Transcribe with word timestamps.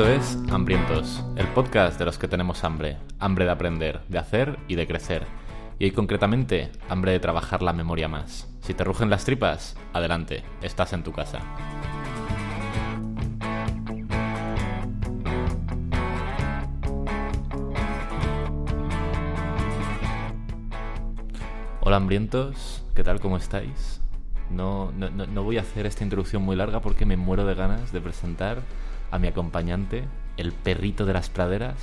Esto 0.00 0.12
es 0.12 0.38
Hambrientos, 0.50 1.22
el 1.36 1.46
podcast 1.48 1.98
de 1.98 2.06
los 2.06 2.16
que 2.16 2.26
tenemos 2.26 2.64
hambre, 2.64 2.96
hambre 3.18 3.44
de 3.44 3.50
aprender, 3.50 4.00
de 4.08 4.16
hacer 4.16 4.58
y 4.66 4.74
de 4.74 4.86
crecer. 4.86 5.26
Y 5.78 5.84
hoy 5.84 5.90
concretamente, 5.90 6.72
hambre 6.88 7.12
de 7.12 7.20
trabajar 7.20 7.60
la 7.60 7.74
memoria 7.74 8.08
más. 8.08 8.48
Si 8.62 8.72
te 8.72 8.82
rugen 8.82 9.10
las 9.10 9.26
tripas, 9.26 9.76
adelante, 9.92 10.42
estás 10.62 10.94
en 10.94 11.02
tu 11.02 11.12
casa. 11.12 11.40
Hola 21.82 21.96
hambrientos, 21.96 22.86
¿qué 22.94 23.04
tal? 23.04 23.20
¿Cómo 23.20 23.36
estáis? 23.36 24.00
No, 24.48 24.92
no, 24.92 25.10
no, 25.10 25.42
voy 25.42 25.58
a 25.58 25.60
hacer 25.60 25.84
esta 25.84 26.04
introducción 26.04 26.42
muy 26.42 26.56
larga 26.56 26.80
porque 26.80 27.04
me 27.04 27.18
muero 27.18 27.44
de 27.44 27.54
ganas 27.54 27.92
de 27.92 28.00
presentar 28.00 28.62
a 29.10 29.18
mi 29.18 29.28
acompañante, 29.28 30.04
el 30.36 30.52
perrito 30.52 31.04
de 31.06 31.12
las 31.12 31.28
praderas, 31.30 31.74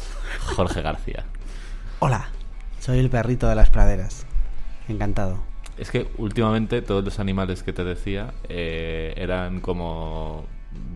Jorge 0.55 0.81
García. 0.81 1.25
Hola, 1.99 2.29
soy 2.79 2.99
el 2.99 3.09
perrito 3.09 3.47
de 3.47 3.55
las 3.55 3.69
praderas. 3.69 4.25
Encantado. 4.87 5.39
Es 5.77 5.91
que 5.91 6.09
últimamente 6.17 6.81
todos 6.81 7.03
los 7.03 7.19
animales 7.19 7.61
que 7.63 7.73
te 7.73 7.83
decía 7.83 8.33
eh, 8.49 9.13
eran 9.17 9.59
como 9.61 10.45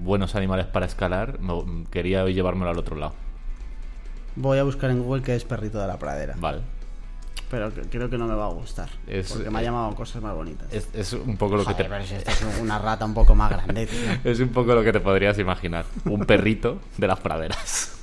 buenos 0.01 0.35
animales 0.35 0.65
para 0.65 0.85
escalar. 0.85 1.39
Me- 1.39 1.85
quería 1.91 2.23
hoy 2.23 2.33
llevármelo 2.33 2.69
al 2.71 2.77
otro 2.79 2.95
lado. 2.95 3.13
Voy 4.35 4.57
a 4.57 4.63
buscar 4.63 4.89
en 4.91 5.03
Google 5.03 5.21
qué 5.23 5.35
es 5.35 5.43
perrito 5.43 5.79
de 5.79 5.87
la 5.87 5.97
pradera. 5.99 6.35
Vale. 6.39 6.61
Pero 7.51 7.69
creo 7.89 8.09
que 8.09 8.17
no 8.17 8.27
me 8.27 8.33
va 8.33 8.45
a 8.45 8.49
gustar. 8.49 8.89
Es- 9.05 9.33
porque 9.33 9.49
me 9.49 9.59
ha 9.59 9.61
eh, 9.61 9.65
llamado 9.65 9.93
cosas 9.93 10.21
más 10.21 10.33
bonitas. 10.33 10.73
Es, 10.73 10.87
es 10.93 11.11
un 11.11 11.35
poco 11.35 11.57
lo 11.57 11.65
que 11.65 11.73
te... 11.73 11.83
pero 11.83 12.05
si 12.05 12.15
esta 12.15 12.31
es 12.31 12.41
una 12.61 12.79
rata 12.79 13.03
un 13.05 13.13
poco 13.13 13.35
más 13.35 13.51
grande, 13.51 13.87
tío. 13.87 13.99
Es 14.31 14.39
un 14.39 14.49
poco 14.49 14.73
lo 14.73 14.81
que 14.83 14.93
te 14.93 15.01
podrías 15.01 15.37
imaginar. 15.37 15.85
Un 16.05 16.25
perrito 16.25 16.79
de 16.97 17.07
las 17.07 17.19
praderas. 17.19 17.97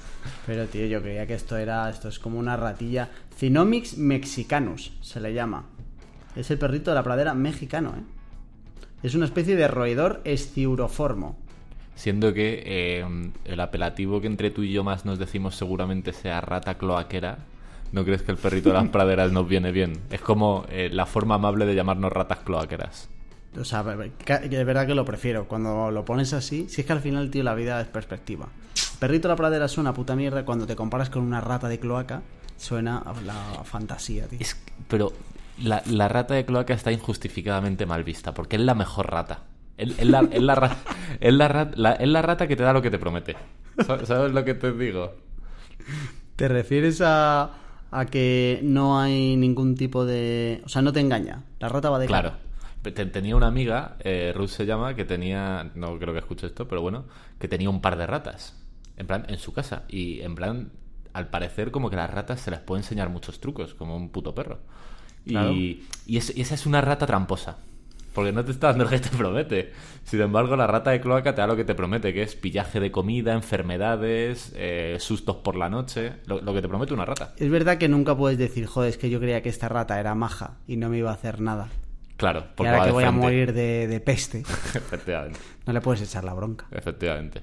Pero, 0.46 0.66
tío, 0.66 0.84
yo 0.86 1.00
creía 1.00 1.26
que 1.26 1.32
esto 1.34 1.56
era... 1.56 1.88
Esto 1.88 2.08
es 2.08 2.18
como 2.18 2.38
una 2.38 2.56
ratilla. 2.58 3.08
Cinomix 3.36 3.96
mexicanus 3.96 4.92
se 5.00 5.20
le 5.20 5.32
llama. 5.32 5.64
Es 6.36 6.50
el 6.50 6.58
perrito 6.58 6.90
de 6.90 6.96
la 6.96 7.02
pradera 7.02 7.32
mexicano, 7.32 7.94
¿eh? 7.96 8.02
Es 9.02 9.14
una 9.14 9.24
especie 9.24 9.56
de 9.56 9.66
roedor 9.68 10.20
esciuroformo. 10.24 11.38
Siendo 11.94 12.34
que 12.34 12.62
eh, 12.66 13.30
el 13.44 13.60
apelativo 13.60 14.20
que 14.20 14.26
entre 14.26 14.50
tú 14.50 14.62
y 14.62 14.72
yo 14.72 14.84
más 14.84 15.04
nos 15.06 15.18
decimos 15.18 15.56
seguramente 15.56 16.12
sea 16.12 16.40
rata 16.40 16.74
cloaquera. 16.76 17.38
¿No 17.92 18.04
crees 18.04 18.22
que 18.22 18.32
el 18.32 18.38
perrito 18.38 18.68
de 18.68 18.74
las 18.74 18.88
praderas 18.88 19.32
nos 19.32 19.48
viene 19.48 19.72
bien? 19.72 20.00
Es 20.10 20.20
como 20.20 20.66
eh, 20.68 20.90
la 20.92 21.06
forma 21.06 21.36
amable 21.36 21.64
de 21.66 21.74
llamarnos 21.74 22.12
ratas 22.12 22.38
cloaqueras. 22.40 23.08
O 23.58 23.64
sea, 23.64 23.82
de 23.82 24.64
verdad 24.64 24.86
que 24.86 24.94
lo 24.94 25.04
prefiero. 25.04 25.48
Cuando 25.48 25.90
lo 25.90 26.04
pones 26.04 26.32
así, 26.34 26.68
si 26.68 26.82
es 26.82 26.86
que 26.86 26.92
al 26.92 27.00
final, 27.00 27.30
tío, 27.30 27.42
la 27.42 27.54
vida 27.54 27.80
es 27.80 27.88
perspectiva. 27.88 28.46
Perrito 29.00 29.28
de 29.28 29.32
la 29.32 29.36
pradera 29.36 29.68
suena 29.68 29.90
a 29.90 29.94
puta 29.94 30.14
mierda. 30.16 30.44
Cuando 30.44 30.66
te 30.66 30.76
comparas 30.76 31.08
con 31.08 31.22
una 31.22 31.40
rata 31.40 31.68
de 31.68 31.78
cloaca, 31.80 32.22
suena 32.56 32.98
a 32.98 33.14
la 33.22 33.64
fantasía, 33.64 34.26
tío. 34.28 34.38
Es, 34.40 34.60
pero 34.86 35.12
la, 35.62 35.82
la 35.86 36.08
rata 36.08 36.34
de 36.34 36.44
cloaca 36.44 36.74
está 36.74 36.92
injustificadamente 36.92 37.86
mal 37.86 38.04
vista, 38.04 38.34
porque 38.34 38.56
es 38.56 38.62
la 38.62 38.74
mejor 38.74 39.10
rata. 39.10 39.44
Es, 39.78 39.98
es 39.98 40.06
la, 40.06 40.28
es 40.30 40.42
la 40.42 40.54
ra- 40.54 40.76
es 41.20 41.32
la 41.34 41.48
rat- 41.48 41.74
la- 41.76 41.92
es 41.94 42.08
la 42.08 42.20
rata 42.22 42.46
que 42.48 42.54
te 42.56 42.62
da 42.64 42.72
lo 42.74 42.82
que 42.82 42.90
te 42.90 42.98
promete. 42.98 43.34
¿Sa- 43.86 44.04
¿Sabes 44.04 44.32
lo 44.32 44.44
que 44.44 44.54
te 44.54 44.72
digo? 44.72 45.14
¿Te 46.36 46.48
refieres 46.48 47.00
a, 47.04 47.50
a 47.90 48.06
que 48.06 48.60
no 48.62 48.98
hay 49.00 49.36
ningún 49.36 49.74
tipo 49.74 50.04
de... 50.04 50.60
O 50.64 50.68
sea, 50.68 50.82
no 50.82 50.92
te 50.92 51.00
engaña. 51.00 51.44
La 51.58 51.68
rata 51.68 51.90
va 51.90 51.98
de 51.98 52.06
Claro. 52.06 52.30
cara. 52.82 53.10
Tenía 53.12 53.36
una 53.36 53.48
amiga, 53.48 53.96
eh, 54.00 54.32
Ruth 54.34 54.48
se 54.48 54.64
llama, 54.64 54.94
que 54.94 55.04
tenía, 55.04 55.70
no 55.74 55.98
creo 55.98 56.12
que 56.14 56.20
escuche 56.20 56.46
esto, 56.46 56.66
pero 56.68 56.80
bueno, 56.80 57.04
que 57.38 57.46
tenía 57.48 57.68
un 57.68 57.80
par 57.82 57.98
de 57.98 58.06
ratas, 58.06 58.54
en 58.96 59.06
plan, 59.06 59.26
en 59.28 59.38
su 59.38 59.52
casa. 59.52 59.82
Y 59.88 60.20
en 60.20 60.34
plan, 60.34 60.70
al 61.12 61.28
parecer, 61.28 61.70
como 61.70 61.90
que 61.90 61.96
las 61.96 62.08
ratas 62.10 62.40
se 62.40 62.50
les 62.50 62.60
puede 62.60 62.80
enseñar 62.80 63.10
muchos 63.10 63.40
trucos, 63.40 63.74
como 63.74 63.94
un 63.96 64.08
puto 64.10 64.34
perro. 64.34 64.60
Y, 65.26 65.30
Claro. 65.32 65.52
y 65.52 65.82
es- 66.06 66.34
y 66.34 66.40
esa 66.40 66.54
es 66.54 66.64
una 66.64 66.80
rata 66.80 67.04
tramposa. 67.06 67.58
Porque 68.18 68.32
no 68.32 68.44
te 68.44 68.50
está 68.50 68.66
dando 68.70 68.82
lo 68.82 68.90
que 68.90 68.98
te 68.98 69.16
promete. 69.16 69.72
Sin 70.02 70.20
embargo, 70.20 70.56
la 70.56 70.66
rata 70.66 70.90
de 70.90 71.00
cloaca 71.00 71.36
te 71.36 71.40
da 71.40 71.46
lo 71.46 71.54
que 71.54 71.62
te 71.62 71.76
promete, 71.76 72.12
que 72.12 72.22
es 72.22 72.34
pillaje 72.34 72.80
de 72.80 72.90
comida, 72.90 73.32
enfermedades, 73.32 74.52
eh, 74.56 74.96
sustos 74.98 75.36
por 75.36 75.54
la 75.54 75.68
noche. 75.68 76.14
Lo, 76.26 76.40
lo 76.40 76.52
que 76.52 76.60
te 76.60 76.68
promete 76.68 76.92
una 76.94 77.04
rata. 77.04 77.32
Es 77.36 77.48
verdad 77.48 77.78
que 77.78 77.88
nunca 77.88 78.16
puedes 78.16 78.36
decir, 78.36 78.66
joder, 78.66 78.90
es 78.90 78.98
que 78.98 79.08
yo 79.08 79.20
creía 79.20 79.40
que 79.40 79.48
esta 79.48 79.68
rata 79.68 80.00
era 80.00 80.16
maja 80.16 80.56
y 80.66 80.78
no 80.78 80.88
me 80.88 80.98
iba 80.98 81.10
a 81.10 81.14
hacer 81.14 81.40
nada. 81.40 81.68
Claro, 82.16 82.40
Y 82.40 82.42
porque 82.56 82.70
ahora 82.70 82.80
va 82.80 82.86
que 82.86 82.90
voy 82.90 83.04
a 83.04 83.12
morir 83.12 83.52
de, 83.52 83.86
de 83.86 84.00
peste, 84.00 84.40
Efectivamente. 84.74 85.38
no 85.64 85.72
le 85.72 85.80
puedes 85.80 86.02
echar 86.02 86.24
la 86.24 86.34
bronca. 86.34 86.66
Efectivamente. 86.72 87.42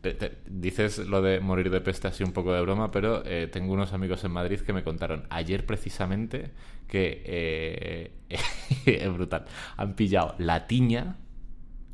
Te- 0.00 0.14
te- 0.14 0.38
dices 0.48 0.98
lo 0.98 1.22
de 1.22 1.40
morir 1.40 1.70
de 1.70 1.80
peste 1.80 2.06
así 2.08 2.22
un 2.22 2.32
poco 2.32 2.52
de 2.52 2.60
broma, 2.62 2.90
pero 2.92 3.22
eh, 3.26 3.48
tengo 3.50 3.72
unos 3.72 3.92
amigos 3.92 4.22
en 4.24 4.30
Madrid 4.30 4.60
que 4.60 4.72
me 4.72 4.84
contaron 4.84 5.26
ayer 5.30 5.66
precisamente 5.66 6.52
que 6.86 7.22
eh, 7.26 8.12
es 8.86 9.12
brutal. 9.12 9.44
Han 9.76 9.94
pillado 9.94 10.34
la 10.38 10.66
tiña, 10.68 11.16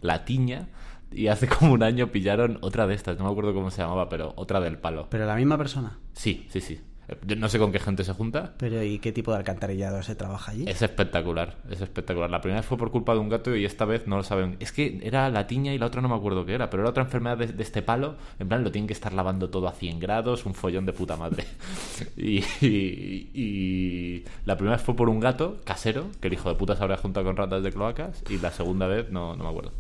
la 0.01 0.25
tiña, 0.25 0.69
y 1.11 1.29
hace 1.29 1.47
como 1.49 1.73
un 1.73 1.83
año 1.83 2.09
pillaron 2.13 2.59
otra 2.61 2.87
de 2.87 2.95
estas, 2.95 3.19
no 3.19 3.25
me 3.25 3.31
acuerdo 3.31 3.55
cómo 3.55 3.71
se 3.71 3.83
llamaba, 3.83 4.09
pero 4.09 4.35
otra 4.37 4.61
del 4.61 4.79
palo. 4.79 5.09
Pero 5.11 5.27
la 5.27 5.37
misma 5.37 5.57
persona. 5.57 5.99
Sí, 6.13 6.47
sí, 6.51 6.61
sí. 6.61 6.81
Yo 7.27 7.37
no 7.37 7.49
sé 7.49 7.59
con 7.59 7.71
qué 7.73 7.79
gente 7.79 8.03
se 8.05 8.13
junta. 8.13 8.55
Pero 8.59 8.83
¿y 8.83 8.99
qué 8.99 9.13
tipo 9.13 9.31
de 9.33 9.39
alcantarillado 9.39 10.03
se 10.03 10.15
trabaja 10.15 10.53
allí? 10.53 10.65
Es 10.67 10.81
espectacular, 10.83 11.57
es 11.71 11.81
espectacular. 11.81 12.31
La 12.31 12.41
primera 12.41 12.61
vez 12.61 12.67
fue 12.67 12.79
por 12.79 12.91
culpa 12.91 13.13
de 13.15 13.21
un 13.21 13.29
gato 13.29 13.55
y 13.55 13.65
esta 13.65 13.85
vez 13.85 14.07
no 14.07 14.17
lo 14.17 14.23
saben. 14.23 14.57
Es 14.61 14.73
que 14.73 15.01
era 15.03 15.29
la 15.29 15.47
tiña 15.47 15.75
y 15.75 15.79
la 15.79 15.87
otra 15.87 16.01
no 16.01 16.09
me 16.09 16.15
acuerdo 16.15 16.47
qué 16.47 16.55
era, 16.55 16.71
pero 16.71 16.83
era 16.83 16.91
otra 16.91 17.03
enfermedad 17.05 17.37
de, 17.37 17.49
de 17.49 17.63
este 17.63 17.83
palo. 17.83 18.17
En 18.39 18.49
plan, 18.49 18.65
lo 18.65 18.73
tienen 18.73 18.87
que 18.87 18.95
estar 18.95 19.13
lavando 19.13 19.51
todo 19.51 19.69
a 19.69 19.73
100 19.73 20.01
grados, 20.01 20.47
un 20.47 20.55
follón 20.55 20.87
de 20.87 20.93
puta 20.93 21.17
madre. 21.17 21.45
Y, 22.17 22.39
y- 22.61 23.31
y 23.35 24.25
la 24.47 24.57
primera 24.57 24.77
vez 24.77 24.85
fue 24.85 24.97
por 24.97 25.09
un 25.09 25.21
gato 25.21 25.59
casero, 25.65 26.07
que 26.21 26.29
el 26.29 26.35
hijo 26.35 26.49
de 26.49 26.55
puta 26.57 26.75
se 26.77 26.83
habría 26.83 26.97
juntado 26.97 27.27
con 27.27 27.37
ratas 27.37 27.63
de 27.63 27.71
cloacas, 27.73 28.23
y 28.31 28.39
la 28.39 28.51
segunda 28.51 28.87
vez 28.87 29.11
no, 29.11 29.37
no 29.37 29.45
me 29.45 29.51
acuerdo. 29.51 29.73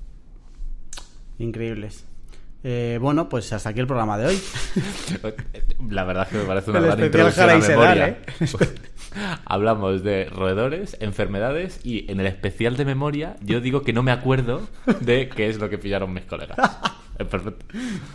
Increíbles. 1.39 2.05
Eh, 2.67 2.99
bueno, 2.99 3.29
pues 3.29 3.53
hasta 3.53 3.69
aquí 3.69 3.81
el 3.81 3.87
programa 3.87 4.17
de 4.17 4.27
hoy. 4.27 4.41
La 5.91 6.05
verdad 6.05 6.25
es 6.25 6.29
que 6.31 6.39
me 6.39 6.45
parece 6.45 6.71
una 6.71 6.79
El 6.79 6.87
gran 6.87 7.05
introducción 7.05 7.51
a 7.51 7.57
memoria. 7.59 8.09
¿eh? 8.09 8.19
Hablamos 9.45 10.03
de 10.03 10.25
roedores, 10.25 10.97
enfermedades 10.99 11.79
y 11.85 12.11
en 12.11 12.21
el 12.21 12.27
especial 12.27 12.79
de 12.79 12.87
memoria 12.87 13.37
yo 13.43 13.61
digo 13.61 13.83
que 13.83 13.93
no 13.93 14.03
me 14.03 14.13
acuerdo 14.13 14.63
de 15.01 15.29
qué 15.29 15.51
es 15.51 15.61
lo 15.61 15.69
que 15.69 15.77
pillaron 15.77 16.13
mis 16.13 16.25
colegas. 16.25 16.57
Es 17.17 17.29
perfecto. 17.29 17.65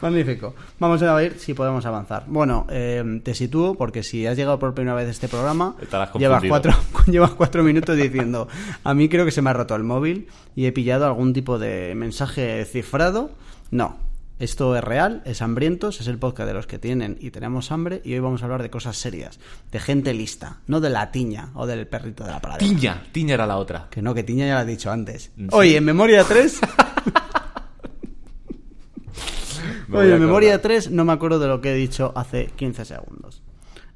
Magnífico. 0.02 0.56
Vamos 0.78 1.02
a 1.04 1.16
ver 1.16 1.40
si 1.40 1.54
podemos 1.54 1.86
avanzar. 1.86 2.26
Bueno, 2.28 2.68
eh, 2.70 3.22
te 3.24 3.34
sitúo 3.34 3.76
porque 3.76 4.04
si 4.04 4.28
has 4.28 4.36
llegado 4.36 4.60
por 4.60 4.74
primera 4.74 4.94
vez 4.94 5.08
a 5.08 5.12
este 5.12 5.30
programa, 5.30 5.78
llevas 6.18 6.44
cuatro, 6.46 6.74
llevas 7.08 7.32
cuatro 7.32 7.64
minutos 7.64 7.96
diciendo, 7.96 8.50
a 8.84 8.94
mí 8.94 9.08
creo 9.08 9.24
que 9.24 9.32
se 9.32 9.42
me 9.42 9.52
ha 9.52 9.54
roto 9.54 9.74
el 9.78 9.86
móvil 9.86 10.28
y 10.54 10.66
he 10.66 10.74
pillado 10.74 11.06
algún 11.06 11.32
tipo 11.32 11.58
de 11.58 11.94
mensaje 11.96 12.66
cifrado. 12.66 13.32
No, 13.72 14.09
esto 14.40 14.76
es 14.76 14.84
real, 14.84 15.22
es 15.26 15.42
hambrientos, 15.42 16.00
es 16.00 16.08
el 16.08 16.18
podcast 16.18 16.48
de 16.48 16.54
los 16.54 16.66
que 16.66 16.80
tienen 16.80 17.18
y 17.20 17.32
tenemos 17.32 17.72
hambre 17.72 18.02
y 18.06 18.14
hoy 18.14 18.20
vamos 18.20 18.42
a 18.42 18.46
hablar 18.46 18.64
de 18.64 18.70
cosas 18.70 18.98
serias, 18.98 19.40
de 19.72 19.80
gente 19.80 20.14
lista, 20.14 20.62
no 20.68 20.80
de 20.80 20.90
la 20.90 21.12
tiña 21.12 21.52
o 21.56 21.68
del 21.68 21.88
perrito 21.88 22.24
de 22.24 22.32
la 22.32 22.40
pradera. 22.40 22.66
Tiña, 22.66 23.04
Tiña 23.12 23.34
era 23.34 23.46
la 23.46 23.58
otra. 23.58 23.88
Que 23.92 24.02
no, 24.02 24.14
que 24.14 24.24
tiña 24.24 24.48
ya 24.48 24.54
lo 24.54 24.60
has 24.62 24.68
dicho 24.68 24.90
antes. 24.90 25.32
Sí. 25.36 25.48
Oye, 25.52 25.78
en 25.78 25.84
memoria 25.84 26.24
3... 26.24 26.60
Me 29.90 29.98
Oye, 29.98 30.14
en 30.14 30.22
memoria 30.22 30.56
acordar. 30.56 30.82
3 30.84 30.92
no 30.92 31.04
me 31.04 31.14
acuerdo 31.14 31.40
de 31.40 31.48
lo 31.48 31.62
que 31.62 31.74
he 31.74 31.76
dicho 31.76 32.14
hace 32.16 32.48
15 32.56 32.86
segundos. 32.86 33.42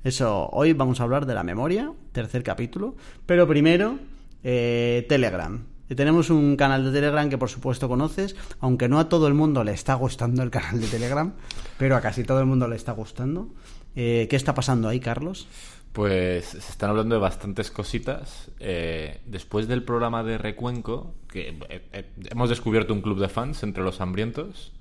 Eso, 0.03 0.49
hoy 0.51 0.73
vamos 0.73 0.99
a 0.99 1.03
hablar 1.03 1.25
de 1.25 1.35
la 1.35 1.43
memoria, 1.43 1.91
tercer 2.11 2.43
capítulo. 2.43 2.95
Pero 3.25 3.47
primero, 3.47 3.99
eh, 4.43 5.05
Telegram. 5.07 5.63
Eh, 5.89 5.95
Tenemos 5.95 6.29
un 6.29 6.55
canal 6.55 6.83
de 6.83 6.91
Telegram 6.91 7.29
que 7.29 7.37
por 7.37 7.49
supuesto 7.49 7.87
conoces, 7.87 8.35
aunque 8.59 8.87
no 8.87 8.99
a 8.99 9.09
todo 9.09 9.27
el 9.27 9.33
mundo 9.33 9.63
le 9.63 9.73
está 9.73 9.95
gustando 9.95 10.43
el 10.43 10.49
canal 10.49 10.79
de 10.79 10.87
Telegram, 10.87 11.33
pero 11.77 11.95
a 11.95 12.01
casi 12.01 12.23
todo 12.23 12.39
el 12.39 12.45
mundo 12.45 12.67
le 12.67 12.75
está 12.75 12.91
gustando. 12.91 13.49
Eh, 13.95 14.27
¿Qué 14.29 14.35
está 14.35 14.53
pasando 14.53 14.87
ahí, 14.87 14.99
Carlos? 14.99 15.47
Pues 15.91 16.45
se 16.45 16.57
están 16.57 16.89
hablando 16.89 17.13
de 17.13 17.21
bastantes 17.21 17.69
cositas. 17.69 18.49
Eh, 18.59 19.21
después 19.27 19.67
del 19.67 19.83
programa 19.83 20.23
de 20.23 20.39
Recuenco, 20.39 21.13
que 21.27 21.59
hemos 22.31 22.49
descubierto 22.49 22.93
un 22.93 23.01
club 23.01 23.19
de 23.19 23.29
fans 23.29 23.61
entre 23.61 23.83
los 23.83 24.01
hambrientos. 24.01 24.73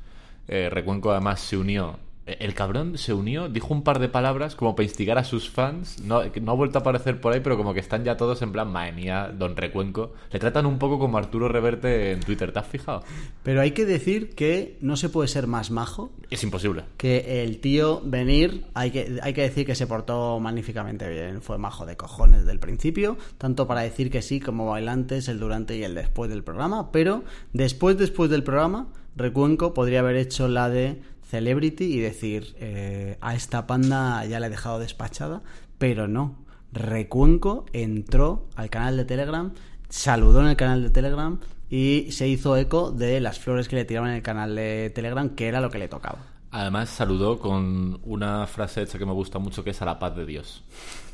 Recuenco 0.49 1.13
además 1.13 1.41
se 1.41 1.57
unió. 1.57 1.99
El 2.41 2.55
cabrón 2.55 2.99
se 2.99 3.13
unió, 3.13 3.49
dijo 3.49 3.73
un 3.73 3.83
par 3.83 3.99
de 3.99 4.09
palabras 4.09 4.55
como 4.55 4.75
para 4.77 4.85
instigar 4.85 5.19
a 5.19 5.25
sus 5.25 5.51
fans. 5.51 6.03
No 6.03 6.21
ha 6.21 6.55
vuelto 6.55 6.79
a 6.79 6.81
aparecer 6.81 7.21
por 7.21 7.33
ahí, 7.33 7.41
pero 7.41 7.57
como 7.57 7.75
que 7.75 7.81
están 7.81 8.05
ya 8.05 8.17
todos 8.17 8.43
en 8.43 8.53
plan, 8.53 8.71
madre 8.71 8.93
mía, 8.93 9.33
don 9.37 9.57
Recuenco. 9.57 10.13
Le 10.31 10.39
tratan 10.39 10.67
un 10.67 10.79
poco 10.79 10.99
como 10.99 11.19
Arturo 11.19 11.49
Reverte 11.49 12.13
en 12.13 12.21
Twitter, 12.21 12.53
¿te 12.53 12.59
has 12.59 12.67
fijado? 12.67 13.03
Pero 13.43 13.61
hay 13.61 13.73
que 13.73 13.85
decir 13.85 14.35
que 14.35 14.77
no 14.81 14.97
se 14.97 15.09
puede 15.09 15.29
ser 15.29 15.47
más 15.47 15.71
majo 15.71 16.11
Es 16.31 16.43
imposible. 16.43 16.85
que 16.97 17.43
el 17.43 17.59
tío 17.61 18.01
venir, 18.05 18.67
hay 18.75 18.91
que, 18.91 19.19
hay 19.23 19.33
que 19.33 19.43
decir 19.43 19.67
que 19.67 19.75
se 19.75 19.87
portó 19.87 20.39
magníficamente 20.41 21.09
bien, 21.09 21.43
fue 21.43 21.59
majo 21.59 21.87
de 21.87 21.97
cojones 21.97 22.41
desde 22.41 22.53
el 22.53 22.61
principio, 22.61 23.17
tanto 23.39 23.67
para 23.67 23.83
decir 23.83 24.11
que 24.11 24.23
sí 24.23 24.41
como 24.41 24.67
bailantes, 24.67 25.29
el 25.29 25.39
durante 25.39 25.77
y 25.77 25.85
el 25.85 25.95
después 25.95 26.31
del 26.31 26.43
programa, 26.43 26.91
pero 26.93 27.25
después, 27.53 27.99
después 27.99 28.31
del 28.31 28.43
programa, 28.43 28.89
Recuenco 29.15 29.75
podría 29.75 30.01
haber 30.01 30.17
hecho 30.17 30.49
la 30.49 30.71
de 30.71 31.03
celebrity 31.33 31.85
y 31.85 31.99
decir, 31.99 32.55
eh, 32.59 33.17
a 33.23 33.35
esta 33.35 33.67
panda 33.67 34.23
ya 34.27 34.39
la 34.39 34.49
he 34.49 34.51
dejado 34.51 34.79
despachada, 34.79 35.41
pero 35.79 36.07
no. 36.07 36.45
Recuenco 36.73 37.65
entró 37.73 38.49
al 38.55 38.69
canal 38.69 38.99
de 38.99 39.07
Telegram, 39.07 39.55
saludó 39.89 40.43
en 40.43 40.49
el 40.49 40.57
canal 40.57 40.83
de 40.83 40.91
Telegram 40.91 41.41
y 41.71 42.09
se 42.11 42.29
hizo 42.29 42.55
eco 42.59 42.93
de 42.93 43.19
las 43.21 43.39
flores 43.39 43.67
que 43.67 43.77
le 43.77 43.87
tiraban 43.87 44.11
en 44.11 44.17
el 44.17 44.23
canal 44.23 44.55
de 44.55 44.93
Telegram, 44.95 45.31
que 45.31 45.49
era 45.49 45.63
lo 45.63 45.71
que 45.71 45.79
le 45.79 45.89
tocaba. 45.89 46.19
Además 46.51 46.91
saludó 46.91 47.39
con 47.39 47.99
una 48.05 48.47
frase 48.47 48.83
hecha 48.83 48.99
que 48.99 49.07
me 49.07 49.13
gusta 49.13 49.39
mucho 49.39 49.65
que 49.65 49.71
es 49.71 49.81
a 49.81 49.87
la 49.87 49.99
paz 49.99 50.15
de 50.15 50.27
Dios. 50.27 50.63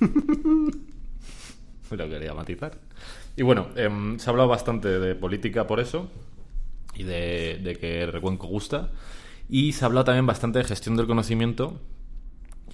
Lo 1.91 2.09
quería 2.09 2.35
matizar. 2.35 2.77
Y 3.37 3.45
bueno, 3.45 3.69
em, 3.77 4.19
se 4.19 4.29
ha 4.29 4.33
hablado 4.33 4.49
bastante 4.49 4.99
de 4.99 5.15
política 5.15 5.69
por 5.69 5.79
eso 5.79 6.11
y 6.95 7.05
de, 7.05 7.61
de 7.63 7.77
que 7.77 8.05
Recuenco 8.07 8.49
gusta. 8.49 8.91
Y 9.49 9.73
se 9.73 9.85
ha 9.85 9.87
hablado 9.87 10.05
también 10.05 10.27
bastante 10.27 10.59
de 10.59 10.65
gestión 10.65 10.97
del 10.97 11.07
conocimiento. 11.07 11.81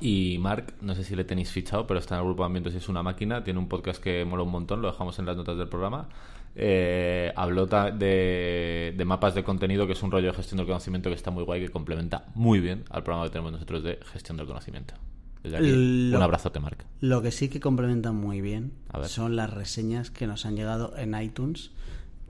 Y 0.00 0.38
Mark, 0.38 0.75
no 0.81 0.94
sé 0.94 1.05
si 1.05 1.15
le 1.15 1.25
tenéis 1.25 1.50
fichado, 1.50 1.87
pero 1.87 2.00
está 2.00 2.17
en 2.17 2.21
el 2.21 2.26
grupo 2.26 2.43
de 2.43 2.47
ambientes 2.47 2.75
y 2.75 2.79
es 2.79 2.88
una 2.88 3.03
máquina. 3.03 3.44
Tiene 3.44 3.61
un 3.61 3.69
podcast 3.69 4.03
que 4.03 4.25
mola 4.25 4.43
un 4.43 4.50
montón, 4.50 4.82
lo 4.82 4.91
dejamos 4.91 5.19
en 5.19 5.26
las 5.26 5.37
notas 5.37 5.56
del 5.56 5.69
programa. 5.69 6.09
Eh, 6.56 7.32
habló 7.37 7.67
de, 7.67 8.94
de 8.97 9.05
mapas 9.05 9.35
de 9.35 9.43
contenido, 9.44 9.87
que 9.87 9.93
es 9.94 10.03
un 10.03 10.11
rollo 10.11 10.29
de 10.29 10.35
gestión 10.35 10.59
del 10.59 10.67
conocimiento 10.67 11.09
que 11.11 11.15
está 11.15 11.31
muy 11.31 11.44
guay, 11.44 11.61
que 11.62 11.69
complementa 11.71 12.26
muy 12.35 12.61
bien 12.61 12.85
al 12.91 13.03
programa 13.03 13.26
que 13.26 13.32
tenemos 13.32 13.53
nosotros 13.53 13.82
de 13.82 13.99
gestión 14.12 14.37
del 14.37 14.47
conocimiento. 14.47 14.94
Desde 15.43 15.59
aquí, 15.59 15.71
Lo- 16.11 16.17
un 16.19 16.23
abrazote, 16.23 16.59
Mark. 16.59 16.85
Lo 17.00 17.23
que 17.23 17.31
sí 17.31 17.49
que 17.49 17.61
complementan 17.61 18.17
muy 18.17 18.41
bien 18.41 18.73
son 19.05 19.37
las 19.37 19.53
reseñas 19.53 20.11
que 20.11 20.26
nos 20.26 20.44
han 20.47 20.56
llegado 20.56 20.97
en 20.97 21.21
iTunes, 21.21 21.71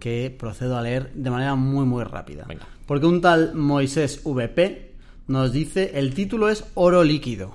que 0.00 0.34
procedo 0.36 0.76
a 0.76 0.82
leer 0.82 1.12
de 1.14 1.30
manera 1.30 1.54
muy 1.54 1.86
muy 1.86 2.02
rápida. 2.04 2.44
Venga. 2.46 2.66
Porque 2.86 3.06
un 3.06 3.20
tal 3.20 3.54
Moisés 3.54 4.20
VP 4.24 4.92
nos 5.26 5.52
dice, 5.52 5.92
el 5.94 6.14
título 6.14 6.48
es 6.48 6.64
Oro 6.74 7.02
líquido. 7.02 7.54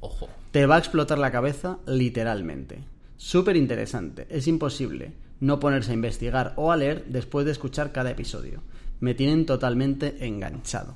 Ojo. 0.00 0.28
Te 0.50 0.66
va 0.66 0.76
a 0.76 0.78
explotar 0.78 1.18
la 1.18 1.30
cabeza 1.30 1.78
literalmente. 1.86 2.78
Súper 3.16 3.56
interesante. 3.56 4.26
Es 4.30 4.46
imposible 4.46 5.12
no 5.40 5.60
ponerse 5.60 5.90
a 5.90 5.94
investigar 5.94 6.54
o 6.56 6.72
a 6.72 6.76
leer 6.76 7.04
después 7.06 7.44
de 7.44 7.52
escuchar 7.52 7.92
cada 7.92 8.10
episodio. 8.10 8.62
Me 9.00 9.14
tienen 9.14 9.46
totalmente 9.46 10.24
enganchado. 10.26 10.94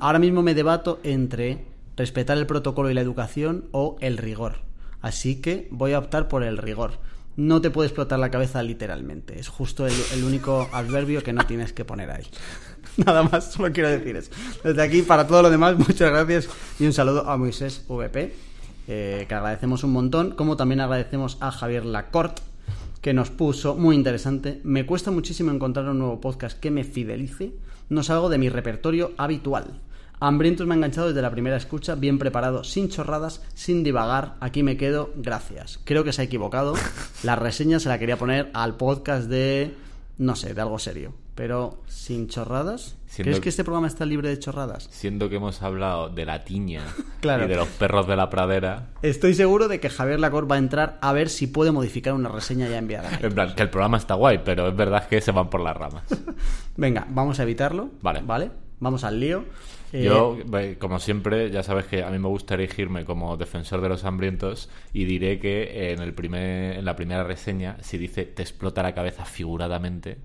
Ahora 0.00 0.18
mismo 0.18 0.42
me 0.42 0.54
debato 0.54 1.00
entre 1.02 1.64
respetar 1.96 2.36
el 2.36 2.46
protocolo 2.46 2.90
y 2.90 2.94
la 2.94 3.00
educación 3.00 3.66
o 3.72 3.96
el 4.00 4.18
rigor. 4.18 4.56
Así 5.00 5.40
que 5.40 5.68
voy 5.70 5.92
a 5.92 5.98
optar 5.98 6.28
por 6.28 6.42
el 6.42 6.58
rigor. 6.58 6.92
No 7.38 7.60
te 7.60 7.70
puede 7.70 7.86
explotar 7.86 8.18
la 8.18 8.32
cabeza 8.32 8.64
literalmente. 8.64 9.38
Es 9.38 9.46
justo 9.46 9.86
el, 9.86 10.24
único 10.24 10.68
adverbio 10.72 11.22
que 11.22 11.32
no 11.32 11.46
tienes 11.46 11.72
que 11.72 11.84
poner 11.84 12.10
ahí. 12.10 12.24
Nada 12.96 13.22
más, 13.22 13.52
solo 13.52 13.72
quiero 13.72 13.88
decir 13.90 14.16
eso. 14.16 14.32
Desde 14.64 14.82
aquí, 14.82 15.02
para 15.02 15.24
todo 15.24 15.42
lo 15.42 15.48
demás, 15.48 15.78
muchas 15.78 16.10
gracias 16.10 16.48
y 16.80 16.86
un 16.86 16.92
saludo 16.92 17.30
a 17.30 17.36
Moisés 17.36 17.84
VP, 17.86 18.34
eh, 18.88 19.26
que 19.28 19.34
agradecemos 19.36 19.84
un 19.84 19.92
montón, 19.92 20.32
como 20.32 20.56
también 20.56 20.80
agradecemos 20.80 21.38
a 21.38 21.52
Javier 21.52 21.84
Lacorte, 21.84 22.42
que 23.02 23.14
nos 23.14 23.30
puso 23.30 23.76
muy 23.76 23.94
interesante. 23.94 24.60
Me 24.64 24.84
cuesta 24.84 25.12
muchísimo 25.12 25.52
encontrar 25.52 25.88
un 25.88 26.00
nuevo 26.00 26.20
podcast 26.20 26.58
que 26.58 26.72
me 26.72 26.82
fidelice. 26.82 27.52
No 27.88 28.02
salgo 28.02 28.30
de 28.30 28.38
mi 28.38 28.48
repertorio 28.48 29.12
habitual. 29.16 29.80
Hambrientos 30.20 30.66
me 30.66 30.74
ha 30.74 30.76
enganchado 30.76 31.08
desde 31.08 31.22
la 31.22 31.30
primera 31.30 31.56
escucha, 31.56 31.94
bien 31.94 32.18
preparado, 32.18 32.64
sin 32.64 32.88
chorradas, 32.88 33.42
sin 33.54 33.84
divagar. 33.84 34.34
Aquí 34.40 34.62
me 34.62 34.76
quedo, 34.76 35.10
gracias. 35.16 35.80
Creo 35.84 36.02
que 36.04 36.12
se 36.12 36.22
ha 36.22 36.24
equivocado. 36.24 36.74
La 37.22 37.36
reseña 37.36 37.78
se 37.80 37.88
la 37.88 37.98
quería 37.98 38.16
poner 38.16 38.50
al 38.54 38.76
podcast 38.76 39.28
de, 39.28 39.74
no 40.18 40.34
sé, 40.36 40.54
de 40.54 40.60
algo 40.60 40.78
serio. 40.78 41.12
Pero 41.36 41.82
sin 41.86 42.26
chorradas. 42.28 42.96
Siendo- 43.06 43.28
¿Crees 43.30 43.40
que 43.40 43.48
este 43.48 43.62
programa 43.62 43.86
está 43.86 44.04
libre 44.04 44.28
de 44.28 44.40
chorradas? 44.40 44.88
Siendo 44.90 45.28
que 45.28 45.36
hemos 45.36 45.62
hablado 45.62 46.08
de 46.08 46.24
la 46.26 46.42
tiña 46.44 46.82
Claro. 47.20 47.44
y 47.44 47.48
de 47.48 47.54
los 47.54 47.68
perros 47.68 48.08
de 48.08 48.16
la 48.16 48.28
pradera, 48.28 48.88
Estoy 49.02 49.34
seguro 49.34 49.68
de 49.68 49.78
que 49.78 49.88
Javier 49.88 50.18
Lacor 50.18 50.50
va 50.50 50.56
a 50.56 50.58
entrar 50.58 50.98
a 51.00 51.12
ver 51.12 51.28
si 51.28 51.46
puede 51.46 51.70
modificar 51.70 52.12
una 52.14 52.28
reseña 52.28 52.68
ya 52.68 52.78
enviada. 52.78 53.08
en 53.22 53.32
plan, 53.32 53.54
que 53.54 53.62
el 53.62 53.70
programa 53.70 53.98
está 53.98 54.14
guay, 54.14 54.40
pero 54.44 54.66
es 54.68 54.76
verdad 54.76 55.06
que 55.08 55.20
se 55.20 55.30
van 55.30 55.48
por 55.48 55.60
las 55.60 55.76
ramas. 55.76 56.02
Venga, 56.76 57.06
vamos 57.08 57.38
a 57.38 57.44
evitarlo. 57.44 57.88
Vale. 58.02 58.20
Vale. 58.24 58.50
Vamos 58.80 59.04
al 59.04 59.18
lío. 59.20 59.44
Eh, 59.92 60.04
Yo, 60.04 60.36
como 60.78 60.98
siempre, 60.98 61.50
ya 61.50 61.62
sabes 61.62 61.86
que 61.86 62.02
a 62.02 62.10
mí 62.10 62.18
me 62.18 62.28
gusta 62.28 62.54
erigirme 62.54 63.04
como 63.04 63.36
defensor 63.36 63.80
de 63.80 63.88
los 63.88 64.04
hambrientos 64.04 64.68
y 64.92 65.04
diré 65.04 65.38
que 65.40 65.92
en, 65.92 66.00
el 66.00 66.12
primer, 66.12 66.76
en 66.78 66.84
la 66.84 66.94
primera 66.94 67.24
reseña, 67.24 67.76
si 67.80 67.96
dice 67.98 68.24
te 68.24 68.42
explota 68.42 68.82
la 68.82 68.94
cabeza 68.94 69.24
figuradamente, 69.24 70.18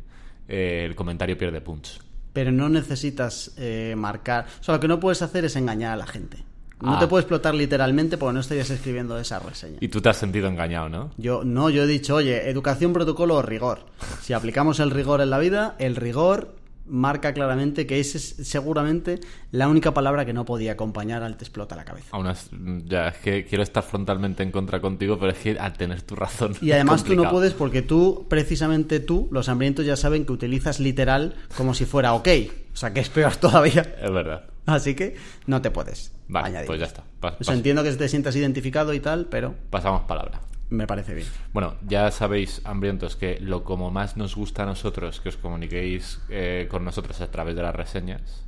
eh, 0.47 0.83
el 0.85 0.95
comentario 0.95 1.37
pierde 1.37 1.61
punch. 1.61 1.99
Pero 2.33 2.51
no 2.51 2.67
necesitas 2.67 3.53
eh, 3.57 3.93
marcar. 3.97 4.47
O 4.59 4.63
sea, 4.63 4.75
lo 4.75 4.79
que 4.81 4.87
no 4.87 4.99
puedes 4.99 5.21
hacer 5.21 5.45
es 5.45 5.55
engañar 5.55 5.93
a 5.93 5.97
la 5.97 6.07
gente. 6.07 6.37
No 6.81 6.95
Ah. 6.97 6.99
te 6.99 7.07
puedes 7.07 7.23
explotar 7.23 7.55
literalmente 7.55 8.17
porque 8.17 8.33
no 8.33 8.39
estarías 8.41 8.69
escribiendo 8.69 9.17
esa 9.17 9.39
reseña. 9.39 9.77
Y 9.79 9.87
tú 9.87 10.01
te 10.01 10.09
has 10.09 10.17
sentido 10.17 10.49
engañado, 10.49 10.89
¿no? 10.89 11.11
Yo 11.17 11.45
no, 11.45 11.69
yo 11.69 11.83
he 11.83 11.87
dicho, 11.87 12.15
oye, 12.15 12.49
educación, 12.49 12.91
protocolo 12.91 13.35
o 13.35 13.41
rigor. 13.41 13.85
Si 14.21 14.33
aplicamos 14.33 14.81
el 14.81 14.91
rigor 14.91 15.21
en 15.21 15.29
la 15.29 15.39
vida, 15.39 15.75
el 15.79 15.95
rigor 15.95 16.55
marca 16.85 17.33
claramente 17.33 17.87
que 17.87 17.99
esa 17.99 18.17
es 18.17 18.35
seguramente 18.43 19.19
la 19.51 19.67
única 19.67 19.93
palabra 19.93 20.25
que 20.25 20.33
no 20.33 20.45
podía 20.45 20.73
acompañar 20.73 21.23
al 21.23 21.37
te 21.37 21.43
explota 21.45 21.75
la 21.75 21.85
cabeza. 21.85 22.07
Aún 22.11 22.27
as- 22.27 22.49
ya, 22.85 23.07
es 23.09 23.17
que 23.17 23.45
quiero 23.45 23.63
estar 23.63 23.83
frontalmente 23.83 24.43
en 24.43 24.51
contra 24.51 24.81
contigo, 24.81 25.17
pero 25.19 25.31
es 25.31 25.37
que 25.37 25.57
al 25.59 25.73
tener 25.73 26.01
tu 26.01 26.15
razón. 26.15 26.55
Y 26.61 26.71
además 26.71 27.01
es 27.01 27.07
tú 27.07 27.15
no 27.15 27.29
puedes 27.29 27.53
porque 27.53 27.81
tú, 27.81 28.25
precisamente 28.29 28.99
tú, 28.99 29.29
los 29.31 29.47
hambrientos 29.49 29.85
ya 29.85 29.95
saben 29.95 30.25
que 30.25 30.33
utilizas 30.33 30.79
literal 30.79 31.35
como 31.57 31.73
si 31.73 31.85
fuera 31.85 32.13
ok. 32.13 32.27
O 32.73 32.75
sea, 32.75 32.93
que 32.93 32.99
es 32.99 33.09
peor 33.09 33.35
todavía. 33.37 33.81
Es 34.01 34.11
verdad. 34.11 34.45
Así 34.65 34.95
que 34.95 35.15
no 35.45 35.61
te 35.61 35.71
puedes 35.71 36.11
Vale, 36.27 36.47
añadir. 36.47 36.67
pues 36.67 36.79
ya 36.79 36.85
está. 36.85 37.03
Sea, 37.21 37.37
pas- 37.37 37.53
entiendo 37.53 37.83
que 37.83 37.91
te 37.91 38.07
sientas 38.09 38.35
identificado 38.35 38.93
y 38.93 38.99
tal, 38.99 39.25
pero 39.25 39.55
pasamos 39.69 40.03
palabra. 40.03 40.41
Me 40.73 40.87
parece 40.87 41.13
bien. 41.13 41.27
Bueno, 41.53 41.75
ya 41.87 42.09
sabéis, 42.11 42.61
hambrientos, 42.65 43.15
que 43.15 43.39
lo 43.39 43.63
como 43.63 43.91
más 43.91 44.17
nos 44.17 44.35
gusta 44.35 44.63
a 44.63 44.65
nosotros, 44.65 45.21
que 45.21 45.29
os 45.29 45.37
comuniquéis 45.37 46.19
eh, 46.29 46.67
con 46.69 46.83
nosotros 46.83 47.21
a 47.21 47.29
través 47.29 47.55
de 47.55 47.61
las 47.61 47.75
reseñas, 47.75 48.43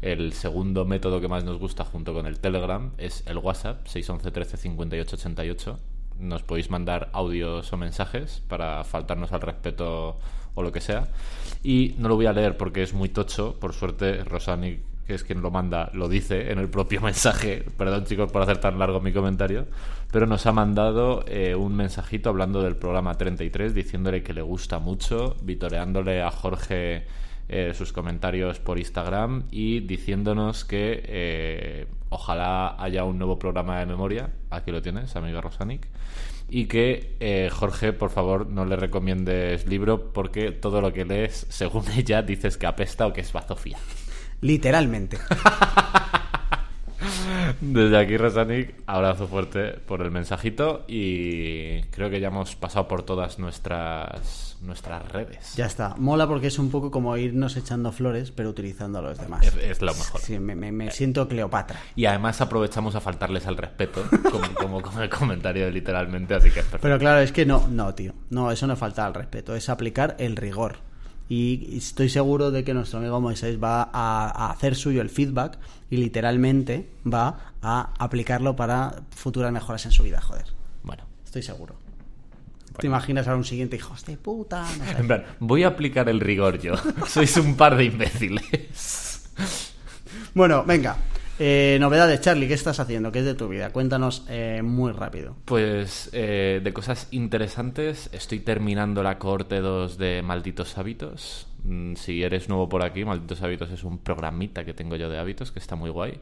el 0.00 0.32
segundo 0.32 0.86
método 0.86 1.20
que 1.20 1.28
más 1.28 1.44
nos 1.44 1.58
gusta 1.58 1.84
junto 1.84 2.14
con 2.14 2.26
el 2.26 2.40
Telegram 2.40 2.92
es 2.96 3.22
el 3.26 3.36
WhatsApp, 3.36 3.86
611 3.86 4.30
13 4.30 4.56
58 4.56 5.16
88. 5.16 5.78
Nos 6.18 6.42
podéis 6.42 6.70
mandar 6.70 7.10
audios 7.12 7.70
o 7.72 7.76
mensajes 7.76 8.42
para 8.48 8.82
faltarnos 8.84 9.32
al 9.32 9.42
respeto 9.42 10.18
o 10.54 10.62
lo 10.62 10.72
que 10.72 10.80
sea. 10.80 11.08
Y 11.62 11.94
no 11.98 12.08
lo 12.08 12.16
voy 12.16 12.26
a 12.26 12.32
leer 12.32 12.56
porque 12.56 12.82
es 12.82 12.94
muy 12.94 13.10
tocho. 13.10 13.58
Por 13.60 13.74
suerte, 13.74 14.24
Rosani, 14.24 14.80
que 15.06 15.14
es 15.14 15.24
quien 15.24 15.42
lo 15.42 15.50
manda, 15.50 15.90
lo 15.92 16.08
dice 16.08 16.52
en 16.52 16.58
el 16.58 16.68
propio 16.68 17.00
mensaje. 17.02 17.64
Perdón, 17.76 18.04
chicos, 18.04 18.30
por 18.30 18.42
hacer 18.42 18.58
tan 18.58 18.78
largo 18.78 19.00
mi 19.00 19.12
comentario. 19.12 19.66
Pero 20.12 20.26
nos 20.26 20.46
ha 20.46 20.52
mandado 20.52 21.24
eh, 21.28 21.54
un 21.54 21.76
mensajito 21.76 22.30
hablando 22.30 22.62
del 22.62 22.76
programa 22.76 23.14
33, 23.14 23.74
diciéndole 23.74 24.22
que 24.22 24.32
le 24.32 24.42
gusta 24.42 24.80
mucho, 24.80 25.36
vitoreándole 25.42 26.20
a 26.20 26.30
Jorge 26.32 27.06
eh, 27.48 27.72
sus 27.74 27.92
comentarios 27.92 28.58
por 28.58 28.78
Instagram 28.78 29.44
y 29.52 29.80
diciéndonos 29.80 30.64
que 30.64 31.02
eh, 31.04 31.86
ojalá 32.08 32.74
haya 32.82 33.04
un 33.04 33.18
nuevo 33.18 33.38
programa 33.38 33.78
de 33.78 33.86
memoria. 33.86 34.30
Aquí 34.50 34.72
lo 34.72 34.82
tienes, 34.82 35.14
amiga 35.14 35.40
Rosanic. 35.40 35.86
Y 36.52 36.66
que 36.66 37.48
Jorge, 37.52 37.92
por 37.92 38.10
favor, 38.10 38.48
no 38.48 38.64
le 38.64 38.74
recomiendes 38.74 39.68
libro 39.68 40.12
porque 40.12 40.50
todo 40.50 40.80
lo 40.80 40.92
que 40.92 41.04
lees, 41.04 41.46
según 41.48 41.84
ella, 41.96 42.22
dices 42.22 42.56
que 42.56 42.66
apesta 42.66 43.06
o 43.06 43.12
que 43.12 43.20
es 43.20 43.32
bazofia. 43.32 43.78
Literalmente. 44.40 45.18
Desde 47.60 47.96
aquí, 47.98 48.16
Rosanic, 48.16 48.74
abrazo 48.86 49.26
fuerte 49.26 49.72
por 49.72 50.02
el 50.02 50.10
mensajito 50.10 50.84
y 50.86 51.80
creo 51.84 52.10
que 52.10 52.20
ya 52.20 52.28
hemos 52.28 52.54
pasado 52.56 52.86
por 52.88 53.02
todas 53.02 53.38
nuestras 53.38 54.58
nuestras 54.62 55.10
redes. 55.10 55.54
ya 55.56 55.64
está. 55.64 55.94
Mola 55.96 56.26
porque 56.28 56.48
es 56.48 56.58
un 56.58 56.70
poco 56.70 56.90
como 56.90 57.16
irnos 57.16 57.56
echando 57.56 57.92
flores, 57.92 58.30
pero 58.30 58.50
utilizando 58.50 58.98
a 58.98 59.02
los 59.02 59.18
demás. 59.18 59.46
Es, 59.46 59.56
es 59.56 59.80
lo 59.80 59.94
mejor. 59.94 60.20
Sí, 60.20 60.38
me, 60.38 60.54
me- 60.54 60.70
me 60.72 60.90
siento 60.90 61.26
Cleopatra. 61.26 61.80
Y 61.96 62.04
además 62.04 62.42
aprovechamos 62.42 62.94
a 62.94 63.00
faltarles 63.00 63.46
al 63.46 63.56
respeto, 63.56 64.04
como, 64.30 64.54
como 64.54 64.82
con 64.82 65.00
el 65.02 65.08
comentario 65.08 65.64
de 65.64 65.72
literalmente, 65.72 66.34
así 66.34 66.50
que 66.50 66.60
es 66.60 66.66
perfecto. 66.66 66.82
Pero 66.82 66.98
claro, 66.98 67.20
es 67.20 67.32
que 67.32 67.46
no, 67.46 67.66
no, 67.68 67.94
tío. 67.94 68.12
No, 68.28 68.50
eso 68.52 68.66
no 68.66 68.76
falta 68.76 69.06
al 69.06 69.14
respeto. 69.14 69.54
Es 69.56 69.70
aplicar 69.70 70.14
el 70.18 70.36
rigor. 70.36 70.76
Y 71.30 71.78
estoy 71.78 72.10
seguro 72.10 72.50
de 72.50 72.64
que 72.64 72.74
nuestro 72.74 72.98
amigo 72.98 73.18
Moisés 73.20 73.62
va 73.62 73.82
a, 73.84 74.30
a 74.30 74.50
hacer 74.50 74.74
suyo 74.74 75.00
el 75.00 75.08
feedback 75.08 75.58
y 75.88 75.96
literalmente 75.96 76.90
va 77.10 77.54
a 77.62 77.94
aplicarlo 77.98 78.56
para 78.56 79.04
futuras 79.16 79.50
mejoras 79.52 79.86
en 79.86 79.92
su 79.92 80.02
vida, 80.02 80.20
joder. 80.20 80.46
Bueno, 80.82 81.04
Estoy 81.30 81.42
seguro. 81.42 81.76
¿Te 82.80 82.88
imaginas 82.88 83.28
ahora 83.28 83.36
un 83.36 83.44
siguiente 83.44 83.76
hijo 83.76 83.94
de 84.04 84.16
puta? 84.16 84.62
No 84.62 84.84
sé. 84.84 84.98
en 84.98 85.06
plan, 85.06 85.24
voy 85.38 85.62
a 85.62 85.68
aplicar 85.68 86.08
el 86.08 86.18
rigor 86.18 86.58
yo. 86.58 86.74
Sois 87.06 87.36
un 87.36 87.54
par 87.54 87.76
de 87.76 87.84
imbéciles. 87.84 89.30
Bueno, 90.34 90.64
venga. 90.64 90.96
Eh, 91.42 91.78
novedades, 91.80 92.20
Charlie, 92.20 92.46
¿qué 92.46 92.52
estás 92.52 92.80
haciendo? 92.80 93.10
¿Qué 93.10 93.20
es 93.20 93.24
de 93.24 93.34
tu 93.34 93.48
vida? 93.48 93.70
Cuéntanos 93.70 94.26
eh, 94.28 94.60
muy 94.62 94.92
rápido. 94.92 95.36
Pues 95.46 96.10
eh, 96.12 96.60
de 96.62 96.72
cosas 96.74 97.08
interesantes, 97.12 98.10
estoy 98.12 98.40
terminando 98.40 99.02
la 99.02 99.18
cohorte 99.18 99.60
2 99.60 99.96
de 99.96 100.20
Malditos 100.20 100.76
Hábitos. 100.76 101.46
Mm, 101.64 101.94
Si 101.94 102.22
eres 102.22 102.50
nuevo 102.50 102.68
por 102.68 102.84
aquí, 102.84 103.06
Malditos 103.06 103.40
Hábitos 103.40 103.70
es 103.70 103.84
un 103.84 103.96
programita 104.00 104.66
que 104.66 104.74
tengo 104.74 104.96
yo 104.96 105.08
de 105.08 105.18
hábitos 105.18 105.50
que 105.50 105.60
está 105.60 105.76
muy 105.76 105.88
guay. 105.88 106.20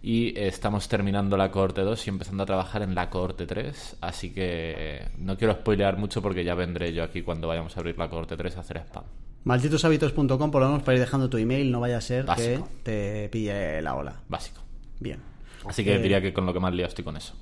Y 0.00 0.38
estamos 0.38 0.86
terminando 0.86 1.36
la 1.36 1.50
cohorte 1.50 1.80
2 1.80 2.06
y 2.06 2.10
empezando 2.10 2.44
a 2.44 2.46
trabajar 2.46 2.82
en 2.82 2.94
la 2.94 3.10
cohorte 3.10 3.46
3. 3.46 3.96
Así 4.00 4.30
que 4.30 5.08
no 5.18 5.36
quiero 5.36 5.54
spoilear 5.54 5.98
mucho 5.98 6.22
porque 6.22 6.44
ya 6.44 6.54
vendré 6.54 6.92
yo 6.92 7.02
aquí 7.02 7.22
cuando 7.22 7.48
vayamos 7.48 7.76
a 7.76 7.80
abrir 7.80 7.98
la 7.98 8.08
cohorte 8.08 8.36
3 8.36 8.56
a 8.56 8.60
hacer 8.60 8.76
spam. 8.78 9.04
Malditoshábitos.com, 9.44 10.50
por 10.50 10.62
lo 10.62 10.68
menos 10.68 10.82
para 10.82 10.94
ir 10.96 11.00
dejando 11.00 11.28
tu 11.28 11.36
email, 11.36 11.70
no 11.70 11.80
vaya 11.80 11.98
a 11.98 12.00
ser 12.00 12.24
Básico. 12.24 12.68
que 12.84 13.22
te 13.22 13.28
pille 13.28 13.82
la 13.82 13.94
ola. 13.94 14.20
Básico. 14.28 14.60
Bien. 15.00 15.18
Así 15.66 15.84
que 15.84 15.94
Eh, 15.94 15.98
diría 15.98 16.20
que 16.20 16.32
con 16.32 16.46
lo 16.46 16.52
que 16.52 16.60
más 16.60 16.72
lío 16.74 16.86
estoy 16.86 17.04
con 17.04 17.16
eso. 17.16 17.34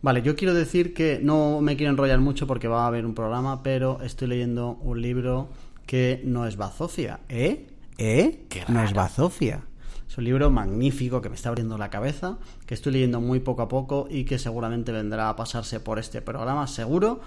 Vale, 0.00 0.22
yo 0.22 0.36
quiero 0.36 0.54
decir 0.54 0.94
que 0.94 1.20
no 1.22 1.60
me 1.60 1.76
quiero 1.76 1.90
enrollar 1.90 2.20
mucho 2.20 2.46
porque 2.46 2.68
va 2.68 2.84
a 2.84 2.86
haber 2.86 3.04
un 3.04 3.14
programa, 3.14 3.62
pero 3.62 4.00
estoy 4.02 4.28
leyendo 4.28 4.78
un 4.82 5.02
libro 5.02 5.48
que 5.86 6.20
no 6.24 6.46
es 6.46 6.56
bazofia. 6.56 7.20
¿Eh? 7.28 7.66
¿Eh? 7.98 8.44
Qué 8.48 8.62
no 8.68 8.82
es 8.82 8.92
bazofia. 8.92 9.62
Es 10.08 10.16
un 10.16 10.24
libro 10.24 10.50
magnífico 10.50 11.20
que 11.20 11.28
me 11.28 11.34
está 11.34 11.48
abriendo 11.48 11.76
la 11.76 11.90
cabeza, 11.90 12.38
que 12.64 12.74
estoy 12.74 12.92
leyendo 12.92 13.20
muy 13.20 13.40
poco 13.40 13.62
a 13.62 13.68
poco 13.68 14.06
y 14.10 14.24
que 14.24 14.38
seguramente 14.38 14.92
vendrá 14.92 15.28
a 15.28 15.36
pasarse 15.36 15.80
por 15.80 15.98
este 15.98 16.22
programa, 16.22 16.66
seguro, 16.66 17.20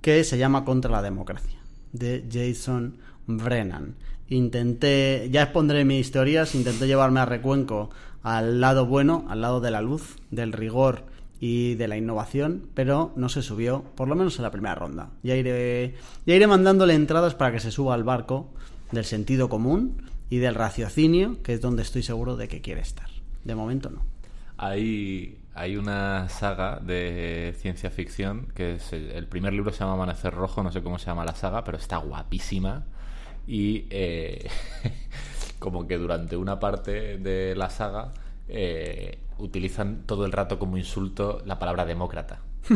que 0.00 0.24
se 0.24 0.38
llama 0.38 0.64
Contra 0.64 0.90
la 0.90 1.02
Democracia, 1.02 1.58
de 1.92 2.24
Jason 2.30 2.96
Brennan. 3.26 3.94
Intenté, 4.28 5.28
ya 5.30 5.42
expondré 5.42 5.84
mis 5.84 6.10
teorías, 6.10 6.54
intenté 6.54 6.86
llevarme 6.86 7.20
a 7.20 7.26
Recuenco 7.26 7.90
al 8.22 8.60
lado 8.60 8.86
bueno, 8.86 9.26
al 9.28 9.40
lado 9.40 9.60
de 9.60 9.70
la 9.70 9.80
luz, 9.80 10.16
del 10.30 10.52
rigor 10.52 11.04
y 11.40 11.74
de 11.74 11.88
la 11.88 11.96
innovación, 11.96 12.68
pero 12.72 13.12
no 13.16 13.28
se 13.28 13.42
subió, 13.42 13.82
por 13.96 14.08
lo 14.08 14.14
menos 14.14 14.36
en 14.36 14.44
la 14.44 14.50
primera 14.50 14.76
ronda. 14.76 15.10
Ya 15.22 15.34
iré, 15.34 15.96
ya 16.24 16.34
iré 16.34 16.46
mandándole 16.46 16.94
entradas 16.94 17.34
para 17.34 17.52
que 17.52 17.60
se 17.60 17.72
suba 17.72 17.94
al 17.94 18.04
barco 18.04 18.48
del 18.92 19.04
sentido 19.04 19.48
común 19.48 20.02
y 20.30 20.38
del 20.38 20.54
raciocinio, 20.54 21.42
que 21.42 21.54
es 21.54 21.60
donde 21.60 21.82
estoy 21.82 22.02
seguro 22.02 22.36
de 22.36 22.46
que 22.46 22.60
quiere 22.60 22.80
estar. 22.80 23.08
De 23.44 23.56
momento 23.56 23.90
no. 23.90 24.02
Hay, 24.56 25.38
hay 25.54 25.76
una 25.76 26.28
saga 26.28 26.78
de 26.78 27.56
ciencia 27.58 27.90
ficción 27.90 28.46
que 28.54 28.76
es 28.76 28.92
el, 28.92 29.10
el 29.10 29.26
primer 29.26 29.52
libro 29.52 29.72
se 29.72 29.80
llama 29.80 29.94
Amanecer 29.94 30.32
Rojo, 30.32 30.62
no 30.62 30.70
sé 30.70 30.80
cómo 30.80 31.00
se 31.00 31.06
llama 31.06 31.24
la 31.24 31.34
saga, 31.34 31.64
pero 31.64 31.76
está 31.76 31.96
guapísima. 31.96 32.84
Y 33.46 33.86
eh, 33.90 34.48
como 35.58 35.86
que 35.86 35.98
durante 35.98 36.36
una 36.36 36.58
parte 36.60 37.18
de 37.18 37.54
la 37.56 37.70
saga 37.70 38.12
eh, 38.48 39.18
utilizan 39.38 40.02
todo 40.06 40.24
el 40.26 40.32
rato 40.32 40.58
como 40.58 40.76
insulto 40.76 41.42
la 41.44 41.58
palabra 41.58 41.84
demócrata. 41.84 42.40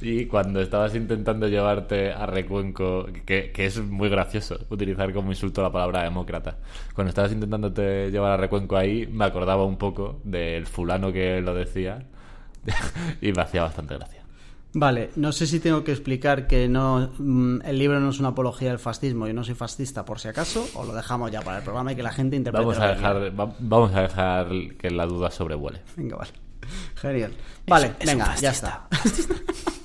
Y 0.00 0.26
cuando 0.26 0.60
estabas 0.60 0.94
intentando 0.94 1.48
llevarte 1.48 2.12
a 2.12 2.26
Recuenco, 2.26 3.06
que, 3.26 3.52
que 3.52 3.66
es 3.66 3.78
muy 3.80 4.08
gracioso 4.08 4.58
utilizar 4.70 5.12
como 5.12 5.30
insulto 5.30 5.62
la 5.62 5.72
palabra 5.72 6.02
demócrata, 6.02 6.58
cuando 6.94 7.10
estabas 7.10 7.32
intentándote 7.32 8.10
llevar 8.10 8.32
a 8.32 8.36
Recuenco 8.36 8.76
ahí, 8.76 9.06
me 9.06 9.24
acordaba 9.24 9.64
un 9.64 9.76
poco 9.76 10.20
del 10.24 10.66
fulano 10.66 11.12
que 11.12 11.40
lo 11.40 11.54
decía 11.54 12.04
y 13.20 13.32
me 13.32 13.42
hacía 13.42 13.62
bastante 13.62 13.94
gracia. 13.94 14.17
Vale, 14.74 15.10
no 15.16 15.32
sé 15.32 15.46
si 15.46 15.60
tengo 15.60 15.82
que 15.82 15.92
explicar 15.92 16.46
que 16.46 16.68
no 16.68 17.10
mm, 17.18 17.60
el 17.64 17.78
libro 17.78 18.00
no 18.00 18.10
es 18.10 18.20
una 18.20 18.28
apología 18.28 18.68
del 18.68 18.78
fascismo 18.78 19.26
y 19.26 19.32
no 19.32 19.42
soy 19.42 19.54
fascista 19.54 20.04
por 20.04 20.20
si 20.20 20.28
acaso, 20.28 20.66
o 20.74 20.84
lo 20.84 20.94
dejamos 20.94 21.30
ya 21.30 21.40
para 21.40 21.58
el 21.58 21.64
programa 21.64 21.92
y 21.92 21.96
que 21.96 22.02
la 22.02 22.12
gente 22.12 22.36
interprete. 22.36 22.64
Vamos 22.66 22.78
lo 22.78 22.84
a 22.84 22.88
dejar, 22.88 23.40
va- 23.40 23.54
vamos 23.58 23.94
a 23.94 24.02
dejar 24.02 24.48
que 24.78 24.90
la 24.90 25.06
duda 25.06 25.30
sobrevuele. 25.30 25.80
Venga, 25.96 26.16
vale. 26.16 26.30
Genial. 26.96 27.32
Vale, 27.66 27.92
es 27.98 28.06
venga, 28.06 28.34
ya 28.36 28.52
fascista. 28.52 28.88
está. 28.92 29.72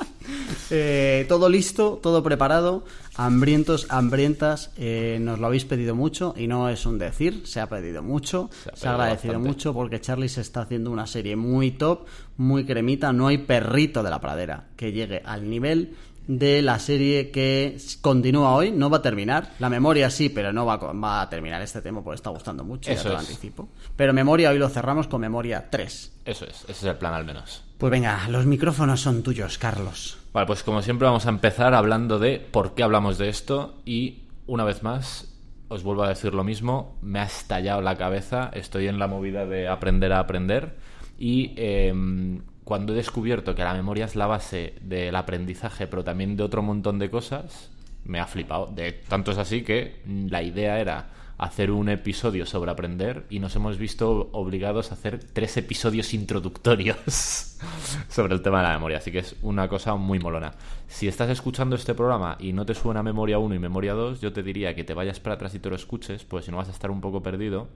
Eh, 0.76 1.26
todo 1.30 1.50
listo, 1.50 2.00
todo 2.02 2.24
preparado. 2.24 2.84
Hambrientos, 3.16 3.86
hambrientas, 3.90 4.72
eh, 4.76 5.20
nos 5.22 5.38
lo 5.38 5.46
habéis 5.46 5.66
pedido 5.66 5.94
mucho 5.94 6.34
y 6.36 6.48
no 6.48 6.68
es 6.68 6.88
un 6.88 6.98
decir, 6.98 7.44
se 7.46 7.60
ha 7.60 7.70
pedido 7.70 8.02
mucho, 8.02 8.50
Se 8.64 8.76
se 8.76 8.88
ha 8.88 8.94
agradecido 8.94 9.34
bastante. 9.34 9.48
mucho 9.50 9.74
porque 9.76 10.02
Charlie 10.02 10.30
se 10.30 10.42
está 10.42 10.62
haciendo 10.62 10.90
una 10.90 11.06
serie 11.06 11.36
muy 11.36 11.70
top, 11.72 12.08
muy 12.38 12.66
cremita. 12.66 13.14
No 13.14 13.28
hay 13.28 13.38
perrito 13.38 14.02
de 14.02 14.10
la 14.10 14.20
pradera 14.20 14.70
que 14.76 14.92
llegue 14.92 15.22
al 15.24 15.48
nivel 15.48 15.94
de 16.26 16.62
la 16.64 16.80
serie 16.80 17.30
que 17.30 17.78
continúa 18.02 18.56
hoy. 18.56 18.72
No 18.72 18.90
va 18.90 18.98
a 18.98 19.02
terminar. 19.04 19.52
La 19.60 19.70
memoria 19.70 20.10
sí, 20.10 20.30
pero 20.30 20.52
no 20.52 20.66
va 20.66 20.74
a, 20.76 20.80
co- 20.80 21.00
va 21.00 21.22
a 21.22 21.30
terminar 21.30 21.62
este 21.62 21.82
tema 21.84 22.04
porque 22.04 22.16
está 22.16 22.32
gustando 22.32 22.64
mucho. 22.64 22.88
ya 22.90 22.94
Eso 22.96 23.04
te 23.04 23.10
lo 23.10 23.16
es. 23.16 23.22
anticipo. 23.22 23.70
Pero 23.96 24.12
memoria 24.14 24.50
hoy 24.50 24.58
lo 24.58 24.70
cerramos 24.70 25.08
con 25.08 25.22
memoria 25.22 25.68
3. 25.70 26.14
Eso 26.26 26.46
es, 26.46 26.62
ese 26.64 26.72
es 26.72 26.84
el 26.84 26.96
plan 26.96 27.14
al 27.14 27.26
menos. 27.26 27.62
Pues 27.84 27.92
venga, 27.92 28.30
los 28.30 28.46
micrófonos 28.46 29.02
son 29.02 29.24
tuyos, 29.24 29.58
Carlos. 29.58 30.18
Vale, 30.32 30.48
pues 30.48 30.64
como 30.64 30.82
siempre 30.82 31.06
vamos 31.06 31.26
a 31.26 31.30
empezar 31.30 31.74
hablando 31.74 32.18
de 32.18 32.40
por 32.40 32.76
qué 32.76 32.84
hablamos 32.84 33.18
de 33.18 33.28
esto 33.28 33.82
y 33.84 34.24
una 34.48 34.64
vez 34.64 34.84
más 34.84 35.38
os 35.68 35.84
vuelvo 35.84 36.04
a 36.04 36.08
decir 36.08 36.34
lo 36.34 36.46
mismo, 36.46 36.98
me 37.02 37.20
ha 37.20 37.26
estallado 37.26 37.82
la 37.82 37.98
cabeza, 37.98 38.52
estoy 38.54 38.88
en 38.88 39.00
la 39.00 39.08
movida 39.08 39.46
de 39.46 39.68
aprender 39.68 40.14
a 40.14 40.20
aprender 40.20 40.78
y 41.20 41.56
em, 41.58 42.44
cuando 42.64 42.94
he 42.94 42.96
descubierto 42.96 43.54
que 43.54 43.66
la 43.66 43.74
memoria 43.74 44.06
es 44.06 44.16
la 44.16 44.28
base 44.28 44.76
del 44.80 45.18
aprendizaje 45.18 45.86
pero 45.86 46.06
también 46.06 46.38
de 46.38 46.44
otro 46.44 46.62
montón 46.62 47.00
de 47.00 47.10
cosas, 47.10 47.70
me 48.06 48.22
ha 48.22 48.28
flipado. 48.28 48.68
De, 48.68 48.94
tanto 48.94 49.32
es 49.32 49.38
así 49.38 49.62
que 49.62 50.02
la 50.30 50.42
idea 50.42 50.80
era 50.80 51.10
hacer 51.38 51.72
un 51.72 51.90
episodio 51.90 52.46
sobre 52.46 52.72
aprender 52.72 53.26
y 53.30 53.40
nos 53.40 53.56
hemos 53.56 53.78
visto 53.78 54.30
obligados 54.32 54.92
a 54.92 54.96
hacer 54.96 55.20
tres 55.20 55.58
episodios 55.58 56.14
introductorios 56.14 57.58
sobre 58.08 58.34
el 58.34 58.42
tema 58.42 58.60
de 58.60 58.68
la 58.68 58.74
memoria. 58.74 58.98
Así 58.98 59.12
que 59.12 59.20
es 59.20 59.36
una 59.42 59.68
cosa 59.68 59.96
muy 59.96 60.20
molona. 60.20 60.54
Si 60.88 61.08
estás 61.08 61.30
escuchando 61.30 61.76
este 61.76 61.96
programa 61.96 62.38
y 62.40 62.54
no 62.54 62.66
te 62.66 62.76
suena 62.76 63.04
memoria 63.04 63.40
1 63.40 63.56
y 63.56 63.60
memoria 63.60 63.94
2, 63.94 64.22
yo 64.22 64.32
te 64.32 64.44
diría 64.44 64.76
que 64.76 64.84
te 64.84 64.94
vayas 64.94 65.20
para 65.20 65.36
atrás 65.36 65.56
y 65.56 65.60
te 65.60 65.70
lo 65.70 65.76
escuches, 65.76 66.24
pues 66.24 66.46
si 66.46 66.52
no 66.52 66.58
vas 66.58 66.70
a 66.70 66.74
estar 66.74 66.92
un 66.92 67.02
poco 67.02 67.24
perdido. 67.24 67.68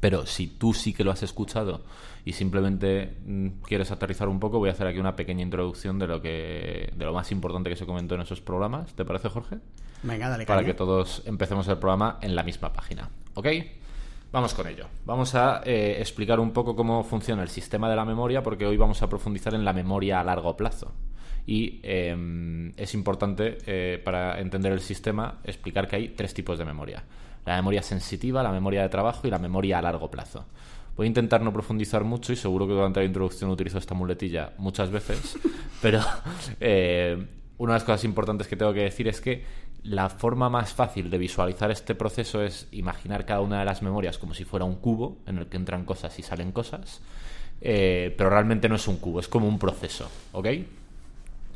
Pero 0.00 0.26
si 0.26 0.46
tú 0.46 0.74
sí 0.74 0.92
que 0.92 1.04
lo 1.04 1.10
has 1.10 1.22
escuchado 1.22 1.82
y 2.24 2.32
simplemente 2.32 3.16
mm, 3.24 3.48
quieres 3.66 3.90
aterrizar 3.90 4.28
un 4.28 4.38
poco, 4.38 4.58
voy 4.58 4.68
a 4.68 4.72
hacer 4.72 4.86
aquí 4.86 4.98
una 4.98 5.16
pequeña 5.16 5.42
introducción 5.42 5.98
de 5.98 6.06
lo 6.06 6.20
que 6.20 6.92
de 6.94 7.04
lo 7.04 7.14
más 7.14 7.32
importante 7.32 7.70
que 7.70 7.76
se 7.76 7.86
comentó 7.86 8.14
en 8.14 8.20
esos 8.20 8.40
programas. 8.40 8.94
¿Te 8.94 9.04
parece, 9.04 9.30
Jorge? 9.30 9.56
Venga, 10.02 10.28
dale 10.28 10.46
Para 10.46 10.60
caña. 10.60 10.72
que 10.72 10.74
todos 10.74 11.22
empecemos 11.26 11.66
el 11.68 11.78
programa 11.78 12.18
en 12.20 12.34
la 12.34 12.42
misma 12.42 12.72
página. 12.72 13.10
¿Ok? 13.34 13.46
Vamos 14.32 14.54
con 14.54 14.66
ello. 14.66 14.86
Vamos 15.04 15.34
a 15.34 15.62
eh, 15.64 15.96
explicar 15.98 16.40
un 16.40 16.52
poco 16.52 16.76
cómo 16.76 17.04
funciona 17.04 17.42
el 17.42 17.48
sistema 17.48 17.88
de 17.88 17.96
la 17.96 18.04
memoria, 18.04 18.42
porque 18.42 18.66
hoy 18.66 18.76
vamos 18.76 19.00
a 19.02 19.08
profundizar 19.08 19.54
en 19.54 19.64
la 19.64 19.72
memoria 19.72 20.20
a 20.20 20.24
largo 20.24 20.56
plazo. 20.56 20.92
Y 21.46 21.80
eh, 21.82 22.72
es 22.76 22.94
importante 22.94 23.58
eh, 23.66 24.02
para 24.04 24.40
entender 24.40 24.72
el 24.72 24.80
sistema 24.80 25.38
explicar 25.44 25.86
que 25.86 25.96
hay 25.96 26.08
tres 26.10 26.34
tipos 26.34 26.58
de 26.58 26.64
memoria. 26.64 27.04
La 27.44 27.56
memoria 27.56 27.82
sensitiva, 27.82 28.42
la 28.42 28.50
memoria 28.50 28.82
de 28.82 28.88
trabajo 28.88 29.26
y 29.28 29.30
la 29.30 29.38
memoria 29.38 29.78
a 29.78 29.82
largo 29.82 30.10
plazo. 30.10 30.44
Voy 30.96 31.04
a 31.04 31.08
intentar 31.08 31.42
no 31.42 31.52
profundizar 31.52 32.04
mucho 32.04 32.32
y 32.32 32.36
seguro 32.36 32.66
que 32.66 32.72
durante 32.72 33.00
la 33.00 33.06
introducción 33.06 33.50
utilizo 33.50 33.78
esta 33.78 33.94
muletilla 33.94 34.52
muchas 34.58 34.90
veces, 34.90 35.38
pero 35.82 36.00
eh, 36.58 37.26
una 37.58 37.74
de 37.74 37.76
las 37.76 37.84
cosas 37.84 38.04
importantes 38.04 38.48
que 38.48 38.56
tengo 38.56 38.72
que 38.72 38.80
decir 38.80 39.06
es 39.06 39.20
que 39.20 39.44
la 39.88 40.08
forma 40.08 40.48
más 40.48 40.72
fácil 40.72 41.10
de 41.10 41.18
visualizar 41.18 41.70
este 41.70 41.94
proceso 41.94 42.42
es 42.42 42.68
imaginar 42.72 43.24
cada 43.24 43.40
una 43.40 43.60
de 43.60 43.64
las 43.64 43.82
memorias 43.82 44.18
como 44.18 44.34
si 44.34 44.44
fuera 44.44 44.64
un 44.64 44.76
cubo 44.76 45.18
en 45.26 45.38
el 45.38 45.46
que 45.46 45.56
entran 45.56 45.84
cosas 45.84 46.18
y 46.18 46.22
salen 46.22 46.52
cosas, 46.52 47.00
eh, 47.60 48.14
pero 48.16 48.30
realmente 48.30 48.68
no 48.68 48.76
es 48.76 48.88
un 48.88 48.96
cubo, 48.96 49.20
es 49.20 49.28
como 49.28 49.48
un 49.48 49.58
proceso, 49.58 50.10
¿ok? 50.32 50.46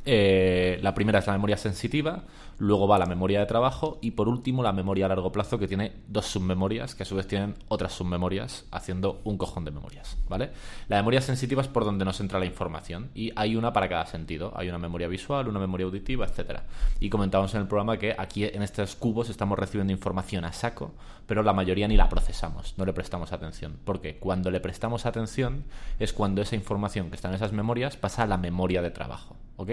Eh, 0.04 0.78
la 0.82 0.94
primera 0.94 1.18
es 1.18 1.26
la 1.26 1.34
memoria 1.34 1.56
sensitiva, 1.56 2.24
luego 2.58 2.86
va 2.86 2.98
la 2.98 3.06
memoria 3.06 3.40
de 3.40 3.46
trabajo 3.46 3.98
y 4.00 4.12
por 4.12 4.28
último 4.28 4.62
la 4.62 4.72
memoria 4.72 5.06
a 5.06 5.08
largo 5.08 5.32
plazo 5.32 5.58
que 5.58 5.66
tiene 5.66 5.92
dos 6.08 6.26
submemorias 6.26 6.94
que 6.94 7.02
a 7.02 7.06
su 7.06 7.16
vez 7.16 7.26
tienen 7.26 7.54
otras 7.68 7.92
submemorias 7.92 8.66
haciendo 8.70 9.20
un 9.24 9.38
cojón 9.38 9.64
de 9.64 9.70
memorias, 9.70 10.18
¿vale? 10.28 10.50
La 10.88 10.96
memoria 10.96 11.20
sensitiva 11.20 11.62
es 11.62 11.68
por 11.68 11.84
donde 11.84 12.04
nos 12.04 12.20
entra 12.20 12.38
la 12.38 12.46
información 12.46 13.10
y 13.14 13.32
hay 13.34 13.56
una 13.56 13.72
para 13.72 13.88
cada 13.88 14.06
sentido, 14.06 14.52
hay 14.54 14.68
una 14.68 14.78
memoria 14.78 15.08
visual, 15.08 15.48
una 15.48 15.58
memoria 15.58 15.86
auditiva, 15.86 16.26
etcétera. 16.26 16.64
Y 17.00 17.08
comentábamos 17.08 17.54
en 17.54 17.62
el 17.62 17.66
programa 17.66 17.98
que 17.98 18.14
aquí 18.16 18.44
en 18.44 18.62
estos 18.62 18.94
cubos 18.96 19.30
estamos 19.30 19.58
recibiendo 19.58 19.92
información 19.92 20.44
a 20.44 20.52
saco, 20.52 20.92
pero 21.26 21.42
la 21.42 21.52
mayoría 21.52 21.88
ni 21.88 21.96
la 21.96 22.08
procesamos, 22.08 22.74
no 22.76 22.84
le 22.84 22.92
prestamos 22.92 23.32
atención, 23.32 23.78
porque 23.84 24.18
cuando 24.18 24.50
le 24.50 24.60
prestamos 24.60 25.06
atención 25.06 25.64
es 25.98 26.12
cuando 26.12 26.42
esa 26.42 26.56
información 26.56 27.08
que 27.08 27.16
está 27.16 27.28
en 27.28 27.34
esas 27.34 27.52
memorias 27.52 27.96
pasa 27.96 28.24
a 28.24 28.26
la 28.26 28.36
memoria 28.36 28.82
de 28.82 28.90
trabajo, 28.90 29.36
¿ok? 29.60 29.70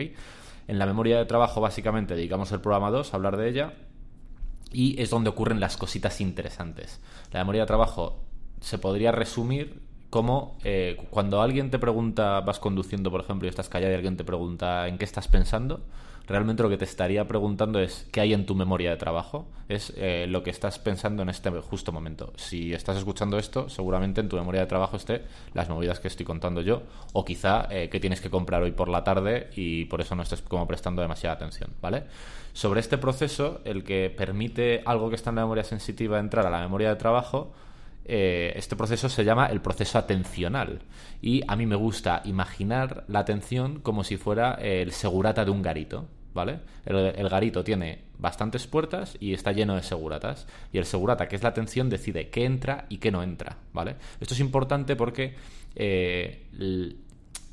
En 0.67 0.79
la 0.79 0.85
memoria 0.85 1.17
de 1.17 1.25
trabajo, 1.25 1.61
básicamente, 1.61 2.15
dedicamos 2.15 2.51
el 2.51 2.61
programa 2.61 2.91
2 2.91 3.13
a 3.13 3.15
hablar 3.17 3.37
de 3.37 3.49
ella 3.49 3.73
y 4.71 5.01
es 5.01 5.09
donde 5.09 5.29
ocurren 5.29 5.59
las 5.59 5.77
cositas 5.77 6.19
interesantes. 6.21 6.99
La 7.31 7.39
memoria 7.39 7.61
de 7.61 7.67
trabajo 7.67 8.23
se 8.59 8.77
podría 8.77 9.11
resumir 9.11 9.81
como 10.09 10.57
eh, 10.63 10.97
cuando 11.09 11.41
alguien 11.41 11.69
te 11.69 11.79
pregunta, 11.79 12.39
vas 12.41 12.59
conduciendo, 12.59 13.11
por 13.11 13.21
ejemplo, 13.21 13.47
y 13.47 13.49
estás 13.49 13.69
callado 13.69 13.91
y 13.91 13.95
alguien 13.95 14.17
te 14.17 14.23
pregunta 14.23 14.87
en 14.87 14.97
qué 14.97 15.05
estás 15.05 15.27
pensando, 15.27 15.85
realmente 16.27 16.61
lo 16.61 16.69
que 16.69 16.77
te 16.77 16.85
estaría 16.85 17.27
preguntando 17.27 17.79
es 17.79 18.07
qué 18.11 18.21
hay 18.21 18.33
en 18.33 18.45
tu 18.45 18.53
memoria 18.53 18.89
de 18.89 18.97
trabajo, 18.97 19.47
es 19.69 19.93
eh, 19.95 20.25
lo 20.27 20.43
que 20.43 20.49
estás 20.49 20.77
pensando 20.77 21.23
en 21.23 21.29
este 21.29 21.49
justo 21.49 21.91
momento. 21.91 22.33
Si 22.35 22.73
estás 22.73 22.97
escuchando 22.97 23.37
esto, 23.37 23.69
seguramente 23.69 24.21
en 24.21 24.29
tu 24.29 24.35
memoria 24.35 24.61
de 24.61 24.67
trabajo 24.67 24.97
esté 24.97 25.23
las 25.53 25.69
movidas 25.69 25.99
que 25.99 26.09
estoy 26.09 26.25
contando 26.25 26.61
yo, 26.61 26.83
o 27.13 27.23
quizá 27.23 27.67
eh, 27.71 27.89
que 27.89 27.99
tienes 27.99 28.21
que 28.21 28.29
comprar 28.29 28.61
hoy 28.61 28.71
por 28.71 28.89
la 28.89 29.03
tarde 29.03 29.49
y 29.55 29.85
por 29.85 30.01
eso 30.01 30.15
no 30.15 30.23
estés 30.23 30.41
como 30.41 30.67
prestando 30.67 31.01
demasiada 31.01 31.35
atención, 31.35 31.71
¿vale? 31.81 32.03
Sobre 32.53 32.79
este 32.79 32.97
proceso, 32.97 33.61
el 33.65 33.83
que 33.83 34.13
permite 34.15 34.81
algo 34.85 35.09
que 35.09 35.15
está 35.15 35.29
en 35.29 35.37
la 35.37 35.43
memoria 35.43 35.63
sensitiva 35.63 36.19
entrar 36.19 36.45
a 36.45 36.49
la 36.49 36.59
memoria 36.59 36.89
de 36.89 36.95
trabajo, 36.95 37.53
eh, 38.09 38.53
este 38.55 38.75
proceso 38.75 39.09
se 39.09 39.25
llama 39.25 39.47
el 39.47 39.61
proceso 39.61 39.97
atencional. 39.97 40.79
Y 41.21 41.43
a 41.47 41.55
mí 41.55 41.65
me 41.65 41.75
gusta 41.75 42.21
imaginar 42.25 43.03
la 43.07 43.19
atención 43.19 43.79
como 43.79 44.03
si 44.03 44.17
fuera 44.17 44.53
el 44.55 44.91
segurata 44.91 45.45
de 45.45 45.51
un 45.51 45.61
garito. 45.61 46.07
¿Vale? 46.33 46.59
El, 46.85 47.29
garito 47.29 47.63
tiene 47.63 48.03
bastantes 48.19 48.67
puertas 48.67 49.17
y 49.19 49.33
está 49.33 49.51
lleno 49.51 49.75
de 49.75 49.83
seguratas. 49.83 50.47
Y 50.71 50.77
el 50.77 50.85
segurata, 50.85 51.27
que 51.27 51.35
es 51.35 51.43
la 51.43 51.49
atención, 51.49 51.89
decide 51.89 52.29
qué 52.29 52.45
entra 52.45 52.85
y 52.89 52.97
qué 52.97 53.11
no 53.11 53.23
entra. 53.23 53.57
¿Vale? 53.73 53.95
Esto 54.19 54.33
es 54.33 54.39
importante 54.39 54.95
porque 54.95 55.35
eh, 55.75 56.45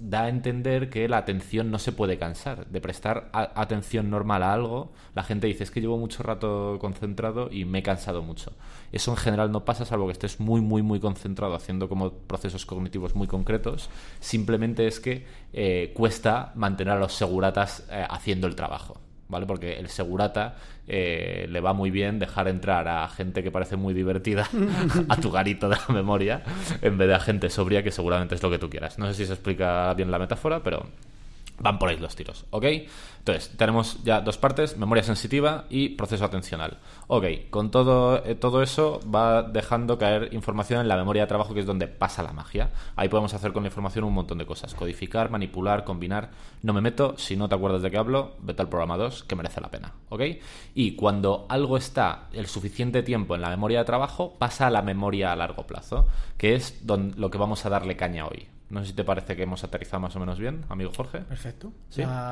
da 0.04 0.24
a 0.24 0.28
entender 0.28 0.90
que 0.90 1.08
la 1.08 1.16
atención 1.16 1.70
no 1.70 1.78
se 1.78 1.92
puede 1.92 2.18
cansar. 2.18 2.66
De 2.66 2.80
prestar 2.80 3.30
atención 3.32 4.10
normal 4.10 4.42
a 4.42 4.52
algo, 4.52 4.92
la 5.14 5.22
gente 5.22 5.46
dice 5.46 5.64
es 5.64 5.70
que 5.70 5.80
llevo 5.80 5.96
mucho 5.96 6.22
rato 6.22 6.76
concentrado 6.78 7.48
y 7.50 7.64
me 7.64 7.78
he 7.78 7.82
cansado 7.82 8.22
mucho. 8.22 8.52
Eso 8.92 9.12
en 9.12 9.16
general 9.16 9.50
no 9.50 9.64
pasa 9.64 9.86
salvo 9.86 10.06
que 10.06 10.12
estés 10.12 10.40
muy, 10.40 10.60
muy, 10.60 10.82
muy 10.82 11.00
concentrado 11.00 11.54
haciendo 11.54 11.88
como 11.88 12.12
procesos 12.12 12.66
cognitivos 12.66 13.14
muy 13.14 13.26
concretos. 13.26 13.88
Simplemente 14.20 14.86
es 14.86 15.00
que 15.00 15.26
eh, 15.54 15.92
cuesta 15.96 16.52
mantener 16.54 16.94
a 16.94 17.00
los 17.00 17.14
seguratas 17.14 17.86
eh, 17.90 18.06
haciendo 18.08 18.46
el 18.46 18.54
trabajo. 18.54 19.03
¿Vale? 19.28 19.46
Porque 19.46 19.78
el 19.78 19.88
segurata 19.88 20.56
eh, 20.86 21.46
le 21.48 21.60
va 21.60 21.72
muy 21.72 21.90
bien 21.90 22.18
dejar 22.18 22.48
entrar 22.48 22.88
a 22.88 23.08
gente 23.08 23.42
que 23.42 23.50
parece 23.50 23.76
muy 23.76 23.94
divertida 23.94 24.48
a 25.08 25.16
tu 25.16 25.30
garito 25.30 25.68
de 25.68 25.76
la 25.76 25.94
memoria 25.94 26.42
en 26.82 26.98
vez 26.98 27.08
de 27.08 27.14
a 27.14 27.20
gente 27.20 27.50
sobria 27.50 27.82
que 27.82 27.90
seguramente 27.90 28.34
es 28.34 28.42
lo 28.42 28.50
que 28.50 28.58
tú 28.58 28.68
quieras. 28.70 28.98
No 28.98 29.06
sé 29.06 29.14
si 29.14 29.26
se 29.26 29.32
explica 29.32 29.92
bien 29.94 30.10
la 30.10 30.18
metáfora, 30.18 30.62
pero 30.62 30.86
van 31.58 31.78
por 31.78 31.88
ahí 31.88 31.96
los 31.96 32.16
tiros, 32.16 32.46
¿ok? 32.50 32.64
Entonces, 33.18 33.56
tenemos 33.56 34.02
ya 34.04 34.20
dos 34.20 34.36
partes, 34.36 34.76
memoria 34.76 35.02
sensitiva 35.02 35.64
y 35.70 35.90
proceso 35.90 36.26
atencional. 36.26 36.78
Ok, 37.06 37.24
con 37.48 37.70
todo, 37.70 38.22
eh, 38.24 38.34
todo 38.34 38.62
eso 38.62 39.00
va 39.08 39.42
dejando 39.42 39.96
caer 39.96 40.28
información 40.34 40.82
en 40.82 40.88
la 40.88 40.96
memoria 40.96 41.22
de 41.22 41.28
trabajo, 41.28 41.54
que 41.54 41.60
es 41.60 41.66
donde 41.66 41.88
pasa 41.88 42.22
la 42.22 42.34
magia. 42.34 42.70
Ahí 42.96 43.08
podemos 43.08 43.32
hacer 43.32 43.52
con 43.52 43.62
la 43.62 43.68
información 43.68 44.04
un 44.04 44.12
montón 44.12 44.36
de 44.36 44.44
cosas. 44.44 44.74
Codificar, 44.74 45.30
manipular, 45.30 45.84
combinar. 45.84 46.30
No 46.62 46.74
me 46.74 46.82
meto, 46.82 47.14
si 47.16 47.34
no 47.34 47.48
te 47.48 47.54
acuerdas 47.54 47.80
de 47.80 47.90
qué 47.90 47.96
hablo, 47.96 48.34
vete 48.40 48.60
al 48.60 48.68
programa 48.68 48.98
2, 48.98 49.24
que 49.24 49.36
merece 49.36 49.60
la 49.62 49.70
pena, 49.70 49.92
¿ok? 50.10 50.22
Y 50.74 50.94
cuando 50.94 51.46
algo 51.48 51.78
está 51.78 52.28
el 52.32 52.46
suficiente 52.46 53.02
tiempo 53.02 53.34
en 53.34 53.40
la 53.40 53.48
memoria 53.48 53.78
de 53.78 53.84
trabajo, 53.86 54.34
pasa 54.38 54.66
a 54.66 54.70
la 54.70 54.82
memoria 54.82 55.32
a 55.32 55.36
largo 55.36 55.66
plazo, 55.66 56.08
que 56.36 56.54
es 56.54 56.82
lo 56.84 57.30
que 57.30 57.38
vamos 57.38 57.64
a 57.64 57.70
darle 57.70 57.96
caña 57.96 58.26
hoy. 58.26 58.53
No 58.70 58.80
sé 58.80 58.86
si 58.86 58.92
te 58.94 59.04
parece 59.04 59.36
que 59.36 59.42
hemos 59.42 59.62
aterrizado 59.62 60.00
más 60.00 60.16
o 60.16 60.20
menos 60.20 60.38
bien, 60.38 60.64
amigo 60.68 60.90
Jorge. 60.96 61.20
Perfecto. 61.20 61.72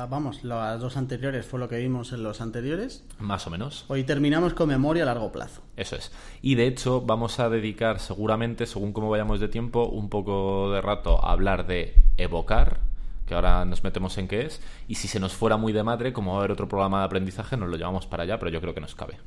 vamos, 0.09 0.43
las 0.43 0.79
dos 0.81 0.97
anteriores 0.97 1.45
fue 1.45 1.59
lo 1.59 1.69
que 1.69 1.77
vimos 1.77 2.11
en 2.11 2.23
los 2.23 2.41
anteriores. 2.41 3.05
Más 3.19 3.45
o 3.47 3.49
menos. 3.49 3.85
Hoy 3.87 4.03
terminamos 4.03 4.53
con 4.53 4.67
memoria 4.67 5.03
a 5.03 5.05
largo 5.05 5.31
plazo. 5.31 5.61
Eso 5.77 5.95
es. 5.95 6.11
Y 6.41 6.55
de 6.55 6.67
hecho 6.67 7.01
vamos 7.01 7.39
a 7.39 7.49
dedicar 7.49 7.99
seguramente, 7.99 8.65
según 8.65 8.93
cómo 8.93 9.09
vayamos 9.09 9.39
de 9.39 9.47
tiempo, 9.47 9.85
un 9.85 10.09
poco 10.09 10.71
de 10.71 10.81
rato 10.81 11.23
a 11.23 11.31
hablar 11.31 11.67
de 11.67 11.95
evocar, 12.17 12.79
que 13.27 13.35
ahora 13.35 13.63
nos 13.63 13.83
metemos 13.83 14.17
en 14.17 14.27
qué 14.27 14.45
es, 14.45 14.59
y 14.87 14.95
si 14.95 15.07
se 15.07 15.19
nos 15.19 15.33
fuera 15.33 15.55
muy 15.55 15.71
de 15.71 15.83
madre, 15.83 16.13
como 16.13 16.31
va 16.31 16.37
a 16.37 16.39
haber 16.39 16.51
otro 16.51 16.67
programa 16.67 16.99
de 16.99 17.05
aprendizaje, 17.05 17.57
nos 17.57 17.69
lo 17.69 17.77
llevamos 17.77 18.07
para 18.07 18.23
allá, 18.23 18.39
pero 18.39 18.51
yo 18.51 18.59
creo 18.59 18.73
que 18.73 18.81
nos 18.81 18.95
cabe. 18.95 19.17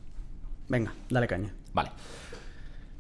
Venga, 0.69 0.93
dale 1.09 1.29
caña. 1.29 1.55
Vale. 1.73 1.93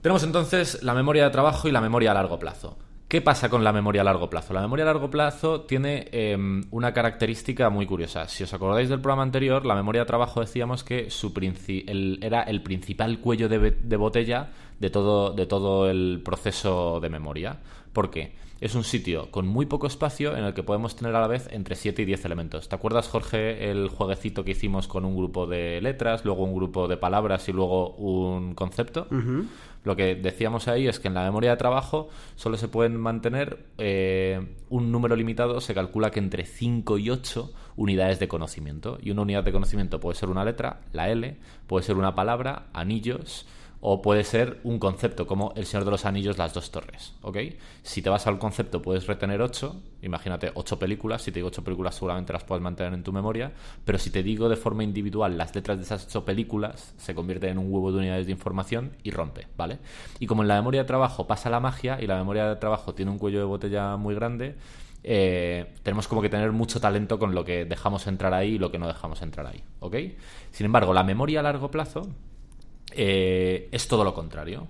Tenemos 0.00 0.22
entonces 0.22 0.82
la 0.82 0.94
memoria 0.94 1.24
de 1.24 1.30
trabajo 1.30 1.68
y 1.68 1.72
la 1.72 1.80
memoria 1.80 2.12
a 2.12 2.14
largo 2.14 2.38
plazo. 2.38 2.78
¿Qué 3.08 3.20
pasa 3.20 3.48
con 3.48 3.62
la 3.62 3.72
memoria 3.72 4.00
a 4.00 4.04
largo 4.04 4.28
plazo? 4.28 4.52
La 4.52 4.60
memoria 4.60 4.82
a 4.82 4.86
largo 4.86 5.08
plazo 5.08 5.60
tiene 5.60 6.08
em, 6.10 6.64
una 6.72 6.92
característica 6.92 7.70
muy 7.70 7.86
curiosa. 7.86 8.26
Si 8.26 8.42
os 8.42 8.52
acordáis 8.52 8.88
del 8.88 9.00
programa 9.00 9.22
anterior, 9.22 9.64
la 9.64 9.76
memoria 9.76 10.02
de 10.02 10.06
trabajo 10.06 10.40
decíamos 10.40 10.82
que 10.82 11.06
era 12.20 12.42
el 12.42 12.62
principal 12.64 13.20
cuello 13.20 13.48
de, 13.48 13.96
botella 13.96 14.50
de 14.80 14.90
todo 14.90 15.88
el 15.88 16.20
proceso 16.24 16.98
de 16.98 17.08
memoria. 17.08 17.60
¿Por 17.96 18.10
qué? 18.10 18.34
Es 18.60 18.74
un 18.74 18.84
sitio 18.84 19.30
con 19.30 19.46
muy 19.46 19.64
poco 19.64 19.86
espacio 19.86 20.36
en 20.36 20.44
el 20.44 20.52
que 20.52 20.62
podemos 20.62 20.96
tener 20.96 21.16
a 21.16 21.20
la 21.22 21.28
vez 21.28 21.48
entre 21.50 21.76
7 21.76 22.02
y 22.02 22.04
10 22.04 22.26
elementos. 22.26 22.68
¿Te 22.68 22.74
acuerdas, 22.74 23.08
Jorge, 23.08 23.70
el 23.70 23.88
jueguecito 23.88 24.44
que 24.44 24.50
hicimos 24.50 24.86
con 24.86 25.06
un 25.06 25.16
grupo 25.16 25.46
de 25.46 25.80
letras, 25.80 26.22
luego 26.22 26.44
un 26.44 26.54
grupo 26.54 26.88
de 26.88 26.98
palabras 26.98 27.48
y 27.48 27.54
luego 27.54 27.94
un 27.94 28.54
concepto? 28.54 29.06
Lo 29.82 29.96
que 29.96 30.14
decíamos 30.14 30.68
ahí 30.68 30.86
es 30.88 31.00
que 31.00 31.08
en 31.08 31.14
la 31.14 31.24
memoria 31.24 31.52
de 31.52 31.56
trabajo 31.56 32.10
solo 32.34 32.58
se 32.58 32.68
pueden 32.68 33.00
mantener 33.00 33.64
eh, 33.78 34.46
un 34.68 34.92
número 34.92 35.16
limitado, 35.16 35.62
se 35.62 35.72
calcula 35.72 36.10
que 36.10 36.18
entre 36.18 36.44
5 36.44 36.98
y 36.98 37.08
8 37.08 37.50
unidades 37.76 38.20
de 38.20 38.28
conocimiento. 38.28 38.98
Y 39.00 39.10
una 39.10 39.22
unidad 39.22 39.42
de 39.42 39.52
conocimiento 39.52 40.00
puede 40.00 40.18
ser 40.18 40.28
una 40.28 40.44
letra, 40.44 40.82
la 40.92 41.08
L, 41.08 41.38
puede 41.66 41.82
ser 41.82 41.96
una 41.96 42.14
palabra, 42.14 42.66
anillos, 42.74 43.46
o 43.88 44.02
puede 44.02 44.24
ser 44.24 44.58
un 44.64 44.80
concepto 44.80 45.28
como 45.28 45.52
El 45.54 45.64
Señor 45.64 45.84
de 45.84 45.92
los 45.92 46.06
Anillos, 46.06 46.38
las 46.38 46.52
dos 46.52 46.72
torres, 46.72 47.14
¿ok? 47.22 47.36
Si 47.84 48.02
te 48.02 48.10
vas 48.10 48.26
al 48.26 48.36
concepto 48.36 48.82
puedes 48.82 49.06
retener 49.06 49.40
ocho, 49.40 49.80
imagínate 50.02 50.50
ocho 50.54 50.76
películas, 50.76 51.22
si 51.22 51.30
te 51.30 51.38
digo 51.38 51.46
ocho 51.46 51.62
películas 51.62 51.94
seguramente 51.94 52.32
las 52.32 52.42
puedes 52.42 52.64
mantener 52.64 52.94
en 52.94 53.04
tu 53.04 53.12
memoria, 53.12 53.52
pero 53.84 53.96
si 53.98 54.10
te 54.10 54.24
digo 54.24 54.48
de 54.48 54.56
forma 54.56 54.82
individual 54.82 55.38
las 55.38 55.54
letras 55.54 55.78
de 55.78 55.84
esas 55.84 56.04
ocho 56.06 56.24
películas, 56.24 56.94
se 56.96 57.14
convierte 57.14 57.48
en 57.48 57.58
un 57.58 57.72
huevo 57.72 57.92
de 57.92 57.98
unidades 57.98 58.26
de 58.26 58.32
información 58.32 58.90
y 59.04 59.12
rompe, 59.12 59.46
¿vale? 59.56 59.78
Y 60.18 60.26
como 60.26 60.42
en 60.42 60.48
la 60.48 60.56
memoria 60.56 60.80
de 60.80 60.88
trabajo 60.88 61.28
pasa 61.28 61.48
la 61.48 61.60
magia 61.60 62.02
y 62.02 62.08
la 62.08 62.16
memoria 62.16 62.48
de 62.48 62.56
trabajo 62.56 62.92
tiene 62.92 63.12
un 63.12 63.18
cuello 63.18 63.38
de 63.38 63.44
botella 63.44 63.96
muy 63.96 64.16
grande, 64.16 64.56
eh, 65.04 65.74
tenemos 65.84 66.08
como 66.08 66.22
que 66.22 66.28
tener 66.28 66.50
mucho 66.50 66.80
talento 66.80 67.20
con 67.20 67.36
lo 67.36 67.44
que 67.44 67.64
dejamos 67.64 68.08
entrar 68.08 68.34
ahí 68.34 68.54
y 68.54 68.58
lo 68.58 68.72
que 68.72 68.80
no 68.80 68.88
dejamos 68.88 69.22
entrar 69.22 69.46
ahí, 69.46 69.62
¿ok? 69.78 69.94
Sin 70.50 70.66
embargo, 70.66 70.92
la 70.92 71.04
memoria 71.04 71.38
a 71.38 71.44
largo 71.44 71.70
plazo 71.70 72.10
eh, 72.92 73.68
es 73.72 73.88
todo 73.88 74.04
lo 74.04 74.14
contrario. 74.14 74.68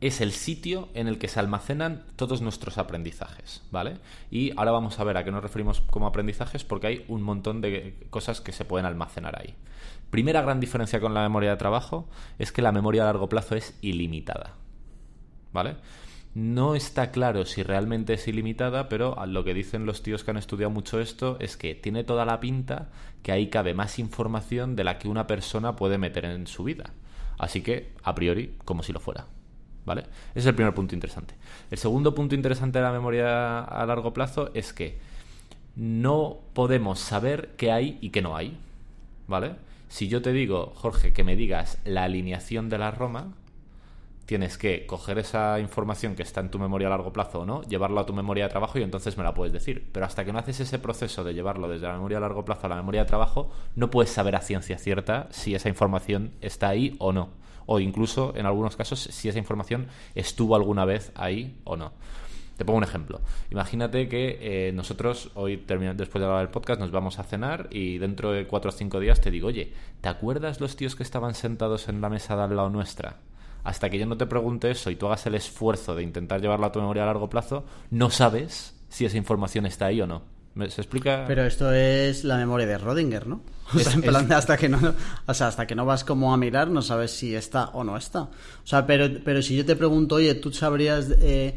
Es 0.00 0.20
el 0.20 0.32
sitio 0.32 0.88
en 0.94 1.06
el 1.06 1.18
que 1.18 1.28
se 1.28 1.38
almacenan 1.38 2.04
todos 2.16 2.42
nuestros 2.42 2.76
aprendizajes, 2.76 3.62
¿vale? 3.70 3.98
Y 4.32 4.52
ahora 4.56 4.72
vamos 4.72 4.98
a 4.98 5.04
ver 5.04 5.16
a 5.16 5.24
qué 5.24 5.30
nos 5.30 5.42
referimos 5.42 5.80
como 5.80 6.08
aprendizajes 6.08 6.64
porque 6.64 6.88
hay 6.88 7.04
un 7.06 7.22
montón 7.22 7.60
de 7.60 7.94
cosas 8.10 8.40
que 8.40 8.50
se 8.50 8.64
pueden 8.64 8.86
almacenar 8.86 9.40
ahí. 9.40 9.54
Primera 10.10 10.42
gran 10.42 10.58
diferencia 10.58 11.00
con 11.00 11.14
la 11.14 11.22
memoria 11.22 11.50
de 11.50 11.56
trabajo 11.56 12.08
es 12.38 12.50
que 12.50 12.62
la 12.62 12.72
memoria 12.72 13.02
a 13.02 13.06
largo 13.06 13.28
plazo 13.28 13.54
es 13.54 13.78
ilimitada, 13.80 14.56
¿vale? 15.52 15.76
No 16.34 16.74
está 16.74 17.10
claro 17.10 17.44
si 17.44 17.62
realmente 17.62 18.14
es 18.14 18.26
ilimitada, 18.26 18.88
pero 18.88 19.14
lo 19.26 19.44
que 19.44 19.52
dicen 19.52 19.84
los 19.84 20.02
tíos 20.02 20.24
que 20.24 20.30
han 20.30 20.38
estudiado 20.38 20.70
mucho 20.70 20.98
esto 20.98 21.36
es 21.40 21.58
que 21.58 21.74
tiene 21.74 22.04
toda 22.04 22.24
la 22.24 22.40
pinta 22.40 22.88
que 23.22 23.32
ahí 23.32 23.48
cabe 23.48 23.74
más 23.74 23.98
información 23.98 24.74
de 24.74 24.84
la 24.84 24.98
que 24.98 25.08
una 25.08 25.26
persona 25.26 25.76
puede 25.76 25.98
meter 25.98 26.24
en 26.24 26.46
su 26.46 26.64
vida. 26.64 26.94
Así 27.38 27.62
que, 27.62 27.92
a 28.02 28.14
priori, 28.14 28.56
como 28.64 28.82
si 28.82 28.92
lo 28.92 29.00
fuera. 29.00 29.26
¿Vale? 29.84 30.02
Ese 30.30 30.40
es 30.40 30.46
el 30.46 30.54
primer 30.54 30.74
punto 30.74 30.94
interesante. 30.94 31.34
El 31.70 31.78
segundo 31.78 32.14
punto 32.14 32.34
interesante 32.34 32.78
de 32.78 32.84
la 32.84 32.92
memoria 32.92 33.60
a 33.60 33.84
largo 33.84 34.12
plazo 34.12 34.50
es 34.54 34.72
que 34.72 34.98
no 35.74 36.38
podemos 36.52 37.00
saber 37.00 37.50
qué 37.56 37.72
hay 37.72 37.98
y 38.00 38.10
qué 38.10 38.22
no 38.22 38.36
hay. 38.36 38.56
¿Vale? 39.26 39.56
Si 39.88 40.08
yo 40.08 40.22
te 40.22 40.32
digo, 40.32 40.72
Jorge, 40.76 41.12
que 41.12 41.24
me 41.24 41.36
digas 41.36 41.78
la 41.84 42.04
alineación 42.04 42.68
de 42.68 42.78
la 42.78 42.90
Roma, 42.90 43.34
tienes 44.26 44.56
que 44.56 44.86
coger 44.86 45.18
esa 45.18 45.58
información 45.60 46.14
que 46.14 46.22
está 46.22 46.40
en 46.40 46.50
tu 46.50 46.58
memoria 46.58 46.86
a 46.86 46.90
largo 46.90 47.12
plazo 47.12 47.40
o 47.40 47.46
no, 47.46 47.62
llevarlo 47.62 48.00
a 48.00 48.06
tu 48.06 48.12
memoria 48.12 48.44
de 48.44 48.50
trabajo 48.50 48.78
y 48.78 48.82
entonces 48.82 49.16
me 49.16 49.24
la 49.24 49.34
puedes 49.34 49.52
decir. 49.52 49.88
Pero 49.92 50.06
hasta 50.06 50.24
que 50.24 50.32
no 50.32 50.38
haces 50.38 50.60
ese 50.60 50.78
proceso 50.78 51.24
de 51.24 51.34
llevarlo 51.34 51.68
desde 51.68 51.86
la 51.86 51.94
memoria 51.94 52.18
a 52.18 52.20
largo 52.20 52.44
plazo 52.44 52.66
a 52.66 52.70
la 52.70 52.76
memoria 52.76 53.02
de 53.02 53.08
trabajo, 53.08 53.50
no 53.76 53.90
puedes 53.90 54.10
saber 54.10 54.36
a 54.36 54.40
ciencia 54.40 54.78
cierta 54.78 55.28
si 55.30 55.54
esa 55.54 55.68
información 55.68 56.32
está 56.40 56.68
ahí 56.68 56.96
o 56.98 57.12
no. 57.12 57.30
O 57.66 57.78
incluso, 57.78 58.32
en 58.36 58.46
algunos 58.46 58.76
casos, 58.76 59.00
si 59.00 59.28
esa 59.28 59.38
información 59.38 59.86
estuvo 60.14 60.56
alguna 60.56 60.84
vez 60.84 61.12
ahí 61.14 61.60
o 61.64 61.76
no. 61.76 61.92
Te 62.56 62.64
pongo 62.64 62.78
un 62.78 62.84
ejemplo. 62.84 63.20
Imagínate 63.50 64.08
que 64.08 64.38
eh, 64.68 64.72
nosotros 64.72 65.30
hoy, 65.34 65.56
después 65.56 66.12
de 66.12 66.20
grabar 66.20 66.42
el 66.42 66.50
podcast, 66.50 66.80
nos 66.80 66.90
vamos 66.90 67.18
a 67.18 67.24
cenar 67.24 67.68
y 67.70 67.98
dentro 67.98 68.32
de 68.32 68.46
cuatro 68.46 68.68
o 68.68 68.72
cinco 68.72 69.00
días 69.00 69.20
te 69.20 69.30
digo, 69.30 69.48
oye, 69.48 69.72
¿te 70.00 70.08
acuerdas 70.08 70.60
los 70.60 70.76
tíos 70.76 70.94
que 70.94 71.02
estaban 71.02 71.34
sentados 71.34 71.88
en 71.88 72.00
la 72.00 72.10
mesa 72.10 72.36
de 72.36 72.42
al 72.42 72.56
lado 72.56 72.70
nuestra? 72.70 73.16
Hasta 73.64 73.90
que 73.90 73.98
yo 73.98 74.06
no 74.06 74.16
te 74.16 74.26
pregunte 74.26 74.70
eso 74.70 74.90
y 74.90 74.96
tú 74.96 75.06
hagas 75.06 75.26
el 75.26 75.34
esfuerzo 75.34 75.94
de 75.94 76.02
intentar 76.02 76.40
llevarlo 76.40 76.66
a 76.66 76.72
tu 76.72 76.80
memoria 76.80 77.04
a 77.04 77.06
largo 77.06 77.28
plazo, 77.28 77.64
no 77.90 78.10
sabes 78.10 78.74
si 78.88 79.04
esa 79.04 79.16
información 79.16 79.66
está 79.66 79.86
ahí 79.86 80.00
o 80.00 80.06
no. 80.06 80.22
¿Se 80.68 80.82
explica? 80.82 81.24
Pero 81.26 81.46
esto 81.46 81.72
es 81.72 82.24
la 82.24 82.36
memoria 82.36 82.66
de 82.66 82.76
Rodinger, 82.76 83.26
¿no? 83.26 83.42
O 83.74 83.78
sea, 83.78 83.92
en 83.94 84.02
plan, 84.02 84.30
hasta 84.32 84.56
que 84.58 84.68
no, 84.68 84.78
o 85.26 85.34
sea, 85.34 85.48
hasta 85.48 85.66
que 85.66 85.74
no 85.74 85.86
vas 85.86 86.04
como 86.04 86.34
a 86.34 86.36
mirar, 86.36 86.68
no 86.68 86.82
sabes 86.82 87.10
si 87.10 87.34
está 87.34 87.70
o 87.70 87.84
no 87.84 87.96
está. 87.96 88.22
O 88.22 88.30
sea, 88.64 88.86
pero, 88.86 89.08
pero 89.24 89.40
si 89.40 89.56
yo 89.56 89.64
te 89.64 89.76
pregunto, 89.76 90.16
oye, 90.16 90.34
tú 90.34 90.52
sabrías, 90.52 91.08
eh, 91.20 91.56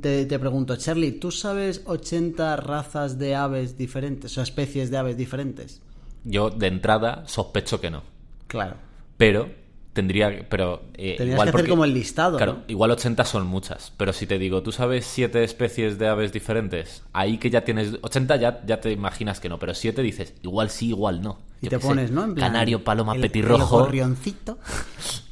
te, 0.00 0.24
te, 0.24 0.38
pregunto, 0.38 0.76
Charlie, 0.76 1.12
¿tú 1.12 1.30
sabes 1.30 1.82
80 1.84 2.56
razas 2.56 3.18
de 3.18 3.34
aves 3.34 3.76
diferentes, 3.76 4.38
o 4.38 4.42
especies 4.42 4.90
de 4.90 4.96
aves 4.96 5.18
diferentes? 5.18 5.82
yo 6.24 6.50
de 6.50 6.66
entrada 6.66 7.24
sospecho 7.26 7.80
que 7.80 7.90
no. 7.90 8.02
Claro. 8.46 8.76
Pero 9.16 9.50
tendría. 9.92 10.46
Pero. 10.48 10.82
eh, 10.94 11.14
Tendrías 11.16 11.34
igual 11.36 11.50
que 11.50 11.56
hacer 11.56 11.68
como 11.70 11.84
el 11.84 11.94
listado. 11.94 12.36
Claro, 12.36 12.52
¿no? 12.54 12.62
igual 12.68 12.90
80 12.92 13.24
son 13.24 13.46
muchas. 13.46 13.92
Pero 13.96 14.12
si 14.12 14.26
te 14.26 14.38
digo, 14.38 14.62
tú 14.62 14.72
sabes 14.72 15.04
siete 15.06 15.44
especies 15.44 15.98
de 15.98 16.08
aves 16.08 16.32
diferentes, 16.32 17.02
ahí 17.12 17.38
que 17.38 17.50
ya 17.50 17.62
tienes 17.64 17.94
80 18.02 18.36
ya, 18.36 18.62
ya 18.66 18.80
te 18.80 18.90
imaginas 18.92 19.40
que 19.40 19.48
no. 19.48 19.58
Pero 19.58 19.74
7 19.74 20.02
dices, 20.02 20.34
igual 20.42 20.70
sí, 20.70 20.88
igual 20.88 21.22
no. 21.22 21.38
Y 21.60 21.66
Yo 21.66 21.70
te 21.70 21.80
sé, 21.80 21.86
pones, 21.86 22.10
¿no? 22.10 22.24
En 22.24 22.34
plan, 22.34 22.52
Canario, 22.52 22.82
paloma, 22.82 23.14
el- 23.14 23.20
petirrojo. 23.20 23.78
El 23.78 23.84
gorrioncito. 23.84 24.58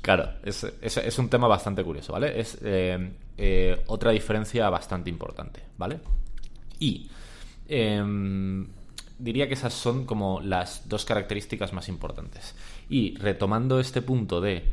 Claro, 0.03 0.31
es, 0.45 0.65
es- 0.81 0.97
es 0.97 1.19
un 1.19 1.29
tema 1.29 1.47
bastante 1.47 1.85
curioso, 1.85 2.15
¿vale? 2.15 2.41
Es 2.41 2.57
eh, 2.63 3.13
eh, 3.37 3.83
otra 3.87 4.11
diferencia 4.13 4.69
bastante 4.71 5.11
importante, 5.11 5.61
¿vale? 5.77 6.01
Y 6.79 7.11
em, 7.69 8.67
diría 9.19 9.47
que 9.47 9.55
esas 9.55 9.75
son 9.75 10.07
como 10.07 10.41
las 10.41 10.89
dos 10.89 11.05
características 11.05 11.73
más 11.73 11.89
importantes. 11.89 12.55
Y 12.91 13.17
retomando 13.19 13.79
este 13.79 14.03
punto 14.03 14.41
de 14.41 14.65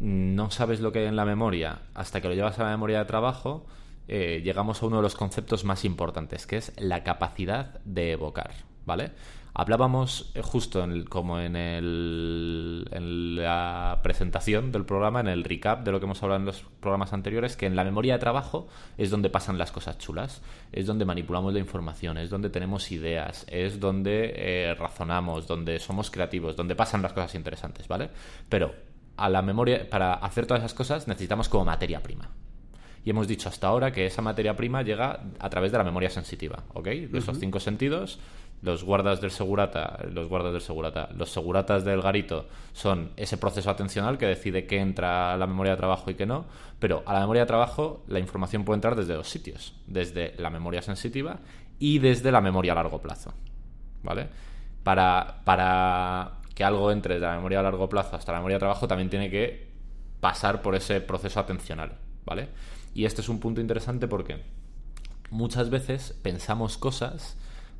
no 0.00 0.52
sabes 0.52 0.78
lo 0.78 0.92
que 0.92 1.00
hay 1.00 1.06
en 1.06 1.16
la 1.16 1.24
memoria 1.24 1.80
hasta 1.92 2.20
que 2.20 2.28
lo 2.28 2.34
llevas 2.34 2.58
a 2.60 2.62
la 2.62 2.70
memoria 2.70 3.00
de 3.00 3.04
trabajo, 3.04 3.66
eh, 4.06 4.40
llegamos 4.44 4.80
a 4.80 4.86
uno 4.86 4.98
de 4.98 5.02
los 5.02 5.16
conceptos 5.16 5.64
más 5.64 5.84
importantes, 5.84 6.46
que 6.46 6.56
es 6.56 6.72
la 6.78 7.02
capacidad 7.02 7.80
de 7.84 8.12
evocar, 8.12 8.52
¿vale? 8.86 9.10
Hablábamos 9.60 10.30
eh, 10.36 10.40
justo 10.40 10.84
en 10.84 10.92
el- 10.92 11.08
como 11.08 11.40
en, 11.40 11.56
el, 11.56 12.88
en 12.92 13.34
la 13.34 13.98
presentación 14.04 14.70
del 14.70 14.84
programa, 14.84 15.18
en 15.18 15.26
el 15.26 15.42
recap 15.42 15.84
de 15.84 15.90
lo 15.90 15.98
que 15.98 16.06
hemos 16.06 16.22
hablado 16.22 16.38
en 16.38 16.46
los 16.46 16.62
programas 16.78 17.12
anteriores, 17.12 17.56
que 17.56 17.66
en 17.66 17.74
la 17.74 17.82
memoria 17.82 18.12
de 18.12 18.20
trabajo 18.20 18.68
es 18.96 19.10
donde 19.10 19.30
pasan 19.30 19.58
las 19.58 19.72
cosas 19.72 19.98
chulas, 19.98 20.42
es 20.70 20.86
donde 20.86 21.04
manipulamos 21.04 21.52
la 21.52 21.58
información, 21.58 22.18
es 22.18 22.30
donde 22.30 22.50
tenemos 22.50 22.92
ideas, 22.92 23.44
es 23.48 23.80
donde 23.80 24.32
eh, 24.36 24.74
razonamos, 24.74 25.48
donde 25.48 25.80
somos 25.80 26.12
creativos, 26.12 26.54
donde 26.54 26.76
pasan 26.76 27.02
las 27.02 27.12
cosas 27.12 27.34
interesantes, 27.34 27.88
¿vale? 27.88 28.10
Pero 28.48 28.76
a 29.16 29.28
la 29.28 29.42
memoria, 29.42 29.90
para 29.90 30.14
hacer 30.14 30.46
todas 30.46 30.60
esas 30.62 30.74
cosas 30.74 31.08
necesitamos 31.08 31.48
como 31.48 31.64
materia 31.64 32.00
prima. 32.00 32.30
Y 33.04 33.10
hemos 33.10 33.26
dicho 33.26 33.48
hasta 33.48 33.66
ahora 33.66 33.90
que 33.90 34.06
esa 34.06 34.22
materia 34.22 34.54
prima 34.54 34.82
llega 34.82 35.24
a 35.38 35.50
través 35.50 35.72
de 35.72 35.78
la 35.78 35.84
memoria 35.84 36.10
sensitiva, 36.10 36.62
¿ok? 36.74 36.84
De 36.86 37.18
esos 37.18 37.38
cinco 37.38 37.58
sentidos, 37.58 38.18
los 38.62 38.82
guardas 38.82 39.20
del 39.20 39.30
segurata, 39.30 39.98
los 40.10 40.28
guardas 40.28 40.52
del 40.52 40.60
segurata, 40.60 41.08
los 41.16 41.30
seguratas 41.30 41.84
del 41.84 42.02
garito 42.02 42.46
son 42.72 43.12
ese 43.16 43.36
proceso 43.36 43.70
atencional 43.70 44.18
que 44.18 44.26
decide 44.26 44.66
qué 44.66 44.78
entra 44.80 45.32
a 45.32 45.36
la 45.36 45.46
memoria 45.46 45.72
de 45.72 45.78
trabajo 45.78 46.10
y 46.10 46.14
qué 46.14 46.26
no, 46.26 46.46
pero 46.78 47.02
a 47.06 47.14
la 47.14 47.20
memoria 47.20 47.42
de 47.42 47.46
trabajo 47.46 48.02
la 48.08 48.18
información 48.18 48.64
puede 48.64 48.76
entrar 48.76 48.96
desde 48.96 49.14
dos 49.14 49.28
sitios, 49.28 49.74
desde 49.86 50.34
la 50.38 50.50
memoria 50.50 50.82
sensitiva 50.82 51.38
y 51.78 52.00
desde 52.00 52.32
la 52.32 52.40
memoria 52.40 52.72
a 52.72 52.76
largo 52.76 53.00
plazo, 53.00 53.32
¿vale? 54.02 54.28
Para, 54.82 55.42
para 55.44 56.32
que 56.54 56.64
algo 56.64 56.90
entre 56.90 57.14
de 57.14 57.20
la 57.20 57.36
memoria 57.36 57.60
a 57.60 57.62
largo 57.62 57.88
plazo 57.88 58.16
hasta 58.16 58.32
la 58.32 58.38
memoria 58.38 58.56
de 58.56 58.60
trabajo 58.60 58.88
también 58.88 59.08
tiene 59.08 59.30
que 59.30 59.68
pasar 60.20 60.62
por 60.62 60.74
ese 60.74 61.00
proceso 61.00 61.38
atencional, 61.38 61.96
¿vale? 62.24 62.48
Y 62.92 63.04
este 63.04 63.20
es 63.20 63.28
un 63.28 63.38
punto 63.38 63.60
interesante 63.60 64.08
porque 64.08 64.42
muchas 65.30 65.70
veces 65.70 66.18
pensamos 66.22 66.76
cosas 66.76 67.36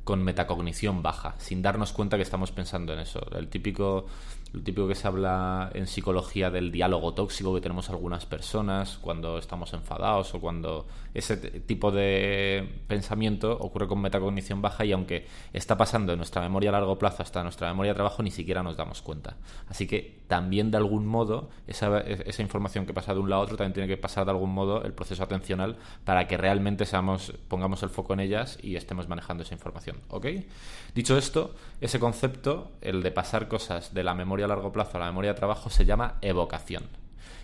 con 0.09 0.23
metacognición 0.23 1.03
baja, 1.03 1.35
sin 1.37 1.61
darnos 1.61 1.93
cuenta 1.93 2.17
que 2.17 2.23
estamos 2.23 2.51
pensando 2.51 2.93
en 2.93 2.97
eso. 2.97 3.21
El 3.37 3.47
típico, 3.47 4.07
lo 4.53 4.63
típico 4.63 4.87
que 4.87 4.95
se 4.95 5.07
habla 5.07 5.69
en 5.75 5.85
psicología 5.85 6.49
del 6.49 6.71
diálogo 6.71 7.13
tóxico 7.13 7.53
que 7.53 7.61
tenemos 7.61 7.91
algunas 7.91 8.25
personas 8.25 8.97
cuando 8.97 9.37
estamos 9.37 9.71
enfadados 9.73 10.33
o 10.33 10.39
cuando 10.41 10.87
ese 11.13 11.37
tipo 11.37 11.91
de 11.91 12.81
pensamiento 12.87 13.51
ocurre 13.51 13.87
con 13.87 14.01
metacognición 14.01 14.63
baja 14.63 14.83
y 14.83 14.93
aunque 14.93 15.27
está 15.53 15.77
pasando 15.77 16.11
de 16.11 16.17
nuestra 16.17 16.41
memoria 16.41 16.71
a 16.71 16.73
largo 16.73 16.97
plazo 16.97 17.21
hasta 17.21 17.43
nuestra 17.43 17.67
memoria 17.67 17.91
de 17.91 17.95
trabajo 17.97 18.23
ni 18.23 18.31
siquiera 18.31 18.63
nos 18.63 18.77
damos 18.77 19.03
cuenta. 19.03 19.37
Así 19.67 19.85
que 19.85 20.21
también 20.25 20.71
de 20.71 20.77
algún 20.77 21.05
modo 21.05 21.51
esa, 21.67 21.99
esa 21.99 22.41
información 22.41 22.87
que 22.87 22.95
pasa 22.95 23.13
de 23.13 23.19
un 23.19 23.29
lado 23.29 23.43
a 23.43 23.45
otro 23.45 23.57
también 23.57 23.73
tiene 23.73 23.87
que 23.87 23.97
pasar 23.97 24.25
de 24.25 24.31
algún 24.31 24.55
modo 24.55 24.83
el 24.83 24.93
proceso 24.93 25.21
atencional 25.21 25.77
para 26.03 26.27
que 26.27 26.35
realmente 26.35 26.87
seamos, 26.87 27.31
pongamos 27.47 27.83
el 27.83 27.89
foco 27.89 28.13
en 28.13 28.21
ellas 28.21 28.57
y 28.63 28.75
estemos 28.75 29.07
manejando 29.07 29.43
esa 29.43 29.53
información. 29.53 29.98
¿Ok? 30.07 30.27
Dicho 30.95 31.17
esto, 31.17 31.55
ese 31.81 31.99
concepto, 31.99 32.71
el 32.81 33.03
de 33.03 33.11
pasar 33.11 33.47
cosas 33.47 33.93
de 33.93 34.03
la 34.03 34.15
memoria 34.15 34.45
a 34.45 34.49
largo 34.49 34.71
plazo 34.71 34.97
a 34.97 35.01
la 35.01 35.07
memoria 35.07 35.33
de 35.33 35.37
trabajo, 35.37 35.69
se 35.69 35.85
llama 35.85 36.17
evocación. 36.21 36.83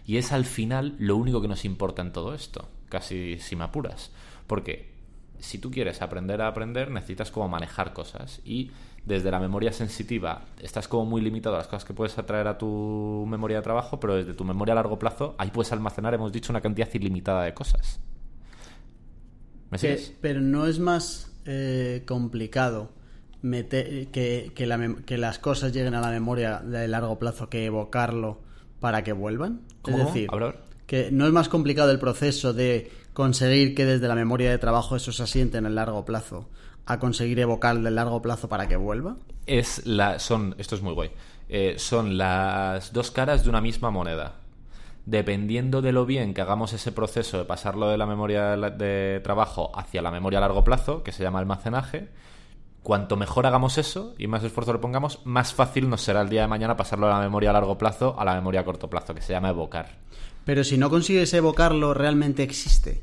Y 0.08 0.18
es 0.18 0.32
al 0.32 0.46
final 0.46 0.96
lo 1.00 1.15
único 1.15 1.41
que 1.41 1.48
nos 1.48 1.65
importa 1.65 2.02
en 2.02 2.12
todo 2.12 2.34
esto, 2.34 2.70
casi 2.89 3.39
si 3.39 3.56
me 3.56 3.63
apuras. 3.63 4.12
Porque 4.48 4.94
si 5.39 5.58
tú 5.58 5.72
quieres 5.72 6.02
aprender 6.02 6.41
a 6.41 6.48
aprender, 6.48 6.91
necesitas 6.91 7.32
como 7.32 7.48
manejar 7.48 7.94
cosas. 7.94 8.41
Y 8.46 8.72
desde 9.06 9.32
la 9.32 9.39
memoria 9.39 9.72
sensitiva 9.72 10.46
estás 10.60 10.88
como 10.88 11.06
muy 11.06 11.22
limitado 11.22 11.56
a 11.56 11.60
las 11.60 11.68
cosas 11.68 11.86
que 11.86 11.94
puedes 11.94 12.18
atraer 12.18 12.48
a 12.48 12.58
tu 12.58 13.26
memoria 13.28 13.58
de 13.58 13.63
trabajo, 13.63 14.00
pero 14.00 14.15
desde 14.15 14.34
tu 14.34 14.44
memoria 14.44 14.74
a 14.74 14.76
largo 14.76 14.98
plazo, 14.98 15.36
ahí 15.38 15.52
puedes 15.52 15.72
almacenar, 15.72 16.13
hemos 16.13 16.32
dicho, 16.32 16.52
una 16.52 16.62
cantidad 16.62 16.89
ilimitada 16.94 17.44
de 17.44 17.54
cosas. 17.54 18.00
¿Me 19.72 19.78
sigues? 19.78 20.13
pero 20.22 20.41
no 20.41 20.68
es 20.68 20.80
más 20.80 21.35
eh, 21.46 22.04
complicado 22.06 22.92
meter, 23.42 24.08
que, 24.08 24.52
que 24.56 24.66
la 24.66 24.78
mem- 24.78 25.04
que 25.06 25.18
las 25.18 25.40
cosas 25.40 25.72
lleguen 25.72 25.96
a 25.96 26.02
la 26.02 26.10
memoria 26.10 26.60
de 26.60 26.88
largo 26.88 27.20
plazo 27.20 27.50
que 27.50 27.66
evocarlo 27.66 28.40
para 28.80 29.04
que 29.04 29.14
vuelvan. 29.14 29.62
¿Cómo, 29.82 30.00
es 30.00 30.06
decir, 30.06 30.30
que 30.88 31.10
no 31.12 31.26
es 31.26 31.32
más 31.32 31.50
complicado 31.50 31.92
el 31.92 32.00
proceso 32.00 32.54
de 32.54 32.92
conseguir 33.14 33.74
que 33.76 33.86
desde 33.86 34.08
la 34.08 34.16
memoria 34.16 34.52
de 34.52 34.58
trabajo 34.58 34.96
eso 34.96 35.12
se 35.12 35.24
asiente 35.24 35.58
en 35.58 35.66
el 35.66 35.76
largo 35.76 36.06
plazo 36.06 36.50
a 36.86 37.00
conseguir 37.00 37.40
evocar 37.40 37.80
del 37.80 37.96
largo 37.96 38.22
plazo 38.22 38.48
para 38.50 38.68
que 38.68 38.76
vuelva. 38.76 39.18
es 39.48 39.86
la 39.86 40.20
son 40.20 40.54
esto 40.58 40.76
es 40.76 40.82
muy 40.82 40.94
guay 40.94 41.10
eh, 41.50 41.76
son 41.78 42.18
las 42.18 42.94
dos 42.94 43.10
caras 43.12 43.44
de 43.44 43.50
una 43.50 43.62
misma 43.62 43.90
moneda 43.90 44.36
dependiendo 45.06 45.82
de 45.82 45.91
lo 45.91 46.06
bien 46.06 46.34
que 46.34 46.41
hagamos 46.41 46.74
ese 46.74 46.91
proceso 46.91 47.38
de 47.38 47.46
pasarlo 47.46 47.89
de 47.89 47.98
la 47.98 48.06
memoria 48.06 48.56
de 48.56 49.20
trabajo 49.24 49.72
hacia 49.76 50.02
la 50.02 50.12
memoria 50.12 50.39
a 50.39 50.41
largo 50.41 50.63
plazo 50.63 51.04
que 51.04 51.12
se 51.12 51.22
llama 51.24 51.39
almacenaje 51.39 52.08
cuanto 52.82 53.15
mejor 53.18 53.46
hagamos 53.46 53.78
eso 53.78 54.13
y 54.18 54.28
más 54.28 54.44
esfuerzo 54.44 54.74
le 54.74 54.80
pongamos 54.80 55.20
más 55.26 55.54
fácil 55.54 55.89
nos 55.89 56.02
será 56.02 56.22
el 56.22 56.30
día 56.30 56.41
de 56.41 56.48
mañana 56.48 56.76
pasarlo 56.78 57.08
de 57.08 57.13
la 57.13 57.20
memoria 57.20 57.52
a 57.52 57.54
largo 57.54 57.78
plazo 57.78 58.15
a 58.18 58.26
la 58.26 58.34
memoria 58.36 58.62
a 58.62 58.65
corto 58.65 58.89
plazo 58.89 59.13
que 59.13 59.22
se 59.22 59.34
llama 59.34 59.50
evocar 59.50 59.89
Pero 60.44 60.63
si 60.63 60.78
no 60.78 60.89
consigues 60.89 61.34
evocarlo, 61.34 61.94
realmente 61.94 62.44
existe. 62.44 63.02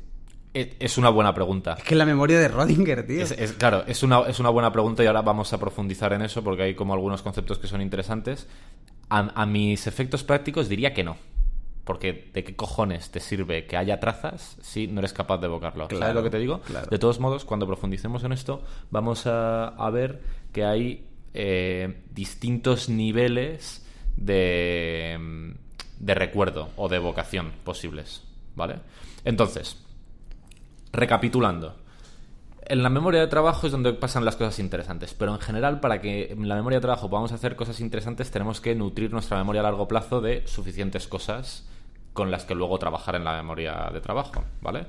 E- 0.53 0.75
es 0.79 0.97
una 0.97 1.09
buena 1.09 1.33
pregunta 1.33 1.73
Es 1.77 1.83
que 1.83 1.95
la 1.95 2.05
memoria 2.05 2.39
de 2.39 2.47
Rodinger, 2.47 3.07
tío. 3.07 3.23
Es, 3.23 3.31
es- 3.31 3.53
claro, 3.53 3.83
es 3.87 4.03
una, 4.03 4.21
es 4.27 4.39
una 4.39 4.49
buena 4.49 4.71
pregunta 4.71 5.03
y 5.03 5.07
ahora 5.07 5.21
vamos 5.21 5.51
a 5.51 5.57
profundizar 5.57 6.13
en 6.13 6.21
eso 6.21 6.43
porque 6.43 6.63
hay 6.63 6.75
como 6.75 6.93
algunos 6.93 7.21
conceptos 7.21 7.57
que 7.59 7.67
son 7.67 7.81
interesantes. 7.81 8.47
A, 9.09 9.31
a 9.41 9.45
mis 9.45 9.87
efectos 9.87 10.23
prácticos 10.23 10.69
diría 10.69 10.93
que 10.93 11.03
no. 11.03 11.17
Porque 11.83 12.29
¿de 12.33 12.43
qué 12.43 12.55
cojones 12.55 13.11
te 13.11 13.19
sirve 13.19 13.65
que 13.65 13.75
haya 13.75 13.99
trazas 13.99 14.57
si 14.61 14.87
no 14.87 14.99
eres 14.99 15.11
capaz 15.13 15.37
de 15.39 15.47
evocarlo? 15.47 15.85
¿Sabes 15.85 15.97
Claro, 15.97 16.13
lo 16.13 16.23
que 16.23 16.29
te 16.29 16.39
digo? 16.39 16.61
claro. 16.61 16.87
De 16.89 16.97
todos 16.97 17.19
modos, 17.19 17.43
cuando 17.43 17.67
profundicemos 17.67 18.23
en 18.23 18.31
esto, 18.31 18.61
vamos 18.89 19.27
a, 19.27 19.67
a 19.67 19.89
ver 19.89 20.21
que 20.53 20.63
hay 20.63 21.05
eh, 21.33 22.03
distintos 22.11 22.87
niveles 22.87 23.85
de, 24.15 25.53
de 25.99 26.13
recuerdo 26.15 26.69
o 26.77 26.87
de 26.87 26.95
evocación 26.97 27.51
posibles. 27.63 28.23
¿Vale? 28.55 28.75
Entonces, 29.25 29.77
recapitulando. 30.91 31.75
En 32.65 32.81
la 32.81 32.89
memoria 32.89 33.19
de 33.19 33.27
trabajo 33.27 33.65
es 33.65 33.73
donde 33.73 33.91
pasan 33.93 34.23
las 34.23 34.37
cosas 34.37 34.59
interesantes, 34.59 35.13
pero 35.13 35.33
en 35.33 35.39
general 35.41 35.79
para 35.81 35.99
que 35.99 36.31
en 36.31 36.47
la 36.47 36.55
memoria 36.55 36.77
de 36.77 36.81
trabajo 36.83 37.09
podamos 37.09 37.33
hacer 37.33 37.57
cosas 37.57 37.81
interesantes 37.81 38.31
tenemos 38.31 38.61
que 38.61 38.73
nutrir 38.73 39.11
nuestra 39.11 39.37
memoria 39.37 39.59
a 39.59 39.63
largo 39.65 39.87
plazo 39.87 40.21
de 40.21 40.47
suficientes 40.47 41.07
cosas 41.07 41.67
con 42.13 42.31
las 42.31 42.45
que 42.45 42.55
luego 42.55 42.77
trabajar 42.79 43.15
en 43.15 43.23
la 43.23 43.33
memoria 43.33 43.89
de 43.91 43.99
trabajo, 44.01 44.43
¿vale? 44.61 44.87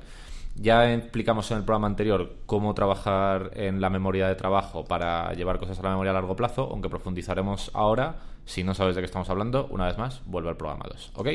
Ya 0.57 0.93
explicamos 0.93 1.51
en 1.51 1.59
el 1.59 1.65
programa 1.65 1.89
anterior 1.89 2.37
cómo 2.47 2.75
trabajar 2.75 3.51
en 3.55 3.81
la 3.81 3.91
memoria 3.91 4.29
de 4.29 4.37
trabajo 4.37 4.85
para 4.85 5.33
llevar 5.35 5.59
cosas 5.59 5.79
a 5.81 5.83
la 5.83 5.91
memoria 5.91 6.13
a 6.13 6.15
largo 6.15 6.37
plazo, 6.37 6.69
aunque 6.71 6.89
profundizaremos 6.89 7.73
ahora. 7.75 8.17
Si 8.45 8.63
no 8.63 8.75
sabes 8.75 8.95
de 8.95 9.01
qué 9.01 9.07
estamos 9.07 9.29
hablando, 9.31 9.67
una 9.71 9.87
vez 9.87 9.99
más, 9.99 10.23
vuelve 10.27 10.51
al 10.51 10.57
programa 10.57 10.85
2, 10.89 11.13
¿ok? 11.17 11.29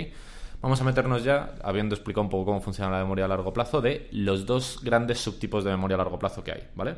Vamos 0.61 0.79
a 0.79 0.83
meternos 0.83 1.23
ya, 1.23 1.55
habiendo 1.63 1.95
explicado 1.95 2.21
un 2.21 2.29
poco 2.29 2.45
cómo 2.45 2.61
funciona 2.61 2.91
la 2.91 2.99
memoria 2.99 3.25
a 3.25 3.27
largo 3.27 3.51
plazo, 3.51 3.81
de 3.81 4.07
los 4.11 4.45
dos 4.45 4.79
grandes 4.83 5.19
subtipos 5.19 5.63
de 5.63 5.71
memoria 5.71 5.95
a 5.95 5.99
largo 5.99 6.19
plazo 6.19 6.43
que 6.43 6.51
hay, 6.51 6.67
¿vale? 6.75 6.95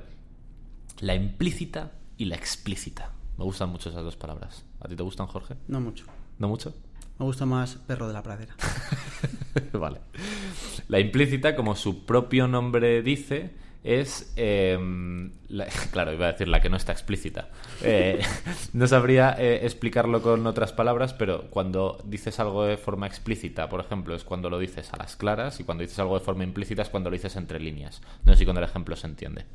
La 1.00 1.16
implícita 1.16 1.92
y 2.18 2.26
la 2.26 2.36
explícita. 2.36 3.12
Me 3.38 3.46
gustan 3.46 3.70
mucho 3.70 3.90
esas 3.90 4.04
dos 4.04 4.16
palabras. 4.16 4.66
¿A 4.80 4.88
ti 4.88 4.96
te 4.96 5.04
gustan, 5.04 5.26
Jorge? 5.28 5.56
No 5.68 5.80
mucho. 5.80 6.06
¿No 6.38 6.48
mucho? 6.48 6.74
Me 7.22 7.26
gusta 7.26 7.46
más 7.46 7.76
perro 7.76 8.08
de 8.08 8.14
la 8.14 8.24
pradera. 8.24 8.56
vale. 9.74 10.00
La 10.88 11.00
implícita, 11.00 11.56
como 11.56 11.76
su 11.76 12.04
propio 12.04 12.48
nombre 12.48 13.04
dice, 13.04 13.52
es. 13.84 14.34
la- 14.36 15.68
claro, 15.92 16.14
iba 16.14 16.26
a 16.26 16.32
decir 16.32 16.48
la 16.48 16.60
que 16.62 16.70
no 16.72 16.78
está 16.78 16.94
explícita. 16.94 17.50
Eh, 17.84 18.24
no 18.74 18.88
sabría 18.88 19.36
eh, 19.38 19.68
explicarlo 19.68 20.24
con 20.24 20.48
otras 20.48 20.74
palabras, 20.74 21.14
pero 21.14 21.44
cuando 21.52 22.02
dices 22.06 22.40
algo 22.40 22.64
de 22.66 22.78
forma 22.78 23.06
explícita, 23.06 23.70
por 23.70 23.82
ejemplo, 23.82 24.16
es 24.16 24.24
cuando 24.24 24.50
lo 24.50 24.58
dices 24.58 24.92
a 24.92 24.98
las 24.98 25.16
claras, 25.16 25.60
y 25.60 25.64
cuando 25.64 25.84
dices 25.84 26.00
algo 26.00 26.18
de 26.18 26.26
forma 26.26 26.44
implícita 26.44 26.82
es 26.82 26.90
cuando 26.90 27.12
lo 27.12 27.14
dices 27.14 27.36
entre 27.36 27.60
líneas. 27.60 28.02
No 28.26 28.34
sé 28.34 28.40
si 28.40 28.46
con 28.48 28.58
el 28.58 28.64
ejemplo 28.64 28.96
se 28.96 29.06
entiende. 29.06 29.46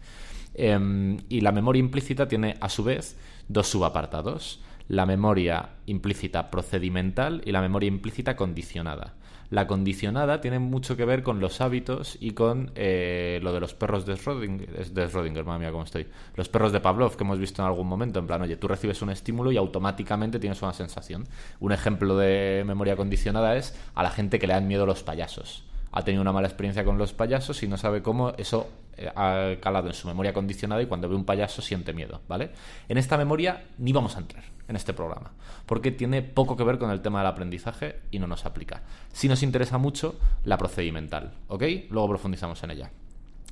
Em, 0.54 1.18
y 1.28 1.40
la 1.40 1.50
memoria 1.50 1.80
implícita 1.80 2.28
tiene, 2.28 2.54
a 2.60 2.68
su 2.68 2.84
vez, 2.84 3.16
dos 3.48 3.66
subapartados. 3.66 4.60
La 4.88 5.06
memoria 5.06 5.70
implícita 5.86 6.50
procedimental 6.50 7.42
y 7.44 7.52
la 7.52 7.60
memoria 7.60 7.88
implícita 7.88 8.36
condicionada. 8.36 9.14
La 9.50 9.66
condicionada 9.68 10.40
tiene 10.40 10.58
mucho 10.58 10.96
que 10.96 11.04
ver 11.04 11.22
con 11.22 11.38
los 11.38 11.60
hábitos 11.60 12.18
y 12.20 12.32
con 12.32 12.72
eh, 12.74 13.38
lo 13.42 13.52
de 13.52 13.60
los 13.60 13.74
perros 13.74 14.04
de 14.04 14.14
Schrödinger, 14.14 14.90
de 14.90 15.42
madre 15.44 15.60
mía, 15.60 15.70
cómo 15.70 15.84
estoy. 15.84 16.08
Los 16.34 16.48
perros 16.48 16.72
de 16.72 16.80
Pavlov 16.80 17.16
que 17.16 17.22
hemos 17.22 17.38
visto 17.38 17.62
en 17.62 17.68
algún 17.68 17.86
momento, 17.86 18.18
en 18.18 18.26
plan, 18.26 18.42
oye, 18.42 18.56
tú 18.56 18.66
recibes 18.66 19.02
un 19.02 19.10
estímulo 19.10 19.52
y 19.52 19.56
automáticamente 19.56 20.40
tienes 20.40 20.62
una 20.62 20.72
sensación. 20.72 21.24
Un 21.60 21.72
ejemplo 21.72 22.16
de 22.16 22.64
memoria 22.66 22.96
condicionada 22.96 23.56
es 23.56 23.78
a 23.94 24.02
la 24.02 24.10
gente 24.10 24.40
que 24.40 24.48
le 24.48 24.54
dan 24.54 24.66
miedo 24.66 24.84
los 24.84 25.04
payasos. 25.04 25.64
Ha 25.92 26.02
tenido 26.02 26.22
una 26.22 26.32
mala 26.32 26.48
experiencia 26.48 26.84
con 26.84 26.98
los 26.98 27.12
payasos 27.12 27.62
y 27.62 27.68
no 27.68 27.76
sabe 27.76 28.02
cómo 28.02 28.32
eso 28.38 28.68
ha 29.14 29.56
calado 29.60 29.88
en 29.88 29.94
su 29.94 30.08
memoria 30.08 30.32
condicionada 30.32 30.82
y 30.82 30.86
cuando 30.86 31.08
ve 31.08 31.14
un 31.14 31.24
payaso 31.24 31.62
siente 31.62 31.92
miedo, 31.92 32.20
¿vale? 32.28 32.50
En 32.88 32.98
esta 32.98 33.16
memoria 33.16 33.64
ni 33.78 33.92
vamos 33.92 34.16
a 34.16 34.20
entrar 34.20 34.44
en 34.68 34.76
este 34.76 34.92
programa, 34.92 35.32
porque 35.66 35.92
tiene 35.92 36.22
poco 36.22 36.56
que 36.56 36.64
ver 36.64 36.78
con 36.78 36.90
el 36.90 37.00
tema 37.00 37.20
del 37.20 37.28
aprendizaje 37.28 38.00
y 38.10 38.18
no 38.18 38.26
nos 38.26 38.46
aplica. 38.46 38.82
Si 39.12 39.28
nos 39.28 39.42
interesa 39.42 39.78
mucho 39.78 40.18
la 40.44 40.58
procedimental, 40.58 41.32
¿ok? 41.48 41.62
Luego 41.90 42.08
profundizamos 42.08 42.62
en 42.62 42.70
ella. 42.72 42.90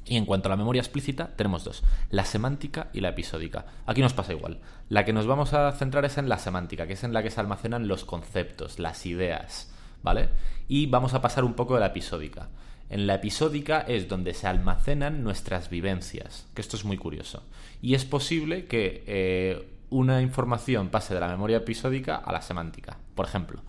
Y 0.07 0.17
en 0.17 0.27
cuanto 0.27 0.49
a 0.49 0.51
la 0.51 0.57
memoria 0.57 0.81
explícita, 0.81 1.29
tenemos 1.35 1.65
dos, 1.65 1.83
la 2.11 2.25
semántica 2.25 2.89
y 2.93 3.01
la 3.01 3.11
episódica. 3.11 3.65
Aquí 3.87 4.03
nos 4.03 4.13
pasa 4.13 4.35
igual. 4.35 4.61
La 4.91 5.05
que 5.05 5.15
nos 5.15 5.27
vamos 5.27 5.55
a 5.55 5.73
centrar 5.73 6.05
es 6.05 6.19
en 6.19 6.29
la 6.29 6.39
semántica, 6.39 6.87
que 6.87 6.93
es 6.93 7.05
en 7.05 7.15
la 7.15 7.23
que 7.23 7.31
se 7.31 7.41
almacenan 7.41 7.89
los 7.89 8.05
conceptos, 8.05 8.79
las 8.79 9.07
ideas, 9.07 9.73
¿vale? 10.03 10.29
Y 10.69 10.87
vamos 10.87 11.15
a 11.15 11.23
pasar 11.23 11.45
un 11.45 11.55
poco 11.55 11.75
de 11.75 11.81
la 11.81 11.87
episódica. 11.87 12.49
En 12.95 13.09
la 13.09 13.17
episódica 13.17 13.81
es 13.81 14.07
donde 14.07 14.35
se 14.35 14.47
almacenan 14.47 15.25
nuestras 15.25 15.69
vivencias, 15.69 16.47
que 16.55 16.61
esto 16.61 16.77
es 16.77 16.85
muy 16.85 16.97
curioso. 16.97 17.43
Y 17.83 17.95
es 17.95 18.05
posible 18.05 18.67
que 18.67 19.03
eh, 19.09 19.69
una 19.91 20.23
información 20.23 20.91
pase 20.91 21.13
de 21.13 21.19
la 21.19 21.27
memoria 21.27 21.57
episódica 21.57 22.15
a 22.15 22.31
la 22.31 22.41
semántica. 22.41 22.97
Por 23.17 23.27
ejemplo, 23.27 23.63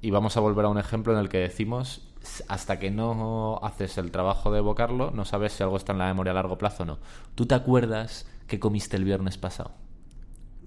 y 0.00 0.10
vamos 0.12 0.38
a 0.38 0.40
volver 0.40 0.64
a 0.64 0.70
un 0.70 0.78
ejemplo 0.78 1.12
en 1.12 1.18
el 1.18 1.28
que 1.28 1.36
decimos 1.36 2.08
hasta 2.48 2.78
que 2.78 2.90
no 2.90 3.60
haces 3.62 3.98
el 3.98 4.10
trabajo 4.10 4.50
de 4.50 4.60
evocarlo, 4.60 5.10
no 5.10 5.26
sabes 5.26 5.52
si 5.52 5.62
algo 5.62 5.76
está 5.76 5.92
en 5.92 5.98
la 5.98 6.06
memoria 6.06 6.30
a 6.30 6.36
largo 6.36 6.56
plazo 6.56 6.84
o 6.84 6.86
no. 6.86 6.98
¿Tú 7.34 7.44
te 7.44 7.54
acuerdas 7.54 8.26
que 8.46 8.58
comiste 8.58 8.96
el 8.96 9.04
viernes 9.04 9.36
pasado? 9.36 9.72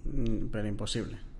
Mm, 0.06 0.52
pero 0.52 0.68
imposible. 0.68 1.31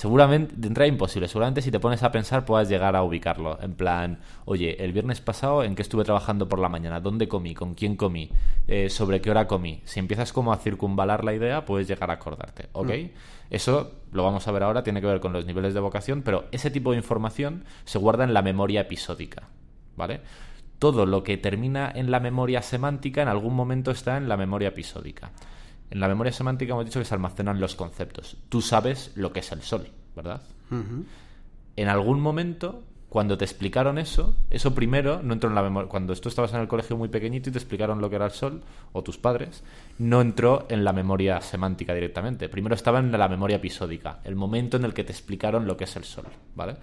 Seguramente, 0.00 0.54
de 0.56 0.68
entrada 0.68 0.88
imposible. 0.88 1.28
Seguramente 1.28 1.60
si 1.60 1.70
te 1.70 1.78
pones 1.78 2.02
a 2.02 2.10
pensar 2.10 2.46
puedas 2.46 2.70
llegar 2.70 2.96
a 2.96 3.02
ubicarlo. 3.02 3.58
En 3.60 3.74
plan, 3.74 4.20
oye, 4.46 4.82
el 4.82 4.94
viernes 4.94 5.20
pasado 5.20 5.62
en 5.62 5.74
qué 5.74 5.82
estuve 5.82 6.04
trabajando 6.04 6.48
por 6.48 6.58
la 6.58 6.70
mañana, 6.70 7.00
dónde 7.00 7.28
comí, 7.28 7.52
con 7.52 7.74
quién 7.74 7.96
comí, 7.96 8.30
eh, 8.66 8.88
sobre 8.88 9.20
qué 9.20 9.30
hora 9.30 9.46
comí. 9.46 9.82
Si 9.84 10.00
empiezas 10.00 10.32
como 10.32 10.54
a 10.54 10.56
circunvalar 10.56 11.22
la 11.22 11.34
idea, 11.34 11.66
puedes 11.66 11.86
llegar 11.86 12.10
a 12.10 12.14
acordarte, 12.14 12.70
¿ok? 12.72 12.88
Mm. 12.88 13.10
Eso 13.50 13.92
lo 14.10 14.24
vamos 14.24 14.48
a 14.48 14.52
ver 14.52 14.62
ahora, 14.62 14.82
tiene 14.82 15.02
que 15.02 15.06
ver 15.06 15.20
con 15.20 15.34
los 15.34 15.44
niveles 15.44 15.74
de 15.74 15.80
vocación, 15.80 16.22
pero 16.22 16.46
ese 16.50 16.70
tipo 16.70 16.92
de 16.92 16.96
información 16.96 17.66
se 17.84 17.98
guarda 17.98 18.24
en 18.24 18.32
la 18.32 18.40
memoria 18.40 18.80
episódica, 18.80 19.50
¿vale? 19.98 20.22
Todo 20.78 21.04
lo 21.04 21.22
que 21.22 21.36
termina 21.36 21.92
en 21.94 22.10
la 22.10 22.20
memoria 22.20 22.62
semántica 22.62 23.20
en 23.20 23.28
algún 23.28 23.54
momento 23.54 23.90
está 23.90 24.16
en 24.16 24.30
la 24.30 24.38
memoria 24.38 24.68
episódica. 24.68 25.32
En 25.90 26.00
la 26.00 26.08
memoria 26.08 26.32
semántica 26.32 26.72
hemos 26.72 26.84
dicho 26.84 27.00
que 27.00 27.04
se 27.04 27.14
almacenan 27.14 27.60
los 27.60 27.74
conceptos. 27.74 28.36
Tú 28.48 28.62
sabes 28.62 29.12
lo 29.16 29.32
que 29.32 29.40
es 29.40 29.50
el 29.52 29.62
sol, 29.62 29.88
¿verdad? 30.14 30.42
En 31.76 31.88
algún 31.88 32.20
momento, 32.20 32.84
cuando 33.08 33.36
te 33.36 33.44
explicaron 33.44 33.98
eso, 33.98 34.36
eso 34.50 34.72
primero 34.72 35.20
no 35.22 35.32
entró 35.32 35.48
en 35.48 35.56
la 35.56 35.62
memoria. 35.62 35.88
Cuando 35.88 36.14
tú 36.14 36.28
estabas 36.28 36.54
en 36.54 36.60
el 36.60 36.68
colegio 36.68 36.96
muy 36.96 37.08
pequeñito 37.08 37.50
y 37.50 37.52
te 37.52 37.58
explicaron 37.58 38.00
lo 38.00 38.08
que 38.08 38.16
era 38.16 38.26
el 38.26 38.30
sol, 38.30 38.62
o 38.92 39.02
tus 39.02 39.18
padres, 39.18 39.64
no 39.98 40.20
entró 40.20 40.66
en 40.68 40.84
la 40.84 40.92
memoria 40.92 41.40
semántica 41.40 41.92
directamente. 41.92 42.48
Primero 42.48 42.76
estaba 42.76 43.00
en 43.00 43.10
la 43.10 43.28
memoria 43.28 43.56
episódica, 43.56 44.20
el 44.22 44.36
momento 44.36 44.76
en 44.76 44.84
el 44.84 44.94
que 44.94 45.02
te 45.02 45.12
explicaron 45.12 45.66
lo 45.66 45.76
que 45.76 45.84
es 45.84 45.96
el 45.96 46.04
sol, 46.04 46.26
¿vale? 46.54 46.76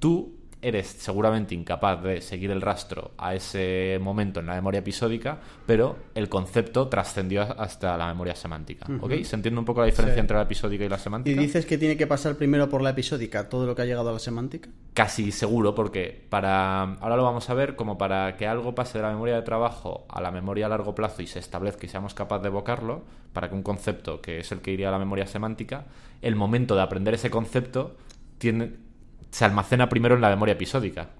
Tú 0.00 0.37
eres 0.60 0.88
seguramente 0.88 1.54
incapaz 1.54 2.02
de 2.02 2.20
seguir 2.20 2.50
el 2.50 2.60
rastro 2.60 3.12
a 3.16 3.34
ese 3.34 3.98
momento 4.00 4.40
en 4.40 4.46
la 4.46 4.54
memoria 4.54 4.80
episódica, 4.80 5.38
pero 5.66 5.96
el 6.14 6.28
concepto 6.28 6.88
trascendió 6.88 7.42
hasta 7.42 7.96
la 7.96 8.08
memoria 8.08 8.34
semántica. 8.34 8.86
¿Ok? 9.00 9.22
¿Se 9.22 9.36
entiende 9.36 9.58
un 9.58 9.64
poco 9.64 9.80
la 9.80 9.86
diferencia 9.86 10.20
entre 10.20 10.36
la 10.36 10.42
episódica 10.42 10.84
y 10.84 10.88
la 10.88 10.98
semántica? 10.98 11.40
¿Y 11.40 11.44
dices 11.44 11.64
que 11.64 11.78
tiene 11.78 11.96
que 11.96 12.06
pasar 12.06 12.36
primero 12.36 12.68
por 12.68 12.82
la 12.82 12.90
episódica 12.90 13.48
todo 13.48 13.66
lo 13.66 13.74
que 13.74 13.82
ha 13.82 13.84
llegado 13.84 14.10
a 14.10 14.12
la 14.12 14.18
semántica? 14.18 14.68
Casi 14.94 15.30
seguro, 15.30 15.74
porque 15.74 16.26
para. 16.28 16.82
Ahora 16.82 17.16
lo 17.16 17.22
vamos 17.22 17.48
a 17.50 17.54
ver, 17.54 17.76
como 17.76 17.96
para 17.96 18.36
que 18.36 18.46
algo 18.46 18.74
pase 18.74 18.98
de 18.98 19.02
la 19.02 19.10
memoria 19.10 19.36
de 19.36 19.42
trabajo 19.42 20.06
a 20.08 20.20
la 20.20 20.30
memoria 20.30 20.66
a 20.66 20.68
largo 20.68 20.94
plazo 20.94 21.22
y 21.22 21.26
se 21.26 21.38
establezca 21.38 21.86
y 21.86 21.88
seamos 21.88 22.14
capaces 22.14 22.42
de 22.42 22.48
evocarlo, 22.48 23.04
para 23.32 23.48
que 23.48 23.54
un 23.54 23.62
concepto 23.62 24.20
que 24.20 24.40
es 24.40 24.50
el 24.50 24.60
que 24.60 24.72
iría 24.72 24.88
a 24.88 24.92
la 24.92 24.98
memoria 24.98 25.26
semántica, 25.26 25.86
el 26.20 26.34
momento 26.34 26.74
de 26.74 26.82
aprender 26.82 27.14
ese 27.14 27.30
concepto 27.30 27.96
tiene 28.38 28.87
se 29.30 29.44
almacena 29.44 29.88
primero 29.88 30.14
en 30.14 30.20
la 30.20 30.30
memoria 30.30 30.52
episódica. 30.52 31.10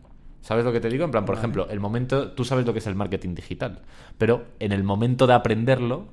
¿Sabes 0.40 0.64
lo 0.64 0.72
que 0.72 0.80
te 0.80 0.88
digo? 0.88 1.04
En 1.04 1.10
plan, 1.10 1.24
por 1.24 1.36
ejemplo, 1.36 1.68
el 1.68 1.80
momento, 1.80 2.30
tú 2.32 2.44
sabes 2.44 2.64
lo 2.64 2.72
que 2.72 2.78
es 2.78 2.86
el 2.86 2.94
marketing 2.94 3.34
digital, 3.34 3.80
pero 4.16 4.46
en 4.60 4.72
el 4.72 4.84
momento 4.84 5.26
de 5.26 5.34
aprenderlo, 5.34 6.06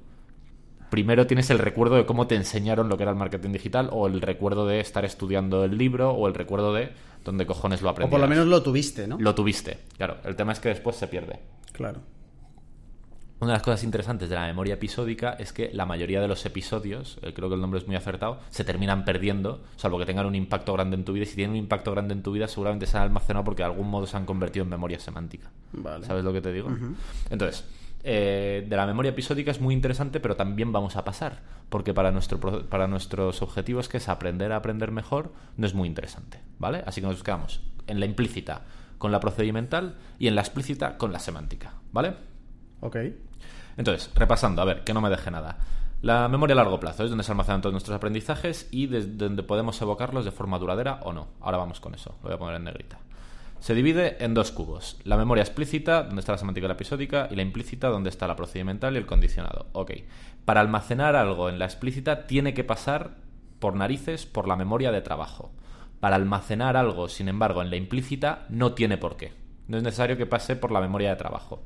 primero 0.89 1.27
tienes 1.27 1.49
el 1.49 1.59
recuerdo 1.59 1.95
de 1.95 2.05
cómo 2.05 2.27
te 2.27 2.35
enseñaron 2.35 2.89
lo 2.89 2.97
que 2.97 3.03
era 3.03 3.11
el 3.11 3.17
marketing 3.17 3.51
digital, 3.51 3.89
o 3.91 4.07
el 4.07 4.21
recuerdo 4.21 4.65
de 4.67 4.79
estar 4.79 5.05
estudiando 5.05 5.63
el 5.63 5.77
libro, 5.77 6.11
o 6.11 6.27
el 6.27 6.33
recuerdo 6.33 6.73
de 6.73 6.91
dónde 7.23 7.45
cojones 7.45 7.81
lo 7.81 7.89
aprendiste. 7.89 8.15
O 8.15 8.19
por 8.19 8.27
lo 8.27 8.27
menos 8.27 8.47
lo 8.47 8.61
tuviste, 8.61 9.07
¿no? 9.07 9.17
Lo 9.19 9.35
tuviste, 9.35 9.79
claro. 9.97 10.17
El 10.23 10.35
tema 10.35 10.51
es 10.51 10.59
que 10.59 10.69
después 10.69 10.95
se 10.95 11.07
pierde. 11.07 11.39
Claro. 11.71 12.01
Una 13.39 13.51
de 13.51 13.57
las 13.57 13.63
cosas 13.63 13.83
interesantes 13.83 14.29
de 14.29 14.35
la 14.35 14.45
memoria 14.45 14.75
episódica 14.75 15.31
es 15.33 15.51
que 15.51 15.69
la 15.73 15.85
mayoría 15.85 16.21
de 16.21 16.27
los 16.27 16.45
episodios, 16.45 17.19
eh, 17.21 17.33
creo 17.33 17.49
que 17.49 17.55
el 17.55 17.61
nombre 17.61 17.79
es 17.79 17.85
muy 17.85 17.97
acertado, 17.97 18.39
se 18.49 18.63
terminan 18.63 19.03
perdiendo, 19.03 19.61
salvo 19.75 19.99
que 19.99 20.05
tengan 20.05 20.25
un 20.25 20.35
impacto 20.35 20.71
grande 20.71 20.95
en 20.95 21.03
tu 21.03 21.11
vida. 21.11 21.23
Y 21.23 21.27
si 21.27 21.35
tienen 21.35 21.51
un 21.51 21.57
impacto 21.57 21.91
grande 21.91 22.13
en 22.13 22.23
tu 22.23 22.31
vida, 22.31 22.47
seguramente 22.47 22.85
se 22.85 22.95
han 22.97 23.03
almacenado 23.03 23.43
porque 23.43 23.63
de 23.63 23.67
algún 23.67 23.89
modo 23.89 24.07
se 24.07 24.15
han 24.15 24.25
convertido 24.25 24.63
en 24.63 24.69
memoria 24.69 24.99
semántica. 24.99 25.51
¿Sabes 26.01 26.23
lo 26.23 26.31
que 26.31 26.39
te 26.39 26.53
digo? 26.53 26.69
Entonces, 27.29 27.65
eh, 28.05 28.65
de 28.69 28.75
la 28.77 28.85
memoria 28.85 29.09
episódica 29.09 29.51
es 29.51 29.59
muy 29.59 29.73
interesante, 29.73 30.21
pero 30.21 30.37
también 30.37 30.71
vamos 30.71 30.95
a 30.95 31.03
pasar, 31.03 31.41
porque 31.67 31.93
para, 31.93 32.11
nuestro, 32.11 32.39
para 32.69 32.87
nuestros 32.87 33.41
objetivos, 33.41 33.89
que 33.89 33.97
es 33.97 34.07
aprender 34.07 34.53
a 34.53 34.57
aprender 34.57 34.91
mejor, 34.91 35.33
no 35.57 35.67
es 35.67 35.73
muy 35.73 35.89
interesante. 35.89 36.39
¿Vale? 36.57 36.83
Así 36.87 37.01
que 37.01 37.07
nos 37.07 37.21
quedamos 37.21 37.61
en 37.87 37.99
la 37.99 38.05
implícita 38.05 38.61
con 38.97 39.11
la 39.11 39.19
procedimental 39.19 39.97
y 40.19 40.27
en 40.27 40.35
la 40.35 40.41
explícita 40.41 40.97
con 40.97 41.11
la 41.11 41.19
semántica. 41.19 41.73
¿Vale? 41.91 42.13
Ok. 42.81 42.97
Entonces, 43.77 44.11
repasando, 44.15 44.61
a 44.61 44.65
ver, 44.65 44.83
que 44.83 44.93
no 44.93 45.01
me 45.01 45.09
deje 45.09 45.31
nada. 45.31 45.57
La 46.01 46.27
memoria 46.27 46.53
a 46.53 46.57
largo 46.57 46.79
plazo 46.79 47.03
es 47.03 47.09
donde 47.09 47.23
se 47.23 47.31
almacenan 47.31 47.61
todos 47.61 47.73
nuestros 47.73 47.95
aprendizajes 47.95 48.67
y 48.71 48.87
desde 48.87 49.09
donde 49.09 49.43
podemos 49.43 49.81
evocarlos 49.81 50.23
de 50.23 50.31
forma 50.31 50.59
duradera 50.59 50.99
o 51.03 51.13
no. 51.13 51.29
Ahora 51.41 51.57
vamos 51.57 51.79
con 51.79 51.95
eso, 51.95 52.15
lo 52.21 52.29
voy 52.29 52.33
a 52.35 52.37
poner 52.37 52.55
en 52.57 52.65
negrita. 52.65 52.99
Se 53.59 53.73
divide 53.73 54.23
en 54.23 54.35
dos 54.35 54.51
cubos. 54.51 54.99
La 55.03 55.17
memoria 55.17 55.41
explícita, 55.41 56.03
donde 56.03 56.19
está 56.19 56.33
la 56.33 56.37
semántica 56.37 56.65
y 56.65 56.67
la 56.67 56.75
episódica, 56.75 57.27
y 57.31 57.35
la 57.35 57.41
implícita, 57.41 57.87
donde 57.87 58.11
está 58.11 58.27
la 58.27 58.35
procedimental 58.35 58.93
y 58.93 58.97
el 58.97 59.07
condicionado. 59.07 59.67
Ok. 59.71 59.93
Para 60.45 60.61
almacenar 60.61 61.15
algo 61.15 61.49
en 61.49 61.57
la 61.57 61.65
explícita 61.65 62.27
tiene 62.27 62.53
que 62.53 62.63
pasar 62.63 63.15
por 63.59 63.75
narices 63.75 64.27
por 64.27 64.47
la 64.47 64.55
memoria 64.55 64.91
de 64.91 65.01
trabajo. 65.01 65.51
Para 65.99 66.17
almacenar 66.17 66.77
algo, 66.77 67.07
sin 67.07 67.29
embargo, 67.29 67.63
en 67.63 67.71
la 67.71 67.77
implícita 67.77 68.45
no 68.49 68.73
tiene 68.73 68.97
por 68.97 69.17
qué. 69.17 69.33
No 69.67 69.77
es 69.77 69.83
necesario 69.83 70.17
que 70.17 70.27
pase 70.27 70.55
por 70.55 70.71
la 70.71 70.81
memoria 70.81 71.09
de 71.09 71.15
trabajo 71.15 71.63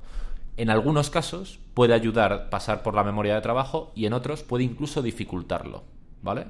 en 0.60 0.69
algunos 0.69 1.10
casos 1.10 1.60
puede 1.74 1.93
ayudar 1.93 2.34
a 2.34 2.50
pasar 2.50 2.84
por 2.84 2.93
la 2.93 3.06
memoria 3.06 3.34
de 3.34 3.39
trabajo 3.39 3.93
y 3.95 4.06
en 4.06 4.12
otros 4.12 4.43
puede 4.43 4.65
incluso 4.65 5.02
dificultarlo. 5.02 5.84
¿Vale? 6.22 6.48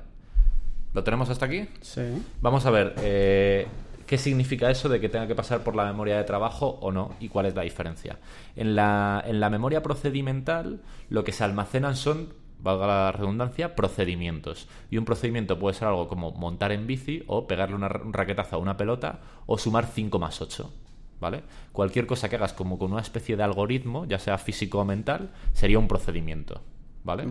¿Lo 0.95 1.03
tenemos 1.03 1.29
hasta 1.29 1.45
aquí? 1.45 1.69
Sí. 1.81 2.01
Vamos 2.41 2.65
a 2.65 2.71
ver 2.71 2.95
eh, 2.97 3.67
qué 4.07 4.17
significa 4.17 4.71
eso 4.71 4.89
de 4.89 4.99
que 4.99 5.09
tenga 5.09 5.27
que 5.27 5.35
pasar 5.35 5.63
por 5.63 5.75
la 5.75 5.85
memoria 5.85 6.17
de 6.17 6.23
trabajo 6.23 6.79
o 6.81 6.91
no 6.91 7.13
y 7.19 7.29
cuál 7.29 7.45
es 7.45 7.53
la 7.53 7.61
diferencia. 7.61 8.17
En 8.55 8.75
la, 8.75 9.23
en 9.27 9.39
la 9.39 9.51
memoria 9.51 9.83
procedimental 9.83 10.81
lo 11.09 11.23
que 11.23 11.31
se 11.31 11.43
almacenan 11.43 11.95
son 11.95 12.33
valga 12.61 12.87
la 12.87 13.11
redundancia, 13.11 13.75
procedimientos. 13.75 14.67
Y 14.89 14.97
un 14.97 15.05
procedimiento 15.05 15.59
puede 15.59 15.75
ser 15.75 15.87
algo 15.87 16.07
como 16.07 16.31
montar 16.31 16.71
en 16.71 16.87
bici 16.87 17.23
o 17.27 17.45
pegarle 17.45 17.75
una, 17.75 17.89
un 18.03 18.11
raquetazo 18.11 18.55
a 18.55 18.59
una 18.59 18.75
pelota 18.75 19.19
o 19.45 19.59
sumar 19.59 19.85
5 19.85 20.17
más 20.17 20.41
8. 20.41 20.71
¿Vale? 21.19 21.43
Cualquier 21.71 22.05
cosa 22.05 22.29
que 22.29 22.35
hagas 22.35 22.53
como 22.53 22.77
con 22.77 22.91
una 22.91 23.01
especie 23.01 23.35
de 23.35 23.43
algoritmo, 23.43 24.05
ya 24.05 24.19
sea 24.19 24.37
físico 24.37 24.79
o 24.79 24.85
mental, 24.85 25.31
sería 25.53 25.79
un 25.79 25.87
procedimiento, 25.87 26.61
¿vale? 27.03 27.27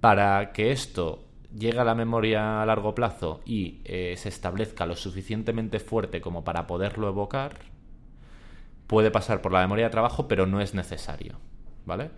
Para 0.00 0.52
que 0.52 0.72
esto 0.72 1.24
llegue 1.56 1.78
a 1.78 1.84
la 1.84 1.94
memoria 1.94 2.62
a 2.62 2.66
largo 2.66 2.94
plazo 2.94 3.40
y 3.44 3.80
eh, 3.84 4.14
se 4.16 4.28
establezca 4.28 4.86
lo 4.86 4.96
suficientemente 4.96 5.80
fuerte 5.80 6.20
como 6.20 6.44
para 6.44 6.66
poderlo 6.66 7.08
evocar, 7.08 7.58
puede 8.86 9.10
pasar 9.10 9.40
por 9.40 9.52
la 9.52 9.60
memoria 9.60 9.86
de 9.86 9.90
trabajo, 9.90 10.28
pero 10.28 10.46
no 10.46 10.60
es 10.60 10.74
necesario, 10.74 11.38
¿vale? 11.86 12.10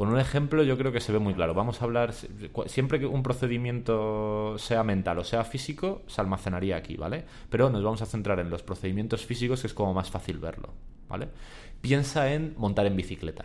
Con 0.00 0.08
un 0.08 0.18
ejemplo 0.18 0.62
yo 0.62 0.78
creo 0.78 0.92
que 0.92 1.00
se 1.00 1.12
ve 1.12 1.18
muy 1.18 1.34
claro. 1.34 1.52
Vamos 1.52 1.82
a 1.82 1.84
hablar, 1.84 2.14
siempre 2.64 2.98
que 2.98 3.04
un 3.04 3.22
procedimiento 3.22 4.56
sea 4.56 4.82
mental 4.82 5.18
o 5.18 5.24
sea 5.24 5.44
físico, 5.44 6.00
se 6.06 6.22
almacenaría 6.22 6.78
aquí, 6.78 6.96
¿vale? 6.96 7.26
Pero 7.50 7.68
nos 7.68 7.82
vamos 7.84 8.00
a 8.00 8.06
centrar 8.06 8.40
en 8.40 8.48
los 8.48 8.62
procedimientos 8.62 9.26
físicos, 9.26 9.60
que 9.60 9.66
es 9.66 9.74
como 9.74 9.92
más 9.92 10.08
fácil 10.08 10.38
verlo, 10.38 10.70
¿vale? 11.06 11.28
Piensa 11.82 12.32
en 12.32 12.54
montar 12.56 12.86
en 12.86 12.96
bicicleta. 12.96 13.44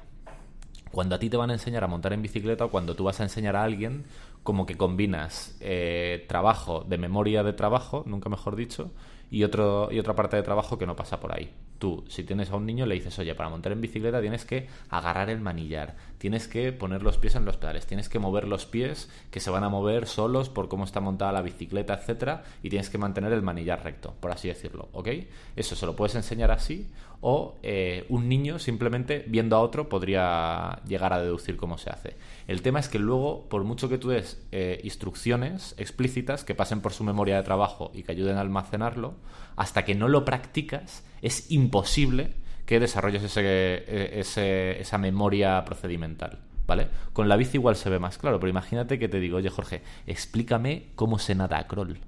cuando 0.92 1.16
a 1.16 1.20
ti 1.20 1.30
te 1.30 1.36
van 1.36 1.50
a 1.50 1.54
enseñar 1.56 1.84
a 1.84 1.88
montar 1.88 2.14
en 2.14 2.22
bicicleta 2.22 2.64
o 2.64 2.72
cuando 2.72 2.96
tú 2.96 3.04
vas 3.04 3.20
a 3.20 3.24
enseñar 3.24 3.58
a 3.58 3.64
alguien, 3.66 4.06
como 4.44 4.66
que 4.66 4.78
combinas 4.78 5.58
eh, 5.60 6.24
trabajo 6.30 6.86
de 6.88 6.98
memoria 6.98 7.44
de 7.44 7.52
trabajo, 7.52 8.04
nunca 8.08 8.30
mejor 8.30 8.56
dicho, 8.56 8.92
y, 9.30 9.40
y 9.40 9.44
otra 9.44 10.16
parte 10.16 10.38
de 10.38 10.44
trabajo 10.44 10.78
que 10.78 10.86
no 10.86 10.96
pasa 10.96 11.20
por 11.20 11.34
ahí. 11.34 11.52
Tú, 11.80 12.06
si 12.08 12.24
tienes 12.24 12.52
a 12.52 12.56
un 12.56 12.66
niño, 12.66 12.86
le 12.86 12.96
dices, 12.96 13.18
oye, 13.20 13.36
para 13.36 13.50
montar 13.50 13.72
en 13.72 13.82
bicicleta 13.82 14.22
tienes 14.22 14.46
que 14.46 14.68
agarrar 14.90 15.30
el 15.30 15.42
manillar, 15.42 15.96
tienes 16.18 16.48
que 16.48 16.72
poner 16.72 17.04
los 17.04 17.18
pies 17.18 17.36
en 17.36 17.46
los 17.46 17.58
pedales, 17.58 17.86
tienes 17.86 18.08
que 18.08 18.18
mover 18.18 18.48
los 18.48 18.66
pies 18.66 19.10
que 19.30 19.40
se 19.40 19.50
van 19.50 19.64
a 19.64 19.70
mover 19.70 20.08
solos 20.08 20.50
por 20.50 20.70
cómo 20.70 20.86
está 20.86 21.02
montada 21.02 21.34
la 21.34 21.42
bicicleta, 21.42 21.94
etcétera, 21.94 22.44
y 22.64 22.70
tienes 22.70 22.90
que 22.90 22.98
mantener 22.98 23.34
el 23.34 23.42
manillar 23.42 23.84
recto, 23.84 24.14
por 24.20 24.32
así 24.32 24.48
decirlo, 24.48 24.90
¿ok? 24.94 25.10
Eso 25.56 25.76
se 25.76 25.86
lo 25.86 25.96
puedes 25.96 26.16
enseñar 26.16 26.52
así, 26.52 26.88
o 27.28 27.56
eh, 27.64 28.06
un 28.10 28.30
niño 28.30 28.60
simplemente 28.60 29.26
viendo 29.28 29.56
a 29.56 29.62
otro 29.62 29.90
podría 29.90 30.80
llegar 30.88 31.12
a 31.12 31.20
deducir 31.20 31.58
cómo 31.58 31.78
se 31.78 31.90
hace. 31.90 32.16
El 32.48 32.62
tema 32.62 32.80
es 32.80 32.88
que 32.88 33.00
luego, 33.00 33.46
por 33.50 33.64
mucho 33.64 33.90
que 33.90 33.98
tú 33.98 34.10
des 34.10 34.40
eh, 34.52 34.80
instrucciones 34.84 35.74
explícitas 35.78 36.44
que 36.44 36.56
pasen 36.56 36.82
por 36.82 36.94
su 36.94 37.04
memoria 37.04 37.38
de 37.38 37.44
trabajo 37.44 37.92
y 37.94 38.04
que 38.04 38.12
ayuden 38.12 38.38
a 38.38 38.42
almacenarlo, 38.42 39.16
hasta 39.56 39.86
que 39.86 39.96
no 39.96 40.08
lo 40.08 40.26
practicas, 40.26 41.06
es 41.22 41.50
imposible 41.52 42.34
que 42.66 42.80
desarrolles 42.80 43.24
ese, 43.24 43.42
eh, 43.44 44.20
ese, 44.20 44.80
esa 44.80 44.98
memoria 44.98 45.64
procedimental. 45.66 46.40
¿Vale? 46.68 46.88
Con 47.14 47.30
la 47.30 47.36
bici 47.36 47.58
igual 47.58 47.76
se 47.76 47.92
ve 47.92 48.00
más 48.00 48.18
claro, 48.18 48.40
pero 48.40 48.50
imagínate 48.50 48.98
que 48.98 49.08
te 49.08 49.20
digo, 49.20 49.38
oye 49.38 49.50
Jorge, 49.50 49.84
explícame 50.08 50.88
cómo 50.96 51.20
se 51.20 51.36
nada 51.36 51.60
a 51.60 51.68
crawl. 51.68 52.00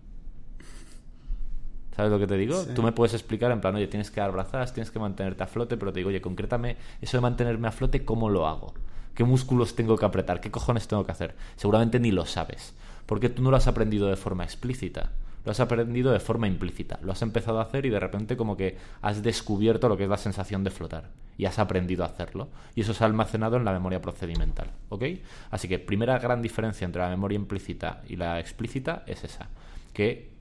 ¿Sabes 1.96 2.12
lo 2.12 2.20
que 2.20 2.28
te 2.28 2.38
digo? 2.38 2.64
Tú 2.76 2.84
me 2.84 2.92
puedes 2.92 3.16
explicar 3.16 3.52
en 3.52 3.60
plan, 3.60 3.76
oye, 3.76 3.88
tienes 3.88 4.12
que 4.12 4.20
dar 4.20 4.32
brazadas, 4.32 4.72
tienes 4.72 4.92
que 4.92 5.00
mantenerte 5.00 5.44
a 5.44 5.48
flote, 5.48 5.78
pero 5.78 5.92
te 5.92 6.00
digo, 6.00 6.10
oye, 6.10 6.22
concrétame 6.22 6.78
eso 7.02 7.18
de 7.18 7.22
mantenerme 7.22 7.68
a 7.68 7.72
flote, 7.72 8.06
¿cómo 8.06 8.30
lo 8.30 8.48
hago? 8.48 8.74
¿Qué 9.16 9.24
músculos 9.24 9.76
tengo 9.76 9.98
que 9.98 10.06
apretar? 10.06 10.40
¿Qué 10.40 10.52
cojones 10.52 10.88
tengo 10.88 11.04
que 11.06 11.12
hacer? 11.12 11.36
Seguramente 11.56 12.00
ni 12.00 12.12
lo 12.12 12.28
sabes, 12.28 12.76
porque 13.08 13.30
tú 13.30 13.42
no 13.42 13.50
lo 13.50 13.58
has 13.58 13.66
aprendido 13.66 14.08
de 14.08 14.16
forma 14.16 14.44
explícita. 14.44 15.12
Lo 15.48 15.52
has 15.52 15.62
aprendido 15.62 16.12
de 16.12 16.20
forma 16.20 16.46
implícita. 16.46 17.00
Lo 17.02 17.14
has 17.14 17.22
empezado 17.22 17.60
a 17.60 17.62
hacer 17.62 17.86
y 17.86 17.90
de 17.90 18.02
repente 18.02 18.36
como 18.36 18.58
que 18.58 18.76
has 19.02 19.24
descubierto 19.24 19.88
lo 19.88 19.96
que 19.96 20.04
es 20.04 20.10
la 20.10 20.18
sensación 20.18 20.66
de 20.66 20.72
flotar. 20.72 21.12
Y 21.38 21.46
has 21.46 21.58
aprendido 21.58 22.04
a 22.04 22.08
hacerlo. 22.08 22.50
Y 22.76 22.82
eso 22.82 22.94
se 22.94 23.02
ha 23.02 23.08
almacenado 23.08 23.56
en 23.56 23.64
la 23.64 23.72
memoria 23.72 24.02
procedimental. 24.02 24.72
¿Ok? 24.90 25.06
Así 25.50 25.70
que 25.70 25.80
primera 25.80 26.20
gran 26.20 26.42
diferencia 26.42 26.84
entre 26.84 27.02
la 27.02 27.08
memoria 27.08 27.38
implícita 27.38 28.02
y 28.10 28.18
la 28.18 28.42
explícita 28.42 29.06
es 29.08 29.24
esa. 29.24 29.48
Que 29.94 30.32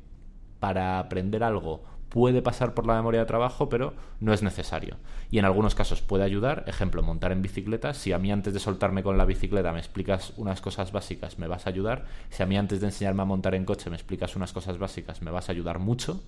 para 0.58 0.98
aprender 0.98 1.44
algo 1.44 1.84
puede 2.08 2.42
pasar 2.42 2.74
por 2.74 2.86
la 2.86 2.94
memoria 2.94 3.20
de 3.20 3.26
trabajo, 3.26 3.68
pero 3.68 3.94
no 4.20 4.32
es 4.32 4.42
necesario. 4.42 4.96
Y 5.30 5.38
en 5.38 5.44
algunos 5.44 5.74
casos 5.74 6.02
puede 6.02 6.24
ayudar, 6.24 6.64
ejemplo, 6.66 7.02
montar 7.02 7.32
en 7.32 7.42
bicicleta. 7.42 7.94
Si 7.94 8.12
a 8.12 8.18
mí 8.18 8.30
antes 8.32 8.54
de 8.54 8.60
soltarme 8.60 9.02
con 9.02 9.18
la 9.18 9.24
bicicleta 9.24 9.72
me 9.72 9.78
explicas 9.78 10.32
unas 10.36 10.60
cosas 10.60 10.92
básicas, 10.92 11.38
me 11.38 11.48
vas 11.48 11.66
a 11.66 11.70
ayudar. 11.70 12.04
Si 12.30 12.42
a 12.42 12.46
mí 12.46 12.56
antes 12.56 12.80
de 12.80 12.86
enseñarme 12.86 13.22
a 13.22 13.26
montar 13.26 13.54
en 13.54 13.64
coche 13.64 13.90
me 13.90 13.96
explicas 13.96 14.36
unas 14.36 14.52
cosas 14.52 14.78
básicas, 14.78 15.22
me 15.22 15.30
vas 15.30 15.48
a 15.48 15.52
ayudar 15.52 15.78
mucho. 15.78 16.22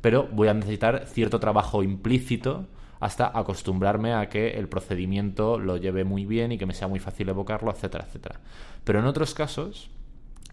Pero 0.00 0.28
voy 0.32 0.48
a 0.48 0.54
necesitar 0.54 1.04
cierto 1.06 1.40
trabajo 1.40 1.82
implícito 1.82 2.66
hasta 3.00 3.30
acostumbrarme 3.36 4.12
a 4.12 4.28
que 4.28 4.50
el 4.50 4.68
procedimiento 4.68 5.58
lo 5.58 5.76
lleve 5.78 6.04
muy 6.04 6.26
bien 6.26 6.52
y 6.52 6.58
que 6.58 6.66
me 6.66 6.74
sea 6.74 6.88
muy 6.88 7.00
fácil 7.00 7.28
evocarlo, 7.28 7.70
etcétera, 7.70 8.04
etcétera. 8.06 8.40
Pero 8.84 8.98
en 8.98 9.06
otros 9.06 9.34
casos, 9.34 9.90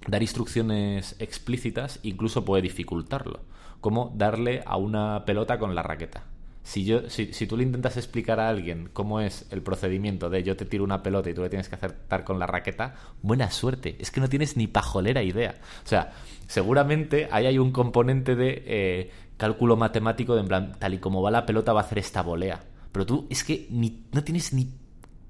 dar 0.07 0.21
instrucciones 0.21 1.15
explícitas 1.19 1.99
incluso 2.03 2.45
puede 2.45 2.63
dificultarlo, 2.63 3.41
como 3.81 4.11
darle 4.15 4.63
a 4.65 4.77
una 4.77 5.25
pelota 5.25 5.59
con 5.59 5.75
la 5.75 5.83
raqueta. 5.83 6.23
Si, 6.63 6.83
yo, 6.83 7.09
si, 7.09 7.31
si, 7.31 7.47
tú 7.47 7.55
le 7.55 7.63
intentas 7.63 7.95
explicar 7.95 8.41
a 8.41 8.49
alguien 8.49 8.89
cómo 8.91 9.21
es 9.21 9.47
el 9.51 9.61
procedimiento 9.61 10.29
de 10.29 10.43
yo 10.43 10.57
te 10.57 10.65
tiro 10.65 10.83
una 10.83 11.01
pelota 11.01 11.29
y 11.29 11.33
tú 11.33 11.41
le 11.41 11.49
tienes 11.49 11.69
que 11.69 11.75
acertar 11.75 12.25
con 12.25 12.39
la 12.39 12.45
raqueta, 12.45 12.95
buena 13.21 13.49
suerte. 13.51 13.95
Es 13.99 14.11
que 14.11 14.19
no 14.19 14.27
tienes 14.27 14.57
ni 14.57 14.67
pajolera 14.67 15.23
idea. 15.23 15.55
O 15.85 15.87
sea, 15.87 16.11
seguramente 16.45 17.29
ahí 17.31 17.45
hay 17.45 17.57
un 17.57 17.71
componente 17.71 18.35
de 18.35 18.63
eh, 18.65 19.11
cálculo 19.37 19.77
matemático 19.77 20.35
de 20.35 20.41
en 20.41 20.47
plan, 20.49 20.73
tal 20.77 20.93
y 20.93 20.97
como 20.97 21.21
va 21.21 21.31
la 21.31 21.45
pelota 21.45 21.71
va 21.71 21.81
a 21.81 21.83
hacer 21.85 21.99
esta 21.99 22.21
volea. 22.21 22.59
Pero 22.91 23.05
tú 23.05 23.27
es 23.29 23.45
que 23.45 23.67
ni, 23.69 24.03
no 24.11 24.21
tienes 24.25 24.51
ni 24.51 24.69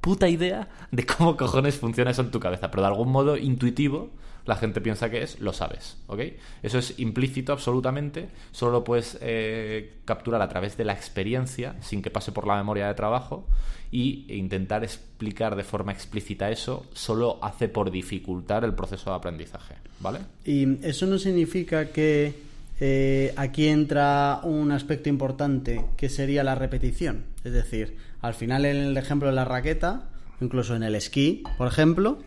puta 0.02 0.28
idea 0.28 0.70
de 0.92 1.06
cómo 1.06 1.38
cojones 1.38 1.76
funciona 1.76 2.10
eso 2.10 2.24
en 2.24 2.32
tu 2.32 2.40
cabeza. 2.40 2.72
Pero 2.72 2.82
de 2.82 2.88
algún 2.88 3.12
modo 3.12 3.38
intuitivo 3.38 4.10
la 4.48 4.56
gente 4.56 4.82
piensa 4.82 5.10
que 5.10 5.22
es, 5.22 5.40
lo 5.40 5.54
sabes, 5.54 5.98
¿ok? 6.08 6.22
Eso 6.64 6.80
es 6.80 6.98
implícito 7.00 7.52
absolutamente, 7.52 8.30
solo 8.52 8.72
lo 8.72 8.84
puedes 8.84 9.18
eh, 9.22 9.98
capturar 10.06 10.42
a 10.42 10.48
través 10.48 10.78
de 10.78 10.86
la 10.86 10.94
experiencia, 10.94 11.76
sin 11.82 12.02
que 12.02 12.10
pase 12.10 12.32
por 12.32 12.48
la 12.48 12.56
memoria 12.56 12.88
de 12.88 12.94
trabajo, 12.94 13.48
y 13.92 14.26
intentar 14.30 14.84
explicar 14.84 15.56
de 15.56 15.64
forma 15.64 15.92
explícita 15.92 16.50
eso 16.50 16.86
solo 16.94 17.40
hace 17.42 17.70
por 17.70 17.92
dificultar 17.92 18.64
el 18.64 18.74
proceso 18.74 19.10
de 19.10 19.16
aprendizaje, 19.18 19.76
¿vale? 20.00 20.20
Y 20.46 20.86
eso 20.86 21.06
no 21.06 21.18
significa 21.18 21.90
que 21.90 22.34
eh, 22.80 23.34
aquí 23.36 23.68
entra 23.68 24.40
un 24.44 24.72
aspecto 24.72 25.10
importante 25.10 25.84
que 25.98 26.10
sería 26.10 26.44
la 26.44 26.56
repetición. 26.56 27.24
Es 27.44 27.54
decir, 27.54 27.98
al 28.22 28.34
final 28.34 28.66
en 28.66 28.78
el 28.78 28.98
ejemplo 28.98 29.28
de 29.28 29.36
la 29.36 29.46
raqueta, 29.46 30.10
incluso 30.40 30.76
en 30.76 30.84
el 30.84 30.96
esquí, 30.96 31.44
por 31.58 31.68
ejemplo, 31.68 32.20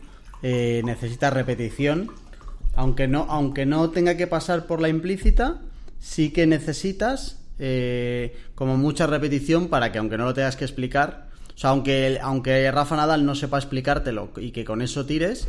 eh, 0.43 0.83
necesita 0.85 1.31
repetición. 1.31 2.11
Aunque 2.75 3.09
no, 3.09 3.27
aunque 3.29 3.67
no 3.67 3.91
tenga 3.91 4.17
que 4.17 4.27
pasar 4.27 4.67
por 4.67 4.81
la 4.81 4.89
implícita, 4.89 5.61
sí 5.99 6.31
que 6.31 6.47
necesitas 6.47 7.43
eh, 7.59 8.37
como 8.55 8.77
mucha 8.77 9.07
repetición 9.07 9.69
para 9.69 9.93
que 9.93 9.99
aunque 9.99 10.17
no 10.17 10.25
lo 10.25 10.35
tengas 10.35 10.57
que 10.57 10.65
explicar, 10.65 11.29
o 11.55 11.59
sea, 11.59 11.71
aunque, 11.71 12.19
aunque 12.23 12.71
Rafa 12.71 12.97
Nadal 12.97 13.27
no 13.27 13.35
sepa 13.35 13.59
explicártelo 13.59 14.31
y 14.37 14.53
que 14.53 14.65
con 14.65 14.81
eso 14.83 15.05
tires, 15.05 15.47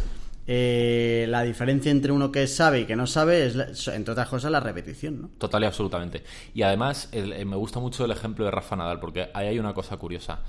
eh, 0.47 1.25
la 1.29 1.43
diferencia 1.43 1.91
entre 1.91 2.11
uno 2.11 2.31
que 2.31 2.47
sabe 2.47 2.81
y 2.81 2.85
que 2.85 2.95
no 2.95 3.07
sabe 3.07 3.45
es, 3.45 3.87
entre 3.87 4.11
otras 4.11 4.27
cosas, 4.27 4.51
la 4.51 4.59
repetición, 4.59 5.21
¿no? 5.21 5.29
Total 5.37 5.63
y 5.63 5.65
absolutamente. 5.67 6.23
Y 6.53 6.63
además, 6.63 7.09
me 7.13 7.55
gusta 7.55 7.79
mucho 7.79 8.03
el 8.03 8.11
ejemplo 8.11 8.43
de 8.43 8.51
Rafa 8.51 8.75
Nadal, 8.75 8.99
porque 8.99 9.29
ahí 9.33 9.47
hay 9.47 9.59
una 9.59 9.73
cosa 9.73 9.95
curiosa 9.97 10.39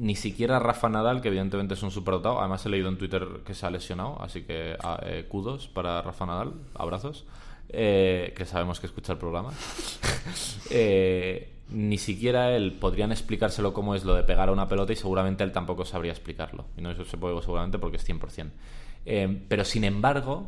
ni 0.00 0.16
siquiera 0.16 0.58
Rafa 0.58 0.88
Nadal, 0.88 1.20
que 1.20 1.28
evidentemente 1.28 1.74
es 1.74 1.82
un 1.82 1.90
superdotado, 1.90 2.40
además 2.40 2.64
he 2.64 2.70
leído 2.70 2.88
en 2.88 2.96
Twitter 2.96 3.26
que 3.44 3.52
se 3.52 3.66
ha 3.66 3.70
lesionado, 3.70 4.16
así 4.22 4.44
que 4.44 4.74
ah, 4.82 4.98
eh, 5.04 5.26
kudos 5.28 5.68
para 5.68 6.00
Rafa 6.00 6.24
Nadal, 6.24 6.54
abrazos, 6.74 7.26
eh, 7.68 8.32
que 8.34 8.46
sabemos 8.46 8.80
que 8.80 8.86
escucha 8.86 9.12
el 9.12 9.18
programa. 9.18 9.52
Eh, 10.72 11.52
ni 11.70 11.98
siquiera 11.98 12.54
él 12.54 12.74
podrían 12.74 13.10
explicárselo 13.10 13.72
cómo 13.72 13.96
es 13.96 14.04
lo 14.04 14.14
de 14.14 14.22
pegar 14.22 14.48
a 14.48 14.52
una 14.52 14.68
pelota 14.68 14.92
y 14.92 14.96
seguramente 14.96 15.42
él 15.42 15.50
tampoco 15.50 15.84
sabría 15.84 16.12
explicarlo. 16.12 16.66
Y 16.76 16.80
no 16.80 16.92
eso 16.92 17.04
se 17.04 17.16
puede 17.16 17.40
seguramente 17.42 17.78
porque 17.80 17.96
es 17.96 18.08
100%. 18.08 18.50
pero 19.48 19.64
sin 19.64 19.82
embargo, 19.82 20.46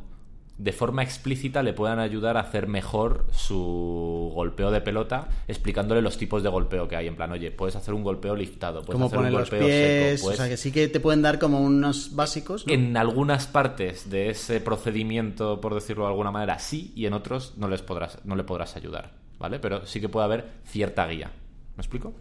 de 0.59 0.73
forma 0.73 1.03
explícita 1.03 1.63
le 1.63 1.73
puedan 1.73 1.99
ayudar 1.99 2.37
a 2.37 2.41
hacer 2.41 2.67
mejor 2.67 3.27
su 3.33 4.31
golpeo 4.35 4.71
de 4.71 4.81
pelota, 4.81 5.29
explicándole 5.49 6.03
los 6.03 6.19
tipos 6.19 6.43
de 6.43 6.49
golpeo 6.49 6.89
que 6.89 6.97
hay. 6.97 7.09
En 7.09 7.17
plan, 7.17 7.33
oye, 7.33 7.51
puedes 7.51 7.75
hacer 7.77 7.95
un 7.95 8.03
golpeo 8.03 8.37
liftado, 8.37 8.83
puedes 8.83 9.03
hacer 9.03 9.19
un 9.19 9.33
golpeo 9.33 9.67
seco. 9.67 10.29
O 10.29 10.33
sea, 10.33 10.49
que 10.49 10.57
sí 10.57 10.71
que 10.71 10.89
te 10.89 11.01
pueden 11.01 11.23
dar 11.23 11.39
como 11.39 11.61
unos 11.61 12.15
básicos. 12.15 12.65
En 12.69 12.97
algunas 12.97 13.47
partes 13.47 14.11
de 14.11 14.31
ese 14.31 14.61
procedimiento, 14.61 15.61
por 15.61 15.75
decirlo 15.75 16.05
de 16.05 16.11
alguna 16.11 16.31
manera, 16.31 16.59
sí, 16.59 16.93
y 16.95 17.07
en 17.07 17.15
otros 17.15 17.55
no, 17.57 17.69
les 17.69 17.83
podrás, 17.83 18.19
no 18.25 18.37
le 18.37 18.45
podrás 18.45 18.77
ayudar, 18.77 19.13
¿vale? 19.39 19.59
Pero 19.59 19.87
sí 19.87 20.01
que 20.01 20.09
puede 20.09 20.25
haber 20.25 20.51
cierta 20.65 21.07
guía. 21.07 21.31
¿Me 21.77 21.81
explico? 21.81 22.13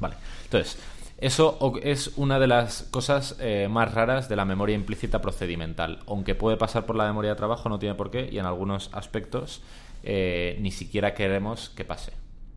Vale. 0.00 0.14
Entonces, 0.44 0.78
eso 1.18 1.58
es 1.82 2.12
una 2.16 2.38
de 2.38 2.46
las 2.46 2.84
cosas 2.84 3.36
eh, 3.40 3.66
más 3.68 3.92
raras 3.92 4.28
de 4.28 4.36
la 4.36 4.44
memoria 4.44 4.76
implícita 4.76 5.20
procedimental. 5.20 5.98
Aunque 6.06 6.36
puede 6.36 6.56
pasar 6.56 6.86
por 6.86 6.94
la 6.94 7.06
memoria 7.06 7.30
de 7.30 7.36
trabajo, 7.36 7.68
no 7.68 7.80
tiene 7.80 7.96
por 7.96 8.12
qué, 8.12 8.28
y 8.30 8.38
en 8.38 8.46
algunos 8.46 8.88
aspectos 8.92 9.60
eh, 10.04 10.56
ni 10.60 10.70
siquiera 10.70 11.14
queremos 11.14 11.70
que 11.70 11.84
pase. 11.84 12.12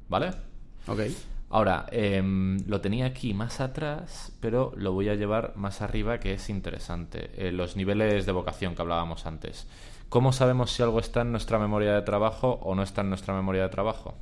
¿Vale? 0.09 0.31
Ok. 0.87 0.99
Ahora, 1.49 1.87
em, 1.91 2.59
lo 2.67 2.79
tenía 2.81 3.07
aquí 3.07 3.33
más 3.33 3.59
atrás, 3.59 4.31
pero 4.39 4.73
lo 4.77 4.93
voy 4.93 5.09
a 5.09 5.15
llevar 5.15 5.53
más 5.55 5.81
arriba, 5.81 6.19
que 6.19 6.33
es 6.33 6.49
interesante. 6.49 7.31
Eh, 7.35 7.51
los 7.51 7.75
niveles 7.75 8.27
de 8.27 8.31
vocación 8.31 8.75
que 8.75 8.83
hablábamos 8.83 9.25
antes. 9.25 9.67
¿Cómo 10.07 10.33
sabemos 10.33 10.71
si 10.71 10.83
algo 10.83 10.99
está 10.99 11.21
en 11.21 11.31
nuestra 11.31 11.57
memoria 11.57 11.93
de 11.93 12.01
trabajo 12.03 12.59
o 12.61 12.75
no 12.75 12.83
está 12.83 13.01
en 13.01 13.09
nuestra 13.09 13.33
memoria 13.33 13.63
de 13.63 13.69
trabajo? 13.69 14.13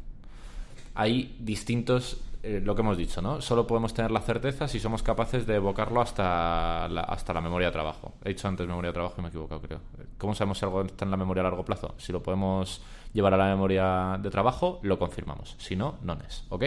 Hay 0.95 1.35
distintos 1.39 2.21
eh, 2.41 2.61
lo 2.63 2.73
que 2.73 2.81
hemos 2.81 2.97
dicho, 2.97 3.21
¿no? 3.21 3.41
Solo 3.41 3.67
podemos 3.67 3.93
tener 3.93 4.11
la 4.11 4.21
certeza 4.21 4.67
si 4.67 4.79
somos 4.79 5.03
capaces 5.03 5.45
de 5.45 5.55
evocarlo 5.55 5.99
hasta 5.99 6.87
la, 6.87 7.01
hasta 7.01 7.33
la 7.33 7.41
memoria 7.41 7.67
de 7.67 7.73
trabajo. 7.73 8.13
He 8.23 8.29
dicho 8.29 8.47
antes 8.47 8.65
memoria 8.65 8.89
de 8.89 8.93
trabajo 8.93 9.15
y 9.17 9.21
me 9.21 9.27
he 9.27 9.29
equivocado, 9.29 9.61
creo. 9.61 9.81
¿Cómo 10.17 10.33
sabemos 10.33 10.57
si 10.59 10.65
algo 10.65 10.81
está 10.83 11.03
en 11.03 11.11
la 11.11 11.17
memoria 11.17 11.41
a 11.41 11.43
largo 11.43 11.65
plazo? 11.65 11.95
Si 11.97 12.13
lo 12.13 12.23
podemos 12.23 12.81
llevar 13.13 13.33
a 13.33 13.37
la 13.37 13.47
memoria 13.47 14.17
de 14.21 14.29
trabajo, 14.29 14.79
lo 14.83 14.97
confirmamos. 14.97 15.55
Si 15.59 15.75
no, 15.75 15.97
no 16.01 16.17
es, 16.25 16.45
¿ok? 16.49 16.63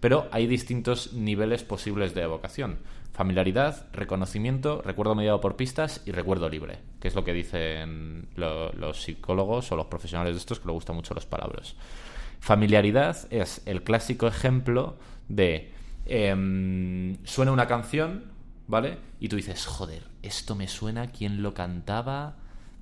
Pero 0.00 0.28
hay 0.32 0.46
distintos 0.46 1.12
niveles 1.12 1.62
posibles 1.62 2.14
de 2.14 2.22
evocación. 2.22 2.78
Familiaridad, 3.12 3.86
reconocimiento, 3.92 4.80
recuerdo 4.82 5.14
mediado 5.14 5.42
por 5.42 5.56
pistas 5.56 6.02
y 6.06 6.12
recuerdo 6.12 6.48
libre, 6.48 6.78
que 6.98 7.08
es 7.08 7.14
lo 7.14 7.22
que 7.22 7.34
dicen 7.34 8.28
los 8.34 9.02
psicólogos 9.02 9.70
o 9.70 9.76
los 9.76 9.86
profesionales 9.86 10.34
de 10.34 10.38
estos 10.38 10.58
que 10.58 10.66
les 10.66 10.74
gustan 10.74 10.96
mucho 10.96 11.12
los 11.12 11.26
palabras. 11.26 11.76
Familiaridad 12.42 13.16
es 13.30 13.62
el 13.66 13.84
clásico 13.84 14.26
ejemplo 14.26 14.96
de 15.28 15.72
em, 16.06 17.16
suena 17.24 17.52
una 17.52 17.68
canción, 17.68 18.32
¿vale? 18.66 18.98
Y 19.20 19.28
tú 19.28 19.36
dices, 19.36 19.64
joder, 19.64 20.02
esto 20.22 20.56
me 20.56 20.66
suena, 20.66 21.06
¿quién 21.06 21.44
lo 21.44 21.54
cantaba? 21.54 22.34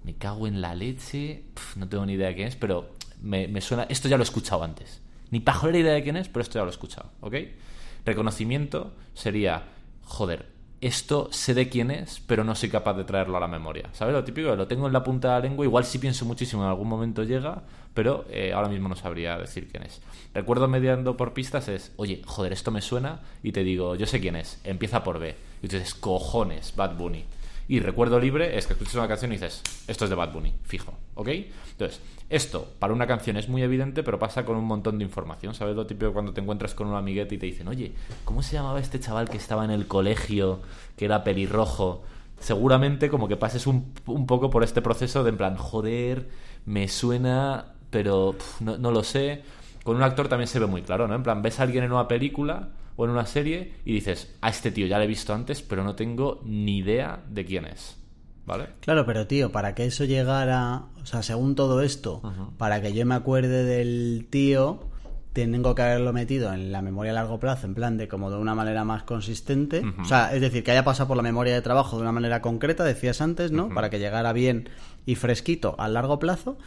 Me 0.03 0.15
cago 0.15 0.47
en 0.47 0.63
la 0.63 0.75
leche, 0.75 1.45
no 1.77 1.87
tengo 1.91 2.07
ni 2.07 2.15
idea 2.15 2.29
de 2.29 2.37
quién 2.37 2.49
es, 2.49 2.57
pero 2.57 2.95
me, 3.21 3.49
me 3.49 3.61
suena, 3.61 3.83
esto 3.91 4.09
ya 4.09 4.17
lo 4.17 4.23
he 4.23 4.25
escuchado 4.25 4.65
antes. 4.65 5.03
Ni 5.31 5.41
pajolera 5.41 5.79
idea 5.79 5.93
de 5.93 6.03
quién 6.05 6.17
es, 6.17 6.29
pero 6.29 6.41
esto 6.41 6.55
ya 6.55 6.63
lo 6.63 6.69
he 6.69 6.73
escuchado, 6.73 7.11
¿ok? 7.21 7.35
Reconocimiento 8.07 8.95
sería, 9.13 9.65
joder, 10.05 10.49
esto 10.81 11.29
sé 11.31 11.53
de 11.55 11.69
quién 11.69 11.91
es, 11.91 12.23
pero 12.27 12.43
no 12.43 12.55
soy 12.55 12.71
capaz 12.71 12.95
de 12.95 13.05
traerlo 13.05 13.37
a 13.37 13.41
la 13.41 13.49
memoria. 13.49 13.91
¿Sabes? 13.93 14.15
Lo 14.15 14.25
típico, 14.25 14.57
lo 14.57 14.67
tengo 14.67 14.87
en 14.87 14.93
la 14.93 15.05
punta 15.05 15.29
de 15.29 15.35
la 15.35 15.41
lengua, 15.41 15.65
igual 15.65 15.85
si 15.85 15.99
pienso 15.99 16.25
muchísimo 16.25 16.63
en 16.63 16.69
algún 16.69 16.89
momento 16.89 17.23
llega, 17.23 17.63
pero 17.93 18.25
eh, 18.31 18.53
ahora 18.53 18.69
mismo 18.69 18.89
no 18.89 18.97
sabría 18.97 19.37
decir 19.37 19.69
quién 19.71 19.83
es. 19.83 20.01
Recuerdo 20.33 20.69
mediando 20.69 21.17
por 21.17 21.35
pistas 21.35 21.69
es, 21.69 21.93
oye, 21.97 22.23
joder, 22.25 22.53
esto 22.53 22.71
me 22.71 22.81
suena, 22.81 23.21
y 23.43 23.53
te 23.53 23.63
digo, 23.63 23.95
yo 23.95 24.07
sé 24.07 24.21
quién 24.21 24.37
es, 24.37 24.61
empieza 24.65 25.05
por 25.05 25.19
B. 25.19 25.37
Y 25.63 25.69
tú 25.69 25.77
dices, 25.77 25.95
cojones, 25.95 26.75
Bad 26.75 26.97
Bunny. 26.97 27.25
Y 27.71 27.79
recuerdo 27.79 28.19
libre 28.19 28.59
es 28.59 28.67
que 28.67 28.73
escuchas 28.73 28.97
una 28.97 29.07
canción 29.07 29.31
y 29.31 29.37
dices, 29.37 29.63
esto 29.87 30.03
es 30.03 30.11
de 30.11 30.17
Bad 30.17 30.33
Bunny, 30.33 30.53
fijo, 30.65 30.93
¿ok? 31.15 31.29
Entonces, 31.29 32.01
esto 32.29 32.67
para 32.81 32.93
una 32.93 33.07
canción 33.07 33.37
es 33.37 33.49
muy 33.49 33.63
evidente, 33.63 34.03
pero 34.03 34.19
pasa 34.19 34.45
con 34.45 34.57
un 34.57 34.65
montón 34.65 34.99
de 34.99 35.05
información. 35.05 35.55
¿Sabes 35.55 35.77
lo 35.77 35.87
típico 35.87 36.13
cuando 36.13 36.33
te 36.33 36.41
encuentras 36.41 36.75
con 36.75 36.89
un 36.89 36.97
amiguete 36.97 37.37
y 37.37 37.39
te 37.39 37.47
dicen, 37.47 37.69
oye, 37.69 37.93
¿cómo 38.25 38.43
se 38.43 38.55
llamaba 38.55 38.81
este 38.81 38.99
chaval 38.99 39.29
que 39.29 39.37
estaba 39.37 39.65
en 39.65 39.71
el 39.71 39.87
colegio, 39.87 40.59
que 40.97 41.05
era 41.05 41.23
pelirrojo? 41.23 42.03
Seguramente 42.41 43.09
como 43.09 43.29
que 43.29 43.37
pases 43.37 43.69
un, 43.69 43.93
poco 44.27 44.51
por 44.51 44.65
este 44.65 44.83
proceso 44.83 45.23
de 45.23 45.31
en 45.31 45.37
plan, 45.37 45.57
joder, 45.57 46.29
me 46.67 46.89
suena, 46.89 47.67
pero 47.91 48.35
no, 48.59 48.79
no 48.79 48.91
lo 48.91 49.05
sé. 49.05 49.45
Con 49.85 49.95
un 49.95 50.03
actor 50.03 50.27
también 50.27 50.49
se 50.49 50.59
ve 50.59 50.67
muy 50.67 50.83
claro, 50.83 51.07
¿no? 51.07 51.15
En 51.15 51.23
plan, 51.23 51.41
ves 51.41 51.61
a 51.61 51.63
alguien 51.63 51.85
en 51.85 51.93
una 51.93 52.09
película 52.09 52.71
o 53.01 53.05
en 53.07 53.13
una 53.13 53.25
serie 53.25 53.73
y 53.87 53.95
dices, 53.95 54.37
a 54.43 54.51
este 54.51 54.71
tío 54.71 54.87
ya 54.87 54.99
lo 54.99 55.05
he 55.05 55.07
visto 55.07 55.33
antes, 55.33 55.63
pero 55.63 55.83
no 55.83 55.95
tengo 55.95 56.43
ni 56.45 56.79
idea 56.79 57.25
de 57.31 57.47
quién 57.47 57.65
es. 57.65 57.97
¿Vale? 58.45 58.67
Claro, 58.81 59.07
pero 59.07 59.27
tío, 59.27 59.53
para 59.53 59.75
que 59.75 59.87
eso 59.87 60.05
llegara, 60.05 60.85
o 61.01 61.07
sea, 61.07 61.23
según 61.23 61.55
todo 61.55 61.81
esto, 61.81 62.21
para 62.59 62.83
que 62.83 62.93
yo 62.93 63.07
me 63.07 63.15
acuerde 63.15 63.65
del 63.65 64.27
tío, 64.29 64.90
tengo 65.33 65.75
que 65.75 65.83
haberlo 65.83 66.13
metido 66.13 66.53
en 66.53 66.73
la 66.73 66.83
memoria 66.83 67.13
a 67.13 67.15
largo 67.15 67.39
plazo, 67.39 67.67
en 67.67 67.75
plan 67.75 67.97
de 67.97 68.09
como 68.09 68.31
de 68.31 68.37
una 68.39 68.55
manera 68.55 68.85
más 68.85 69.05
consistente. 69.05 69.83
O 70.01 70.05
sea, 70.05 70.35
es 70.35 70.41
decir, 70.41 70.65
que 70.65 70.73
haya 70.73 70.85
pasado 70.85 71.09
por 71.09 71.17
la 71.17 71.23
memoria 71.23 71.55
de 71.55 71.63
trabajo 71.63 71.97
de 71.97 72.03
una 72.03 72.13
manera 72.13 72.43
concreta, 72.43 72.83
decías 72.85 73.21
antes, 73.21 73.53
¿no? 73.53 73.69
Para 73.69 73.91
que 73.91 73.99
llegara 73.99 74.33
bien 74.33 74.69
y 75.07 75.15
fresquito 75.15 75.77
a 75.79 75.89
largo 75.89 76.19
plazo. 76.19 76.59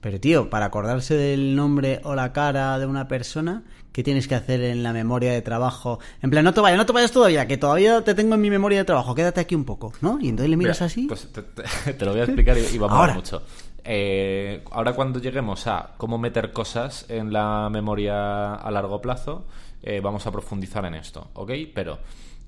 Pero 0.00 0.18
tío, 0.18 0.50
para 0.50 0.66
acordarse 0.66 1.14
del 1.14 1.54
nombre 1.54 2.00
o 2.04 2.14
la 2.16 2.32
cara 2.32 2.76
de 2.80 2.86
una 2.86 3.06
persona, 3.06 3.62
¿qué 3.92 4.02
tienes 4.02 4.26
que 4.26 4.34
hacer 4.34 4.60
en 4.62 4.82
la 4.82 4.92
memoria 4.92 5.30
de 5.32 5.42
trabajo? 5.42 6.00
En 6.22 6.30
plan, 6.30 6.44
no 6.44 6.52
te 6.52 6.60
vayas, 6.60 6.76
no 6.78 6.86
te 6.86 6.92
vayas 6.92 7.12
todavía, 7.12 7.46
que 7.46 7.56
todavía 7.56 8.02
te 8.02 8.14
tengo 8.14 8.34
en 8.34 8.40
mi 8.40 8.50
memoria 8.50 8.78
de 8.78 8.84
trabajo, 8.84 9.14
quédate 9.14 9.40
aquí 9.40 9.54
un 9.54 9.64
poco, 9.64 9.92
¿no? 10.00 10.18
Y 10.20 10.28
entonces 10.28 10.50
le 10.50 10.56
miras 10.56 10.78
Mira, 10.80 10.86
así. 10.86 11.06
Pues 11.06 11.28
te, 11.32 11.42
te- 11.42 11.92
te 11.94 12.04
lo 12.04 12.10
voy 12.12 12.20
a 12.20 12.24
explicar 12.24 12.56
y, 12.58 12.74
y 12.74 12.78
vamos 12.78 12.98
a 13.10 13.14
mucho. 13.14 13.42
Eh, 13.84 14.62
ahora 14.70 14.92
cuando 14.92 15.18
lleguemos 15.18 15.66
a 15.66 15.94
cómo 15.96 16.18
meter 16.18 16.52
cosas 16.52 17.06
en 17.08 17.32
la 17.32 17.68
memoria 17.70 18.54
a 18.54 18.70
largo 18.70 19.00
plazo, 19.00 19.46
eh, 19.82 20.00
vamos 20.00 20.26
a 20.26 20.30
profundizar 20.30 20.84
en 20.84 20.94
esto, 20.94 21.30
¿ok? 21.34 21.50
Pero 21.74 21.98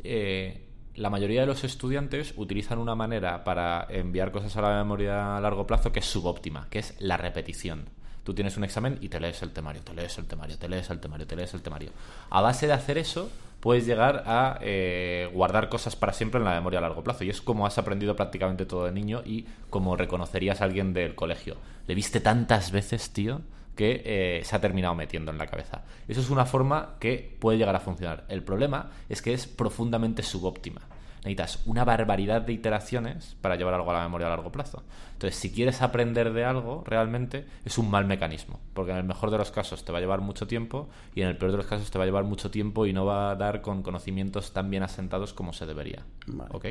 eh, 0.05 0.69
la 0.95 1.11
mayoría 1.11 1.41
de 1.41 1.47
los 1.47 1.65
estudiantes 1.65 2.35
utilizan 2.37 2.79
una 2.79 2.95
manera 2.95 3.43
para 3.43 3.87
enviar 3.91 4.31
cosas 4.31 4.57
a 4.57 4.63
la 4.63 4.77
memoria 4.77 5.37
a 5.37 5.41
largo 5.41 5.67
plazo 5.67 5.91
que 5.91 5.99
es 5.99 6.07
subóptima, 6.07 6.69
que 6.71 6.79
es 6.79 6.95
la 7.01 7.17
repetición. 7.17 7.89
Tú 8.25 8.35
tienes 8.35 8.57
un 8.57 8.65
examen 8.65 8.99
y 9.01 9.09
te 9.09 9.21
lees 9.21 9.43
el 9.43 9.53
temario, 9.53 9.83
te 9.83 9.95
lees 9.95 10.17
el 10.19 10.25
temario, 10.25 10.59
te 10.59 10.69
lees 10.69 10.91
el 10.91 10.99
temario, 10.99 11.27
te 11.27 11.37
lees 11.37 11.55
el 11.55 11.63
temario. 11.63 11.91
A 12.31 12.41
base 12.41 12.67
de 12.67 12.73
hacer 12.73 12.99
eso, 12.99 13.31
puedes 13.61 13.87
llegar 13.87 14.25
a 14.27 14.59
eh, 14.63 15.31
guardar 15.33 15.69
cosas 15.69 15.95
para 15.95 16.13
siempre 16.13 16.39
en 16.39 16.45
la 16.45 16.55
memoria 16.55 16.79
a 16.79 16.83
largo 16.83 17.05
plazo. 17.05 17.25
Y 17.25 17.31
es 17.31 17.41
como 17.41 17.67
has 17.67 17.79
aprendido 17.79 18.17
prácticamente 18.17 18.67
todo 18.67 18.87
de 18.87 18.93
niño 18.93 19.23
y 19.25 19.47
como 19.71 19.97
reconocerías 19.97 20.61
a 20.61 20.65
alguien 20.65 20.95
del 20.95 21.15
colegio. 21.15 21.57
Le 21.87 21.95
viste 21.95 22.21
tantas 22.21 22.73
veces, 22.73 23.11
tío, 23.11 23.43
que 23.77 24.03
eh, 24.05 24.41
se 24.45 24.57
ha 24.57 24.61
terminado 24.61 24.95
metiendo 24.95 25.31
en 25.31 25.39
la 25.39 25.47
cabeza. 25.47 25.83
Eso 26.09 26.21
es 26.21 26.31
una 26.31 26.47
forma 26.47 26.97
que 27.01 27.37
puede 27.39 27.59
llegar 27.59 27.77
a 27.77 27.81
funcionar. 27.81 28.25
El 28.29 28.43
problema 28.43 28.91
es 29.09 29.21
que 29.21 29.33
es 29.33 29.47
profundamente 29.47 30.23
subóptima. 30.23 30.81
Necesitas 31.25 31.63
una 31.65 31.85
barbaridad 31.85 32.43
de 32.43 32.53
iteraciones 32.53 33.37
para 33.41 33.57
llevar 33.57 33.75
algo 33.75 33.91
a 33.91 33.95
la 33.95 34.03
memoria 34.03 34.27
a 34.27 34.31
largo 34.31 34.53
plazo. 34.53 34.83
Entonces, 35.15 35.41
si 35.41 35.51
quieres 35.51 35.81
aprender 35.81 36.33
de 36.35 36.45
algo, 36.45 36.85
realmente 36.87 37.47
es 37.65 37.79
un 37.79 37.91
mal 37.91 38.05
mecanismo. 38.05 38.61
Porque 38.75 38.93
en 38.93 38.99
el 38.99 39.05
mejor 39.05 39.31
de 39.31 39.39
los 39.39 39.51
casos 39.51 39.85
te 39.85 39.91
va 39.91 39.99
a 39.99 40.01
llevar 40.03 40.21
mucho 40.21 40.47
tiempo 40.47 40.91
y 41.15 41.23
en 41.23 41.29
el 41.29 41.39
peor 41.39 41.53
de 41.53 41.57
los 41.57 41.67
casos 41.67 41.91
te 41.91 41.97
va 41.99 42.05
a 42.05 42.07
llevar 42.07 42.25
mucho 42.25 42.51
tiempo 42.51 42.85
y 42.85 42.93
no 42.93 43.07
va 43.07 43.31
a 43.31 43.37
dar 43.37 43.63
con 43.63 43.83
conocimientos 43.83 44.53
tan 44.53 44.71
bien 44.71 44.83
asentados 44.83 45.33
como 45.33 45.55
se 45.55 45.65
debería. 45.65 46.05
Vale. 46.27 46.51
¿Ok? 46.53 46.67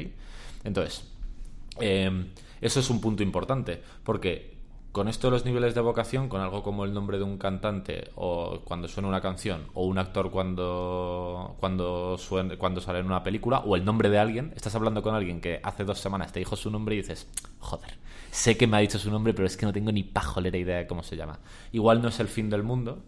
Entonces, 0.63 1.11
eh, 1.79 2.25
eso 2.61 2.79
es 2.79 2.89
un 2.89 3.01
punto 3.01 3.23
importante, 3.23 3.81
porque 4.03 4.52
con 4.93 5.09
esto 5.09 5.27
de 5.27 5.31
los 5.31 5.43
niveles 5.45 5.75
de 5.75 5.81
vocación, 5.81 6.29
con 6.29 6.39
algo 6.39 6.63
como 6.63 6.85
el 6.85 6.93
nombre 6.93 7.17
de 7.17 7.23
un 7.25 7.37
cantante, 7.37 8.11
o 8.15 8.61
cuando 8.63 8.87
suena 8.87 9.09
una 9.09 9.21
canción, 9.21 9.63
o 9.73 9.85
un 9.85 9.97
actor 9.97 10.31
cuando, 10.31 11.55
cuando, 11.59 12.17
suene- 12.17 12.57
cuando 12.57 12.79
sale 12.79 12.99
en 12.99 13.07
una 13.07 13.23
película, 13.23 13.59
o 13.59 13.75
el 13.75 13.83
nombre 13.85 14.09
de 14.09 14.19
alguien, 14.19 14.53
estás 14.55 14.75
hablando 14.75 15.01
con 15.01 15.15
alguien 15.15 15.41
que 15.41 15.59
hace 15.63 15.83
dos 15.83 15.99
semanas 15.99 16.31
te 16.31 16.39
dijo 16.39 16.55
su 16.55 16.69
nombre 16.71 16.95
y 16.95 16.99
dices, 16.99 17.27
joder, 17.59 17.97
sé 18.31 18.55
que 18.55 18.67
me 18.67 18.77
ha 18.77 18.81
dicho 18.81 18.99
su 18.99 19.11
nombre, 19.11 19.33
pero 19.33 19.47
es 19.47 19.57
que 19.57 19.65
no 19.65 19.73
tengo 19.73 19.91
ni 19.91 20.03
pajolera 20.03 20.57
idea 20.57 20.77
de 20.77 20.87
cómo 20.87 21.03
se 21.03 21.17
llama. 21.17 21.39
Igual 21.71 22.01
no 22.01 22.09
es 22.09 22.19
el 22.19 22.27
fin 22.27 22.49
del 22.49 22.63
mundo, 22.63 23.03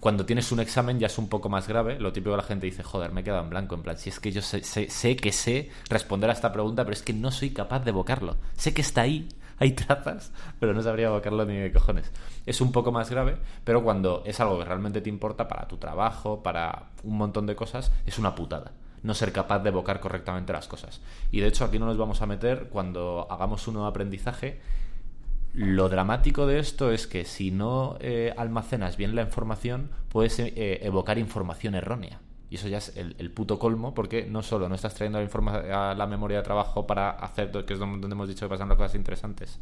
cuando 0.00 0.24
tienes 0.26 0.52
un 0.52 0.60
examen 0.60 0.98
ya 1.00 1.06
es 1.08 1.18
un 1.18 1.28
poco 1.28 1.48
más 1.48 1.66
grave. 1.66 1.98
Lo 1.98 2.12
típico 2.12 2.30
que 2.32 2.36
la 2.36 2.42
gente 2.44 2.66
dice, 2.66 2.82
joder, 2.84 3.10
me 3.12 3.20
he 3.22 3.24
quedado 3.24 3.42
en 3.42 3.50
blanco. 3.50 3.74
En 3.74 3.82
plan, 3.82 3.98
si 3.98 4.10
es 4.10 4.20
que 4.20 4.30
yo 4.30 4.42
sé, 4.42 4.62
sé- 4.62 4.88
sé 4.90 5.16
que 5.16 5.32
sé 5.32 5.70
responder 5.88 6.30
a 6.30 6.34
esta 6.34 6.52
pregunta, 6.52 6.84
pero 6.84 6.92
es 6.94 7.02
que 7.02 7.12
no 7.12 7.30
soy 7.32 7.50
capaz 7.50 7.80
de 7.80 7.90
evocarlo. 7.90 8.36
Sé 8.56 8.72
que 8.74 8.82
está 8.82 9.00
ahí, 9.02 9.28
hay 9.58 9.72
trazas, 9.72 10.32
pero 10.60 10.74
no 10.74 10.82
sabría 10.82 11.08
evocarlo 11.08 11.44
ni 11.44 11.56
de 11.56 11.72
cojones. 11.72 12.12
Es 12.46 12.60
un 12.60 12.72
poco 12.72 12.92
más 12.92 13.10
grave, 13.10 13.36
pero 13.64 13.82
cuando 13.82 14.22
es 14.26 14.40
algo 14.40 14.58
que 14.58 14.64
realmente 14.64 15.00
te 15.00 15.08
importa 15.08 15.48
para 15.48 15.68
tu 15.68 15.76
trabajo, 15.76 16.42
para 16.42 16.90
un 17.02 17.16
montón 17.16 17.46
de 17.46 17.56
cosas, 17.56 17.92
es 18.06 18.18
una 18.18 18.34
putada 18.34 18.72
no 19.00 19.14
ser 19.14 19.30
capaz 19.30 19.60
de 19.60 19.68
evocar 19.68 20.00
correctamente 20.00 20.52
las 20.52 20.66
cosas. 20.66 21.00
Y 21.30 21.38
de 21.38 21.46
hecho 21.46 21.64
aquí 21.64 21.78
no 21.78 21.86
nos 21.86 21.96
vamos 21.96 22.20
a 22.20 22.26
meter 22.26 22.68
cuando 22.68 23.28
hagamos 23.30 23.68
un 23.68 23.74
nuevo 23.74 23.88
aprendizaje 23.88 24.58
lo 25.54 25.88
dramático 25.88 26.46
de 26.46 26.58
esto 26.58 26.92
es 26.92 27.06
que 27.06 27.24
si 27.24 27.50
no 27.50 27.96
eh, 28.00 28.32
almacenas 28.36 28.96
bien 28.96 29.16
la 29.16 29.22
información, 29.22 29.90
puedes 30.08 30.38
eh, 30.38 30.80
evocar 30.82 31.18
información 31.18 31.74
errónea. 31.74 32.20
Y 32.50 32.54
eso 32.56 32.66
ya 32.68 32.78
es 32.78 32.96
el, 32.96 33.14
el 33.18 33.30
puto 33.30 33.58
colmo, 33.58 33.94
porque 33.94 34.24
no 34.26 34.42
solo 34.42 34.68
no 34.68 34.74
estás 34.74 34.94
trayendo 34.94 35.18
la, 35.18 35.24
informa- 35.28 35.90
a 35.90 35.94
la 35.94 36.06
memoria 36.06 36.38
de 36.38 36.42
trabajo 36.42 36.86
para 36.86 37.10
hacer, 37.10 37.50
que 37.66 37.74
es 37.74 37.78
donde 37.78 38.06
hemos 38.06 38.28
dicho 38.28 38.46
que 38.46 38.50
pasan 38.50 38.68
las 38.70 38.78
cosas 38.78 38.94
interesantes, 38.94 39.58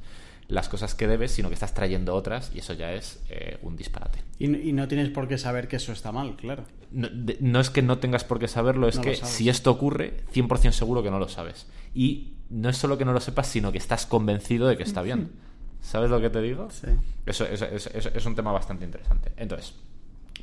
las 0.48 0.68
cosas 0.68 0.94
que 0.94 1.08
debes, 1.08 1.32
sino 1.32 1.48
que 1.48 1.54
estás 1.54 1.74
trayendo 1.74 2.14
otras, 2.14 2.52
y 2.54 2.60
eso 2.60 2.74
ya 2.74 2.92
es 2.92 3.20
eh, 3.28 3.58
un 3.62 3.76
disparate. 3.76 4.20
Y, 4.38 4.54
y 4.68 4.72
no 4.72 4.86
tienes 4.86 5.08
por 5.10 5.26
qué 5.26 5.36
saber 5.36 5.66
que 5.66 5.76
eso 5.76 5.90
está 5.90 6.12
mal, 6.12 6.36
claro. 6.36 6.64
No, 6.92 7.08
de- 7.10 7.38
no 7.40 7.58
es 7.58 7.70
que 7.70 7.82
no 7.82 7.98
tengas 7.98 8.22
por 8.22 8.38
qué 8.38 8.46
saberlo, 8.46 8.86
es 8.86 8.96
No 8.96 9.02
que 9.02 9.16
si 9.16 9.48
esto 9.48 9.72
ocurre, 9.72 10.22
100% 10.32 10.70
seguro 10.70 11.02
que 11.02 11.10
no 11.10 11.18
lo 11.18 11.28
sabes. 11.28 11.66
Y 11.92 12.34
no 12.50 12.68
es 12.68 12.76
solo 12.76 12.96
que 12.96 13.04
no 13.04 13.12
lo 13.12 13.18
sepas, 13.20 13.48
sino 13.48 13.72
que 13.72 13.78
estás 13.78 14.06
convencido 14.06 14.68
de 14.68 14.76
que 14.76 14.84
está 14.84 15.02
bien. 15.02 15.32
¿Sabes 15.80 16.08
lo 16.10 16.20
que 16.20 16.30
te 16.30 16.40
digo? 16.40 16.68
Sí. 16.70 16.86
Eso, 17.26 17.44
eso- 17.46 17.64
eso- 17.66 17.90
eso 17.92 18.10
es 18.14 18.26
un 18.26 18.36
tema 18.36 18.52
bastante 18.52 18.84
interesante. 18.84 19.32
Entonces, 19.36 19.74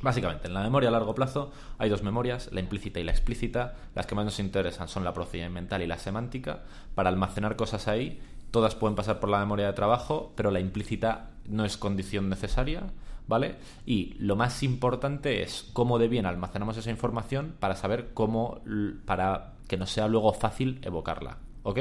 básicamente, 0.04 0.46
en 0.46 0.54
la 0.54 0.62
memoria 0.62 0.90
a 0.90 0.92
largo 0.92 1.14
plazo 1.14 1.50
hay 1.78 1.90
dos 1.90 2.02
memorias, 2.02 2.50
la 2.52 2.60
implícita 2.60 3.00
y 3.00 3.04
la 3.04 3.12
explícita. 3.12 3.74
Las 3.94 4.06
que 4.06 4.14
más 4.14 4.24
nos 4.24 4.38
interesan 4.38 4.86
son 4.86 5.02
la 5.02 5.12
procedimental 5.12 5.82
y 5.82 5.86
la 5.86 5.98
semántica. 5.98 6.62
Para 6.94 7.08
almacenar 7.08 7.56
cosas 7.56 7.88
ahí, 7.88 8.20
todas 8.50 8.76
pueden 8.76 8.94
pasar 8.94 9.18
por 9.18 9.30
la 9.30 9.40
memoria 9.40 9.66
de 9.66 9.72
trabajo, 9.72 10.32
pero 10.36 10.50
la 10.50 10.60
implícita 10.60 11.30
no 11.48 11.64
es 11.64 11.76
condición 11.76 12.28
necesaria. 12.28 12.84
¿Vale? 13.26 13.56
Y 13.86 14.16
lo 14.18 14.36
más 14.36 14.62
importante 14.62 15.42
es 15.42 15.70
cómo 15.72 15.98
de 15.98 16.08
bien 16.08 16.26
almacenamos 16.26 16.76
esa 16.76 16.90
información 16.90 17.54
para 17.58 17.74
saber 17.74 18.10
cómo, 18.12 18.60
para 19.06 19.54
que 19.66 19.78
nos 19.78 19.90
sea 19.90 20.08
luego 20.08 20.34
fácil 20.34 20.78
evocarla. 20.82 21.38
¿Ok? 21.62 21.78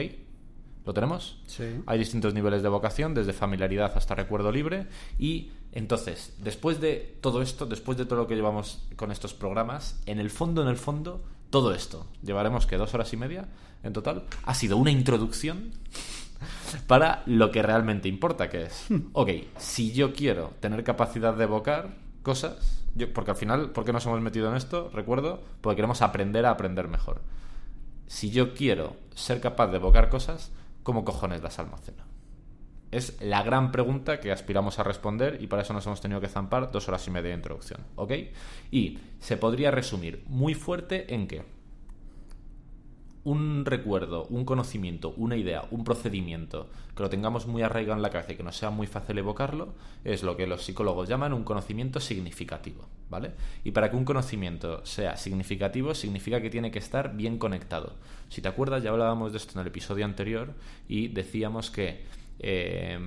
¿Lo 0.86 0.94
tenemos? 0.94 1.40
Sí. 1.48 1.82
Hay 1.86 1.98
distintos 1.98 2.34
niveles 2.34 2.62
de 2.62 2.70
vocación, 2.70 3.14
desde 3.14 3.34
familiaridad 3.34 3.94
hasta 3.96 4.16
recuerdo 4.16 4.52
libre. 4.52 4.88
Y 5.18 5.52
entonces, 5.72 6.36
después 6.40 6.82
de 6.82 7.18
todo 7.22 7.42
esto, 7.42 7.66
después 7.66 7.98
de 7.98 8.06
todo 8.06 8.20
lo 8.20 8.28
que 8.28 8.36
llevamos 8.36 8.86
con 8.96 9.12
estos 9.12 9.34
programas, 9.34 10.02
en 10.06 10.20
el 10.20 10.30
fondo, 10.30 10.62
en 10.62 10.68
el 10.68 10.78
fondo, 10.78 11.24
todo 11.50 11.74
esto, 11.74 12.08
llevaremos 12.22 12.66
que 12.66 12.78
dos 12.78 12.94
horas 12.94 13.14
y 13.14 13.18
media 13.18 13.48
en 13.84 13.94
total, 13.94 14.26
ha 14.44 14.54
sido 14.54 14.78
una 14.78 14.92
introducción 14.92 15.72
para 16.88 17.24
lo 17.26 17.52
que 17.52 17.62
realmente 17.62 18.10
importa, 18.10 18.50
que 18.50 18.64
es, 18.64 18.86
ok, 19.14 19.30
si 19.58 19.92
yo 19.94 20.14
quiero 20.14 20.54
tener 20.60 20.84
capacidad 20.84 21.34
de 21.34 21.44
evocar 21.44 21.96
cosas, 22.24 22.84
yo, 22.96 23.12
porque 23.14 23.32
al 23.32 23.38
final, 23.38 23.72
¿por 23.72 23.86
qué 23.86 23.94
nos 23.94 24.06
hemos 24.06 24.22
metido 24.22 24.50
en 24.50 24.56
esto? 24.56 24.90
Recuerdo, 24.94 25.44
porque 25.62 25.78
queremos 25.78 26.02
aprender 26.02 26.46
a 26.46 26.52
aprender 26.52 26.88
mejor. 26.88 27.22
Si 28.08 28.32
yo 28.32 28.54
quiero 28.54 28.96
ser 29.16 29.42
capaz 29.42 29.68
de 29.68 29.78
evocar 29.78 30.10
cosas, 30.10 30.52
¿cómo 30.84 31.04
cojones 31.04 31.42
las 31.42 31.60
almaceno? 31.60 32.04
Es 32.92 33.20
la 33.22 33.42
gran 33.42 33.72
pregunta 33.72 34.20
que 34.20 34.32
aspiramos 34.32 34.78
a 34.78 34.84
responder 34.84 35.42
y 35.42 35.48
para 35.48 35.64
eso 35.64 35.74
nos 35.74 35.86
hemos 35.88 36.00
tenido 36.00 36.22
que 36.22 36.28
zampar 36.28 36.72
dos 36.72 36.88
horas 36.88 37.08
y 37.08 37.12
media 37.12 37.30
de 37.30 37.38
introducción, 37.38 37.82
¿ok? 37.96 38.12
Y 38.70 39.00
se 39.20 39.38
podría 39.38 39.72
resumir 39.72 40.24
muy 40.28 40.54
fuerte 40.54 41.16
en 41.16 41.28
que 41.28 41.44
un 43.24 43.66
recuerdo, 43.66 44.26
un 44.26 44.44
conocimiento, 44.44 45.14
una 45.16 45.38
idea, 45.38 45.66
un 45.72 45.84
procedimiento 45.84 46.68
que 46.96 47.04
lo 47.04 47.10
tengamos 47.10 47.48
muy 47.48 47.62
arraigado 47.62 47.96
en 47.96 48.02
la 48.02 48.10
cabeza 48.10 48.34
y 48.34 48.36
que 48.36 48.44
no 48.44 48.52
sea 48.52 48.70
muy 48.70 48.86
fácil 48.86 49.18
evocarlo, 49.18 49.74
es 50.04 50.24
lo 50.24 50.36
que 50.36 50.46
los 50.46 50.64
psicólogos 50.64 51.08
llaman 51.08 51.34
un 51.34 51.44
conocimiento 51.44 52.00
significativo, 52.00 52.88
¿vale? 53.10 53.32
Y 53.64 53.72
para 53.72 53.90
que 53.90 53.96
un 53.96 54.06
conocimiento 54.06 54.86
sea 54.86 55.16
significativo, 55.16 55.94
significa 55.96 56.42
que 56.42 56.50
tiene 56.50 56.72
que 56.72 56.80
estar 56.80 57.16
bien 57.16 57.38
conectado. 57.38 57.94
Si 58.30 58.42
te 58.42 58.50
acuerdas, 58.50 58.84
ya 58.84 58.90
hablábamos 58.90 59.32
de 59.32 59.38
esto 59.38 59.54
en 59.54 59.62
el 59.62 59.68
episodio 59.68 60.04
anterior 60.04 60.54
y 60.90 61.08
decíamos 61.08 61.72
que 61.72 62.04
eh, 62.40 63.00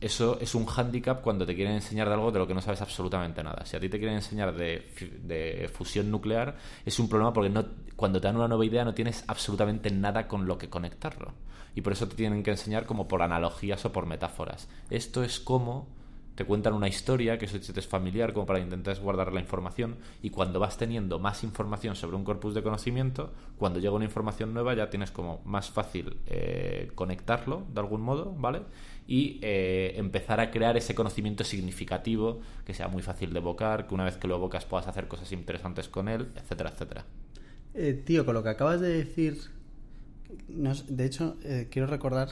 eso 0.00 0.38
es 0.40 0.54
un 0.54 0.64
hándicap 0.64 1.20
cuando 1.20 1.44
te 1.44 1.54
quieren 1.54 1.74
enseñar 1.74 2.08
de 2.08 2.14
algo 2.14 2.32
de 2.32 2.38
lo 2.38 2.46
que 2.46 2.54
no 2.54 2.62
sabes 2.62 2.80
absolutamente 2.80 3.42
nada. 3.42 3.66
Si 3.66 3.76
a 3.76 3.80
ti 3.80 3.88
te 3.88 3.98
quieren 3.98 4.16
enseñar 4.16 4.54
de, 4.54 5.70
fusión 5.74 6.10
nuclear, 6.10 6.56
es 6.86 6.98
un 6.98 7.08
problema 7.08 7.32
porque 7.32 7.50
no, 7.50 7.64
cuando 7.96 8.20
te 8.20 8.26
dan 8.26 8.36
una 8.36 8.48
nueva 8.48 8.64
idea 8.64 8.84
no 8.84 8.94
tienes 8.94 9.24
absolutamente 9.26 9.90
nada 9.90 10.26
con 10.26 10.46
lo 10.46 10.56
que 10.56 10.70
conectarlo. 10.70 11.32
Y 11.74 11.82
por 11.82 11.92
eso 11.92 12.08
te 12.08 12.16
tienen 12.16 12.42
que 12.42 12.50
enseñar 12.50 12.86
como 12.86 13.08
por 13.08 13.22
analogías 13.22 13.84
o 13.84 13.92
por 13.92 14.06
metáforas. 14.06 14.68
Esto 14.88 15.22
es 15.22 15.38
como 15.38 15.86
te 16.40 16.46
cuentan 16.46 16.72
una 16.72 16.88
historia 16.88 17.36
que 17.36 17.44
eso 17.44 17.60
te 17.60 17.78
es 17.78 17.86
familiar 17.86 18.32
como 18.32 18.46
para 18.46 18.60
intentar 18.60 18.98
guardar 19.00 19.30
la 19.30 19.40
información 19.40 19.98
y 20.22 20.30
cuando 20.30 20.58
vas 20.58 20.78
teniendo 20.78 21.18
más 21.18 21.44
información 21.44 21.96
sobre 21.96 22.16
un 22.16 22.24
corpus 22.24 22.54
de 22.54 22.62
conocimiento, 22.62 23.34
cuando 23.58 23.78
llega 23.78 23.92
una 23.92 24.06
información 24.06 24.54
nueva 24.54 24.72
ya 24.72 24.88
tienes 24.88 25.10
como 25.10 25.42
más 25.44 25.68
fácil 25.68 26.16
eh, 26.26 26.92
conectarlo 26.94 27.64
de 27.74 27.80
algún 27.80 28.00
modo, 28.00 28.34
¿vale? 28.38 28.62
Y 29.06 29.38
eh, 29.42 29.94
empezar 29.96 30.40
a 30.40 30.50
crear 30.50 30.76
ese 30.76 30.94
conocimiento 30.94 31.44
significativo 31.44 32.40
que 32.64 32.74
sea 32.74 32.88
muy 32.88 33.02
fácil 33.02 33.32
de 33.32 33.38
evocar, 33.40 33.86
que 33.86 33.94
una 33.94 34.04
vez 34.04 34.16
que 34.16 34.28
lo 34.28 34.36
evocas 34.36 34.64
puedas 34.64 34.86
hacer 34.86 35.08
cosas 35.08 35.32
interesantes 35.32 35.88
con 35.88 36.08
él, 36.08 36.28
etcétera, 36.36 36.70
etcétera. 36.70 37.04
Eh, 37.74 38.00
tío, 38.04 38.24
con 38.24 38.34
lo 38.34 38.42
que 38.42 38.50
acabas 38.50 38.80
de 38.80 38.88
decir, 38.88 39.38
de 40.48 41.04
hecho, 41.04 41.36
quiero 41.70 41.88
recordar, 41.88 42.28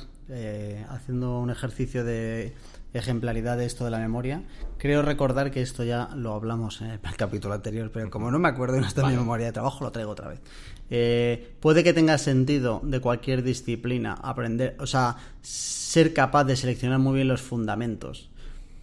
haciendo 0.88 1.40
un 1.40 1.50
ejercicio 1.50 2.04
de 2.04 2.52
ejemplaridad 2.94 3.56
de 3.56 3.66
esto 3.66 3.84
de 3.84 3.90
la 3.90 3.98
memoria. 3.98 4.42
Creo 4.78 5.02
recordar 5.02 5.50
que 5.50 5.62
esto 5.62 5.84
ya 5.84 6.08
lo 6.14 6.34
hablamos 6.34 6.80
en 6.80 6.90
el 6.90 7.00
capítulo 7.16 7.54
anterior, 7.54 7.90
pero 7.92 8.10
como 8.10 8.30
no 8.30 8.38
me 8.38 8.48
acuerdo 8.48 8.76
y 8.76 8.80
no 8.80 8.86
está 8.86 9.02
en 9.02 9.08
mi 9.08 9.16
memoria 9.16 9.46
de 9.46 9.52
trabajo, 9.52 9.84
lo 9.84 9.92
traigo 9.92 10.12
otra 10.12 10.28
vez. 10.28 10.40
Eh, 10.90 11.54
puede 11.60 11.84
que 11.84 11.92
tenga 11.92 12.16
sentido 12.18 12.80
de 12.82 13.00
cualquier 13.00 13.42
disciplina 13.42 14.14
aprender, 14.14 14.76
o 14.78 14.86
sea, 14.86 15.16
ser 15.42 16.14
capaz 16.14 16.44
de 16.44 16.56
seleccionar 16.56 16.98
muy 16.98 17.16
bien 17.16 17.28
los 17.28 17.42
fundamentos. 17.42 18.30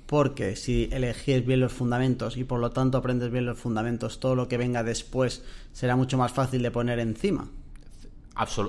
Porque 0.06 0.56
si 0.56 0.88
elegís 0.92 1.44
bien 1.44 1.62
los 1.62 1.74
fundamentos 1.74 2.38
y 2.38 2.44
por 2.44 2.60
lo 2.60 2.70
tanto 2.70 3.00
aprendes 3.00 3.32
bien 3.32 3.48
los 3.48 3.58
fundamentos, 3.58 4.20
todo 4.20 4.36
lo 4.36 4.48
que 4.48 4.58
venga 4.58 4.84
después 4.84 5.42
será 5.74 5.96
mucho 5.96 6.16
más 6.16 6.32
fácil 6.32 6.62
de 6.62 6.70
poner 6.70 7.00
encima 7.00 7.50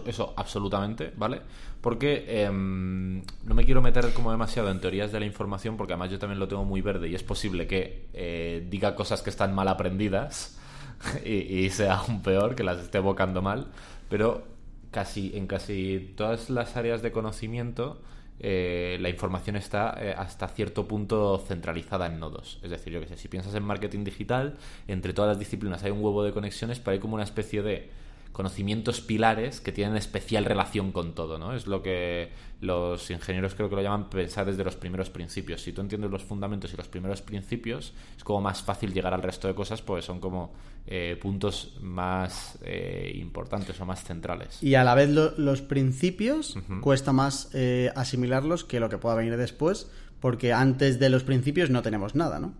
eso, 0.06 0.34
absolutamente, 0.36 1.12
¿vale? 1.16 1.40
Porque 1.80 2.42
em, 2.42 3.22
no 3.44 3.54
me 3.54 3.64
quiero 3.64 3.82
meter 3.82 4.12
como 4.12 4.30
demasiado 4.30 4.70
en 4.70 4.80
teorías 4.80 5.12
de 5.12 5.20
la 5.20 5.26
información, 5.26 5.76
porque 5.76 5.92
además 5.92 6.10
yo 6.10 6.18
también 6.18 6.38
lo 6.38 6.48
tengo 6.48 6.64
muy 6.64 6.80
verde 6.80 7.08
y 7.08 7.14
es 7.14 7.22
posible 7.22 7.66
que 7.66 8.08
eh, 8.12 8.66
diga 8.68 8.94
cosas 8.94 9.22
que 9.22 9.30
están 9.30 9.54
mal 9.54 9.68
aprendidas 9.68 10.58
y, 11.24 11.68
sea 11.70 11.96
aún 11.96 12.22
peor, 12.22 12.54
que 12.54 12.64
las 12.64 12.78
esté 12.78 12.98
evocando 12.98 13.42
mal, 13.42 13.68
pero 14.08 14.44
casi 14.90 15.36
en 15.36 15.46
casi 15.46 16.14
todas 16.16 16.48
las 16.48 16.76
áreas 16.76 17.02
de 17.02 17.12
conocimiento 17.12 18.00
eh, 18.38 18.98
la 19.00 19.08
información 19.08 19.56
está 19.56 19.96
eh, 19.98 20.14
hasta 20.16 20.46
cierto 20.48 20.86
punto 20.86 21.38
centralizada 21.38 22.06
en 22.06 22.20
nodos. 22.20 22.60
Es 22.62 22.70
decir, 22.70 22.92
yo 22.92 23.00
que 23.00 23.08
sé, 23.08 23.16
si 23.16 23.28
piensas 23.28 23.54
en 23.54 23.62
marketing 23.62 24.04
digital, 24.04 24.56
entre 24.88 25.12
todas 25.12 25.30
las 25.30 25.38
disciplinas 25.38 25.82
hay 25.84 25.90
un 25.90 26.02
huevo 26.04 26.22
de 26.22 26.32
conexiones, 26.32 26.78
pero 26.78 26.92
hay 26.92 26.98
como 26.98 27.14
una 27.14 27.24
especie 27.24 27.62
de 27.62 27.90
conocimientos 28.36 29.00
pilares 29.00 29.62
que 29.62 29.72
tienen 29.72 29.96
especial 29.96 30.44
relación 30.44 30.92
con 30.92 31.14
todo, 31.14 31.38
¿no? 31.38 31.54
Es 31.54 31.66
lo 31.66 31.82
que 31.82 32.32
los 32.60 33.10
ingenieros 33.10 33.54
creo 33.54 33.70
que 33.70 33.76
lo 33.76 33.80
llaman 33.80 34.10
pensar 34.10 34.44
desde 34.44 34.62
los 34.62 34.76
primeros 34.76 35.08
principios. 35.08 35.62
Si 35.62 35.72
tú 35.72 35.80
entiendes 35.80 36.10
los 36.10 36.22
fundamentos 36.22 36.70
y 36.74 36.76
los 36.76 36.86
primeros 36.86 37.22
principios, 37.22 37.94
es 38.14 38.24
como 38.24 38.42
más 38.42 38.60
fácil 38.60 38.92
llegar 38.92 39.14
al 39.14 39.22
resto 39.22 39.48
de 39.48 39.54
cosas, 39.54 39.80
pues 39.80 40.04
son 40.04 40.20
como 40.20 40.52
eh, 40.86 41.18
puntos 41.18 41.78
más 41.80 42.58
eh, 42.60 43.10
importantes 43.14 43.80
o 43.80 43.86
más 43.86 44.04
centrales. 44.04 44.62
Y 44.62 44.74
a 44.74 44.84
la 44.84 44.94
vez 44.94 45.08
los 45.08 45.62
principios 45.62 46.58
cuesta 46.82 47.14
más 47.14 47.48
eh, 47.54 47.90
asimilarlos 47.96 48.64
que 48.64 48.80
lo 48.80 48.90
que 48.90 48.98
pueda 48.98 49.14
venir 49.14 49.38
después, 49.38 49.90
porque 50.20 50.52
antes 50.52 50.98
de 50.98 51.08
los 51.08 51.24
principios 51.24 51.70
no 51.70 51.80
tenemos 51.80 52.14
nada, 52.14 52.38
¿no? 52.38 52.52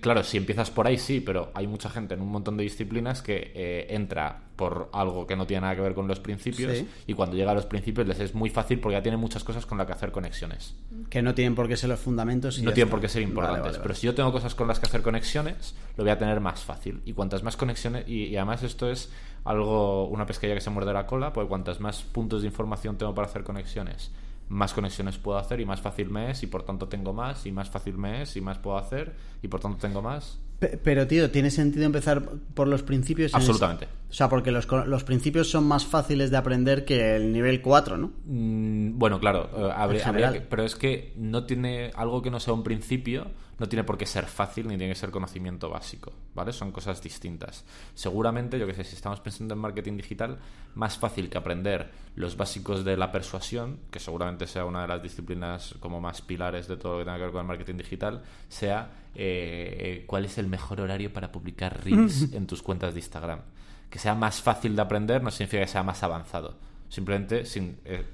Claro, 0.00 0.24
si 0.24 0.38
empiezas 0.38 0.70
por 0.70 0.86
ahí 0.86 0.96
sí, 0.96 1.20
pero 1.20 1.50
hay 1.52 1.66
mucha 1.66 1.90
gente 1.90 2.14
en 2.14 2.22
un 2.22 2.30
montón 2.30 2.56
de 2.56 2.62
disciplinas 2.62 3.20
que 3.20 3.52
eh, 3.54 3.86
entra 3.90 4.40
por 4.56 4.88
algo 4.94 5.26
que 5.26 5.36
no 5.36 5.46
tiene 5.46 5.62
nada 5.62 5.76
que 5.76 5.82
ver 5.82 5.92
con 5.92 6.08
los 6.08 6.18
principios 6.18 6.82
y 7.06 7.12
cuando 7.12 7.36
llega 7.36 7.50
a 7.50 7.54
los 7.54 7.66
principios 7.66 8.06
les 8.06 8.18
es 8.20 8.34
muy 8.34 8.48
fácil 8.48 8.80
porque 8.80 8.94
ya 8.94 9.02
tienen 9.02 9.20
muchas 9.20 9.44
cosas 9.44 9.66
con 9.66 9.76
las 9.76 9.86
que 9.86 9.92
hacer 9.92 10.12
conexiones. 10.12 10.74
Que 11.10 11.20
no 11.20 11.34
tienen 11.34 11.54
por 11.54 11.68
qué 11.68 11.76
ser 11.76 11.90
los 11.90 12.00
fundamentos. 12.00 12.58
Y 12.58 12.62
no 12.62 12.72
tienen 12.72 12.90
por 12.90 13.02
qué 13.02 13.08
ser 13.08 13.20
importantes, 13.20 13.78
pero 13.78 13.94
si 13.94 14.06
yo 14.06 14.14
tengo 14.14 14.32
cosas 14.32 14.54
con 14.54 14.66
las 14.66 14.80
que 14.80 14.86
hacer 14.86 15.02
conexiones, 15.02 15.74
lo 15.98 16.04
voy 16.04 16.10
a 16.10 16.18
tener 16.18 16.40
más 16.40 16.64
fácil. 16.64 17.02
Y 17.04 17.12
cuantas 17.12 17.42
más 17.42 17.56
conexiones, 17.56 18.08
y, 18.08 18.24
y 18.24 18.36
además 18.36 18.62
esto 18.62 18.90
es 18.90 19.12
algo, 19.44 20.08
una 20.08 20.24
pesquilla 20.24 20.54
que 20.54 20.62
se 20.62 20.70
muerde 20.70 20.94
la 20.94 21.06
cola, 21.06 21.34
pues 21.34 21.46
cuantas 21.48 21.80
más 21.80 22.02
puntos 22.02 22.40
de 22.40 22.48
información 22.48 22.96
tengo 22.96 23.14
para 23.14 23.28
hacer 23.28 23.44
conexiones 23.44 24.10
más 24.48 24.72
conexiones 24.72 25.18
puedo 25.18 25.38
hacer 25.38 25.60
y 25.60 25.66
más 25.66 25.80
fácil 25.80 26.10
me 26.10 26.30
es 26.30 26.42
y 26.42 26.46
por 26.46 26.62
tanto 26.62 26.88
tengo 26.88 27.12
más 27.12 27.46
y 27.46 27.52
más 27.52 27.70
fácil 27.70 27.98
me 27.98 28.22
es 28.22 28.36
y 28.36 28.40
más 28.40 28.58
puedo 28.58 28.78
hacer 28.78 29.14
y 29.42 29.48
por 29.48 29.60
tanto 29.60 29.78
tengo 29.78 30.02
más. 30.02 30.38
Pero 30.58 31.06
tío, 31.06 31.30
¿tiene 31.30 31.50
sentido 31.50 31.84
empezar 31.84 32.22
por 32.54 32.66
los 32.66 32.82
principios? 32.82 33.34
Absolutamente. 33.34 33.88
O 34.08 34.12
sea, 34.12 34.30
porque 34.30 34.50
los, 34.50 34.66
los, 34.86 35.04
principios 35.04 35.50
son 35.50 35.64
más 35.64 35.84
fáciles 35.84 36.30
de 36.30 36.38
aprender 36.38 36.86
que 36.86 37.16
el 37.16 37.30
nivel 37.32 37.60
4, 37.60 37.98
¿no? 37.98 38.12
Mm, 38.24 38.98
bueno, 38.98 39.20
claro, 39.20 39.50
eh, 39.54 40.42
pero 40.48 40.64
es 40.64 40.74
que 40.74 41.12
no 41.16 41.44
tiene 41.44 41.90
algo 41.94 42.22
que 42.22 42.30
no 42.30 42.40
sea 42.40 42.54
un 42.54 42.62
principio 42.62 43.26
no 43.58 43.68
tiene 43.68 43.84
por 43.84 43.96
qué 43.96 44.06
ser 44.06 44.26
fácil 44.26 44.68
ni 44.68 44.76
tiene 44.76 44.92
que 44.92 44.98
ser 44.98 45.10
conocimiento 45.10 45.70
básico, 45.70 46.12
¿vale? 46.34 46.52
Son 46.52 46.72
cosas 46.72 47.02
distintas. 47.02 47.64
Seguramente, 47.94 48.58
yo 48.58 48.66
que 48.66 48.74
sé, 48.74 48.84
si 48.84 48.96
estamos 48.96 49.20
pensando 49.20 49.54
en 49.54 49.60
marketing 49.60 49.96
digital, 49.96 50.38
más 50.74 50.98
fácil 50.98 51.30
que 51.30 51.38
aprender 51.38 51.90
los 52.16 52.36
básicos 52.36 52.84
de 52.84 52.96
la 52.96 53.10
persuasión, 53.10 53.80
que 53.90 53.98
seguramente 53.98 54.46
sea 54.46 54.64
una 54.66 54.82
de 54.82 54.88
las 54.88 55.02
disciplinas 55.02 55.74
como 55.80 56.00
más 56.00 56.20
pilares 56.20 56.68
de 56.68 56.76
todo 56.76 56.92
lo 56.94 56.98
que 56.98 57.04
tenga 57.04 57.16
que 57.16 57.22
ver 57.24 57.32
con 57.32 57.40
el 57.40 57.46
marketing 57.46 57.76
digital, 57.76 58.22
sea 58.48 58.90
eh, 59.14 60.04
cuál 60.06 60.26
es 60.26 60.36
el 60.36 60.48
mejor 60.48 60.80
horario 60.80 61.12
para 61.12 61.32
publicar 61.32 61.82
reels 61.82 62.30
en 62.32 62.46
tus 62.46 62.62
cuentas 62.62 62.92
de 62.92 63.00
Instagram. 63.00 63.40
Que 63.88 63.98
sea 63.98 64.14
más 64.14 64.42
fácil 64.42 64.76
de 64.76 64.82
aprender 64.82 65.22
no 65.22 65.30
significa 65.30 65.62
que 65.62 65.68
sea 65.68 65.82
más 65.82 66.02
avanzado. 66.02 66.58
Simplemente 66.88 67.44
sin. 67.44 67.78
Eh, 67.84 68.04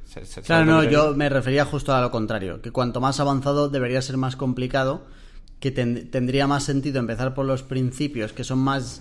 claro, 0.46 0.64
no, 0.64 0.84
yo 0.84 1.14
me 1.14 1.28
refería 1.28 1.64
justo 1.64 1.94
a 1.94 2.00
lo 2.00 2.10
contrario. 2.10 2.62
Que 2.62 2.70
cuanto 2.70 3.00
más 3.00 3.20
avanzado 3.20 3.68
debería 3.68 4.00
ser 4.00 4.16
más 4.16 4.36
complicado 4.36 5.06
que 5.62 5.70
tendría 5.70 6.48
más 6.48 6.64
sentido 6.64 6.98
empezar 6.98 7.34
por 7.34 7.46
los 7.46 7.62
principios 7.62 8.32
que 8.32 8.42
son 8.42 8.58
más 8.58 9.00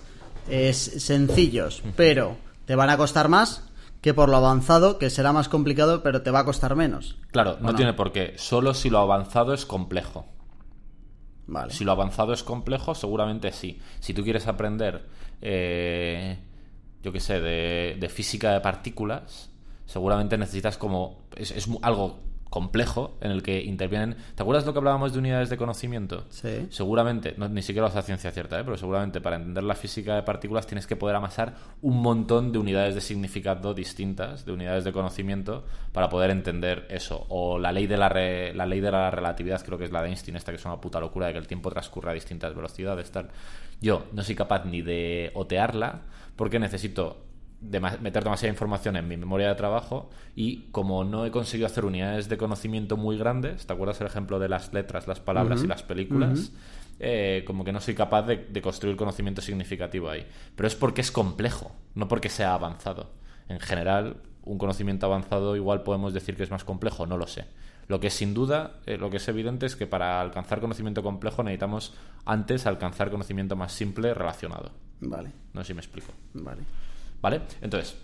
sencillos, 0.70 1.82
pero 1.96 2.36
te 2.66 2.76
van 2.76 2.88
a 2.88 2.96
costar 2.96 3.28
más 3.28 3.68
que 4.00 4.14
por 4.14 4.28
lo 4.28 4.36
avanzado, 4.36 4.96
que 4.96 5.10
será 5.10 5.32
más 5.32 5.48
complicado, 5.48 6.04
pero 6.04 6.22
te 6.22 6.30
va 6.30 6.38
a 6.38 6.44
costar 6.44 6.76
menos. 6.76 7.18
Claro, 7.32 7.56
no, 7.60 7.74
tiene 7.74 7.94
por 7.94 8.12
qué. 8.12 8.34
Solo 8.36 8.74
si 8.74 8.90
lo 8.90 8.98
avanzado 8.98 9.54
es 9.54 9.66
complejo. 9.66 10.24
Vale. 11.48 11.72
Si 11.72 11.82
lo 11.82 11.90
avanzado 11.90 12.32
es 12.32 12.44
complejo, 12.44 12.94
seguramente 12.94 13.50
sí. 13.50 13.80
Si 13.98 14.14
tú 14.14 14.22
quieres 14.22 14.46
aprender, 14.46 15.04
eh, 15.40 16.38
yo 17.02 17.10
qué 17.10 17.18
sé, 17.18 17.40
de, 17.40 18.08
física 18.08 18.52
de 18.52 18.60
partículas, 18.60 19.50
seguramente 19.84 20.38
necesitas 20.38 20.78
como... 20.78 21.22
Es, 21.34 21.50
es 21.50 21.68
algo 21.82 22.20
complejo 22.52 23.16
en 23.22 23.30
el 23.30 23.42
que 23.42 23.62
intervienen. 23.62 24.14
¿Te 24.34 24.42
acuerdas 24.42 24.66
lo 24.66 24.74
que 24.74 24.78
hablábamos 24.78 25.14
de 25.14 25.18
unidades 25.18 25.48
de 25.48 25.56
conocimiento? 25.56 26.26
Sí. 26.28 26.66
Seguramente, 26.68 27.32
no, 27.38 27.48
ni 27.48 27.62
siquiera 27.62 27.88
lo 27.88 27.88
hace 27.88 28.02
ciencia 28.02 28.30
cierta, 28.30 28.60
¿eh? 28.60 28.62
pero 28.62 28.76
seguramente 28.76 29.22
para 29.22 29.36
entender 29.36 29.64
la 29.64 29.74
física 29.74 30.16
de 30.16 30.22
partículas 30.22 30.66
tienes 30.66 30.86
que 30.86 30.94
poder 30.94 31.16
amasar 31.16 31.54
un 31.80 32.02
montón 32.02 32.52
de 32.52 32.58
unidades 32.58 32.94
de 32.94 33.00
significado 33.00 33.72
distintas, 33.72 34.44
de 34.44 34.52
unidades 34.52 34.84
de 34.84 34.92
conocimiento, 34.92 35.64
para 35.92 36.10
poder 36.10 36.28
entender 36.28 36.86
eso. 36.90 37.24
O 37.30 37.58
la 37.58 37.72
ley 37.72 37.86
de 37.86 37.96
la, 37.96 38.10
la 38.10 38.66
ley 38.66 38.80
de 38.80 38.90
la 38.90 39.10
relatividad, 39.10 39.64
creo 39.64 39.78
que 39.78 39.84
es 39.84 39.90
la 39.90 40.02
de 40.02 40.10
Einstein, 40.10 40.36
esta 40.36 40.52
que 40.52 40.56
es 40.56 40.64
una 40.66 40.78
puta 40.78 41.00
locura 41.00 41.28
de 41.28 41.32
que 41.32 41.38
el 41.38 41.46
tiempo 41.46 41.70
transcurre 41.70 42.10
a 42.10 42.14
distintas 42.14 42.54
velocidades. 42.54 43.10
Tal. 43.10 43.30
Yo 43.80 44.04
no 44.12 44.22
soy 44.22 44.34
capaz 44.34 44.66
ni 44.66 44.82
de 44.82 45.30
otearla 45.32 46.02
porque 46.36 46.58
necesito 46.58 47.31
de 47.62 47.80
meter 47.80 48.24
demasiada 48.24 48.52
información 48.52 48.96
en 48.96 49.06
mi 49.06 49.16
memoria 49.16 49.48
de 49.48 49.54
trabajo 49.54 50.10
y 50.34 50.64
como 50.72 51.04
no 51.04 51.24
he 51.24 51.30
conseguido 51.30 51.66
hacer 51.66 51.84
unidades 51.84 52.28
de 52.28 52.36
conocimiento 52.36 52.96
muy 52.96 53.16
grandes, 53.16 53.66
¿te 53.66 53.72
acuerdas 53.72 54.00
el 54.00 54.08
ejemplo 54.08 54.38
de 54.38 54.48
las 54.48 54.72
letras, 54.72 55.06
las 55.06 55.20
palabras 55.20 55.62
y 55.62 55.66
las 55.68 55.82
películas? 55.82 56.52
Eh, 56.98 57.42
como 57.46 57.64
que 57.64 57.72
no 57.72 57.80
soy 57.80 57.94
capaz 57.94 58.22
de, 58.22 58.36
de, 58.36 58.62
construir 58.62 58.96
conocimiento 58.96 59.40
significativo 59.40 60.08
ahí. 60.08 60.24
Pero 60.54 60.66
es 60.66 60.76
porque 60.76 61.00
es 61.00 61.10
complejo, 61.10 61.72
no 61.94 62.06
porque 62.06 62.28
sea 62.28 62.54
avanzado. 62.54 63.10
En 63.48 63.58
general, 63.58 64.18
un 64.44 64.58
conocimiento 64.58 65.06
avanzado 65.06 65.56
igual 65.56 65.82
podemos 65.82 66.12
decir 66.12 66.36
que 66.36 66.42
es 66.42 66.50
más 66.50 66.64
complejo, 66.64 67.06
no 67.06 67.16
lo 67.16 67.26
sé. 67.26 67.46
Lo 67.88 68.00
que 68.00 68.10
sin 68.10 68.34
duda, 68.34 68.80
eh, 68.86 68.96
lo 68.96 69.10
que 69.10 69.16
es 69.16 69.28
evidente 69.28 69.66
es 69.66 69.76
que 69.76 69.86
para 69.86 70.20
alcanzar 70.20 70.60
conocimiento 70.60 71.02
complejo 71.02 71.42
necesitamos 71.42 71.94
antes 72.24 72.66
alcanzar 72.66 73.10
conocimiento 73.10 73.56
más 73.56 73.72
simple 73.72 74.14
relacionado. 74.14 74.70
Vale. 75.00 75.32
No 75.52 75.62
sé 75.62 75.68
si 75.68 75.74
me 75.74 75.80
explico. 75.80 76.12
Vale. 76.34 76.62
¿Vale? 77.22 77.40
Entonces, 77.62 77.96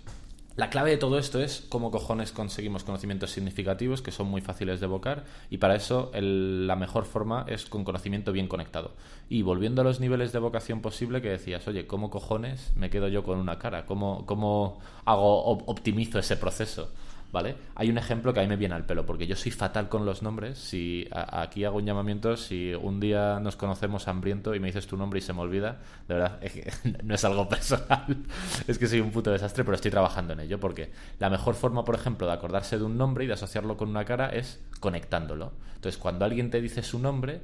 La 0.59 0.71
clave 0.71 0.91
de 0.91 0.97
todo 0.97 1.21
esto 1.21 1.41
es 1.41 1.65
cómo 1.69 1.93
cojones 1.93 2.33
conseguimos 2.33 2.83
conocimientos 2.83 3.31
significativos 3.31 4.03
que 4.03 4.11
son 4.11 4.27
muy 4.27 4.41
fáciles 4.41 4.81
de 4.81 4.87
evocar 4.87 5.25
y 5.51 5.59
para 5.59 5.77
eso 5.77 6.11
la 6.15 6.75
mejor 6.75 7.05
forma 7.05 7.45
es 7.47 7.65
con 7.67 7.85
conocimiento 7.85 8.33
bien 8.33 8.49
conectado. 8.49 8.97
Y 9.29 9.43
volviendo 9.43 9.83
a 9.83 9.85
los 9.85 10.01
niveles 10.01 10.33
de 10.33 10.39
evocación 10.39 10.81
posible 10.81 11.23
que 11.23 11.29
decías, 11.29 11.69
oye, 11.69 11.87
¿cómo 11.87 12.11
cojones 12.11 12.73
me 12.75 12.91
quedo 12.91 13.07
yo 13.07 13.23
con 13.23 13.39
una 13.39 13.61
cara? 13.61 13.87
¿Cómo, 13.87 14.27
cómo 14.27 14.81
hago, 15.05 15.45
optimizo 15.67 16.19
ese 16.19 16.37
proceso? 16.37 16.91
¿Vale? 17.33 17.57
Hay 17.75 17.91
un 17.91 17.99
ejemplo 17.99 18.33
que 18.33 18.41
a 18.41 18.43
mí 18.43 18.49
me 18.49 18.57
viene 18.57 18.75
al 18.75 18.87
pelo, 18.87 19.05
porque 19.05 19.27
yo 19.27 19.37
soy 19.37 19.53
fatal 19.53 19.89
con 19.89 20.07
los 20.07 20.23
nombres. 20.23 20.59
Si 20.59 21.07
aquí 21.13 21.65
hago 21.65 21.79
un 21.79 21.87
llamamiento, 21.87 22.37
si 22.37 22.75
un 22.75 23.01
día 23.01 23.39
nos 23.41 23.57
conocemos 23.57 24.09
hambriento 24.09 24.55
y 24.55 24.61
me 24.61 24.69
dices 24.69 24.87
tu 24.87 24.97
nombre 24.97 25.19
y 25.19 25.23
se 25.23 25.33
me 25.33 25.41
olvida, 25.41 25.79
de 26.07 26.15
verdad, 26.15 26.41
no 27.05 27.15
es 27.15 27.25
algo 27.25 27.49
personal, 27.49 28.05
es 28.67 28.79
que 28.79 28.87
soy 28.87 29.01
un 29.01 29.11
puto 29.11 29.31
desastre, 29.31 29.65
pero 29.65 29.75
estoy 29.75 29.91
trabajando 29.91 30.33
en 30.33 30.41
ello, 30.41 30.59
porque 30.59 30.91
la 31.19 31.31
mejor 31.31 31.55
forma, 31.55 31.85
por 31.85 31.95
ejemplo, 31.95 32.27
de 32.27 32.33
acordarse 32.33 32.79
de 32.79 32.85
un 32.85 32.97
nombre 32.97 33.25
y 33.25 33.27
de 33.27 33.35
asociarlo 33.35 33.77
con 33.77 33.89
una 33.89 34.05
cara 34.05 34.29
es 34.29 34.61
conectándolo. 34.81 35.53
Entonces, 35.75 35.99
cuando 35.99 36.25
alguien 36.25 36.51
te 36.51 36.61
dice 36.61 36.83
su 36.83 36.99
nombre, 36.99 37.41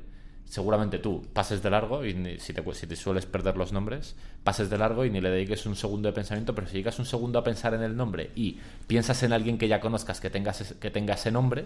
seguramente 0.54 1.00
tú 1.00 1.26
pases 1.32 1.64
de 1.64 1.68
largo 1.68 2.04
y 2.04 2.38
si 2.38 2.52
te, 2.52 2.74
si 2.74 2.86
te 2.86 2.94
sueles 2.94 3.26
perder 3.26 3.56
los 3.56 3.72
nombres, 3.72 4.14
pases 4.44 4.70
de 4.70 4.78
largo 4.78 5.04
y 5.04 5.10
ni 5.10 5.20
le 5.20 5.28
dediques 5.28 5.66
un 5.66 5.74
segundo 5.74 6.08
de 6.08 6.12
pensamiento, 6.12 6.54
pero 6.54 6.68
si 6.68 6.76
llegas 6.76 6.96
un 7.00 7.06
segundo 7.06 7.40
a 7.40 7.42
pensar 7.42 7.74
en 7.74 7.82
el 7.82 7.96
nombre 7.96 8.30
y 8.36 8.60
piensas 8.86 9.20
en 9.24 9.32
alguien 9.32 9.58
que 9.58 9.66
ya 9.66 9.80
conozcas 9.80 10.20
que 10.20 10.30
tenga, 10.30 10.52
que 10.80 10.92
tenga 10.92 11.14
ese 11.14 11.32
nombre, 11.32 11.64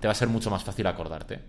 te 0.00 0.08
va 0.08 0.12
a 0.12 0.14
ser 0.14 0.28
mucho 0.28 0.48
más 0.48 0.64
fácil 0.64 0.86
acordarte. 0.86 1.40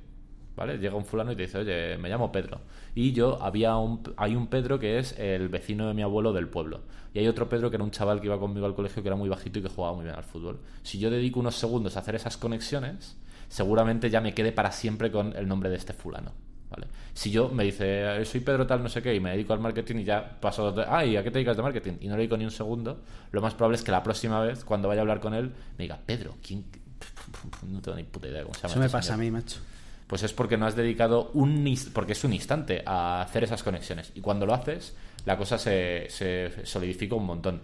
¿Vale? 0.57 0.77
Llega 0.77 0.95
un 0.97 1.05
fulano 1.05 1.31
y 1.31 1.37
te 1.37 1.43
dice, 1.43 1.59
oye, 1.59 1.97
me 1.99 2.09
llamo 2.09 2.33
Pedro. 2.33 2.59
Y 2.95 3.13
yo, 3.13 3.41
había 3.41 3.77
un, 3.77 4.01
hay 4.17 4.35
un 4.35 4.47
Pedro 4.47 4.77
que 4.77 4.99
es 4.99 5.17
el 5.17 5.47
vecino 5.47 5.87
de 5.87 5.93
mi 5.93 6.01
abuelo 6.01 6.33
del 6.33 6.49
pueblo. 6.49 6.81
Y 7.13 7.19
hay 7.19 7.29
otro 7.29 7.47
Pedro 7.47 7.69
que 7.69 7.77
era 7.77 7.83
un 7.85 7.91
chaval 7.91 8.19
que 8.19 8.25
iba 8.25 8.39
conmigo 8.39 8.65
al 8.65 8.75
colegio 8.75 9.01
que 9.01 9.07
era 9.07 9.15
muy 9.15 9.29
bajito 9.29 9.59
y 9.59 9.61
que 9.61 9.69
jugaba 9.69 9.95
muy 9.95 10.03
bien 10.03 10.17
al 10.17 10.25
fútbol. 10.25 10.59
Si 10.83 10.99
yo 10.99 11.09
dedico 11.09 11.39
unos 11.39 11.55
segundos 11.55 11.95
a 11.95 12.01
hacer 12.01 12.15
esas 12.15 12.35
conexiones, 12.35 13.15
seguramente 13.47 14.09
ya 14.09 14.19
me 14.19 14.33
quede 14.33 14.51
para 14.51 14.73
siempre 14.73 15.11
con 15.11 15.33
el 15.37 15.47
nombre 15.47 15.69
de 15.69 15.77
este 15.77 15.93
fulano. 15.93 16.33
¿Vale? 16.69 16.87
Si 17.13 17.31
yo 17.31 17.49
me 17.49 17.63
dice, 17.63 18.23
soy 18.25 18.41
Pedro 18.41 18.67
tal, 18.67 18.83
no 18.83 18.89
sé 18.89 19.01
qué, 19.01 19.13
y 19.15 19.19
me 19.19 19.31
dedico 19.31 19.53
al 19.53 19.59
marketing 19.59 19.97
y 19.97 20.03
ya 20.03 20.39
paso, 20.39 20.73
ah, 20.87 21.05
¿y 21.05 21.17
a 21.17 21.23
qué 21.23 21.31
te 21.31 21.39
dedicas 21.39 21.57
de 21.57 21.63
marketing? 21.63 21.93
Y 22.01 22.07
no 22.07 22.15
le 22.15 22.23
digo 22.23 22.37
ni 22.37 22.45
un 22.45 22.51
segundo, 22.51 23.01
lo 23.31 23.41
más 23.41 23.53
probable 23.53 23.77
es 23.77 23.83
que 23.83 23.91
la 23.91 24.03
próxima 24.03 24.39
vez, 24.41 24.63
cuando 24.63 24.87
vaya 24.87 25.01
a 25.01 25.03
hablar 25.03 25.19
con 25.19 25.33
él, 25.33 25.51
me 25.77 25.83
diga, 25.83 25.99
Pedro, 26.05 26.35
¿quién? 26.45 26.65
No 27.67 27.81
tengo 27.81 27.97
ni 27.97 28.03
puta 28.03 28.27
idea 28.27 28.43
cómo 28.43 28.53
se 28.53 28.61
llama. 28.61 28.71
Eso 28.71 28.79
me 28.79 28.85
este 28.85 28.97
pasa 28.97 29.13
a 29.13 29.17
mí, 29.17 29.31
macho. 29.31 29.59
Pues 30.07 30.23
es 30.23 30.31
porque 30.31 30.57
no 30.57 30.65
has 30.65 30.75
dedicado 30.75 31.31
un 31.33 31.77
porque 31.93 32.13
es 32.13 32.23
un 32.23 32.31
instante 32.31 32.81
a 32.85 33.21
hacer 33.21 33.43
esas 33.43 33.61
conexiones. 33.61 34.13
Y 34.15 34.21
cuando 34.21 34.45
lo 34.45 34.53
haces, 34.53 34.95
la 35.25 35.37
cosa 35.37 35.57
se, 35.57 36.07
se 36.09 36.65
solidifica 36.65 37.15
un 37.15 37.25
montón. 37.25 37.61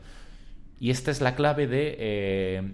Y 0.79 0.91
esta 0.91 1.09
es 1.09 1.21
la 1.21 1.35
clave 1.35 1.67
de 1.67 1.95
eh, 1.97 2.73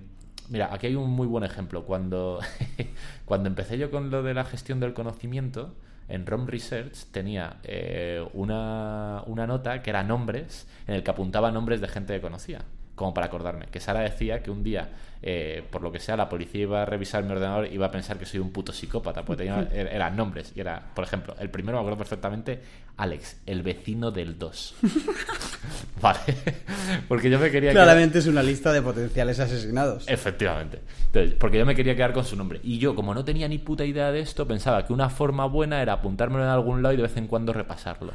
Mira, 0.50 0.74
aquí 0.74 0.88
hay 0.88 0.96
un 0.96 1.12
muy 1.12 1.28
buen 1.28 1.44
ejemplo. 1.44 1.86
Cuando, 1.86 2.40
cuando 3.26 3.48
empecé 3.48 3.78
yo 3.78 3.92
con 3.92 4.10
lo 4.10 4.24
de 4.24 4.34
la 4.34 4.44
gestión 4.44 4.80
del 4.80 4.94
conocimiento, 4.94 5.76
en 6.10 6.26
ROM 6.26 6.48
Research 6.48 7.06
tenía 7.12 7.58
eh, 7.64 8.26
una, 8.34 9.24
una 9.28 9.48
nota 9.48 9.82
que 9.82 9.90
era 9.90 10.04
nombres, 10.04 10.68
en 10.88 10.96
el 10.96 11.04
que 11.04 11.12
apuntaba 11.12 11.52
nombres 11.52 11.82
de 11.82 11.88
gente 11.88 12.14
que 12.14 12.22
conocía 12.22 12.62
como 13.00 13.14
para 13.14 13.28
acordarme. 13.28 13.68
Que 13.72 13.80
Sara 13.80 14.02
decía 14.02 14.44
que 14.44 14.52
un 14.52 14.62
día, 14.62 14.90
eh, 15.24 15.64
por 15.72 15.82
lo 15.82 15.90
que 15.90 16.02
sea, 16.02 16.18
la 16.18 16.28
policía 16.28 16.64
iba 16.64 16.82
a 16.82 16.86
revisar 16.86 17.24
mi 17.24 17.32
ordenador 17.32 17.68
y 17.68 17.76
iba 17.76 17.86
a 17.86 17.92
pensar 17.92 18.18
que 18.20 18.26
soy 18.26 18.42
un 18.42 18.52
puto 18.52 18.74
psicópata, 18.74 19.24
porque 19.24 19.46
tenía, 19.46 19.62
er, 19.74 19.88
eran 19.88 20.18
nombres. 20.18 20.52
Y 20.54 20.60
era, 20.60 20.84
por 20.94 21.06
ejemplo, 21.06 21.34
el 21.40 21.50
primero 21.50 21.78
me 21.78 21.80
acuerdo 21.80 21.98
perfectamente, 21.98 22.60
Alex, 22.98 23.38
el 23.46 23.64
vecino 23.64 24.12
del 24.12 24.38
2. 24.38 24.76
vale. 26.02 26.20
porque 27.08 27.30
yo 27.30 27.40
me 27.40 27.50
quería. 27.50 27.72
Claramente 27.72 28.20
es 28.20 28.28
una 28.28 28.44
lista 28.44 28.74
de 28.74 28.82
potenciales 28.82 29.40
asesinados. 29.40 30.06
Efectivamente. 30.10 30.82
Entonces, 31.06 31.36
porque 31.40 31.58
yo 31.58 31.66
me 31.66 31.76
quería 31.76 31.96
quedar 31.96 32.12
con 32.12 32.26
su 32.26 32.36
nombre. 32.36 32.60
Y 32.64 32.80
yo, 32.80 32.96
como 32.96 33.14
no 33.14 33.24
tenía 33.24 33.48
ni 33.48 33.60
puta 33.60 33.86
idea 33.86 34.12
de 34.12 34.20
esto, 34.20 34.46
pensaba 34.46 34.86
que 34.86 34.92
una 34.92 35.10
forma 35.10 35.46
buena 35.46 35.82
era 35.82 35.94
apuntármelo 35.94 36.44
en 36.44 36.50
algún 36.50 36.84
lado 36.84 36.96
y 36.96 36.98
de 36.98 37.04
vez 37.04 37.16
en 37.16 37.28
cuando 37.28 37.54
repasarlo. 37.54 38.12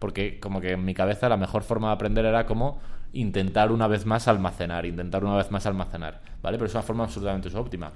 Porque, 0.00 0.40
como 0.40 0.60
que 0.60 0.72
en 0.72 0.84
mi 0.84 0.92
cabeza, 0.92 1.28
la 1.28 1.36
mejor 1.36 1.62
forma 1.62 1.86
de 1.86 1.94
aprender 1.94 2.24
era 2.24 2.46
como 2.46 2.80
intentar 3.14 3.72
una 3.72 3.86
vez 3.86 4.06
más 4.06 4.28
almacenar, 4.28 4.84
intentar 4.86 5.24
una 5.24 5.36
vez 5.36 5.50
más 5.50 5.66
almacenar, 5.66 6.20
¿vale? 6.42 6.58
Pero 6.58 6.66
es 6.66 6.74
una 6.74 6.82
forma 6.82 7.04
absolutamente 7.04 7.48
subóptima. 7.48 7.92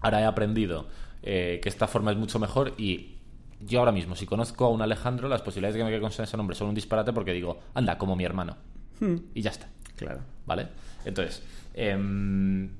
Ahora 0.00 0.20
he 0.20 0.24
aprendido 0.24 0.86
eh, 1.22 1.60
que 1.62 1.68
esta 1.68 1.86
forma 1.86 2.10
es 2.10 2.16
mucho 2.16 2.38
mejor 2.38 2.74
y 2.78 3.16
yo 3.60 3.80
ahora 3.80 3.92
mismo, 3.92 4.16
si 4.16 4.26
conozco 4.26 4.64
a 4.64 4.70
un 4.70 4.82
Alejandro, 4.82 5.28
las 5.28 5.42
posibilidades 5.42 5.74
de 5.74 5.80
que 5.80 5.84
me 5.84 5.90
quede 5.90 6.00
con 6.00 6.10
ese 6.10 6.36
nombre 6.36 6.56
son 6.56 6.68
un 6.68 6.74
disparate 6.74 7.12
porque 7.12 7.32
digo, 7.32 7.60
anda, 7.74 7.98
como 7.98 8.16
mi 8.16 8.24
hermano. 8.24 8.56
Hmm. 9.00 9.16
Y 9.34 9.42
ya 9.42 9.50
está. 9.50 9.68
Claro. 9.96 10.20
¿Vale? 10.46 10.68
Entonces, 11.04 11.42
em, 11.74 12.70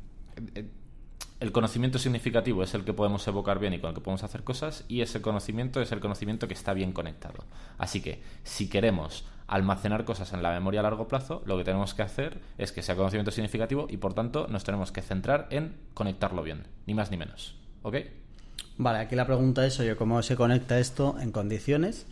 el 1.40 1.52
conocimiento 1.52 1.98
significativo 1.98 2.62
es 2.62 2.74
el 2.74 2.84
que 2.84 2.92
podemos 2.92 3.26
evocar 3.28 3.58
bien 3.58 3.74
y 3.74 3.80
con 3.80 3.90
el 3.90 3.94
que 3.94 4.00
podemos 4.00 4.22
hacer 4.22 4.44
cosas 4.44 4.84
y 4.88 5.02
ese 5.02 5.20
conocimiento 5.20 5.80
es 5.80 5.92
el 5.92 6.00
conocimiento 6.00 6.48
que 6.48 6.54
está 6.54 6.72
bien 6.74 6.92
conectado. 6.92 7.44
Así 7.76 8.00
que 8.00 8.22
si 8.44 8.68
queremos 8.68 9.24
almacenar 9.49 10.05
cosas 10.05 10.32
en 10.32 10.42
la 10.42 10.53
memoria 10.53 10.80
a 10.80 10.82
largo 10.84 11.09
plazo, 11.09 11.42
lo 11.46 11.57
que 11.57 11.64
tenemos 11.64 11.94
que 11.94 12.03
hacer 12.03 12.38
es 12.59 12.70
que 12.70 12.82
sea 12.82 12.94
conocimiento 12.94 13.30
significativo 13.30 13.86
y 13.90 13.96
por 13.96 14.14
tanto 14.14 14.46
nos 14.49 14.62
tenemos 14.62 14.92
que 14.92 15.03
centrar 15.03 15.49
en 15.51 15.74
conectarlo 15.94 16.42
bien, 16.42 16.64
ni 16.86 16.94
más 16.94 17.11
ni 17.11 17.16
menos. 17.16 17.57
¿Ok? 17.82 17.96
Vale, 18.76 18.99
aquí 19.01 19.16
la 19.16 19.26
pregunta 19.26 19.66
es, 19.66 19.80
oye, 19.80 19.96
¿cómo 19.96 20.22
se 20.22 20.36
conecta 20.36 20.78
esto 20.78 21.16
en 21.20 21.32
condiciones? 21.32 22.07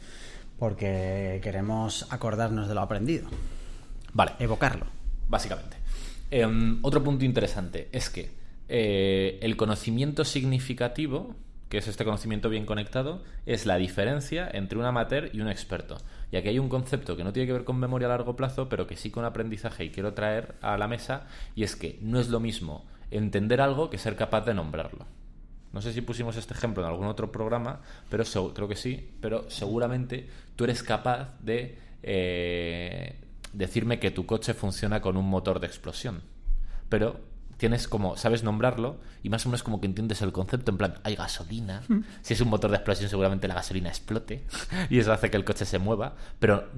Porque 0.59 1.41
queremos 1.43 2.11
acordarnos 2.11 2.67
de 2.67 2.75
lo 2.75 2.81
aprendido. 2.81 3.29
Vale. 4.13 4.33
Evocarlo. 4.39 4.87
Básicamente. 5.29 5.77
Em, 6.31 6.79
otro 6.83 7.05
punto 7.05 7.25
interesante 7.25 7.89
es 7.93 8.11
que 8.11 8.31
eh, 8.69 9.39
el 9.43 9.57
conocimiento 9.57 10.25
significativo, 10.25 11.37
que 11.69 11.79
es 11.79 11.87
este 11.87 12.05
conocimiento 12.05 12.49
bien 12.49 12.67
conectado, 12.67 13.23
es 13.45 13.67
la 13.67 13.77
diferencia 13.77 14.49
entre 14.53 14.79
un 14.79 14.87
amateur 14.87 15.31
y 15.33 15.41
un 15.41 15.49
experto. 15.49 15.99
Y 16.31 16.37
aquí 16.37 16.49
hay 16.49 16.59
un 16.59 16.69
concepto 16.69 17.17
que 17.17 17.25
no 17.25 17.33
tiene 17.33 17.47
que 17.47 17.53
ver 17.53 17.65
con 17.65 17.79
memoria 17.79 18.07
a 18.07 18.11
largo 18.11 18.37
plazo, 18.37 18.69
pero 18.69 18.87
que 18.87 18.97
sí 18.97 19.11
con 19.11 19.25
aprendizaje 19.25 19.85
y 19.85 19.91
quiero 19.91 20.15
traer 20.15 20.57
a 20.61 20.77
la 20.77 20.89
mesa, 20.89 21.27
y 21.55 21.63
es 21.63 21.77
que 21.77 21.99
no 22.03 22.19
es 22.19 22.29
lo 22.29 22.41
mismo 22.41 22.85
entender 23.11 23.61
algo 23.61 23.91
que 23.91 23.99
ser 23.99 24.17
capaz 24.17 24.45
de 24.45 24.55
nombrarlo. 24.55 25.07
No 25.73 25.83
sé 25.83 25.93
si 25.93 26.01
pusimos 26.01 26.37
este 26.37 26.55
ejemplo 26.55 26.83
en 26.83 26.89
algún 26.89 27.07
otro 27.07 27.31
programa, 27.31 27.81
pero 28.09 28.25
creo 28.55 28.69
que 28.69 28.77
sí, 28.77 29.11
pero 29.21 29.49
seguramente 29.51 30.29
tú 30.57 30.65
eres 30.65 30.83
capaz 30.83 31.39
de 31.41 31.79
eh, 32.03 33.21
decirme 33.53 33.99
que 33.99 34.11
tu 34.11 34.27
coche 34.27 34.55
funciona 34.55 35.01
con 35.01 35.17
un 35.17 35.29
motor 35.29 35.61
de 35.61 35.67
explosión. 35.67 36.23
Pero 36.89 37.21
tienes 37.57 37.89
como, 37.89 38.17
sabes 38.17 38.43
nombrarlo 38.43 38.99
y 39.23 39.31
más 39.31 39.47
o 39.47 39.49
menos 39.49 39.63
como 39.63 39.81
que 39.81 39.87
entiendes 39.87 40.23
el 40.23 40.33
concepto, 40.33 40.71
en 40.71 40.79
plan, 40.79 40.95
hay 41.05 41.17
gasolina, 41.17 41.83
hmm. 41.89 42.01
si 42.23 42.35
es 42.35 42.41
un 42.41 42.49
motor 42.49 42.71
de 42.71 42.77
explosión 42.77 43.09
seguramente 43.09 43.49
la 43.49 43.55
gasolina 43.55 43.89
explote 43.89 44.45
y 44.91 44.99
eso 44.99 45.13
hace 45.13 45.31
que 45.31 45.37
el 45.37 45.45
coche 45.45 45.65
se 45.65 45.79
mueva, 45.79 46.15
pero 46.39 46.69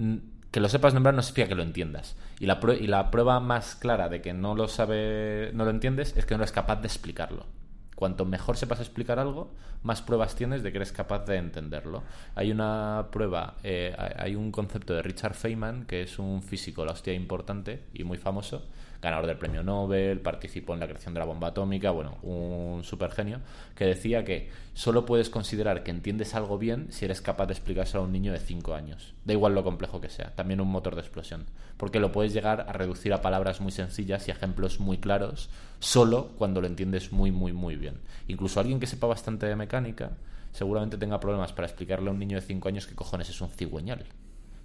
que 0.50 0.60
lo 0.60 0.68
sepas 0.68 0.94
nombrar 0.94 1.14
no 1.14 1.22
significa 1.22 1.48
que 1.48 1.54
lo 1.54 1.62
entiendas. 1.62 2.16
Y 2.40 2.46
la, 2.46 2.58
y 2.80 2.86
la 2.86 3.10
prueba 3.10 3.38
más 3.40 3.74
clara 3.74 4.08
de 4.08 4.22
que 4.22 4.32
no 4.32 4.54
lo 4.54 4.68
sabe, 4.68 5.50
no 5.54 5.64
lo 5.64 5.70
entiendes, 5.70 6.14
es 6.16 6.24
que 6.24 6.34
no 6.34 6.42
eres 6.42 6.52
capaz 6.52 6.76
de 6.76 6.86
explicarlo. 6.86 7.46
Cuanto 7.94 8.24
mejor 8.24 8.56
sepas 8.56 8.78
explicar 8.78 9.18
algo, 9.18 9.52
más 9.82 10.02
pruebas 10.02 10.36
tienes 10.36 10.62
de 10.62 10.70
que 10.70 10.78
eres 10.78 10.92
capaz 10.92 11.24
de 11.26 11.36
entenderlo. 11.36 12.04
Hay 12.36 12.52
una 12.52 13.08
prueba, 13.10 13.56
eh, 13.64 13.92
hay 14.16 14.36
un 14.36 14.52
concepto 14.52 14.94
de 14.94 15.02
Richard 15.02 15.34
Feynman, 15.34 15.84
que 15.84 16.02
es 16.02 16.18
un 16.20 16.42
físico, 16.42 16.84
la 16.84 16.92
hostia 16.92 17.12
importante 17.12 17.86
y 17.92 18.04
muy 18.04 18.16
famoso, 18.16 18.68
ganador 19.00 19.26
del 19.26 19.36
premio 19.36 19.62
Nobel, 19.62 20.20
participó 20.20 20.74
en 20.74 20.80
la 20.80 20.86
creación 20.86 21.14
de 21.14 21.20
la 21.20 21.26
bomba 21.26 21.48
atómica, 21.48 21.90
bueno, 21.90 22.18
un 22.22 22.82
super 22.82 23.10
genio, 23.12 23.40
que 23.74 23.84
decía 23.84 24.24
que 24.24 24.50
solo 24.74 25.06
puedes 25.06 25.30
considerar 25.30 25.82
que 25.82 25.90
entiendes 25.90 26.34
algo 26.34 26.58
bien 26.58 26.88
si 26.90 27.04
eres 27.04 27.20
capaz 27.20 27.46
de 27.46 27.52
explicárselo 27.52 28.02
a 28.02 28.06
un 28.06 28.12
niño 28.12 28.32
de 28.32 28.40
5 28.40 28.74
años. 28.74 29.14
Da 29.24 29.32
igual 29.32 29.54
lo 29.54 29.64
complejo 29.64 30.00
que 30.00 30.10
sea, 30.10 30.34
también 30.34 30.60
un 30.60 30.68
motor 30.68 30.94
de 30.94 31.00
explosión, 31.00 31.46
porque 31.76 32.00
lo 32.00 32.12
puedes 32.12 32.32
llegar 32.32 32.66
a 32.68 32.72
reducir 32.72 33.12
a 33.12 33.22
palabras 33.22 33.60
muy 33.60 33.72
sencillas 33.72 34.26
y 34.26 34.32
ejemplos 34.32 34.80
muy 34.80 34.98
claros, 34.98 35.48
solo 35.78 36.30
cuando 36.36 36.60
lo 36.60 36.66
entiendes 36.66 37.12
muy, 37.12 37.30
muy, 37.30 37.52
muy 37.52 37.76
bien. 37.76 38.00
Incluso 38.26 38.58
alguien 38.58 38.80
que 38.80 38.86
sepa 38.86 39.06
bastante 39.06 39.46
de 39.46 39.56
mecánica, 39.56 40.12
seguramente 40.52 40.98
tenga 40.98 41.20
problemas 41.20 41.52
para 41.52 41.68
explicarle 41.68 42.08
a 42.08 42.12
un 42.12 42.18
niño 42.18 42.36
de 42.36 42.46
5 42.46 42.68
años 42.68 42.86
qué 42.86 42.94
cojones 42.94 43.28
es 43.28 43.40
un 43.40 43.50
cigüeñal. 43.50 44.06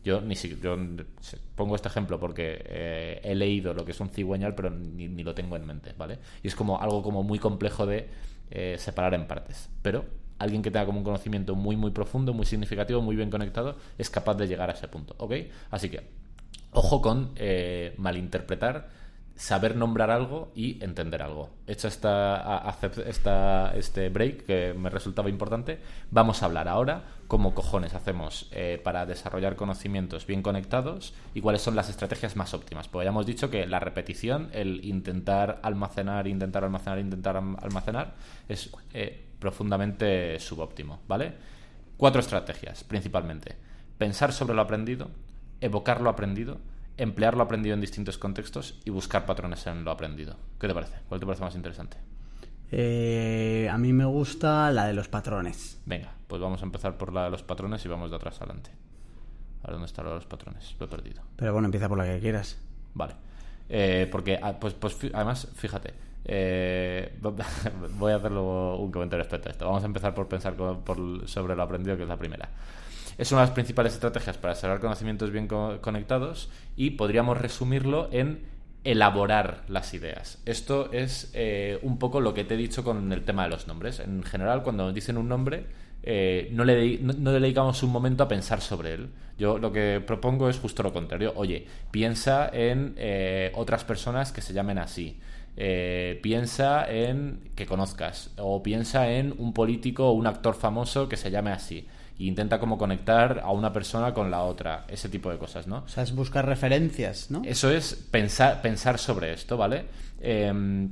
Yo 0.03 0.21
ni 0.21 0.35
siquiera 0.35 0.75
pongo 1.55 1.75
este 1.75 1.87
ejemplo 1.87 2.19
porque 2.19 2.61
eh, 2.65 3.21
he 3.23 3.35
leído 3.35 3.73
lo 3.73 3.85
que 3.85 3.91
es 3.91 3.99
un 3.99 4.09
cigüeñal, 4.09 4.53
pero 4.53 4.69
ni, 4.69 5.07
lo 5.23 5.33
tengo 5.33 5.55
en 5.55 5.65
mente, 5.65 5.93
¿vale? 5.97 6.19
Y 6.41 6.47
es 6.47 6.55
como 6.55 6.81
algo 6.81 7.01
como 7.01 7.23
muy 7.23 7.39
complejo 7.39 7.85
de 7.85 8.09
eh, 8.51 8.75
separar 8.77 9.13
en 9.13 9.27
partes. 9.27 9.69
Pero 9.81 10.05
alguien 10.39 10.61
que 10.61 10.71
tenga 10.71 10.85
como 10.85 10.97
un 10.97 11.05
conocimiento 11.05 11.55
muy 11.55 11.77
muy 11.77 11.91
profundo, 11.91 12.33
muy 12.33 12.45
significativo, 12.45 13.01
muy 13.01 13.15
bien 13.15 13.29
conectado, 13.29 13.77
es 13.97 14.09
capaz 14.09 14.35
de 14.35 14.47
llegar 14.47 14.69
a 14.69 14.73
ese 14.73 14.87
punto, 14.89 15.15
¿ok? 15.17 15.33
Así 15.71 15.89
que 15.89 16.01
ojo 16.71 17.01
con 17.01 17.31
eh, 17.37 17.93
malinterpretar 17.97 18.89
saber 19.35 19.75
nombrar 19.75 20.11
algo 20.11 20.51
y 20.55 20.83
entender 20.83 21.21
algo. 21.23 21.49
Hecho 21.65 21.87
esta, 21.87 22.75
esta, 23.05 23.73
este 23.75 24.09
break 24.09 24.45
que 24.45 24.73
me 24.73 24.89
resultaba 24.89 25.29
importante, 25.29 25.79
vamos 26.11 26.41
a 26.43 26.45
hablar 26.45 26.67
ahora 26.67 27.03
cómo 27.27 27.55
cojones 27.55 27.95
hacemos 27.95 28.47
eh, 28.51 28.79
para 28.83 29.05
desarrollar 29.05 29.55
conocimientos 29.55 30.27
bien 30.27 30.43
conectados 30.43 31.15
y 31.33 31.41
cuáles 31.41 31.61
son 31.61 31.75
las 31.75 31.89
estrategias 31.89 32.35
más 32.35 32.53
óptimas. 32.53 32.87
Porque 32.87 33.05
ya 33.05 33.09
hemos 33.09 33.25
dicho 33.25 33.49
que 33.49 33.65
la 33.65 33.79
repetición, 33.79 34.49
el 34.53 34.85
intentar 34.85 35.59
almacenar, 35.63 36.27
intentar 36.27 36.63
almacenar, 36.63 36.99
intentar 36.99 37.37
almacenar, 37.37 38.13
es 38.47 38.69
eh, 38.93 39.25
profundamente 39.39 40.39
subóptimo, 40.39 40.99
¿vale? 41.07 41.33
Cuatro 41.97 42.21
estrategias, 42.21 42.83
principalmente. 42.83 43.55
Pensar 43.97 44.31
sobre 44.31 44.53
lo 44.53 44.61
aprendido, 44.61 45.09
evocar 45.59 46.01
lo 46.01 46.09
aprendido, 46.09 46.59
emplear 47.03 47.35
lo 47.35 47.43
aprendido 47.43 47.73
en 47.75 47.81
distintos 47.81 48.17
contextos 48.17 48.79
y 48.85 48.89
buscar 48.89 49.25
patrones 49.25 49.67
en 49.67 49.83
lo 49.83 49.91
aprendido. 49.91 50.37
¿Qué 50.59 50.67
te 50.67 50.73
parece? 50.73 50.95
¿Cuál 51.07 51.19
te 51.19 51.25
parece 51.25 51.43
más 51.43 51.55
interesante? 51.55 51.97
Eh, 52.71 53.69
a 53.71 53.77
mí 53.77 53.93
me 53.93 54.05
gusta 54.05 54.71
la 54.71 54.87
de 54.87 54.93
los 54.93 55.09
patrones. 55.09 55.79
Venga, 55.85 56.13
pues 56.27 56.41
vamos 56.41 56.61
a 56.61 56.65
empezar 56.65 56.97
por 56.97 57.13
la 57.13 57.25
de 57.25 57.29
los 57.29 57.43
patrones 57.43 57.85
y 57.85 57.89
vamos 57.89 58.09
de 58.09 58.15
atrás 58.15 58.41
adelante. 58.41 58.71
A 59.61 59.67
ver 59.67 59.73
dónde 59.73 59.85
está 59.85 60.01
la 60.01 60.09
de 60.09 60.15
los 60.15 60.25
patrones. 60.25 60.75
Lo 60.79 60.85
he 60.85 60.89
perdido. 60.89 61.21
Pero 61.35 61.53
bueno, 61.53 61.65
empieza 61.67 61.87
por 61.87 61.97
la 61.97 62.05
que 62.05 62.19
quieras. 62.19 62.57
Vale. 62.93 63.15
Eh, 63.69 64.07
porque, 64.11 64.39
ah, 64.41 64.53
pues, 64.59 64.73
pues 64.73 64.97
además, 65.13 65.47
fíjate, 65.55 65.93
eh, 66.25 67.17
voy 67.97 68.11
a 68.11 68.15
hacerlo 68.15 68.77
un 68.77 68.91
comentario 68.91 69.23
respecto 69.23 69.49
a 69.49 69.51
esto. 69.51 69.65
Vamos 69.65 69.83
a 69.83 69.87
empezar 69.87 70.13
por 70.13 70.27
pensar 70.27 70.55
sobre 71.25 71.55
lo 71.55 71.63
aprendido, 71.63 71.97
que 71.97 72.03
es 72.03 72.09
la 72.09 72.17
primera. 72.17 72.49
Es 73.17 73.31
una 73.31 73.41
de 73.41 73.47
las 73.47 73.53
principales 73.53 73.93
estrategias 73.93 74.37
para 74.37 74.53
desarrollar 74.53 74.81
conocimientos 74.81 75.31
bien 75.31 75.47
conectados 75.47 76.49
y 76.75 76.91
podríamos 76.91 77.37
resumirlo 77.37 78.09
en 78.11 78.53
elaborar 78.83 79.63
las 79.67 79.93
ideas. 79.93 80.41
Esto 80.45 80.91
es 80.91 81.31
eh, 81.33 81.79
un 81.83 81.99
poco 81.99 82.19
lo 82.19 82.33
que 82.33 82.43
te 82.43 82.55
he 82.55 82.57
dicho 82.57 82.83
con 82.83 83.11
el 83.11 83.23
tema 83.23 83.43
de 83.43 83.49
los 83.49 83.67
nombres. 83.67 83.99
En 83.99 84.23
general, 84.23 84.63
cuando 84.63 84.91
dicen 84.91 85.17
un 85.17 85.29
nombre, 85.29 85.65
eh, 86.01 86.49
no, 86.51 86.65
le 86.65 86.99
no, 86.99 87.31
dedicamos 87.31 87.81
un 87.83 87.91
momento 87.91 88.23
a 88.23 88.27
pensar 88.27 88.61
sobre 88.61 88.93
él. 88.93 89.09
Yo 89.37 89.57
lo 89.57 89.71
que 89.71 90.01
propongo 90.05 90.49
es 90.49 90.59
justo 90.59 90.83
lo 90.83 90.91
contrario. 90.91 91.33
Oye, 91.35 91.65
piensa 91.91 92.49
en 92.51 92.93
eh, 92.97 93.51
otras 93.55 93.83
personas 93.85 94.31
que 94.31 94.41
se 94.41 94.53
llamen 94.53 94.79
así. 94.79 95.19
piensa 96.21 96.91
en 96.91 97.51
que 97.55 97.65
conozcas. 97.65 98.31
O 98.37 98.61
piensa 98.61 99.09
en 99.11 99.33
un 99.37 99.53
político 99.53 100.09
o 100.09 100.11
un 100.13 100.27
actor 100.27 100.55
famoso 100.55 101.07
que 101.07 101.15
se 101.15 101.31
llame 101.31 101.51
así 101.51 101.87
e 102.19 102.25
intenta 102.25 102.59
como 102.59 102.77
conectar 102.77 103.41
a 103.43 103.51
una 103.51 103.73
persona 103.73 104.13
con 104.13 104.29
la 104.29 104.43
otra, 104.43 104.85
ese 104.87 105.09
tipo 105.09 105.29
de 105.29 105.37
cosas, 105.37 105.67
¿no? 105.67 105.83
O 105.85 105.87
sea, 105.87 106.03
es 106.03 106.13
buscar 106.13 106.45
referencias, 106.45 107.31
¿no? 107.31 107.41
Eso 107.43 107.69
es 107.69 107.95
pensar, 108.11 108.61
pensar 108.61 108.99
sobre 108.99 109.33
esto, 109.33 109.57
¿vale? 109.57 109.85
Em, 110.19 110.89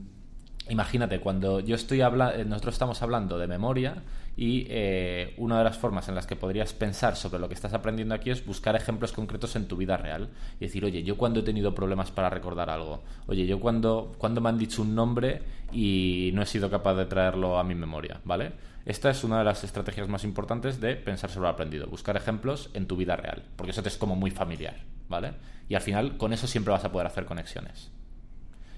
imagínate, 0.69 1.19
cuando 1.19 1.59
yo 1.59 1.75
estoy 1.75 2.01
hablando, 2.01 2.35
eh, 2.39 2.45
nosotros 2.45 2.75
estamos 2.75 3.01
hablando 3.01 3.37
de 3.37 3.47
memoria 3.47 4.03
y 4.37 4.65
eh, 4.69 5.33
una 5.37 5.57
de 5.57 5.63
las 5.65 5.77
formas 5.77 6.07
en 6.07 6.15
las 6.15 6.25
que 6.25 6.35
podrías 6.35 6.73
pensar 6.73 7.15
sobre 7.15 7.39
lo 7.39 7.47
que 7.47 7.53
estás 7.53 7.73
aprendiendo 7.73 8.15
aquí 8.15 8.29
es 8.29 8.45
buscar 8.45 8.75
ejemplos 8.75 9.11
concretos 9.11 9.55
en 9.55 9.67
tu 9.67 9.75
vida 9.75 9.97
real 9.97 10.29
y 10.59 10.65
decir, 10.65 10.85
oye, 10.85 11.03
yo 11.03 11.17
cuando 11.17 11.41
he 11.41 11.43
tenido 11.43 11.75
problemas 11.75 12.11
para 12.11 12.29
recordar 12.29 12.69
algo, 12.69 13.03
oye, 13.27 13.45
yo 13.45 13.59
cuando, 13.59 14.13
cuando 14.17 14.39
me 14.39 14.49
han 14.49 14.57
dicho 14.57 14.81
un 14.81 14.95
nombre 14.95 15.41
y 15.71 16.31
no 16.33 16.41
he 16.41 16.45
sido 16.45 16.69
capaz 16.69 16.95
de 16.95 17.05
traerlo 17.05 17.59
a 17.59 17.63
mi 17.63 17.75
memoria, 17.75 18.21
¿vale? 18.23 18.53
Esta 18.85 19.09
es 19.09 19.23
una 19.23 19.39
de 19.39 19.43
las 19.43 19.63
estrategias 19.63 20.07
más 20.07 20.23
importantes 20.23 20.81
de 20.81 20.95
pensar 20.95 21.29
sobre 21.29 21.43
lo 21.43 21.49
aprendido, 21.49 21.87
buscar 21.87 22.17
ejemplos 22.17 22.69
en 22.73 22.87
tu 22.87 22.95
vida 22.95 23.15
real, 23.15 23.43
porque 23.55 23.71
eso 23.71 23.83
te 23.83 23.89
es 23.89 23.97
como 23.97 24.15
muy 24.15 24.31
familiar, 24.31 24.77
¿vale? 25.07 25.33
Y 25.69 25.75
al 25.75 25.81
final 25.81 26.17
con 26.17 26.33
eso 26.33 26.47
siempre 26.47 26.71
vas 26.71 26.83
a 26.83 26.91
poder 26.91 27.07
hacer 27.07 27.25
conexiones. 27.25 27.91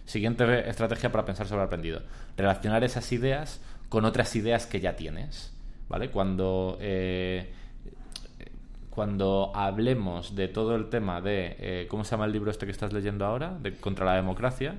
Siguiente 0.06 0.70
estrategia 0.70 1.12
para 1.12 1.26
pensar 1.26 1.48
sobre 1.48 1.60
lo 1.62 1.66
aprendido, 1.66 2.02
relacionar 2.36 2.84
esas 2.84 3.12
ideas 3.14 3.62
con 3.88 4.04
otras 4.04 4.36
ideas 4.36 4.66
que 4.66 4.82
ya 4.82 4.96
tienes, 4.96 5.54
¿vale? 5.88 6.10
Cuando 6.10 6.78
eh, 6.82 7.54
cuando 8.94 9.52
hablemos 9.56 10.36
de 10.36 10.48
todo 10.48 10.76
el 10.76 10.90
tema 10.90 11.20
de 11.20 11.56
eh, 11.58 11.88
cómo 11.90 12.04
se 12.04 12.12
llama 12.12 12.26
el 12.26 12.32
libro 12.32 12.52
este 12.52 12.68
que 12.68 12.72
estás 12.72 12.94
leyendo 12.94 13.26
ahora, 13.26 13.58
de 13.60 13.74
contra 13.76 14.06
la 14.06 14.14
democracia, 14.14 14.76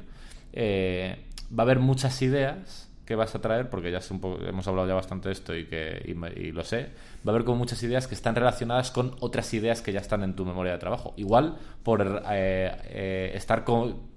eh, 0.53 1.25
va 1.51 1.63
a 1.63 1.67
haber 1.67 1.81
muchas 1.81 2.23
ideas 2.23 2.89
que 3.05 3.15
vas 3.15 3.35
a 3.35 3.41
traer, 3.41 3.69
porque 3.69 3.91
ya 3.91 4.01
hemos 4.49 4.67
hablado 4.67 4.89
ya 4.89 4.95
bastante 4.95 5.29
de 5.29 5.33
esto 5.33 5.55
y, 5.55 5.67
que, 5.67 6.03
y, 6.07 6.53
lo 6.53 6.65
sé, 6.65 6.89
va 7.27 7.31
a 7.33 7.35
haber 7.35 7.45
como 7.45 7.59
muchas 7.59 7.83
ideas 7.83 8.07
que 8.07 8.15
están 8.15 8.35
relacionadas 8.35 8.91
con 8.91 9.15
otras 9.21 9.53
ideas 9.53 9.83
que 9.83 9.93
ya 9.93 10.01
están 10.01 10.23
en 10.23 10.35
tu 10.35 10.45
memoria 10.45 10.73
de 10.73 10.79
trabajo. 10.79 11.13
Igual 11.17 11.57
por 11.83 12.23
eh, 12.31 12.77
eh, 12.87 13.33
estar 13.35 13.65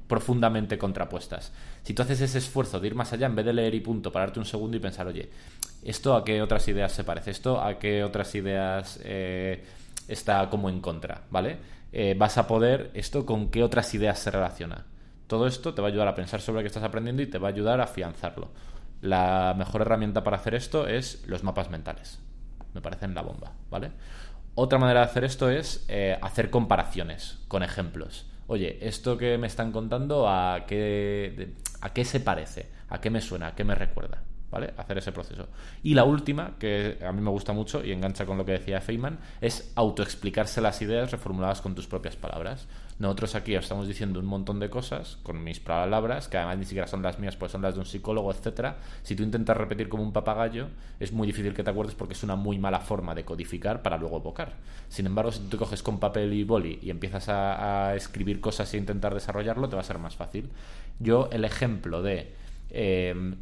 profundamente 0.08 0.78
contrapuestas. 0.78 1.52
Si 1.84 1.94
tú 1.94 2.02
haces 2.02 2.22
ese 2.22 2.38
esfuerzo 2.38 2.80
de 2.80 2.88
ir 2.88 2.96
más 2.96 3.12
allá, 3.12 3.28
en 3.28 3.36
vez 3.36 3.46
de 3.46 3.54
leer 3.54 3.76
y 3.76 3.82
punto, 3.82 4.12
pararte 4.12 4.40
un 4.40 4.46
segundo 4.46 4.78
y 4.78 4.80
pensar, 4.80 5.06
oye, 5.08 5.30
¿esto 5.84 6.16
a 6.16 6.24
qué 6.24 6.42
otras 6.42 6.66
ideas 6.70 6.94
se 6.94 7.04
parece? 7.04 7.32
¿Esto 7.32 7.62
a 7.62 7.78
qué 7.78 8.06
otras 8.06 8.34
ideas 8.36 9.00
eh, 9.04 9.66
está 10.08 10.50
como 10.50 10.70
en 10.70 10.80
contra? 10.82 11.24
¿Vale? 11.30 11.78
vas 12.16 12.38
a 12.38 12.46
poder, 12.46 12.92
¿esto 12.94 13.26
con 13.26 13.50
qué 13.50 13.64
otras 13.64 13.92
ideas 13.96 14.20
se 14.20 14.30
relaciona? 14.30 14.86
Todo 15.26 15.48
esto 15.48 15.74
te 15.74 15.82
va 15.82 15.88
a 15.88 15.92
ayudar 15.92 16.08
a 16.08 16.14
pensar 16.14 16.42
sobre 16.42 16.60
lo 16.60 16.64
que 16.64 16.68
estás 16.68 16.84
aprendiendo 16.84 17.24
y 17.24 17.28
te 17.28 17.40
va 17.40 17.48
a 17.48 17.52
ayudar 17.52 17.80
a 17.82 17.86
afianzarlo. 17.86 18.50
La 19.02 19.54
mejor 19.58 19.82
herramienta 19.82 20.24
para 20.24 20.38
hacer 20.38 20.56
esto 20.56 20.88
es 20.88 21.24
los 21.28 21.44
mapas 21.44 21.70
mentales. 21.70 22.20
Me 22.74 22.82
parecen 22.82 23.14
la 23.14 23.22
bomba, 23.22 23.54
¿vale? 23.70 23.92
Otra 24.56 24.80
manera 24.80 25.02
de 25.02 25.06
hacer 25.06 25.24
esto 25.24 25.50
es 25.50 25.86
eh, 25.88 26.18
hacer 26.22 26.50
comparaciones 26.50 27.40
con 27.48 27.62
ejemplos. 27.62 28.26
Oye, 28.48 28.80
esto 28.88 29.18
que 29.18 29.38
me 29.38 29.46
están 29.46 29.72
contando, 29.72 30.28
¿a 30.28 30.66
qué, 30.66 31.54
¿a 31.82 31.94
qué 31.94 32.06
se 32.06 32.22
parece? 32.22 32.72
¿A 32.90 33.00
qué 33.00 33.10
me 33.10 33.22
suena? 33.22 33.48
¿A 33.48 33.56
qué 33.56 33.64
me 33.64 33.76
recuerda? 33.76 34.24
¿Vale? 34.50 34.74
Hacer 34.78 34.98
ese 34.98 35.12
proceso. 35.12 35.50
Y 35.84 35.94
la 35.94 36.06
última, 36.06 36.56
que 36.58 36.98
a 37.06 37.12
mí 37.12 37.22
me 37.22 37.30
gusta 37.30 37.52
mucho 37.54 37.84
y 37.84 37.92
engancha 37.92 38.26
con 38.26 38.38
lo 38.38 38.46
que 38.46 38.54
decía 38.54 38.80
Feynman, 38.80 39.20
es 39.42 39.74
autoexplicarse 39.76 40.62
las 40.62 40.82
ideas 40.82 41.12
reformuladas 41.12 41.62
con 41.62 41.76
tus 41.76 41.86
propias 41.86 42.16
palabras. 42.16 42.68
Nosotros 43.00 43.36
aquí 43.36 43.54
estamos 43.54 43.88
diciendo 43.88 44.20
un 44.20 44.26
montón 44.26 44.60
de 44.60 44.72
cosas 44.72 45.20
con 45.22 45.44
mis 45.44 45.60
palabras, 45.60 46.28
que 46.28 46.38
además 46.38 46.58
ni 46.58 46.66
siquiera 46.66 46.88
son 46.88 47.04
las 47.04 47.20
mías, 47.20 47.36
pues 47.36 47.52
son 47.52 47.62
las 47.62 47.76
de 47.76 47.82
un 47.82 47.86
psicólogo, 47.86 48.32
etcétera. 48.32 48.78
Si 49.04 49.16
tú 49.16 49.22
intentas 49.22 49.56
repetir 49.56 49.88
como 49.88 50.02
un 50.02 50.12
papagayo, 50.12 50.70
es 51.00 51.12
muy 51.12 51.28
difícil 51.28 51.54
que 51.54 51.64
te 51.64 51.70
acuerdes 51.70 51.94
porque 51.94 52.16
es 52.16 52.24
una 52.24 52.36
muy 52.36 52.58
mala 52.58 52.80
forma 52.80 53.14
de 53.14 53.24
codificar 53.24 53.84
para 53.84 53.98
luego 53.98 54.18
evocar. 54.18 54.56
Sin 54.90 55.06
embargo, 55.06 55.32
si 55.32 55.42
tú 55.42 55.50
te 55.50 55.58
coges 55.58 55.84
con 55.84 56.00
papel 56.00 56.34
y 56.34 56.44
boli 56.44 56.80
y 56.82 56.90
empiezas 56.90 57.30
a, 57.30 57.96
escribir 57.96 58.42
cosas 58.42 58.74
e 58.74 58.78
intentar 58.78 59.14
desarrollarlo, 59.14 59.70
te 59.70 59.76
va 59.76 59.82
a 59.82 59.86
ser 59.86 60.00
más 60.00 60.16
fácil. 60.16 60.50
Yo, 61.00 61.30
el 61.32 61.46
ejemplo 61.46 62.02
de 62.02 62.34
em, 62.72 63.36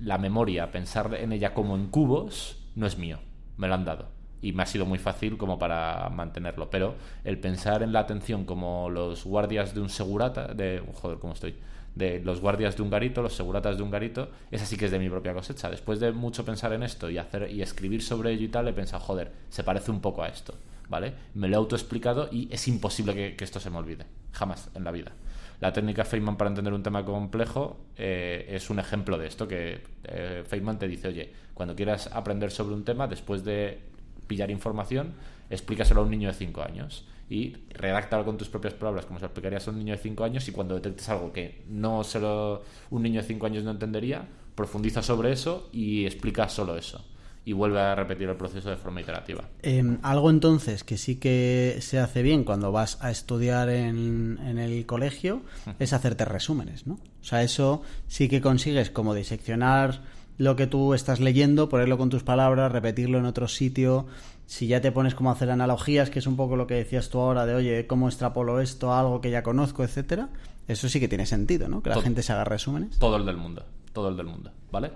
la 0.00 0.16
memoria, 0.16 0.70
pensar 0.72 1.14
en 1.14 1.32
ella 1.32 1.52
como 1.52 1.76
en 1.76 1.88
cubos, 1.88 2.56
no 2.74 2.86
es 2.86 2.96
mío, 2.96 3.18
me 3.58 3.68
lo 3.68 3.74
han 3.74 3.84
dado 3.84 4.17
y 4.40 4.52
me 4.52 4.62
ha 4.62 4.66
sido 4.66 4.86
muy 4.86 4.98
fácil 4.98 5.36
como 5.36 5.58
para 5.58 6.08
mantenerlo. 6.10 6.70
Pero 6.70 6.94
el 7.24 7.38
pensar 7.38 7.82
en 7.82 7.92
la 7.92 8.00
atención 8.00 8.44
como 8.44 8.90
los 8.90 9.24
guardias 9.24 9.74
de 9.74 9.80
un 9.80 9.88
segurata, 9.88 10.54
de, 10.54 10.82
joder, 10.94 11.18
¿cómo 11.18 11.32
estoy? 11.32 11.56
De 11.94 12.20
los 12.20 12.40
guardias 12.40 12.76
de 12.76 12.82
un 12.82 12.90
garito, 12.90 13.22
los 13.22 13.34
seguratas 13.34 13.76
de 13.76 13.82
un 13.82 13.90
garito, 13.90 14.30
esa 14.50 14.64
sí 14.64 14.76
que 14.76 14.84
es 14.84 14.90
de 14.90 14.98
mi 14.98 15.08
propia 15.08 15.34
cosecha. 15.34 15.70
Después 15.70 15.98
de 15.98 16.12
mucho 16.12 16.44
pensar 16.44 16.72
en 16.72 16.82
esto 16.82 17.10
y 17.10 17.18
hacer 17.18 17.50
y 17.50 17.62
escribir 17.62 18.02
sobre 18.02 18.32
ello 18.32 18.44
y 18.44 18.48
tal, 18.48 18.68
he 18.68 18.72
pensado, 18.72 19.02
joder, 19.02 19.32
se 19.48 19.64
parece 19.64 19.90
un 19.90 20.00
poco 20.00 20.22
a 20.22 20.28
esto, 20.28 20.54
¿vale? 20.88 21.14
Me 21.34 21.48
lo 21.48 21.54
he 21.54 21.56
autoexplicado 21.56 22.28
y 22.30 22.48
es 22.52 22.68
imposible 22.68 23.34
que, 23.36 23.44
esto 23.44 23.58
se 23.58 23.70
me 23.70 23.78
olvide, 23.78 24.06
jamás 24.32 24.70
en 24.74 24.84
la 24.84 24.92
vida. 24.92 25.12
La 25.60 25.72
técnica 25.72 26.04
Feynman 26.04 26.36
para 26.36 26.50
entender 26.50 26.72
un 26.72 26.84
tema 26.84 27.04
complejo 27.04 27.78
eh, 27.96 28.46
es 28.48 28.70
un 28.70 28.78
ejemplo 28.78 29.18
de 29.18 29.26
esto, 29.26 29.48
que 29.48 29.82
eh, 30.04 30.44
Feynman 30.46 30.78
te 30.78 30.86
dice, 30.86 31.08
oye, 31.08 31.32
cuando 31.52 31.74
quieras 31.74 32.08
aprender 32.12 32.52
sobre 32.52 32.76
un 32.76 32.84
tema, 32.84 33.08
después 33.08 33.42
de 33.42 33.80
pillar 34.28 34.50
información, 34.52 35.14
explícaselo 35.50 36.02
a 36.02 36.04
un 36.04 36.10
niño 36.10 36.28
de 36.28 36.34
5 36.34 36.62
años 36.62 37.04
y 37.28 37.56
redáctalo 37.70 38.24
con 38.24 38.38
tus 38.38 38.48
propias 38.48 38.74
palabras 38.74 39.06
como 39.06 39.18
se 39.18 39.24
lo 39.24 39.26
explicarías 39.26 39.66
a 39.66 39.70
un 39.70 39.78
niño 39.78 39.92
de 39.92 39.98
5 39.98 40.24
años 40.24 40.46
y 40.48 40.52
cuando 40.52 40.76
detectes 40.76 41.08
algo 41.08 41.32
que 41.32 41.64
no 41.68 42.04
solo 42.04 42.62
un 42.90 43.02
niño 43.02 43.20
de 43.20 43.26
5 43.26 43.46
años 43.46 43.64
no 43.64 43.72
entendería, 43.72 44.26
profundiza 44.54 45.02
sobre 45.02 45.32
eso 45.32 45.68
y 45.72 46.06
explica 46.06 46.48
solo 46.48 46.76
eso 46.76 47.04
y 47.44 47.54
vuelve 47.54 47.80
a 47.80 47.94
repetir 47.94 48.28
el 48.28 48.36
proceso 48.36 48.68
de 48.68 48.76
forma 48.76 49.00
iterativa. 49.00 49.42
Em, 49.62 49.98
algo 50.02 50.28
entonces 50.28 50.84
que 50.84 50.98
sí 50.98 51.16
que 51.16 51.78
se 51.80 51.98
hace 51.98 52.20
bien 52.20 52.44
cuando 52.44 52.72
vas 52.72 52.98
a 53.00 53.10
estudiar 53.10 53.70
en, 53.70 54.38
en, 54.44 54.58
el 54.58 54.84
colegio 54.84 55.40
es 55.78 55.94
hacerte 55.94 56.26
resúmenes, 56.26 56.86
¿no? 56.86 56.94
O 56.94 57.24
sea, 57.24 57.42
eso 57.42 57.80
sí 58.06 58.28
que 58.28 58.42
consigues 58.42 58.90
como 58.90 59.14
diseccionar 59.14 60.02
lo 60.38 60.56
que 60.56 60.66
tú 60.66 60.94
estás 60.94 61.20
leyendo, 61.20 61.68
ponerlo 61.68 61.98
con 61.98 62.08
tus 62.08 62.22
palabras, 62.22 62.72
repetirlo 62.72 63.18
en 63.18 63.26
otro 63.26 63.48
sitio. 63.48 64.06
Si 64.46 64.68
ya 64.68 64.80
te 64.80 64.92
pones 64.92 65.14
como 65.14 65.30
a 65.30 65.34
hacer 65.34 65.50
analogías, 65.50 66.08
que 66.10 66.20
es 66.20 66.26
un 66.26 66.36
poco 66.36 66.56
lo 66.56 66.66
que 66.66 66.74
decías 66.74 67.10
tú 67.10 67.18
ahora 67.18 67.44
de, 67.44 67.54
oye, 67.54 67.86
¿cómo 67.86 68.08
extrapolo 68.08 68.60
esto 68.60 68.92
a 68.92 69.00
algo 69.00 69.20
que 69.20 69.30
ya 69.30 69.42
conozco, 69.42 69.84
etcétera? 69.84 70.30
Eso 70.68 70.88
sí 70.88 71.00
que 71.00 71.08
tiene 71.08 71.26
sentido, 71.26 71.68
¿no? 71.68 71.82
Que 71.82 71.90
la 71.90 72.00
gente 72.00 72.22
se 72.22 72.32
haga 72.32 72.44
resúmenes. 72.44 72.98
Todo 72.98 73.16
el 73.16 73.26
del 73.26 73.36
mundo, 73.36 73.64
todo 73.92 74.08
el 74.08 74.16
del 74.16 74.26
mundo, 74.26 74.52
¿vale? 74.70 74.92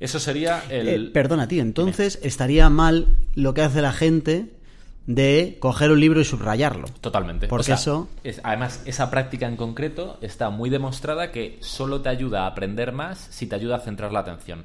Eso 0.00 0.18
sería 0.18 0.64
el... 0.70 0.88
Eh, 0.88 1.10
perdona, 1.12 1.46
tío, 1.46 1.62
entonces 1.62 2.18
estaría 2.22 2.68
mal 2.70 3.16
lo 3.34 3.54
que 3.54 3.62
hace 3.62 3.82
la 3.82 3.92
gente 3.92 4.50
de 5.06 5.56
coger 5.60 5.90
un 5.90 6.00
libro 6.00 6.20
y 6.20 6.24
subrayarlo. 6.24 6.86
Totalmente. 7.00 7.48
Porque 7.48 7.60
O 7.62 7.64
sea, 7.64 7.74
eso- 7.74 8.08
es- 8.22 8.40
además, 8.44 8.82
esa 8.86 9.10
práctica 9.10 9.46
en 9.48 9.56
concreto 9.56 10.18
está 10.20 10.50
muy 10.50 10.70
demostrada 10.70 11.32
que 11.32 11.58
solo 11.60 12.00
te 12.02 12.08
ayuda 12.08 12.44
a 12.44 12.46
aprender 12.48 12.92
más 12.92 13.18
si 13.18 13.46
te 13.46 13.56
ayuda 13.56 13.76
a 13.76 13.80
centrar 13.80 14.12
la 14.12 14.20
atención. 14.20 14.64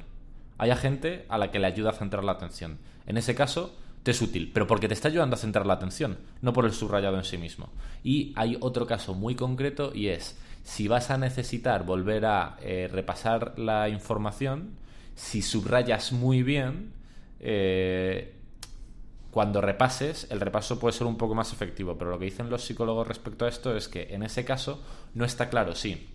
Hay 0.58 0.74
gente 0.76 1.24
a 1.28 1.38
la 1.38 1.50
que 1.50 1.58
le 1.58 1.66
ayuda 1.66 1.90
a 1.90 1.94
centrar 1.94 2.24
la 2.24 2.32
atención. 2.32 2.78
En 3.06 3.16
ese 3.16 3.34
caso, 3.34 3.74
te 4.02 4.12
es 4.12 4.22
útil, 4.22 4.50
pero 4.54 4.66
porque 4.66 4.86
te 4.88 4.94
está 4.94 5.08
ayudando 5.08 5.34
a 5.34 5.38
centrar 5.38 5.66
la 5.66 5.74
atención, 5.74 6.18
no 6.40 6.52
por 6.52 6.64
el 6.64 6.72
subrayado 6.72 7.16
en 7.16 7.24
sí 7.24 7.36
mismo. 7.36 7.70
Y 8.04 8.32
hay 8.36 8.56
otro 8.60 8.86
caso 8.86 9.14
muy 9.14 9.34
concreto 9.34 9.92
y 9.94 10.08
es, 10.08 10.38
si 10.62 10.86
vas 10.88 11.10
a 11.10 11.18
necesitar 11.18 11.84
volver 11.84 12.26
a 12.26 12.56
eh, 12.62 12.88
repasar 12.90 13.58
la 13.58 13.88
información, 13.88 14.70
si 15.16 15.42
subrayas 15.42 16.12
muy 16.12 16.42
bien, 16.44 16.92
eh, 17.40 18.34
cuando 19.38 19.60
repases, 19.60 20.26
el 20.30 20.40
repaso 20.40 20.80
puede 20.80 20.94
ser 20.94 21.06
un 21.06 21.16
poco 21.16 21.36
más 21.36 21.52
efectivo, 21.52 21.96
pero 21.96 22.10
lo 22.10 22.18
que 22.18 22.24
dicen 22.24 22.50
los 22.50 22.64
psicólogos 22.64 23.06
respecto 23.06 23.44
a 23.44 23.48
esto 23.48 23.76
es 23.76 23.86
que 23.86 24.12
en 24.12 24.24
ese 24.24 24.44
caso 24.44 24.82
no 25.14 25.24
está 25.24 25.48
claro 25.48 25.76
si 25.76 26.08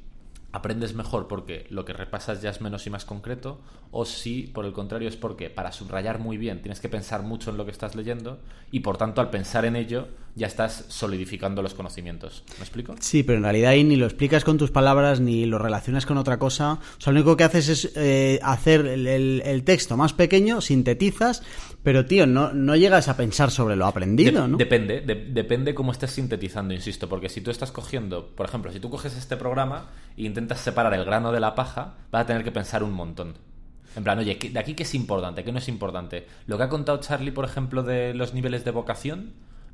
aprendes 0.51 0.93
mejor 0.93 1.29
porque 1.29 1.65
lo 1.69 1.85
que 1.85 1.93
repasas 1.93 2.41
ya 2.41 2.49
es 2.49 2.59
menos 2.59 2.85
y 2.85 2.89
más 2.89 3.05
concreto, 3.05 3.61
o 3.91 4.03
si 4.03 4.47
por 4.47 4.65
el 4.65 4.73
contrario 4.73 5.07
es 5.07 5.15
porque 5.15 5.49
para 5.49 5.71
subrayar 5.71 6.19
muy 6.19 6.35
bien 6.35 6.61
tienes 6.61 6.81
que 6.81 6.89
pensar 6.89 7.23
mucho 7.23 7.49
en 7.49 7.55
lo 7.55 7.63
que 7.63 7.71
estás 7.71 7.95
leyendo 7.95 8.39
y 8.71 8.81
por 8.81 8.97
tanto 8.97 9.21
al 9.21 9.29
pensar 9.29 9.63
en 9.63 9.77
ello 9.77 10.09
ya 10.35 10.47
estás 10.47 10.85
solidificando 10.87 11.61
los 11.61 11.75
conocimientos. 11.75 12.43
¿Me 12.57 12.63
explico? 12.63 12.95
Sí, 12.99 13.21
pero 13.21 13.37
en 13.37 13.43
realidad 13.43 13.71
ahí 13.71 13.83
ni 13.83 13.95
lo 13.97 14.05
explicas 14.05 14.43
con 14.43 14.57
tus 14.57 14.71
palabras 14.71 15.19
ni 15.19 15.45
lo 15.45 15.59
relacionas 15.59 16.05
con 16.07 16.17
otra 16.17 16.39
cosa. 16.39 16.73
O 16.97 17.01
sea, 17.01 17.13
lo 17.13 17.19
único 17.19 17.37
que 17.37 17.43
haces 17.43 17.69
es 17.69 17.91
eh, 17.95 18.39
hacer 18.41 18.85
el, 18.87 19.05
el- 19.07 19.41
el 19.45 19.63
texto 19.63 19.95
más 19.95 20.13
pequeño, 20.13 20.59
sintetizas, 20.61 21.43
pero 21.83 22.05
tío, 22.05 22.25
no, 22.25 22.51
no 22.51 22.75
llegas 22.75 23.07
a 23.09 23.15
pensar 23.17 23.51
sobre 23.51 23.75
lo 23.75 23.85
aprendido, 23.85 24.47
¿no? 24.47 24.57
Depende, 24.57 25.01
de- 25.01 25.25
depende 25.31 25.75
cómo 25.75 25.91
estés 25.91 26.11
sintetizando, 26.11 26.73
insisto, 26.73 27.07
porque 27.07 27.29
si 27.29 27.41
tú 27.41 27.51
estás 27.51 27.71
cogiendo, 27.71 28.27
por 28.35 28.47
ejemplo, 28.47 28.71
si 28.71 28.79
tú 28.79 28.89
coges 28.89 29.15
este 29.15 29.37
programa 29.37 29.91
e 30.17 30.23
intentas 30.23 30.59
separar 30.61 30.93
el 30.95 31.05
grano 31.05 31.31
de 31.31 31.39
la 31.39 31.53
paja, 31.53 31.95
vas 32.11 32.23
a 32.23 32.25
tener 32.25 32.43
que 32.43 32.51
pensar 32.51 32.81
un 32.83 32.93
montón. 32.93 33.35
En 33.95 34.03
plan, 34.03 34.17
oye, 34.17 34.37
¿qué- 34.39 34.49
¿de 34.49 34.57
aquí 34.59 34.73
qué 34.73 34.81
es 34.83 34.95
importante? 34.95 35.43
¿Qué 35.43 35.51
no 35.51 35.59
es 35.59 35.67
importante? 35.67 36.25
Lo 36.47 36.57
que 36.57 36.63
ha 36.63 36.69
contado 36.69 36.99
Charlie, 36.99 37.31
por 37.31 37.45
ejemplo, 37.45 37.83
de 37.83 38.15
los 38.15 38.33
niveles 38.33 38.65
de 38.65 38.71
vocación, 38.71 39.33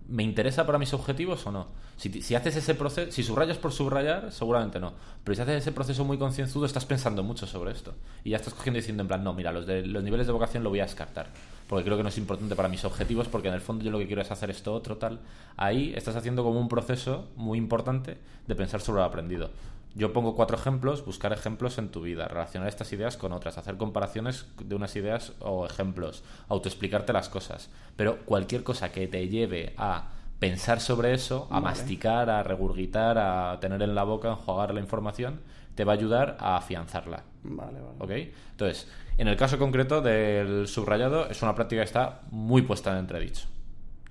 ¿me 0.10 0.24
interesa 0.24 0.66
para 0.66 0.80
mis 0.80 0.94
objetivos 0.94 1.46
o 1.46 1.52
no? 1.52 1.68
Si, 1.98 2.22
si 2.22 2.36
haces 2.36 2.56
ese 2.56 2.76
proceso, 2.76 3.12
si 3.12 3.24
subrayas 3.24 3.58
por 3.58 3.72
subrayar, 3.72 4.32
seguramente 4.32 4.80
no. 4.80 4.94
Pero 5.24 5.36
si 5.36 5.42
haces 5.42 5.62
ese 5.62 5.72
proceso 5.72 6.04
muy 6.04 6.18
concienzudo, 6.18 6.66
estás 6.66 6.86
pensando 6.86 7.24
mucho 7.24 7.46
sobre 7.46 7.72
esto. 7.72 7.94
Y 8.24 8.32
ya 8.32 8.38
estás 8.38 8.54
cogiendo 8.54 8.80
y 8.80 8.82
diciendo, 8.82 9.02
en 9.02 9.08
plan, 9.08 9.24
no, 9.24 9.34
mira, 9.34 9.52
los, 9.52 9.66
de, 9.68 9.86
los 9.86 10.04
niveles 10.04 10.28
de 10.28 10.34
vocación 10.34 10.64
lo 10.64 10.70
voy 10.70 10.80
a 10.80 10.84
descartar. 10.84 11.28
Porque 11.68 11.86
creo 11.86 11.98
que 11.98 12.04
no 12.04 12.10
es 12.10 12.18
importante 12.18 12.56
para 12.56 12.68
mis 12.68 12.84
objetivos, 12.84 13.28
porque 13.28 13.48
en 13.48 13.54
el 13.54 13.62
fondo 13.62 13.86
yo 13.86 13.92
lo 13.92 14.00
que 14.00 14.08
quiero 14.08 14.22
es 14.22 14.32
hacer 14.32 14.50
esto 14.50 14.74
otro, 14.74 14.98
tal. 14.98 15.20
Ahí 15.56 15.94
estás 15.96 16.16
haciendo 16.16 16.44
como 16.44 16.60
un 16.60 16.68
proceso 16.68 17.28
muy 17.36 17.58
importante 17.58 18.18
de 18.48 18.56
pensar 18.56 18.82
sobre 18.82 19.02
lo 19.02 19.06
aprendido. 19.06 19.52
Yo 19.96 20.14
pongo 20.14 20.36
cuatro 20.36 20.56
ejemplos, 20.56 21.04
buscar 21.04 21.34
ejemplos 21.34 21.78
en 21.78 21.90
tu 21.90 22.02
vida, 22.02 22.28
relacionar 22.28 22.70
estas 22.70 22.94
ideas 22.94 23.18
con 23.18 23.34
otras, 23.34 23.58
hacer 23.58 23.78
comparaciones 23.78 24.46
de 24.64 24.76
unas 24.76 24.96
ideas 24.96 25.34
o 25.40 25.66
ejemplos, 25.66 26.24
autoexplicarte 26.48 27.12
las 27.12 27.28
cosas. 27.28 27.70
Pero 27.96 28.20
cualquier 28.26 28.64
cosa 28.64 28.92
que 28.92 29.08
te 29.08 29.28
lleve 29.28 29.74
a 29.78 30.10
pensar 30.40 30.80
sobre 30.80 31.14
eso, 31.14 31.48
a 31.50 31.60
Vale. 31.60 31.76
masticar, 31.76 32.30
a 32.30 32.44
regurgitar, 32.44 33.18
a 33.18 33.60
tener 33.60 33.82
en 33.82 33.96
la 33.96 34.04
boca, 34.04 34.30
a 34.30 34.32
enjuagar 34.34 34.74
la 34.74 34.80
información, 34.80 35.42
te 35.76 35.84
va 35.84 35.94
a 35.94 35.96
ayudar 35.96 36.38
a 36.40 36.56
afianzarla. 36.58 37.24
Vale, 37.44 37.80
vale. 37.80 37.96
¿Ok? 38.00 38.34
Entonces, 38.52 38.88
en 39.18 39.28
el 39.28 39.36
caso 39.38 39.58
concreto 39.58 40.02
del 40.02 40.68
subrayado, 40.68 41.30
es 41.30 41.42
una 41.42 41.56
práctica 41.56 41.82
que 41.82 41.86
está 41.88 42.22
muy 42.32 42.62
puesta 42.62 42.92
en 42.92 43.00
entredicho. 43.00 43.48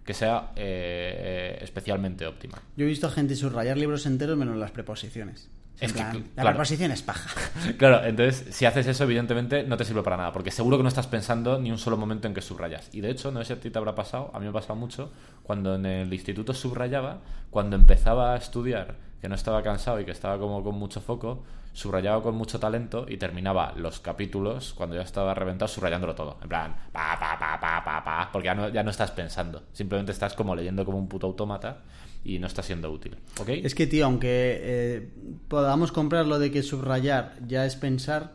Que 0.04 0.14
sea 0.14 0.52
eh, 0.56 1.56
eh, 1.56 1.58
especialmente 1.62 2.26
óptima. 2.26 2.58
Yo 2.76 2.84
he 2.84 2.88
visto 2.88 3.06
a 3.06 3.10
gente 3.10 3.36
subrayar 3.36 3.76
libros 3.76 4.06
enteros 4.06 4.36
menos 4.36 4.56
las 4.56 4.70
preposiciones. 4.70 5.50
Es 5.80 5.92
plan, 5.92 6.12
la 6.34 6.42
claro. 6.42 6.56
preposición 6.56 6.90
es 6.90 7.02
paja. 7.02 7.30
Claro, 7.78 8.04
entonces, 8.04 8.54
si 8.54 8.66
haces 8.66 8.86
eso, 8.86 9.04
evidentemente 9.04 9.62
no 9.62 9.76
te 9.76 9.84
sirve 9.84 10.02
para 10.02 10.16
nada, 10.16 10.32
porque 10.32 10.50
seguro 10.50 10.76
que 10.76 10.82
no 10.82 10.88
estás 10.88 11.06
pensando 11.06 11.58
ni 11.58 11.70
un 11.70 11.78
solo 11.78 11.96
momento 11.96 12.26
en 12.26 12.34
que 12.34 12.40
subrayas. 12.40 12.88
Y 12.92 13.00
de 13.00 13.10
hecho, 13.10 13.30
no 13.30 13.40
sé 13.40 13.46
si 13.46 13.52
a 13.52 13.60
ti 13.60 13.70
te 13.70 13.78
habrá 13.78 13.94
pasado, 13.94 14.30
a 14.34 14.38
mí 14.38 14.44
me 14.44 14.50
ha 14.50 14.52
pasado 14.52 14.74
mucho, 14.74 15.10
cuando 15.44 15.76
en 15.76 15.86
el 15.86 16.12
instituto 16.12 16.52
subrayaba, 16.52 17.18
cuando 17.50 17.76
empezaba 17.76 18.34
a 18.34 18.36
estudiar, 18.36 18.96
que 19.20 19.28
no 19.28 19.34
estaba 19.34 19.62
cansado 19.62 20.00
y 20.00 20.04
que 20.04 20.10
estaba 20.12 20.38
como 20.38 20.62
con 20.64 20.74
mucho 20.76 21.00
foco, 21.00 21.44
subrayaba 21.72 22.22
con 22.22 22.34
mucho 22.34 22.58
talento 22.58 23.06
y 23.08 23.16
terminaba 23.16 23.72
los 23.76 24.00
capítulos, 24.00 24.74
cuando 24.74 24.96
ya 24.96 25.02
estaba 25.02 25.32
reventado, 25.34 25.68
subrayándolo 25.68 26.14
todo. 26.14 26.38
En 26.42 26.48
plan, 26.48 26.76
pa, 26.90 27.16
pa, 27.18 27.38
pa, 27.38 27.60
pa, 27.60 27.84
pa, 27.84 28.04
pa, 28.04 28.28
porque 28.32 28.46
ya 28.46 28.54
no, 28.54 28.68
ya 28.68 28.82
no 28.82 28.90
estás 28.90 29.12
pensando, 29.12 29.62
simplemente 29.72 30.10
estás 30.10 30.34
como 30.34 30.56
leyendo 30.56 30.84
como 30.84 30.98
un 30.98 31.08
puto 31.08 31.28
autómata 31.28 31.82
y 32.24 32.38
no 32.38 32.46
está 32.46 32.62
siendo 32.62 32.90
útil. 32.90 33.16
¿Ok? 33.40 33.48
Es 33.48 33.74
que, 33.74 33.86
tío, 33.86 34.04
aunque 34.04 34.60
eh, 34.60 35.08
podamos 35.48 35.92
comprar 35.92 36.26
lo 36.26 36.38
de 36.38 36.50
que 36.50 36.62
subrayar 36.62 37.36
ya 37.46 37.64
es 37.64 37.76
pensar, 37.76 38.34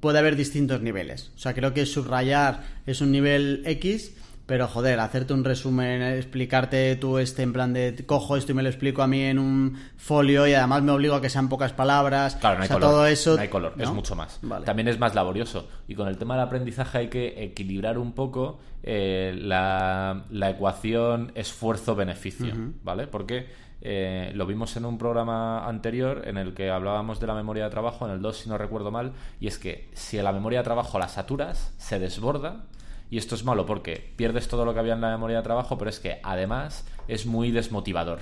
puede 0.00 0.18
haber 0.18 0.36
distintos 0.36 0.80
niveles. 0.82 1.32
O 1.36 1.38
sea, 1.38 1.54
creo 1.54 1.74
que 1.74 1.86
subrayar 1.86 2.64
es 2.86 3.00
un 3.00 3.12
nivel 3.12 3.62
X, 3.66 4.12
pero 4.46 4.68
joder, 4.68 5.00
hacerte 5.00 5.34
un 5.34 5.44
resumen, 5.44 6.02
explicarte 6.02 6.94
tú 6.96 7.18
este 7.18 7.42
en 7.42 7.52
plan 7.52 7.72
de 7.72 8.04
cojo 8.06 8.36
esto 8.36 8.52
y 8.52 8.54
me 8.54 8.62
lo 8.62 8.68
explico 8.68 9.02
a 9.02 9.06
mí 9.06 9.22
en 9.22 9.38
un 9.38 9.76
folio 9.96 10.46
y 10.46 10.54
además 10.54 10.82
me 10.82 10.92
obligo 10.92 11.14
a 11.16 11.20
que 11.20 11.28
sean 11.28 11.48
pocas 11.48 11.72
palabras. 11.72 12.36
Claro, 12.36 12.58
no 12.58 12.62
hay 12.62 12.66
o 12.66 12.68
sea, 12.68 12.76
color. 12.76 12.90
todo 12.90 13.06
eso. 13.06 13.34
no 13.34 13.42
hay 13.42 13.48
color, 13.48 13.74
es 13.76 13.90
mucho 13.90 14.14
más. 14.14 14.38
Vale. 14.42 14.64
También 14.64 14.88
es 14.88 14.98
más 14.98 15.14
laborioso. 15.14 15.68
Y 15.88 15.94
con 15.94 16.08
el 16.08 16.16
tema 16.16 16.34
del 16.34 16.44
aprendizaje 16.44 16.98
hay 16.98 17.08
que 17.08 17.44
equilibrar 17.44 17.98
un 17.98 18.12
poco 18.12 18.60
eh, 18.82 19.36
la, 19.36 20.24
la 20.30 20.50
ecuación 20.50 21.32
esfuerzo-beneficio, 21.34 22.54
¿vale? 22.84 23.08
Porque 23.08 23.46
eh, 23.80 24.32
lo 24.34 24.46
vimos 24.46 24.76
en 24.76 24.84
un 24.84 24.96
programa 24.96 25.66
anterior 25.66 26.22
en 26.24 26.38
el 26.38 26.54
que 26.54 26.70
hablábamos 26.70 27.20
de 27.20 27.26
la 27.26 27.34
memoria 27.34 27.64
de 27.64 27.70
trabajo, 27.70 28.06
en 28.06 28.12
el 28.12 28.22
2 28.22 28.36
si 28.36 28.48
no 28.48 28.56
recuerdo 28.58 28.90
mal, 28.90 29.12
y 29.38 29.48
es 29.48 29.58
que 29.58 29.90
si 29.92 30.18
a 30.18 30.22
la 30.22 30.32
memoria 30.32 30.60
de 30.60 30.64
trabajo 30.64 30.98
la 30.98 31.08
saturas, 31.08 31.74
se 31.78 31.98
desborda. 31.98 32.64
Y 33.10 33.18
esto 33.18 33.34
es 33.34 33.44
malo 33.44 33.66
porque 33.66 34.12
pierdes 34.16 34.48
todo 34.48 34.64
lo 34.64 34.74
que 34.74 34.80
había 34.80 34.94
en 34.94 35.00
la 35.00 35.10
memoria 35.10 35.38
de 35.38 35.42
trabajo, 35.42 35.78
pero 35.78 35.90
es 35.90 36.00
que 36.00 36.20
además 36.22 36.86
es 37.08 37.26
muy 37.26 37.50
desmotivador. 37.50 38.20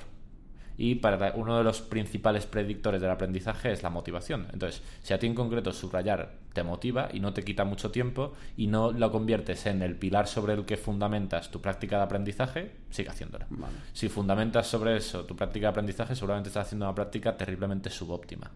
Y 0.77 0.95
para 0.95 1.33
uno 1.35 1.57
de 1.57 1.63
los 1.63 1.81
principales 1.81 2.45
predictores 2.45 3.01
del 3.01 3.09
aprendizaje 3.09 3.71
es 3.71 3.81
la 3.81 3.89
motivación. 3.89 4.47
Entonces, 4.51 4.81
si 5.01 5.13
a 5.13 5.19
ti 5.19 5.25
en 5.25 5.35
concreto 5.35 5.71
subrayar 5.71 6.33
te 6.53 6.63
motiva 6.63 7.09
y 7.13 7.19
no 7.19 7.33
te 7.33 7.43
quita 7.43 7.63
mucho 7.63 7.91
tiempo 7.91 8.33
y 8.57 8.67
no 8.67 8.91
lo 8.91 9.11
conviertes 9.11 9.65
en 9.67 9.81
el 9.81 9.95
pilar 9.95 10.27
sobre 10.27 10.53
el 10.53 10.65
que 10.65 10.77
fundamentas 10.77 11.49
tu 11.49 11.61
práctica 11.61 11.97
de 11.97 12.03
aprendizaje, 12.03 12.75
sigue 12.89 13.09
haciéndolo. 13.09 13.45
Vale. 13.49 13.73
Si 13.93 14.09
fundamentas 14.09 14.67
sobre 14.67 14.97
eso 14.97 15.25
tu 15.25 15.35
práctica 15.35 15.67
de 15.67 15.71
aprendizaje, 15.71 16.15
seguramente 16.15 16.49
estás 16.49 16.67
haciendo 16.67 16.85
una 16.85 16.95
práctica 16.95 17.37
terriblemente 17.37 17.89
subóptima. 17.89 18.51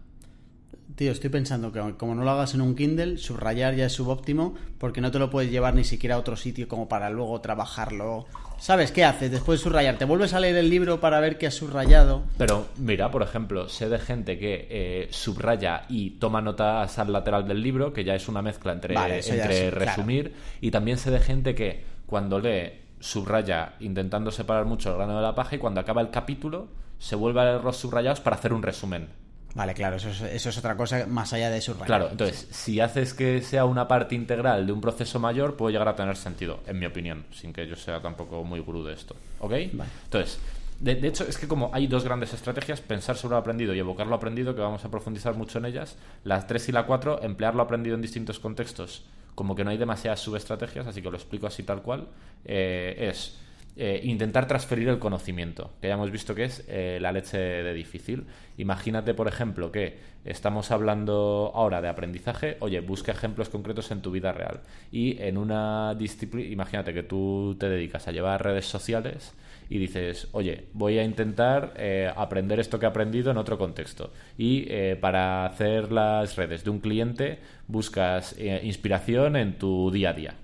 Tío, 1.00 1.12
estoy 1.12 1.30
pensando 1.30 1.72
que 1.72 1.80
como 1.96 2.14
no 2.14 2.24
lo 2.24 2.30
hagas 2.30 2.52
en 2.52 2.60
un 2.60 2.74
Kindle, 2.74 3.16
subrayar 3.16 3.74
ya 3.74 3.86
es 3.86 3.92
subóptimo 3.94 4.54
porque 4.76 5.00
no 5.00 5.10
te 5.10 5.18
lo 5.18 5.30
puedes 5.30 5.50
llevar 5.50 5.74
ni 5.74 5.82
siquiera 5.82 6.16
a 6.16 6.18
otro 6.18 6.36
sitio 6.36 6.68
como 6.68 6.90
para 6.90 7.08
luego 7.08 7.40
trabajarlo. 7.40 8.26
¿Sabes 8.58 8.92
qué 8.92 9.06
haces? 9.06 9.30
Después 9.30 9.58
de 9.58 9.64
subrayar, 9.64 9.96
te 9.96 10.04
vuelves 10.04 10.34
a 10.34 10.40
leer 10.40 10.56
el 10.56 10.68
libro 10.68 11.00
para 11.00 11.18
ver 11.20 11.38
qué 11.38 11.46
has 11.46 11.54
subrayado. 11.54 12.24
Pero 12.36 12.66
mira, 12.76 13.10
por 13.10 13.22
ejemplo, 13.22 13.66
sé 13.70 13.88
de 13.88 13.98
gente 13.98 14.38
que 14.38 14.68
eh, 14.68 15.08
subraya 15.10 15.86
y 15.88 16.18
toma 16.18 16.42
notas 16.42 16.98
al 16.98 17.10
lateral 17.10 17.48
del 17.48 17.62
libro, 17.62 17.94
que 17.94 18.04
ya 18.04 18.14
es 18.14 18.28
una 18.28 18.42
mezcla 18.42 18.74
entre, 18.74 18.94
Vale, 18.94 19.20
entre 19.26 19.68
es, 19.68 19.72
claro. 19.72 19.86
resumir, 19.86 20.34
y 20.60 20.70
también 20.70 20.98
sé 20.98 21.10
de 21.10 21.20
gente 21.20 21.54
que 21.54 21.82
cuando 22.04 22.38
lee 22.38 22.72
subraya 23.00 23.72
intentando 23.80 24.30
separar 24.30 24.66
mucho 24.66 24.90
el 24.90 24.96
grano 24.96 25.16
de 25.16 25.22
la 25.22 25.34
paja 25.34 25.56
y 25.56 25.58
cuando 25.60 25.80
acaba 25.80 26.02
el 26.02 26.10
capítulo 26.10 26.68
se 26.98 27.16
vuelve 27.16 27.40
a 27.40 27.44
leer 27.46 27.64
los 27.64 27.78
subrayados 27.78 28.20
para 28.20 28.36
hacer 28.36 28.52
un 28.52 28.62
resumen. 28.62 29.08
Vale, 29.54 29.74
claro, 29.74 29.96
eso 29.96 30.10
es, 30.10 30.20
eso 30.20 30.48
es 30.48 30.58
otra 30.58 30.76
cosa 30.76 31.06
más 31.06 31.32
allá 31.32 31.50
de 31.50 31.60
subrayar. 31.60 31.86
Claro, 31.86 32.08
entonces, 32.10 32.46
si 32.50 32.80
haces 32.80 33.14
que 33.14 33.42
sea 33.42 33.64
una 33.64 33.88
parte 33.88 34.14
integral 34.14 34.66
de 34.66 34.72
un 34.72 34.80
proceso 34.80 35.18
mayor, 35.18 35.56
puede 35.56 35.72
llegar 35.72 35.88
a 35.88 35.96
tener 35.96 36.16
sentido, 36.16 36.60
en 36.66 36.78
mi 36.78 36.86
opinión, 36.86 37.24
sin 37.32 37.52
que 37.52 37.66
yo 37.66 37.74
sea 37.74 38.00
tampoco 38.00 38.44
muy 38.44 38.60
gurú 38.60 38.84
de 38.84 38.94
esto. 38.94 39.16
¿Ok? 39.40 39.52
Vale. 39.72 39.90
Entonces, 40.04 40.38
de, 40.78 40.94
de 40.94 41.08
hecho, 41.08 41.24
es 41.28 41.36
que 41.36 41.48
como 41.48 41.70
hay 41.74 41.88
dos 41.88 42.04
grandes 42.04 42.32
estrategias, 42.32 42.80
pensar 42.80 43.16
sobre 43.16 43.32
lo 43.32 43.38
aprendido 43.38 43.74
y 43.74 43.78
evocar 43.80 44.06
lo 44.06 44.14
aprendido, 44.14 44.54
que 44.54 44.60
vamos 44.60 44.84
a 44.84 44.90
profundizar 44.90 45.34
mucho 45.34 45.58
en 45.58 45.66
ellas, 45.66 45.96
las 46.24 46.46
3 46.46 46.68
y 46.68 46.72
la 46.72 46.86
4, 46.86 47.22
emplear 47.22 47.54
lo 47.54 47.62
aprendido 47.62 47.96
en 47.96 48.02
distintos 48.02 48.38
contextos, 48.38 49.04
como 49.34 49.56
que 49.56 49.64
no 49.64 49.70
hay 49.70 49.78
demasiadas 49.78 50.20
subestrategias, 50.20 50.86
así 50.86 51.02
que 51.02 51.10
lo 51.10 51.16
explico 51.16 51.46
así 51.46 51.64
tal 51.64 51.82
cual, 51.82 52.08
eh, 52.44 53.10
es 53.10 53.36
eh, 53.82 53.98
intentar 54.04 54.46
transferir 54.46 54.90
el 54.90 54.98
conocimiento, 54.98 55.70
que 55.80 55.88
ya 55.88 55.94
hemos 55.94 56.10
visto 56.10 56.34
que 56.34 56.44
es 56.44 56.66
eh, 56.68 56.98
la 57.00 57.12
leche 57.12 57.38
de 57.38 57.72
difícil. 57.72 58.26
Imagínate, 58.58 59.14
por 59.14 59.26
ejemplo, 59.26 59.72
que 59.72 59.96
estamos 60.26 60.70
hablando 60.70 61.50
ahora 61.54 61.80
de 61.80 61.88
aprendizaje, 61.88 62.58
oye, 62.60 62.80
busca 62.80 63.12
ejemplos 63.12 63.48
concretos 63.48 63.90
en 63.90 64.02
tu 64.02 64.10
vida 64.10 64.32
real. 64.32 64.60
Y 64.92 65.16
en 65.22 65.38
una 65.38 65.94
disciplina, 65.94 66.50
imagínate 66.50 66.92
que 66.92 67.04
tú 67.04 67.56
te 67.58 67.70
dedicas 67.70 68.06
a 68.06 68.12
llevar 68.12 68.44
redes 68.44 68.66
sociales 68.66 69.32
y 69.70 69.78
dices, 69.78 70.28
oye, 70.32 70.66
voy 70.74 70.98
a 70.98 71.02
intentar 71.02 71.72
eh, 71.78 72.12
aprender 72.14 72.60
esto 72.60 72.78
que 72.78 72.84
he 72.84 72.88
aprendido 72.90 73.30
en 73.30 73.38
otro 73.38 73.56
contexto. 73.56 74.12
Y 74.36 74.66
para 74.96 75.46
hacer 75.46 75.90
las 75.90 76.36
redes 76.36 76.64
de 76.64 76.70
un 76.70 76.80
cliente 76.80 77.38
buscas 77.66 78.36
inspiración 78.38 79.36
en 79.36 79.56
tu 79.56 79.90
día 79.90 80.10
a 80.10 80.12
día. 80.12 80.34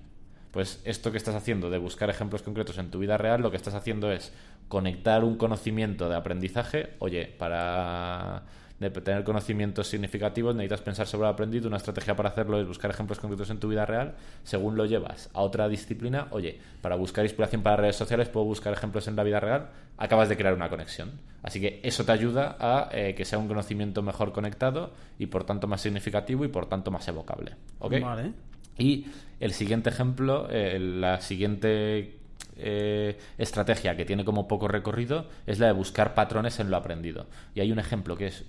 Pues 0.57 0.81
esto 0.87 1.13
que 1.13 1.19
estás 1.19 1.35
haciendo 1.35 1.69
de 1.69 1.77
buscar 1.77 2.09
ejemplos 2.09 2.41
concretos 2.41 2.79
en 2.79 2.91
tu 2.91 2.99
vida 2.99 3.19
real, 3.19 3.43
lo 3.43 3.51
que 3.51 3.59
estás 3.59 3.75
haciendo 3.75 4.11
es 4.11 4.33
conectar 4.69 5.23
un 5.23 5.37
conocimiento 5.37 6.09
de 6.09 6.17
aprendizaje, 6.17 6.95
oye, 6.99 7.27
para 7.27 8.43
tener 8.79 9.23
conocimientos 9.23 9.87
significativos, 9.87 10.57
necesitas 10.57 10.81
pensar 10.81 11.07
sobre 11.07 11.25
lo 11.25 11.29
aprendido. 11.29 11.69
Una 11.69 11.77
estrategia 11.77 12.17
para 12.17 12.31
hacerlo 12.31 12.59
es 12.59 12.67
buscar 12.67 12.91
ejemplos 12.91 13.19
concretos 13.19 13.51
en 13.51 13.61
tu 13.61 13.69
vida 13.69 13.85
real. 13.85 14.15
Según 14.45 14.79
lo 14.79 14.87
llevas 14.87 15.29
a 15.35 15.43
otra 15.43 15.69
disciplina, 15.69 16.29
oye, 16.31 16.59
para 16.81 16.97
buscar 16.97 17.27
inspiración 17.27 17.63
para 17.63 17.77
redes 17.77 17.97
sociales, 17.97 18.31
puedo 18.31 18.47
buscar 18.47 18.73
ejemplos 18.73 19.09
en 19.09 19.17
la 19.17 19.25
vida 19.25 19.41
real. 19.41 19.69
Acabas 19.99 20.31
de 20.31 20.39
crear 20.39 20.55
una 20.55 20.71
conexión. 20.71 21.21
Así 21.43 21.61
que 21.61 21.81
eso 21.83 22.07
te 22.07 22.13
ayuda 22.13 22.57
a 22.59 22.89
eh, 22.93 23.15
que 23.15 23.27
sea 23.27 23.39
un 23.39 23.47
conocimiento 23.47 24.01
mejor 24.01 24.33
conectado 24.33 24.95
y 25.19 25.27
por 25.27 25.45
tanto 25.45 25.67
más 25.67 25.83
significativo 25.83 26.47
y 26.47 26.49
por 26.49 26.65
tanto 26.65 26.91
más 26.91 27.07
evocable. 27.09 27.57
Vale. 28.01 28.33
Y 28.79 29.07
el 29.41 29.53
siguiente 29.53 29.91
ejemplo, 29.91 30.49
eh, 30.51 30.79
la 30.79 31.21
siguiente 31.21 32.19
eh, 32.57 33.19
estrategia 33.39 33.97
que 33.97 34.05
tiene 34.05 34.25
como 34.25 34.49
poco 34.49 34.69
recorrido 34.69 35.27
es 35.47 35.59
la 35.59 35.67
de 35.67 35.73
buscar 35.73 36.15
patrones 36.15 36.61
en 36.61 36.71
lo 36.71 36.77
aprendido. 36.77 37.27
Y 37.55 37.61
hay 37.61 37.73
un 37.73 37.79
ejemplo 37.79 38.17
que 38.17 38.27
es 38.29 38.45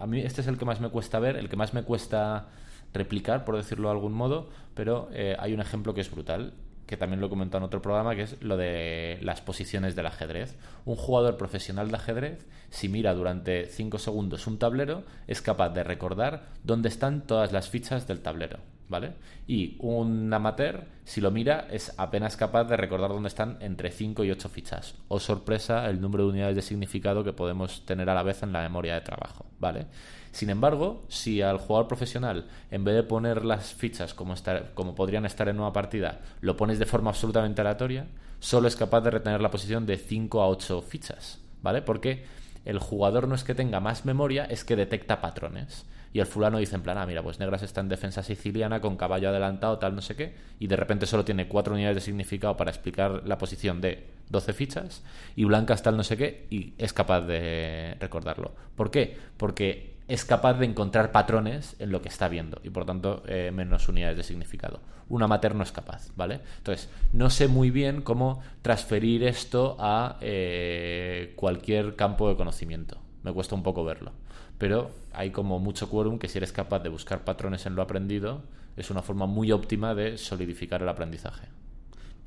a 0.00 0.06
mí 0.06 0.20
este 0.20 0.40
es 0.40 0.46
el 0.46 0.58
que 0.58 0.64
más 0.64 0.80
me 0.80 0.88
cuesta 0.88 1.18
ver, 1.18 1.36
el 1.36 1.48
que 1.48 1.56
más 1.56 1.74
me 1.74 1.82
cuesta 1.82 2.48
replicar, 2.92 3.44
por 3.44 3.56
decirlo 3.56 3.88
de 3.88 3.94
algún 3.94 4.14
modo, 4.14 4.48
pero 4.74 5.08
eh, 5.12 5.36
hay 5.38 5.52
un 5.52 5.60
ejemplo 5.60 5.94
que 5.94 6.00
es 6.00 6.10
brutal, 6.10 6.54
que 6.86 6.96
también 6.96 7.20
lo 7.20 7.26
he 7.26 7.30
comentado 7.30 7.58
en 7.58 7.66
otro 7.66 7.82
programa, 7.82 8.16
que 8.16 8.22
es 8.22 8.42
lo 8.42 8.56
de 8.56 9.18
las 9.22 9.42
posiciones 9.42 9.94
del 9.94 10.06
ajedrez. 10.06 10.56
Un 10.86 10.96
jugador 10.96 11.36
profesional 11.36 11.90
de 11.90 11.96
ajedrez, 11.96 12.46
si 12.70 12.88
mira 12.88 13.14
durante 13.14 13.66
5 13.66 13.98
segundos 13.98 14.46
un 14.46 14.58
tablero, 14.58 15.04
es 15.28 15.40
capaz 15.42 15.68
de 15.68 15.84
recordar 15.84 16.48
dónde 16.64 16.88
están 16.88 17.26
todas 17.26 17.52
las 17.52 17.68
fichas 17.68 18.08
del 18.08 18.22
tablero. 18.22 18.58
¿Vale? 18.90 19.12
Y 19.46 19.76
un 19.78 20.34
amateur, 20.34 20.84
si 21.04 21.20
lo 21.20 21.30
mira, 21.30 21.68
es 21.70 21.94
apenas 21.96 22.36
capaz 22.36 22.64
de 22.64 22.76
recordar 22.76 23.10
dónde 23.10 23.28
están 23.28 23.56
entre 23.60 23.92
5 23.92 24.24
y 24.24 24.32
8 24.32 24.48
fichas. 24.48 24.96
O 25.06 25.20
sorpresa, 25.20 25.88
el 25.88 26.00
número 26.00 26.24
de 26.24 26.30
unidades 26.30 26.56
de 26.56 26.62
significado 26.62 27.22
que 27.22 27.32
podemos 27.32 27.86
tener 27.86 28.10
a 28.10 28.14
la 28.14 28.24
vez 28.24 28.42
en 28.42 28.52
la 28.52 28.62
memoria 28.62 28.94
de 28.94 29.02
trabajo, 29.02 29.46
¿vale? 29.60 29.86
Sin 30.32 30.50
embargo, 30.50 31.04
si 31.08 31.40
al 31.40 31.58
jugador 31.58 31.86
profesional, 31.86 32.48
en 32.72 32.82
vez 32.82 32.96
de 32.96 33.04
poner 33.04 33.44
las 33.44 33.72
fichas 33.72 34.12
como, 34.12 34.34
estar, 34.34 34.72
como 34.74 34.96
podrían 34.96 35.24
estar 35.24 35.48
en 35.48 35.60
una 35.60 35.72
partida, 35.72 36.22
lo 36.40 36.56
pones 36.56 36.80
de 36.80 36.86
forma 36.86 37.10
absolutamente 37.10 37.60
aleatoria, 37.60 38.08
solo 38.40 38.66
es 38.66 38.74
capaz 38.74 39.02
de 39.02 39.10
retener 39.12 39.40
la 39.40 39.52
posición 39.52 39.86
de 39.86 39.98
5 39.98 40.42
a 40.42 40.48
8 40.48 40.82
fichas, 40.82 41.38
¿vale? 41.62 41.80
Porque 41.80 42.24
el 42.64 42.80
jugador 42.80 43.28
no 43.28 43.36
es 43.36 43.44
que 43.44 43.54
tenga 43.54 43.78
más 43.78 44.04
memoria, 44.04 44.46
es 44.46 44.64
que 44.64 44.74
detecta 44.74 45.20
patrones 45.20 45.86
y 46.12 46.20
el 46.20 46.26
fulano 46.26 46.58
dice 46.58 46.74
en 46.74 46.82
plan, 46.82 46.98
ah, 46.98 47.06
mira, 47.06 47.22
pues 47.22 47.38
Negras 47.38 47.62
está 47.62 47.80
en 47.80 47.88
defensa 47.88 48.22
siciliana 48.22 48.80
con 48.80 48.96
caballo 48.96 49.28
adelantado, 49.28 49.78
tal, 49.78 49.94
no 49.94 50.02
sé 50.02 50.16
qué, 50.16 50.34
y 50.58 50.66
de 50.66 50.76
repente 50.76 51.06
solo 51.06 51.24
tiene 51.24 51.46
cuatro 51.46 51.74
unidades 51.74 51.96
de 51.96 52.00
significado 52.00 52.56
para 52.56 52.70
explicar 52.70 53.22
la 53.24 53.38
posición 53.38 53.80
de 53.80 54.06
12 54.28 54.52
fichas, 54.52 55.02
y 55.36 55.44
Blancas 55.44 55.82
tal, 55.82 55.96
no 55.96 56.02
sé 56.02 56.16
qué, 56.16 56.46
y 56.50 56.74
es 56.78 56.92
capaz 56.92 57.22
de 57.22 57.96
recordarlo. 58.00 58.52
¿Por 58.74 58.90
qué? 58.90 59.16
Porque 59.36 59.94
es 60.08 60.24
capaz 60.24 60.54
de 60.54 60.66
encontrar 60.66 61.12
patrones 61.12 61.76
en 61.78 61.92
lo 61.92 62.02
que 62.02 62.08
está 62.08 62.28
viendo 62.28 62.60
y 62.64 62.70
por 62.70 62.84
tanto 62.84 63.22
eh, 63.28 63.52
menos 63.54 63.88
unidades 63.88 64.16
de 64.16 64.24
significado. 64.24 64.80
Un 65.08 65.22
amateur 65.22 65.54
no 65.54 65.62
es 65.62 65.70
capaz, 65.70 66.10
¿vale? 66.16 66.40
Entonces, 66.58 66.88
no 67.12 67.30
sé 67.30 67.46
muy 67.46 67.70
bien 67.70 68.02
cómo 68.02 68.42
transferir 68.62 69.22
esto 69.22 69.76
a 69.78 70.18
eh, 70.20 71.32
cualquier 71.36 71.94
campo 71.94 72.28
de 72.28 72.34
conocimiento. 72.34 72.98
Me 73.22 73.32
cuesta 73.32 73.54
un 73.54 73.62
poco 73.62 73.84
verlo 73.84 74.12
pero 74.60 74.90
hay 75.14 75.30
como 75.30 75.58
mucho 75.58 75.88
quórum 75.88 76.18
que 76.18 76.28
si 76.28 76.36
eres 76.36 76.52
capaz 76.52 76.80
de 76.80 76.90
buscar 76.90 77.24
patrones 77.24 77.64
en 77.64 77.74
lo 77.74 77.80
aprendido, 77.80 78.42
es 78.76 78.90
una 78.90 79.00
forma 79.00 79.24
muy 79.24 79.50
óptima 79.52 79.94
de 79.94 80.18
solidificar 80.18 80.82
el 80.82 80.88
aprendizaje. 80.90 81.48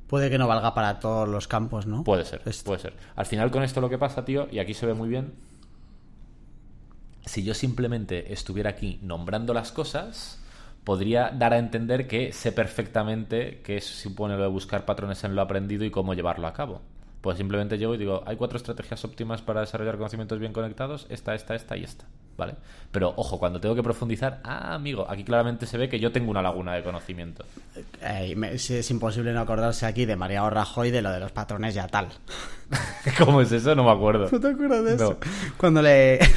Puede 0.08 0.30
que 0.30 0.36
no 0.36 0.48
valga 0.48 0.74
para 0.74 0.98
todos 0.98 1.28
los 1.28 1.46
campos, 1.46 1.86
¿no? 1.86 2.02
Puede 2.02 2.24
ser, 2.24 2.42
puede 2.64 2.80
ser. 2.80 2.94
Al 3.14 3.26
final 3.26 3.52
con 3.52 3.62
esto 3.62 3.80
lo 3.80 3.88
que 3.88 3.98
pasa, 3.98 4.24
tío, 4.24 4.48
y 4.50 4.58
aquí 4.58 4.74
se 4.74 4.84
ve 4.84 4.94
muy 4.94 5.08
bien, 5.08 5.32
si 7.24 7.44
yo 7.44 7.54
simplemente 7.54 8.32
estuviera 8.32 8.70
aquí 8.70 8.98
nombrando 9.00 9.54
las 9.54 9.70
cosas, 9.70 10.42
podría 10.82 11.30
dar 11.30 11.52
a 11.52 11.58
entender 11.58 12.08
que 12.08 12.32
sé 12.32 12.50
perfectamente 12.50 13.62
qué 13.62 13.80
supone 13.80 14.36
lo 14.36 14.42
de 14.42 14.48
buscar 14.48 14.84
patrones 14.84 15.22
en 15.22 15.36
lo 15.36 15.40
aprendido 15.40 15.84
y 15.84 15.92
cómo 15.92 16.14
llevarlo 16.14 16.48
a 16.48 16.52
cabo. 16.52 16.82
Pues 17.24 17.38
simplemente 17.38 17.78
llego 17.78 17.94
y 17.94 17.96
digo, 17.96 18.22
hay 18.26 18.36
cuatro 18.36 18.58
estrategias 18.58 19.02
óptimas 19.02 19.40
para 19.40 19.62
desarrollar 19.62 19.96
conocimientos 19.96 20.38
bien 20.38 20.52
conectados, 20.52 21.06
esta, 21.08 21.34
esta, 21.34 21.54
esta 21.54 21.74
y 21.74 21.82
esta. 21.82 22.04
¿vale? 22.36 22.54
Pero 22.92 23.14
ojo, 23.16 23.38
cuando 23.38 23.58
tengo 23.58 23.74
que 23.74 23.82
profundizar, 23.82 24.42
ah, 24.44 24.74
amigo, 24.74 25.06
aquí 25.08 25.24
claramente 25.24 25.64
se 25.64 25.78
ve 25.78 25.88
que 25.88 25.98
yo 25.98 26.12
tengo 26.12 26.30
una 26.30 26.42
laguna 26.42 26.74
de 26.74 26.82
conocimiento. 26.82 27.46
Eh, 28.02 28.36
es, 28.52 28.90
imposible 28.90 29.32
no 29.32 29.40
acordarse 29.40 29.86
aquí 29.86 30.04
de 30.04 30.16
María 30.16 30.50
Rajoy 30.50 30.90
de 30.90 31.00
lo 31.00 31.10
de 31.12 31.20
los 31.20 31.32
patrones 31.32 31.72
ya 31.72 31.88
tal. 31.88 32.08
¿Cómo 33.18 33.40
es 33.40 33.50
eso? 33.52 33.74
No 33.74 33.84
me 33.84 33.92
acuerdo. 33.92 34.28
¿No 34.30 34.38
te 34.38 34.48
acuerdas 34.48 34.84
de 34.84 34.94
eso? 34.94 35.18
Cuando 35.56 35.80
le... 35.80 36.20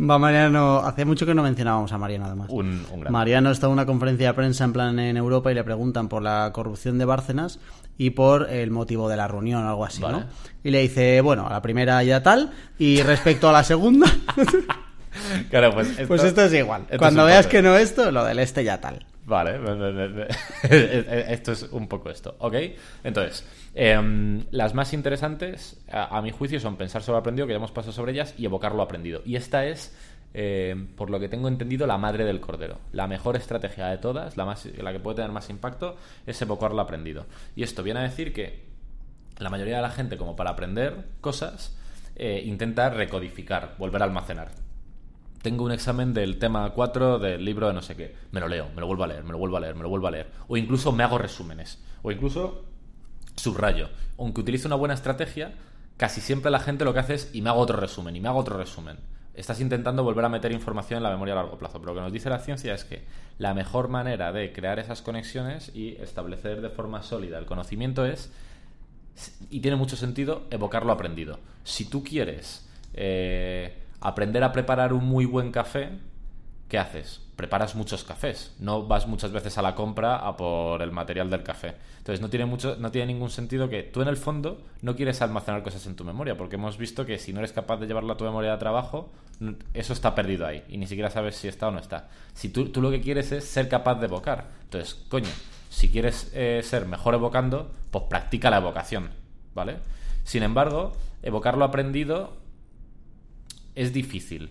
Va 0.00 0.16
Mariano, 0.16 0.78
hace 0.78 1.04
mucho 1.04 1.26
que 1.26 1.34
no 1.34 1.42
mencionábamos 1.42 1.90
a 1.90 1.98
Mariano 1.98 2.26
además. 2.26 2.46
Un, 2.50 2.86
Mariano 3.10 3.50
está 3.50 3.66
en 3.66 3.72
una 3.72 3.84
conferencia 3.84 4.28
de 4.28 4.34
prensa 4.34 4.62
en 4.62 4.72
plan 4.72 4.96
en 5.00 5.16
Europa 5.16 5.50
y 5.50 5.56
le 5.56 5.64
preguntan 5.64 6.08
por 6.08 6.22
la 6.22 6.52
corrupción 6.52 6.98
de 6.98 7.04
Bárcenas 7.04 7.58
y 7.98 8.10
por 8.10 8.48
el 8.50 8.70
motivo 8.70 9.08
de 9.08 9.16
la 9.16 9.26
reunión 9.28 9.64
o 9.64 9.68
algo 9.68 9.84
así, 9.84 10.00
¿no? 10.00 10.24
Y 10.62 10.70
le 10.70 10.80
dice, 10.80 11.20
bueno, 11.20 11.46
a 11.46 11.50
la 11.50 11.60
primera 11.60 12.02
ya 12.04 12.22
tal, 12.22 12.52
y 12.78 13.02
respecto 13.02 13.48
a 13.48 13.52
la 13.52 13.64
segunda... 13.64 14.06
claro, 15.50 15.72
pues 15.74 15.90
esto, 15.90 16.06
pues 16.06 16.22
esto 16.22 16.44
es 16.44 16.54
igual. 16.54 16.86
Cuando 16.96 17.24
veas 17.24 17.48
que 17.48 17.60
no 17.60 17.76
esto, 17.76 18.10
lo 18.12 18.24
del 18.24 18.38
este 18.38 18.62
ya 18.62 18.80
tal. 18.80 19.04
Vale, 19.28 19.60
esto 21.28 21.52
es 21.52 21.64
un 21.64 21.86
poco 21.86 22.08
esto, 22.08 22.36
¿ok? 22.38 22.54
Entonces, 23.04 23.44
em, 23.74 24.46
las 24.52 24.72
más 24.72 24.94
interesantes, 24.94 25.76
a, 25.90 26.22
mi 26.22 26.30
juicio, 26.30 26.58
son 26.60 26.76
pensar 26.76 27.02
sobre 27.02 27.16
lo 27.16 27.18
aprendido, 27.18 27.46
que 27.46 27.52
ya 27.52 27.58
hemos 27.58 27.70
pasado 27.70 27.92
sobre 27.92 28.12
ellas, 28.12 28.34
y 28.38 28.46
evocar 28.46 28.74
lo 28.74 28.80
aprendido. 28.80 29.20
Y 29.26 29.36
esta 29.36 29.66
es 29.66 29.94
eh, 30.34 30.86
por 30.96 31.10
lo 31.10 31.18
que 31.18 31.28
tengo 31.28 31.48
entendido, 31.48 31.86
la 31.86 31.98
madre 31.98 32.24
del 32.24 32.40
cordero. 32.40 32.78
La 32.92 33.06
mejor 33.06 33.36
estrategia 33.36 33.86
de 33.86 33.98
todas, 33.98 34.36
la, 34.36 34.44
más, 34.44 34.66
la 34.66 34.92
que 34.92 35.00
puede 35.00 35.16
tener 35.16 35.32
más 35.32 35.50
impacto, 35.50 35.96
es 36.26 36.40
evocar 36.42 36.72
lo 36.72 36.80
aprendido. 36.80 37.26
Y 37.56 37.62
esto 37.62 37.82
viene 37.82 38.00
a 38.00 38.04
decir 38.04 38.32
que 38.32 38.66
la 39.38 39.50
mayoría 39.50 39.76
de 39.76 39.82
la 39.82 39.90
gente, 39.90 40.16
como 40.16 40.36
para 40.36 40.50
aprender 40.50 41.06
cosas, 41.20 41.76
eh, 42.16 42.42
intenta 42.44 42.90
recodificar, 42.90 43.76
volver 43.78 44.02
a 44.02 44.04
almacenar. 44.04 44.50
Tengo 45.42 45.64
un 45.64 45.72
examen 45.72 46.12
del 46.12 46.38
tema 46.38 46.68
4 46.70 47.20
del 47.20 47.44
libro 47.44 47.68
de 47.68 47.74
no 47.74 47.82
sé 47.82 47.94
qué. 47.94 48.14
Me 48.32 48.40
lo 48.40 48.48
leo, 48.48 48.68
me 48.74 48.80
lo 48.80 48.86
vuelvo 48.86 49.04
a 49.04 49.06
leer, 49.06 49.24
me 49.24 49.32
lo 49.32 49.38
vuelvo 49.38 49.56
a 49.56 49.60
leer, 49.60 49.76
me 49.76 49.82
lo 49.82 49.88
vuelvo 49.88 50.08
a 50.08 50.10
leer. 50.10 50.30
O 50.48 50.56
incluso 50.56 50.90
me 50.92 51.04
hago 51.04 51.16
resúmenes. 51.16 51.82
O 52.02 52.10
incluso 52.10 52.64
subrayo. 53.36 53.88
Aunque 54.18 54.40
utilice 54.40 54.66
una 54.66 54.74
buena 54.74 54.94
estrategia, 54.94 55.54
casi 55.96 56.20
siempre 56.20 56.50
la 56.50 56.58
gente 56.58 56.84
lo 56.84 56.92
que 56.92 56.98
hace 56.98 57.14
es 57.14 57.30
y 57.32 57.40
me 57.40 57.50
hago 57.50 57.60
otro 57.60 57.78
resumen, 57.78 58.16
y 58.16 58.20
me 58.20 58.28
hago 58.28 58.40
otro 58.40 58.58
resumen 58.58 58.98
estás 59.34 59.60
intentando 59.60 60.02
volver 60.02 60.24
a 60.24 60.28
meter 60.28 60.52
información 60.52 60.98
en 60.98 61.04
la 61.04 61.10
memoria 61.10 61.34
a 61.34 61.36
largo 61.36 61.58
plazo. 61.58 61.80
Pero 61.80 61.92
lo 61.92 62.00
que 62.00 62.04
nos 62.04 62.12
dice 62.12 62.30
la 62.30 62.38
ciencia 62.38 62.74
es 62.74 62.84
que 62.84 63.04
la 63.38 63.54
mejor 63.54 63.88
manera 63.88 64.32
de 64.32 64.52
crear 64.52 64.78
esas 64.78 65.02
conexiones 65.02 65.70
y 65.74 65.96
establecer 66.00 66.60
de 66.60 66.70
forma 66.70 67.02
sólida 67.02 67.38
el 67.38 67.46
conocimiento 67.46 68.04
es, 68.04 68.32
y 69.50 69.60
tiene 69.60 69.76
mucho 69.76 69.96
sentido, 69.96 70.46
evocar 70.50 70.84
lo 70.84 70.92
aprendido. 70.92 71.38
Si 71.64 71.84
tú 71.84 72.02
quieres 72.02 72.68
eh, 72.94 73.76
aprender 74.00 74.42
a 74.42 74.52
preparar 74.52 74.92
un 74.92 75.04
muy 75.04 75.24
buen 75.24 75.52
café, 75.52 75.90
¿qué 76.68 76.78
haces? 76.78 77.27
Preparas 77.38 77.76
muchos 77.76 78.02
cafés. 78.02 78.52
No 78.58 78.88
vas 78.88 79.06
muchas 79.06 79.30
veces 79.30 79.58
a 79.58 79.62
la 79.62 79.76
compra 79.76 80.16
a 80.16 80.36
por 80.36 80.82
el 80.82 80.90
material 80.90 81.30
del 81.30 81.44
café. 81.44 81.76
Entonces 81.98 82.20
no 82.20 82.28
tiene, 82.28 82.46
mucho, 82.46 82.74
no 82.80 82.90
tiene 82.90 83.12
ningún 83.12 83.30
sentido 83.30 83.68
que 83.68 83.84
tú 83.84 84.02
en 84.02 84.08
el 84.08 84.16
fondo 84.16 84.60
no 84.82 84.96
quieres 84.96 85.22
almacenar 85.22 85.62
cosas 85.62 85.86
en 85.86 85.94
tu 85.94 86.02
memoria, 86.02 86.36
porque 86.36 86.56
hemos 86.56 86.78
visto 86.78 87.06
que 87.06 87.16
si 87.16 87.32
no 87.32 87.38
eres 87.38 87.52
capaz 87.52 87.76
de 87.76 87.86
llevarla 87.86 88.14
a 88.14 88.16
tu 88.16 88.24
memoria 88.24 88.50
de 88.50 88.58
trabajo, 88.58 89.12
eso 89.72 89.92
está 89.92 90.16
perdido 90.16 90.48
ahí 90.48 90.64
y 90.68 90.78
ni 90.78 90.88
siquiera 90.88 91.10
sabes 91.10 91.36
si 91.36 91.46
está 91.46 91.68
o 91.68 91.70
no 91.70 91.78
está. 91.78 92.08
Si 92.34 92.48
tú, 92.48 92.70
tú 92.70 92.82
lo 92.82 92.90
que 92.90 93.00
quieres 93.00 93.30
es 93.30 93.44
ser 93.44 93.68
capaz 93.68 94.00
de 94.00 94.06
evocar. 94.06 94.48
Entonces, 94.64 94.94
coño, 95.08 95.30
si 95.70 95.90
quieres 95.90 96.32
eh, 96.34 96.60
ser 96.64 96.86
mejor 96.86 97.14
evocando, 97.14 97.70
pues 97.92 98.02
practica 98.10 98.50
la 98.50 98.56
evocación, 98.56 99.10
¿vale? 99.54 99.76
Sin 100.24 100.42
embargo, 100.42 100.90
evocar 101.22 101.56
lo 101.56 101.64
aprendido 101.64 102.36
es 103.76 103.92
difícil 103.92 104.50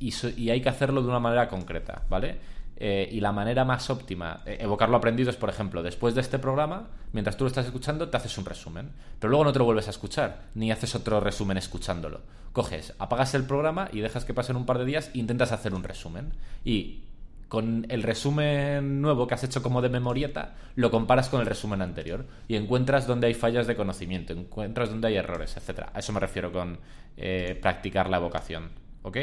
y, 0.00 0.50
hay 0.50 0.60
que 0.60 0.68
hacerlo 0.68 1.02
de 1.02 1.08
una 1.08 1.20
manera 1.20 1.48
concreta, 1.48 2.02
¿vale? 2.08 2.38
Eh, 2.76 3.08
y 3.12 3.20
la 3.20 3.30
manera 3.30 3.66
más 3.66 3.90
óptima, 3.90 4.40
eh, 4.46 4.56
evocar 4.60 4.88
lo 4.88 4.96
aprendido 4.96 5.28
es, 5.28 5.36
por 5.36 5.50
ejemplo, 5.50 5.82
después 5.82 6.14
de 6.14 6.22
este 6.22 6.38
programa, 6.38 6.88
mientras 7.12 7.36
tú 7.36 7.44
lo 7.44 7.48
estás 7.48 7.66
escuchando, 7.66 8.08
te 8.08 8.16
haces 8.16 8.38
un 8.38 8.46
resumen. 8.46 8.92
Pero 9.18 9.30
luego 9.30 9.44
no 9.44 9.52
te 9.52 9.58
lo 9.58 9.66
vuelves 9.66 9.86
a 9.88 9.90
escuchar, 9.90 10.44
ni 10.54 10.72
haces 10.72 10.94
otro 10.94 11.20
resumen 11.20 11.58
escuchándolo. 11.58 12.22
Coges, 12.52 12.94
apagas 12.98 13.34
el 13.34 13.44
programa 13.44 13.90
y 13.92 14.00
dejas 14.00 14.24
que 14.24 14.32
pasen 14.32 14.56
un 14.56 14.64
par 14.64 14.78
de 14.78 14.86
días 14.86 15.10
e 15.14 15.18
intentas 15.18 15.52
hacer 15.52 15.74
un 15.74 15.84
resumen. 15.84 16.32
Y 16.64 17.04
con 17.48 17.84
el 17.90 18.02
resumen 18.02 19.02
nuevo 19.02 19.26
que 19.26 19.34
has 19.34 19.44
hecho 19.44 19.62
como 19.62 19.82
de 19.82 19.90
memorieta, 19.90 20.54
lo 20.76 20.90
comparas 20.90 21.28
con 21.28 21.40
el 21.40 21.46
resumen 21.46 21.82
anterior 21.82 22.24
y 22.48 22.56
encuentras 22.56 23.06
donde 23.06 23.26
hay 23.26 23.34
fallas 23.34 23.66
de 23.66 23.76
conocimiento, 23.76 24.32
encuentras 24.32 24.88
donde 24.88 25.08
hay 25.08 25.16
errores, 25.16 25.56
etc. 25.56 25.88
A 25.92 25.98
eso 25.98 26.12
me 26.14 26.20
refiero 26.20 26.50
con 26.50 26.78
eh, 27.18 27.58
practicar 27.60 28.08
la 28.08 28.16
evocación. 28.16 28.70
¿Ok? 29.02 29.16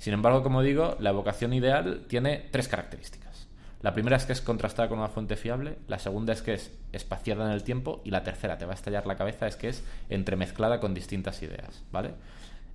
Sin 0.00 0.14
embargo, 0.14 0.42
como 0.42 0.62
digo, 0.62 0.96
la 0.98 1.10
evocación 1.10 1.52
ideal 1.52 2.06
tiene 2.08 2.48
tres 2.50 2.68
características. 2.68 3.46
La 3.82 3.92
primera 3.92 4.16
es 4.16 4.24
que 4.24 4.32
es 4.32 4.40
contrastada 4.40 4.88
con 4.88 4.98
una 4.98 5.08
fuente 5.08 5.36
fiable, 5.36 5.76
la 5.88 5.98
segunda 5.98 6.32
es 6.32 6.40
que 6.40 6.54
es 6.54 6.72
espaciada 6.92 7.44
en 7.44 7.52
el 7.52 7.64
tiempo 7.64 8.00
y 8.02 8.10
la 8.10 8.24
tercera, 8.24 8.56
te 8.56 8.64
va 8.64 8.72
a 8.72 8.76
estallar 8.76 9.06
la 9.06 9.18
cabeza, 9.18 9.46
es 9.46 9.56
que 9.56 9.68
es 9.68 9.84
entremezclada 10.08 10.80
con 10.80 10.94
distintas 10.94 11.42
ideas, 11.42 11.82
¿vale? 11.92 12.12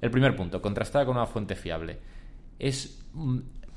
El 0.01 0.11
primer 0.11 0.35
punto, 0.35 0.61
contrastada 0.61 1.03
con 1.05 1.17
una 1.17 1.25
fuente 1.25 1.55
fiable. 1.55 1.97
Es 2.59 3.03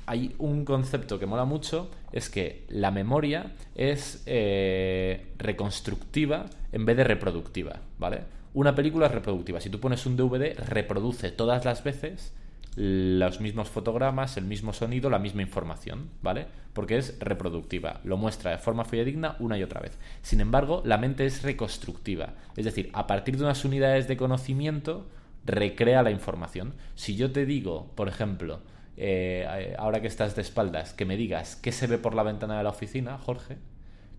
hay 0.05 0.35
un 0.37 0.63
concepto 0.63 1.17
que 1.17 1.25
mola 1.25 1.45
mucho, 1.45 1.89
es 2.11 2.29
que 2.29 2.65
la 2.69 2.91
memoria 2.91 3.53
es 3.73 4.21
eh, 4.27 5.33
reconstructiva 5.39 6.45
en 6.71 6.85
vez 6.85 6.97
de 6.97 7.03
reproductiva, 7.03 7.79
¿vale? 7.97 8.21
Una 8.53 8.75
película 8.75 9.07
es 9.07 9.11
reproductiva. 9.11 9.59
Si 9.59 9.71
tú 9.71 9.79
pones 9.79 10.05
un 10.05 10.17
DVD, 10.17 10.55
reproduce 10.67 11.31
todas 11.31 11.65
las 11.65 11.83
veces 11.83 12.31
los 12.75 13.41
mismos 13.41 13.69
fotogramas, 13.69 14.37
el 14.37 14.45
mismo 14.45 14.73
sonido, 14.73 15.09
la 15.09 15.19
misma 15.19 15.41
información, 15.41 16.09
¿vale? 16.21 16.47
Porque 16.73 16.97
es 16.97 17.17
reproductiva, 17.19 17.99
lo 18.03 18.17
muestra 18.17 18.51
de 18.51 18.57
forma 18.57 18.85
fidedigna 18.85 19.35
una 19.39 19.57
y 19.57 19.63
otra 19.63 19.81
vez. 19.81 19.97
Sin 20.21 20.39
embargo, 20.39 20.81
la 20.85 20.97
mente 20.97 21.25
es 21.25 21.43
reconstructiva, 21.43 22.35
es 22.55 22.65
decir, 22.65 22.89
a 22.93 23.07
partir 23.07 23.37
de 23.37 23.43
unas 23.43 23.65
unidades 23.65 24.07
de 24.07 24.17
conocimiento, 24.17 25.07
recrea 25.45 26.03
la 26.03 26.11
información. 26.11 26.73
Si 26.95 27.15
yo 27.15 27.31
te 27.31 27.45
digo, 27.45 27.91
por 27.95 28.07
ejemplo, 28.07 28.61
eh, 28.97 29.75
ahora 29.77 30.01
que 30.01 30.07
estás 30.07 30.35
de 30.35 30.41
espaldas, 30.41 30.93
que 30.93 31.05
me 31.05 31.17
digas 31.17 31.55
qué 31.55 31.71
se 31.71 31.87
ve 31.87 31.97
por 31.97 32.13
la 32.13 32.23
ventana 32.23 32.57
de 32.57 32.63
la 32.63 32.69
oficina, 32.69 33.17
Jorge, 33.17 33.57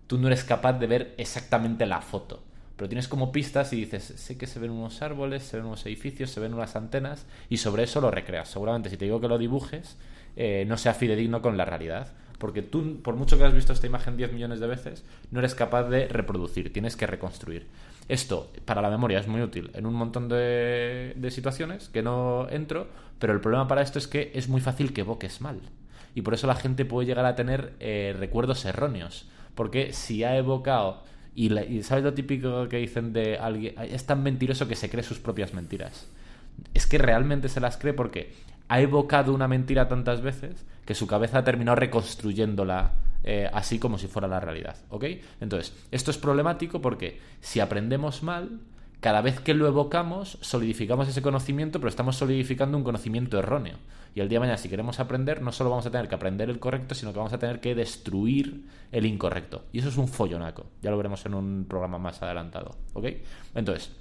tú 0.07 0.17
no 0.17 0.27
eres 0.27 0.43
capaz 0.43 0.73
de 0.73 0.87
ver 0.87 1.15
exactamente 1.17 1.85
la 1.85 2.01
foto 2.01 2.43
pero 2.81 2.89
tienes 2.89 3.07
como 3.07 3.31
pistas 3.31 3.73
y 3.73 3.75
dices, 3.75 4.01
sé 4.03 4.39
que 4.39 4.47
se 4.47 4.57
ven 4.57 4.71
unos 4.71 5.03
árboles, 5.03 5.43
se 5.43 5.55
ven 5.55 5.67
unos 5.67 5.85
edificios, 5.85 6.31
se 6.31 6.39
ven 6.39 6.55
unas 6.55 6.75
antenas, 6.75 7.27
y 7.47 7.57
sobre 7.57 7.83
eso 7.83 8.01
lo 8.01 8.09
recreas. 8.09 8.49
Seguramente 8.49 8.89
si 8.89 8.97
te 8.97 9.05
digo 9.05 9.21
que 9.21 9.27
lo 9.27 9.37
dibujes, 9.37 9.99
eh, 10.35 10.65
no 10.67 10.77
sea 10.77 10.95
fidedigno 10.95 11.43
con 11.43 11.57
la 11.57 11.65
realidad. 11.65 12.11
Porque 12.39 12.63
tú, 12.63 12.99
por 13.03 13.15
mucho 13.17 13.37
que 13.37 13.43
has 13.43 13.53
visto 13.53 13.71
esta 13.71 13.85
imagen 13.85 14.17
10 14.17 14.33
millones 14.33 14.59
de 14.59 14.65
veces, 14.65 15.05
no 15.29 15.37
eres 15.37 15.53
capaz 15.53 15.89
de 15.89 16.07
reproducir, 16.07 16.73
tienes 16.73 16.95
que 16.95 17.05
reconstruir. 17.05 17.67
Esto 18.09 18.51
para 18.65 18.81
la 18.81 18.89
memoria 18.89 19.19
es 19.19 19.27
muy 19.27 19.43
útil 19.43 19.69
en 19.75 19.85
un 19.85 19.93
montón 19.93 20.27
de, 20.27 21.13
situaciones 21.29 21.87
que 21.89 22.01
no 22.01 22.49
entro, 22.49 22.87
pero 23.19 23.31
el 23.31 23.41
problema 23.41 23.67
para 23.67 23.83
esto 23.83 23.99
es 23.99 24.07
que 24.07 24.31
es 24.33 24.49
muy 24.49 24.59
fácil 24.59 24.91
que 24.91 25.01
evoques 25.01 25.39
mal. 25.39 25.59
Y 26.15 26.23
por 26.23 26.33
eso 26.33 26.47
la 26.47 26.55
gente 26.55 26.83
puede 26.85 27.05
llegar 27.05 27.27
a 27.27 27.35
tener 27.35 27.73
eh, 27.79 28.15
recuerdos 28.17 28.65
erróneos. 28.65 29.29
Porque 29.53 29.93
si 29.93 30.23
ha 30.23 30.35
evocado 30.35 31.03
y, 31.33 31.83
¿sabes 31.83 32.03
lo 32.03 32.13
típico 32.13 32.67
que 32.67 32.77
dicen 32.77 33.13
de 33.13 33.37
alguien? 33.37 33.75
Es 33.79 34.05
tan 34.05 34.23
mentiroso 34.23 34.67
que 34.67 34.75
se 34.75 34.89
cree 34.89 35.03
sus 35.03 35.19
propias 35.19 35.53
mentiras. 35.53 36.07
Es 36.73 36.87
que 36.87 36.97
realmente 36.97 37.49
se 37.49 37.61
las 37.61 37.77
cree 37.77 37.93
porque 37.93 38.33
ha 38.67 38.81
evocado 38.81 39.33
una 39.33 39.47
mentira 39.47 39.87
tantas 39.87 40.21
veces 40.21 40.65
que 40.85 40.95
su 40.95 41.07
cabeza 41.07 41.39
ha 41.39 41.43
terminado 41.43 41.75
reconstruyéndola 41.75 42.91
eh, 43.23 43.49
así 43.53 43.79
como 43.79 43.97
si 43.97 44.07
fuera 44.07 44.27
la 44.27 44.39
realidad. 44.39 44.75
¿Ok? 44.89 45.05
Entonces, 45.39 45.75
esto 45.91 46.11
es 46.11 46.17
problemático 46.17 46.81
porque 46.81 47.19
si 47.39 47.59
aprendemos 47.59 48.23
mal, 48.23 48.59
cada 49.01 49.21
vez 49.21 49.39
que 49.39 49.55
lo 49.55 49.67
evocamos, 49.67 50.37
solidificamos 50.41 51.07
ese 51.07 51.23
conocimiento, 51.23 51.79
pero 51.79 51.89
estamos 51.89 52.15
solidificando 52.15 52.77
un 52.77 52.83
conocimiento 52.83 53.39
erróneo. 53.39 53.77
Y 54.13 54.19
el 54.19 54.29
día 54.29 54.37
de 54.37 54.41
mañana, 54.41 54.57
si 54.57 54.69
queremos 54.69 54.99
aprender, 54.99 55.41
no 55.41 55.51
solo 55.51 55.71
vamos 55.71 55.87
a 55.87 55.91
tener 55.91 56.07
que 56.07 56.15
aprender 56.15 56.49
el 56.49 56.59
correcto, 56.59 56.93
sino 56.93 57.11
que 57.11 57.17
vamos 57.17 57.33
a 57.33 57.39
tener 57.39 57.59
que 57.59 57.73
destruir 57.73 58.67
el 58.91 59.05
incorrecto. 59.07 59.63
Y 59.73 59.79
eso 59.79 59.89
es 59.89 59.97
un 59.97 60.07
follonaco. 60.07 60.67
Ya 60.83 60.91
lo 60.91 60.97
veremos 60.97 61.25
en 61.25 61.33
un 61.33 61.65
programa 61.67 61.97
más 61.97 62.21
adelantado. 62.21 62.75
¿Ok? 62.93 63.05
Entonces, 63.55 63.91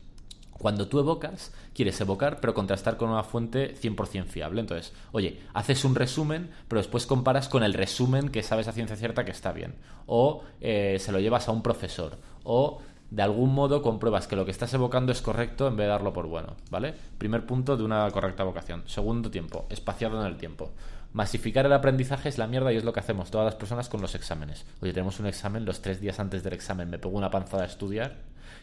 cuando 0.61 0.89
tú 0.89 0.99
evocas, 0.99 1.55
quieres 1.73 1.99
evocar, 2.03 2.39
pero 2.39 2.53
contrastar 2.53 2.99
con 2.99 3.09
una 3.09 3.23
fuente 3.23 3.75
100% 3.77 4.27
fiable. 4.27 4.61
Entonces, 4.61 4.93
oye, 5.13 5.41
haces 5.55 5.87
un 5.87 5.95
resumen, 5.95 6.51
pero 6.69 6.81
después 6.81 7.07
comparas 7.07 7.49
con 7.49 7.63
el 7.63 7.73
resumen 7.73 8.29
que 8.29 8.43
sabes 8.43 8.69
a 8.69 8.73
ciencia 8.73 8.97
cierta 8.97 9.25
que 9.25 9.31
está 9.31 9.53
bien. 9.53 9.77
O 10.05 10.43
eh, 10.61 10.99
se 11.01 11.13
lo 11.13 11.21
llevas 11.21 11.49
a 11.49 11.53
un 11.53 11.63
profesor. 11.63 12.19
O 12.43 12.83
de 13.11 13.23
algún 13.23 13.53
modo 13.53 13.83
compruebas 13.83 14.29
que 14.29 14.37
lo 14.37 14.45
que 14.45 14.51
estás 14.51 14.73
evocando 14.75 15.13
es 15.13 15.21
correcto 15.21 15.67
en 15.67 15.77
vez 15.77 15.87
de 15.87 15.91
darlo 15.91 16.13
por 16.13 16.27
bueno, 16.27 16.57
¿vale? 16.71 16.95
Primer 17.19 17.45
punto 17.45 17.77
de 17.77 17.83
una 17.83 18.09
correcta 18.11 18.45
evocación. 18.45 18.83
Segundo 18.87 19.31
tiempo, 19.31 19.67
espaciado 19.69 20.21
en 20.21 20.27
el 20.27 20.37
tiempo. 20.37 20.71
Masificar 21.13 21.67
el 21.67 21.73
aprendizaje 21.73 22.29
es 22.29 22.39
la 22.39 22.47
mierda 22.47 22.73
y 22.73 22.77
es 22.77 22.85
lo 22.85 22.93
que 22.93 23.01
hacemos 23.01 23.33
todas 23.33 23.45
las 23.45 23.57
personas 23.57 23.89
con 23.89 24.01
los 24.01 24.15
exámenes. 24.15 24.65
Oye, 24.81 24.93
tenemos 24.93 25.19
un 25.19 25.27
examen, 25.27 25.65
los 25.65 25.83
tres 25.83 26.01
días 26.01 26.21
antes 26.21 26.45
del 26.45 26.53
examen 26.53 26.89
me 26.89 26.99
pego 27.01 27.17
una 27.17 27.31
panzada 27.31 27.65
a 27.65 27.67
estudiar 27.67 28.17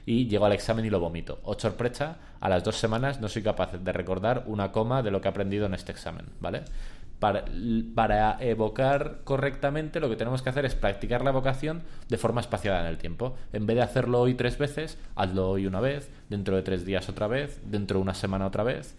y 0.05 0.27
llego 0.27 0.45
al 0.45 0.53
examen 0.53 0.85
y 0.85 0.89
lo 0.89 1.01
vomito. 1.01 1.39
O 1.43 1.59
sorpresa, 1.59 2.15
a 2.39 2.47
las 2.47 2.63
dos 2.63 2.77
semanas 2.77 3.19
no 3.19 3.27
soy 3.27 3.43
capaz 3.43 3.73
de 3.73 3.91
recordar 3.91 4.43
una 4.47 4.71
coma 4.71 5.03
de 5.03 5.11
lo 5.11 5.19
que 5.19 5.27
he 5.27 5.31
aprendido 5.31 5.65
en 5.65 5.73
este 5.73 5.91
examen, 5.91 6.27
¿vale? 6.39 6.63
Para, 7.19 8.37
evocar 8.41 9.21
correctamente 9.23 9.99
lo 9.99 10.07
que 10.07 10.15
tenemos 10.15 10.43
que 10.43 10.49
hacer 10.49 10.65
es 10.65 10.75
practicar 10.75 11.23
la 11.23 11.31
evocación 11.31 11.81
de 12.09 12.17
forma 12.17 12.41
espaciada 12.41 12.81
en 12.81 12.85
el 12.85 12.99
tiempo. 12.99 13.35
En 13.53 13.65
vez 13.65 13.77
de 13.77 13.81
hacerlo 13.81 14.21
hoy 14.21 14.35
tres 14.35 14.59
veces, 14.59 14.99
hazlo 15.15 15.49
hoy 15.49 15.65
una 15.65 15.79
vez, 15.79 16.11
dentro 16.29 16.55
de 16.55 16.61
tres 16.61 16.85
días 16.85 17.09
otra 17.09 17.27
vez, 17.27 17.59
dentro 17.65 17.97
de 17.97 18.03
una 18.03 18.13
semana 18.13 18.45
otra 18.45 18.63
vez. 18.63 18.95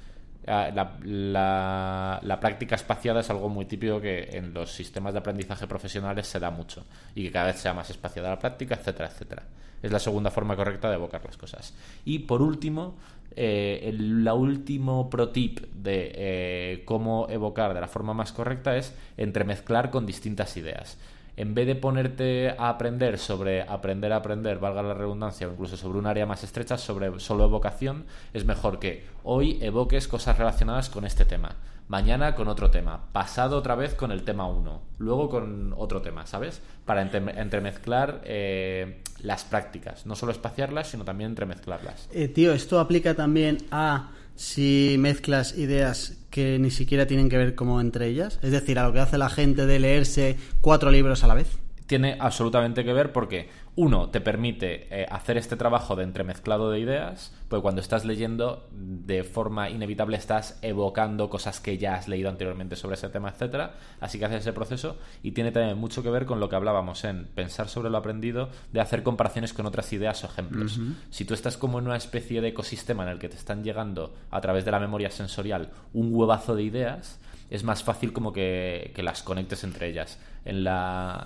Ah, 0.49 0.71
la, 0.75 2.21
la, 2.23 2.41
práctica 2.41 2.75
espaciada 2.75 3.21
es 3.21 3.29
algo 3.29 3.51
muy 3.51 3.67
típico 3.67 4.01
que 4.01 4.31
en 4.33 4.55
los 4.55 4.73
sistemas 4.73 5.13
de 5.13 5.19
aprendizaje 5.19 5.67
profesionales 5.67 6.27
se 6.27 6.41
da 6.41 6.51
mucho 6.51 6.87
y 7.15 7.25
que 7.25 7.31
cada 7.31 7.47
vez 7.47 7.61
sea 7.61 7.75
más 7.75 7.91
espaciada 7.91 8.31
la 8.31 8.39
práctica, 8.39 8.75
etcétera, 8.75 9.11
etcétera. 9.11 9.43
Es 9.83 9.93
la 9.93 9.99
segunda 9.99 10.31
forma 10.31 10.57
correcta 10.57 10.89
de 10.89 10.95
evocar 10.95 11.25
las 11.25 11.37
cosas. 11.37 11.75
Y 12.05 12.21
por 12.21 12.43
último, 12.43 12.97
eh, 13.41 13.89
el 13.89 14.27
último 14.29 15.09
pro 15.09 15.29
tip 15.29 15.61
de 15.73 16.11
eh, 16.13 16.83
cómo 16.85 17.29
evocar 17.31 17.73
de 17.73 17.81
la 17.81 17.87
forma 17.87 18.13
más 18.13 18.33
correcta 18.33 18.77
es 18.77 18.93
entremezclar 19.17 19.91
con 19.91 20.07
distintas 20.07 20.57
ideas. 20.57 20.99
En 21.39 21.55
vez 21.55 21.69
de 21.69 21.77
ponerte 21.77 22.51
a 22.51 22.69
aprender 22.69 23.17
sobre 23.17 23.63
aprender 23.63 24.13
a 24.13 24.17
aprender, 24.17 24.59
valga 24.59 24.83
la 24.83 24.93
redundancia, 24.93 25.47
o 25.47 25.53
incluso 25.53 25.77
sobre 25.77 26.01
un 26.01 26.07
área 26.07 26.27
más 26.27 26.43
estrecha, 26.43 26.77
sobre 26.77 27.21
solo 27.21 27.45
evocación, 27.45 28.07
es 28.35 28.45
mejor 28.45 28.81
que 28.81 29.05
hoy 29.23 29.57
evoques 29.63 30.09
cosas 30.09 30.37
relacionadas 30.37 30.91
con 30.91 31.05
este 31.05 31.25
tema 31.25 31.55
mañana 31.89 32.35
con 32.35 32.49
otro 32.49 32.71
tema, 32.71 33.09
pasado 33.13 33.57
otra 33.57 33.75
vez 33.75 33.95
con 33.95 34.13
el 34.13 34.23
tema 34.23 34.47
1, 34.47 34.83
luego 34.99 35.29
con 35.29 35.75
otro 35.77 36.03
tema, 36.03 36.27
¿sabes? 36.27 36.61
Para 36.85 37.03
entremezclar 37.03 38.21
eh, 38.25 39.03
las 39.23 39.45
prácticas, 39.45 40.07
no 40.07 40.15
solo 40.15 40.33
espaciarlas, 40.33 40.89
sino 40.89 41.05
también 41.05 41.31
entremezclarlas. 41.31 42.09
Eh, 42.13 42.29
tío, 42.29 42.53
esto 42.53 42.79
aplica 42.79 43.15
también 43.15 43.59
a 43.71 44.11
si 44.39 44.95
mezclas 45.01 45.59
ideas 45.59 46.17
que 46.31 46.61
ni 46.61 46.71
siquiera 46.71 47.09
tienen 47.09 47.29
que 47.29 47.37
ver 47.37 47.57
como 47.57 47.81
entre 47.81 48.07
ellas, 48.07 48.39
es 48.41 48.53
decir, 48.53 48.79
a 48.79 48.87
lo 48.87 48.93
que 48.93 49.01
hace 49.01 49.19
la 49.19 49.31
gente 49.31 49.67
de 49.67 49.81
leerse 49.81 50.37
cuatro 50.61 50.93
libros 50.93 51.25
a 51.25 51.27
la 51.27 51.35
vez. 51.35 51.49
Tiene 51.89 52.19
absolutamente 52.21 52.85
que 52.85 52.93
ver 52.93 53.13
porque 53.13 53.49
uno, 53.75 54.11
te 54.11 54.21
permite 54.21 54.89
eh, 54.91 55.07
hacer 55.09 55.39
este 55.39 55.57
trabajo 55.57 55.97
de 55.97 56.05
entremezclado 56.05 56.71
de 56.71 56.81
ideas, 56.81 57.33
porque 57.49 57.63
cuando 57.63 57.81
estás 57.81 58.05
leyendo, 58.05 58.69
de 58.73 59.25
forma 59.25 59.71
inevitable 59.71 60.19
estás 60.19 60.59
evocando 60.61 61.31
cosas 61.31 61.61
que 61.61 61.79
ya 61.79 61.95
has 61.95 62.07
leído 62.07 62.29
anteriormente 62.29 62.77
sobre 62.77 62.97
ese 62.97 63.09
tema, 63.09 63.31
etcétera. 63.31 63.77
Así 64.01 64.19
que 64.19 64.27
haces 64.27 64.43
ese 64.43 64.53
proceso 64.53 64.99
y 65.23 65.31
tiene 65.31 65.51
también 65.51 65.79
mucho 65.79 66.03
que 66.03 66.11
ver 66.11 66.27
con 66.27 66.41
lo 66.41 66.51
que 66.51 66.57
hablábamos 66.57 67.05
en 67.05 67.25
pensar 67.35 67.69
sobre 67.69 67.89
lo 67.89 67.97
aprendido, 67.97 68.51
de 68.71 68.81
hacer 68.81 69.03
comparaciones 69.03 69.55
con 69.55 69.65
otras 69.65 69.91
ideas 69.95 70.23
o 70.25 70.27
ejemplos. 70.27 70.79
Si 71.09 71.25
tú 71.25 71.33
estás 71.33 71.57
como 71.57 71.79
en 71.79 71.87
una 71.87 71.97
especie 71.97 72.43
de 72.43 72.49
ecosistema 72.49 73.05
en 73.05 73.09
el 73.09 73.19
que 73.19 73.31
te 73.31 73.37
están 73.37 73.65
llegando 73.65 74.15
a 74.31 74.43
través 74.43 74.67
de 74.67 74.73
la 74.73 74.79
memoria 74.79 75.11
sensorial 75.11 75.71
un 75.95 76.13
huevazo 76.13 76.55
de 76.55 76.65
ideas, 76.65 77.19
es 77.51 77.65
más 77.65 77.83
fácil 77.83 78.13
como 78.13 78.33
que, 78.33 78.93
las 78.97 79.23
conectes 79.23 79.65
entre 79.65 79.89
ellas. 79.89 80.19
En 80.45 80.65
la 80.65 81.17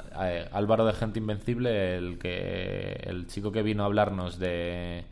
Álvaro 0.52 0.84
de 0.86 0.92
Gente 0.92 1.18
Invencible, 1.18 1.97
el 1.97 2.18
que 2.18 3.01
el 3.05 3.26
chico 3.26 3.52
que 3.52 3.62
vino 3.62 3.82
a 3.82 3.86
hablarnos 3.86 4.38
de, 4.38 5.05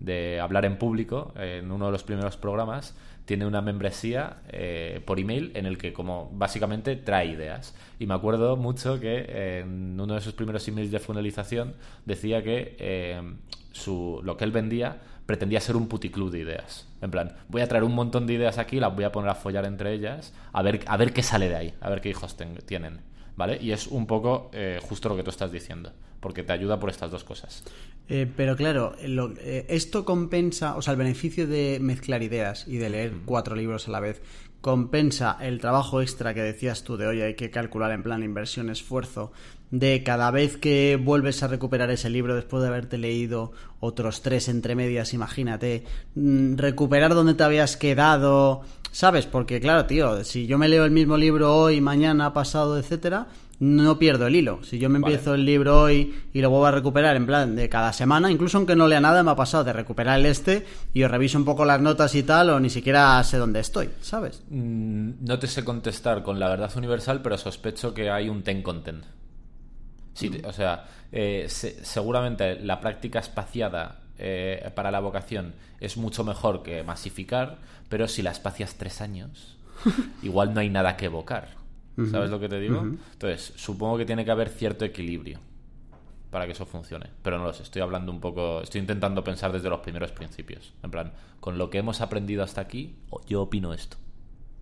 de 0.00 0.40
hablar 0.40 0.64
en 0.64 0.78
público 0.78 1.32
en 1.36 1.70
uno 1.70 1.86
de 1.86 1.92
los 1.92 2.02
primeros 2.02 2.36
programas, 2.36 2.94
tiene 3.26 3.44
una 3.44 3.60
membresía 3.60 4.36
eh, 4.50 5.00
por 5.04 5.18
email 5.18 5.50
en 5.54 5.66
el 5.66 5.78
que 5.78 5.92
como 5.92 6.30
básicamente 6.32 6.96
trae 6.96 7.26
ideas. 7.26 7.74
Y 7.98 8.06
me 8.06 8.14
acuerdo 8.14 8.56
mucho 8.56 9.00
que 9.00 9.58
en 9.58 10.00
uno 10.00 10.14
de 10.14 10.20
sus 10.20 10.32
primeros 10.32 10.66
emails 10.68 10.92
de 10.92 11.00
funelización 11.00 11.74
decía 12.06 12.42
que 12.42 12.76
eh, 12.78 13.20
su, 13.72 14.20
lo 14.22 14.36
que 14.36 14.44
él 14.44 14.52
vendía 14.52 15.02
pretendía 15.26 15.60
ser 15.60 15.76
un 15.76 15.88
puticlub 15.88 16.30
de 16.30 16.38
ideas. 16.38 16.88
En 17.02 17.10
plan, 17.10 17.36
voy 17.48 17.60
a 17.60 17.68
traer 17.68 17.84
un 17.84 17.94
montón 17.94 18.26
de 18.26 18.34
ideas 18.34 18.58
aquí, 18.58 18.80
las 18.80 18.94
voy 18.94 19.04
a 19.04 19.12
poner 19.12 19.30
a 19.30 19.34
follar 19.34 19.66
entre 19.66 19.92
ellas, 19.92 20.32
a 20.52 20.62
ver, 20.62 20.80
a 20.86 20.96
ver 20.96 21.12
qué 21.12 21.22
sale 21.22 21.48
de 21.48 21.56
ahí, 21.56 21.74
a 21.80 21.90
ver 21.90 22.00
qué 22.00 22.08
hijos 22.08 22.36
tienen. 22.64 23.00
¿Vale? 23.36 23.58
Y 23.60 23.72
es 23.72 23.86
un 23.86 24.06
poco 24.06 24.50
eh, 24.54 24.78
justo 24.80 25.10
lo 25.10 25.16
que 25.16 25.22
tú 25.22 25.28
estás 25.28 25.52
diciendo, 25.52 25.92
porque 26.20 26.42
te 26.42 26.54
ayuda 26.54 26.80
por 26.80 26.88
estas 26.88 27.10
dos 27.10 27.22
cosas. 27.22 27.64
Eh, 28.08 28.26
pero 28.34 28.56
claro, 28.56 28.94
eh, 28.98 29.66
esto 29.68 30.06
compensa, 30.06 30.74
o 30.76 30.80
sea, 30.80 30.92
el 30.92 30.98
beneficio 30.98 31.46
de 31.46 31.76
mezclar 31.78 32.22
ideas 32.22 32.66
y 32.66 32.78
de 32.78 32.88
leer 32.88 33.12
cuatro 33.26 33.54
libros 33.54 33.88
a 33.88 33.90
la 33.90 34.00
vez, 34.00 34.22
compensa 34.66 35.38
el 35.40 35.60
trabajo 35.60 36.02
extra 36.02 36.34
que 36.34 36.42
decías 36.42 36.82
tú 36.82 36.96
de 36.96 37.06
hoy 37.06 37.20
hay 37.22 37.34
que 37.34 37.52
calcular 37.52 37.92
en 37.92 38.02
plan 38.02 38.24
inversión, 38.24 38.68
esfuerzo, 38.68 39.30
de 39.70 40.02
cada 40.02 40.32
vez 40.32 40.56
que 40.56 40.98
vuelves 41.00 41.44
a 41.44 41.46
recuperar 41.46 41.88
ese 41.92 42.10
libro 42.10 42.34
después 42.34 42.64
de 42.64 42.70
haberte 42.70 42.98
leído 42.98 43.52
otros 43.78 44.22
tres 44.22 44.48
entre 44.48 44.74
medias, 44.74 45.14
imagínate, 45.14 45.84
mm, 46.16 46.56
recuperar 46.56 47.14
donde 47.14 47.34
te 47.34 47.44
habías 47.44 47.76
quedado, 47.76 48.62
¿sabes? 48.90 49.26
Porque 49.26 49.60
claro, 49.60 49.86
tío, 49.86 50.24
si 50.24 50.48
yo 50.48 50.58
me 50.58 50.66
leo 50.66 50.84
el 50.84 50.90
mismo 50.90 51.16
libro 51.16 51.54
hoy, 51.54 51.80
mañana, 51.80 52.32
pasado, 52.32 52.76
etcétera, 52.76 53.28
no 53.58 53.98
pierdo 53.98 54.26
el 54.26 54.36
hilo. 54.36 54.62
Si 54.62 54.78
yo 54.78 54.88
me 54.88 54.98
empiezo 54.98 55.34
el 55.34 55.44
libro 55.44 55.80
hoy 55.82 56.14
y 56.32 56.40
lo 56.40 56.50
vuelvo 56.50 56.66
a 56.66 56.70
recuperar 56.72 57.16
en 57.16 57.26
plan 57.26 57.56
de 57.56 57.68
cada 57.68 57.92
semana, 57.92 58.30
incluso 58.30 58.58
aunque 58.58 58.76
no 58.76 58.86
lea 58.86 59.00
nada, 59.00 59.22
me 59.22 59.30
ha 59.30 59.36
pasado 59.36 59.64
de 59.64 59.72
recuperar 59.72 60.18
el 60.18 60.26
este 60.26 60.66
y 60.92 61.02
os 61.02 61.10
reviso 61.10 61.38
un 61.38 61.44
poco 61.44 61.64
las 61.64 61.80
notas 61.80 62.14
y 62.14 62.22
tal, 62.22 62.50
o 62.50 62.60
ni 62.60 62.70
siquiera 62.70 63.22
sé 63.24 63.38
dónde 63.38 63.60
estoy, 63.60 63.90
¿sabes? 64.00 64.42
Mm, 64.50 65.24
no 65.24 65.38
te 65.38 65.46
sé 65.46 65.64
contestar 65.64 66.22
con 66.22 66.38
la 66.38 66.48
verdad 66.48 66.70
universal, 66.76 67.22
pero 67.22 67.38
sospecho 67.38 67.94
que 67.94 68.10
hay 68.10 68.28
un 68.28 68.42
ten 68.42 68.62
content. 68.62 69.04
Sí, 70.14 70.30
o 70.44 70.52
sea, 70.52 70.86
eh, 71.12 71.46
seguramente 71.48 72.58
la 72.60 72.80
práctica 72.80 73.18
espaciada 73.18 74.00
eh, 74.18 74.70
para 74.74 74.90
la 74.90 75.00
vocación 75.00 75.54
es 75.78 75.98
mucho 75.98 76.24
mejor 76.24 76.62
que 76.62 76.82
masificar, 76.82 77.58
pero 77.90 78.08
si 78.08 78.22
la 78.22 78.30
espacias 78.30 78.76
tres 78.76 79.02
años, 79.02 79.58
igual 80.22 80.54
no 80.54 80.60
hay 80.60 80.70
nada 80.70 80.96
que 80.96 81.06
evocar. 81.06 81.65
¿Sabes 82.10 82.30
lo 82.30 82.38
que 82.38 82.48
te 82.48 82.60
digo? 82.60 82.80
Entonces, 82.80 83.52
supongo 83.56 83.96
que 83.98 84.04
tiene 84.04 84.24
que 84.24 84.30
haber 84.30 84.50
cierto 84.50 84.84
equilibrio 84.84 85.40
para 86.30 86.44
que 86.44 86.52
eso 86.52 86.66
funcione. 86.66 87.06
Pero 87.22 87.38
no 87.38 87.44
lo 87.44 87.54
sé, 87.54 87.62
estoy 87.62 87.80
hablando 87.80 88.12
un 88.12 88.20
poco, 88.20 88.60
estoy 88.60 88.82
intentando 88.82 89.24
pensar 89.24 89.52
desde 89.52 89.70
los 89.70 89.80
primeros 89.80 90.12
principios. 90.12 90.74
En 90.82 90.90
plan, 90.90 91.12
con 91.40 91.56
lo 91.56 91.70
que 91.70 91.78
hemos 91.78 92.02
aprendido 92.02 92.42
hasta 92.42 92.60
aquí, 92.60 92.96
yo 93.26 93.42
opino 93.42 93.72
esto. 93.72 93.96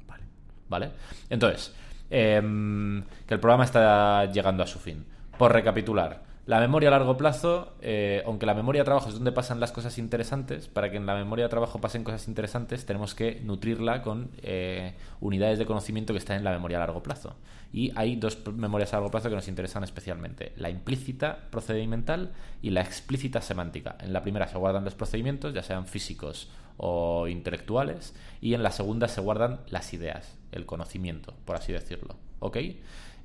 Vale. 0.06 0.22
¿Vale? 0.68 0.90
Entonces, 1.30 1.74
em, 2.10 3.02
que 3.26 3.34
el 3.34 3.40
programa 3.40 3.64
está 3.64 4.26
llegando 4.26 4.62
a 4.62 4.66
su 4.66 4.78
fin. 4.78 5.04
Por 5.36 5.52
recapitular, 5.52 6.22
la 6.46 6.60
memoria 6.60 6.88
a 6.88 6.92
largo 6.92 7.16
plazo, 7.16 7.72
eh, 7.80 8.22
aunque 8.26 8.44
la 8.44 8.52
memoria 8.52 8.82
de 8.82 8.84
trabajo 8.84 9.08
es 9.08 9.14
donde 9.14 9.32
pasan 9.32 9.60
las 9.60 9.72
cosas 9.72 9.96
interesantes, 9.96 10.68
para 10.68 10.90
que 10.90 10.98
en 10.98 11.06
la 11.06 11.14
memoria 11.14 11.46
de 11.46 11.48
trabajo 11.48 11.80
pasen 11.80 12.04
cosas 12.04 12.28
interesantes, 12.28 12.84
tenemos 12.84 13.14
que 13.14 13.40
nutrirla 13.42 14.02
con 14.02 14.30
eh, 14.42 14.94
unidades 15.20 15.58
de 15.58 15.64
conocimiento 15.64 16.12
que 16.12 16.18
están 16.18 16.36
en 16.36 16.44
la 16.44 16.52
memoria 16.52 16.76
a 16.76 16.80
largo 16.80 17.02
plazo. 17.02 17.34
Y 17.72 17.92
hay 17.96 18.16
dos 18.16 18.46
memorias 18.46 18.92
a 18.92 18.96
largo 18.96 19.10
plazo 19.10 19.30
que 19.30 19.36
nos 19.36 19.48
interesan 19.48 19.84
especialmente: 19.84 20.52
la 20.56 20.68
implícita 20.68 21.48
procedimental 21.50 22.32
y 22.60 22.70
la 22.70 22.82
explícita 22.82 23.40
semántica. 23.40 23.96
En 24.00 24.12
la 24.12 24.22
primera 24.22 24.46
se 24.46 24.58
guardan 24.58 24.84
los 24.84 24.94
procedimientos, 24.94 25.54
ya 25.54 25.62
sean 25.62 25.86
físicos 25.86 26.50
o 26.76 27.26
intelectuales, 27.26 28.14
y 28.42 28.52
en 28.52 28.62
la 28.62 28.70
segunda 28.70 29.08
se 29.08 29.20
guardan 29.22 29.60
las 29.68 29.94
ideas, 29.94 30.36
el 30.52 30.66
conocimiento, 30.66 31.34
por 31.46 31.56
así 31.56 31.72
decirlo. 31.72 32.16
¿Ok? 32.40 32.58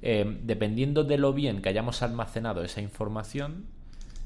Eh, 0.02 0.40
dependiendo 0.44 1.04
de 1.04 1.18
lo 1.18 1.34
bien 1.34 1.62
que 1.62 1.70
hayamos 1.70 2.02
almacenado 2.02 2.64
esa 2.64 2.82
información, 2.82 3.66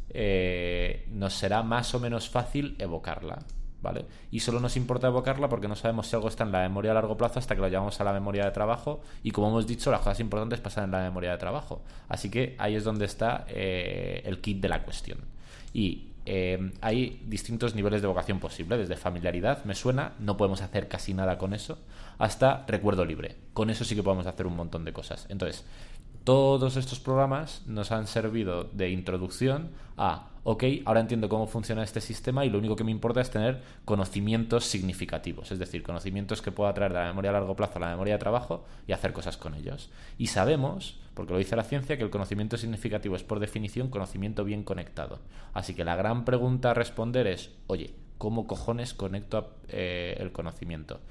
eh, 0.09 1.07
nos 1.11 1.33
será 1.33 1.63
más 1.63 1.93
o 1.95 1.99
menos 1.99 2.29
fácil 2.29 2.75
evocarla. 2.79 3.39
¿Vale? 3.81 4.05
Y 4.31 4.39
solo 4.39 4.61
nos 4.61 4.77
importa 4.77 5.07
evocarla 5.07 5.49
porque 5.49 5.67
no 5.67 5.75
sabemos 5.75 6.07
si 6.07 6.15
algo 6.15 6.29
está 6.29 6.45
en 6.45 6.53
la 6.53 6.61
memoria 6.61 6.91
a 6.91 6.93
largo 6.93 7.17
plazo 7.17 7.39
hasta 7.39 7.53
que 7.53 7.59
lo 7.59 7.67
llevamos 7.67 7.99
a 7.99 8.05
la 8.05 8.13
memoria 8.13 8.45
de 8.45 8.51
trabajo. 8.51 9.01
Y 9.23 9.31
como 9.31 9.49
hemos 9.49 9.67
dicho, 9.67 9.91
las 9.91 9.99
cosas 9.99 10.21
importantes 10.21 10.61
pasan 10.61 10.85
en 10.85 10.91
la 10.91 11.01
memoria 11.01 11.31
de 11.31 11.37
trabajo. 11.37 11.83
Así 12.07 12.29
que 12.29 12.55
ahí 12.59 12.75
es 12.75 12.85
donde 12.85 13.03
está 13.03 13.45
eh, 13.49 14.21
el 14.23 14.39
kit 14.39 14.61
de 14.61 14.69
la 14.69 14.83
cuestión. 14.83 15.19
Y 15.73 16.11
hay 16.79 17.21
distintos 17.25 17.75
niveles 17.75 18.01
de 18.01 18.05
evocación 18.05 18.39
posible, 18.39 18.77
desde 18.77 18.95
familiaridad, 18.95 19.65
me 19.65 19.75
suena, 19.75 20.13
no 20.17 20.37
podemos 20.37 20.61
hacer 20.61 20.87
casi 20.87 21.13
nada 21.13 21.37
con 21.37 21.53
eso, 21.53 21.79
hasta 22.17 22.65
recuerdo 22.67 23.05
libre. 23.05 23.37
Con 23.53 23.69
eso 23.69 23.83
sí 23.83 23.95
que 23.95 24.03
podemos 24.03 24.27
hacer 24.27 24.47
un 24.47 24.55
montón 24.55 24.85
de 24.85 24.93
cosas. 24.93 25.25
Entonces, 25.29 25.65
todos 26.23 26.77
estos 26.77 26.99
programas 26.99 27.63
nos 27.67 27.91
han 27.91 28.07
servido 28.07 28.63
de 28.71 28.89
introducción 28.89 29.71
a, 29.97 30.29
ok, 30.45 30.63
ahora 30.85 31.01
entiendo 31.01 31.27
cómo 31.27 31.47
funciona 31.47 31.83
este 31.83 31.99
sistema 31.99 32.45
y 32.45 32.49
lo 32.49 32.59
único 32.59 32.77
que 32.77 32.85
me 32.85 32.91
importa 32.91 33.19
es 33.19 33.29
tener 33.29 33.61
conocimientos 33.83 34.63
significativos, 34.63 35.51
es 35.51 35.59
decir, 35.59 35.83
conocimientos 35.83 36.41
que 36.41 36.53
pueda 36.53 36.73
traer 36.73 36.93
de 36.93 36.99
la 36.99 37.07
memoria 37.07 37.31
a 37.31 37.33
largo 37.33 37.57
plazo 37.57 37.73
a 37.75 37.81
la 37.81 37.89
memoria 37.89 38.13
de 38.13 38.19
trabajo 38.19 38.63
y 38.87 38.93
hacer 38.93 39.11
cosas 39.11 39.35
con 39.35 39.53
ellos. 39.53 39.89
Y 40.17 40.27
sabemos, 40.27 40.97
porque 41.13 41.33
lo 41.33 41.39
dice 41.39 41.57
la 41.57 41.63
ciencia, 41.65 41.97
que 41.97 42.03
el 42.03 42.09
conocimiento 42.09 42.55
significativo 42.55 43.17
es 43.17 43.23
por 43.23 43.41
definición 43.41 43.89
conocimiento 43.89 44.45
bien 44.45 44.63
conectado. 44.63 45.19
Así 45.53 45.73
que 45.73 45.83
la 45.83 45.97
gran 45.97 46.23
pregunta 46.23 46.71
a 46.71 46.73
responder 46.73 47.27
es, 47.27 47.51
oye, 47.67 47.93
¿cómo 48.17 48.47
cojones 48.47 48.93
conecto 48.93 49.57
eh, 49.67 50.15
el 50.19 50.31
conocimiento? 50.31 51.01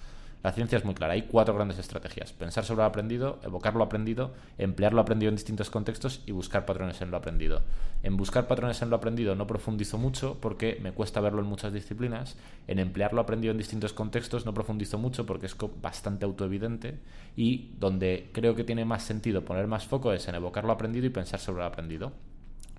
La 0.43 0.51
ciencia 0.51 0.77
es 0.77 0.85
muy 0.85 0.95
clara, 0.95 1.13
hay 1.13 1.23
cuatro 1.23 1.55
grandes 1.55 1.79
estrategias. 1.79 2.33
Pensar 2.33 2.65
sobre 2.65 2.79
lo 2.79 2.87
aprendido, 2.87 3.39
evocar 3.45 3.75
lo 3.75 3.85
aprendido, 3.85 4.33
emplear 4.59 4.93
lo 4.93 5.01
aprendido 5.01 5.29
en 5.29 5.37
distintos 5.37 5.71
contextos 5.71 6.21
y 6.27 6.33
buscar 6.33 6.67
patrones 6.67 7.01
en 7.01 7.13
lo 7.13 7.17
aprendido. 7.17 7.63
En 8.03 8.17
buscar 8.17 8.49
patrones 8.49 8.83
en 8.83 8.91
lo 8.91 8.97
aprendido 8.97 9.37
no 9.37 9.47
profundizo 9.47 9.99
mucho 9.99 10.39
porque 10.41 10.81
me 10.83 10.93
cuesta 10.93 11.21
verlo 11.21 11.41
en 11.43 11.47
muchas 11.47 11.73
disciplinas. 11.73 12.37
En 12.67 12.81
emplear 12.81 13.13
lo 13.13 13.21
aprendido 13.21 13.53
en 13.53 13.59
distintos 13.59 13.93
contextos 13.93 14.45
no 14.45 14.53
profundizo 14.53 14.99
mucho 14.99 15.27
porque 15.27 15.47
es 15.47 15.57
bastante 15.81 16.25
autoevidente. 16.25 16.99
Y 17.37 17.75
donde 17.79 18.31
creo 18.33 18.57
que 18.57 18.65
tiene 18.65 18.85
más 18.85 19.05
sentido 19.05 19.45
poner 19.45 19.69
más 19.69 19.87
foco 19.87 20.13
es 20.13 20.27
en 20.27 20.35
evocar 20.35 20.65
lo 20.65 20.73
aprendido 20.73 21.07
y 21.07 21.11
pensar 21.11 21.39
sobre 21.39 21.61
lo 21.61 21.67
aprendido. 21.67 22.13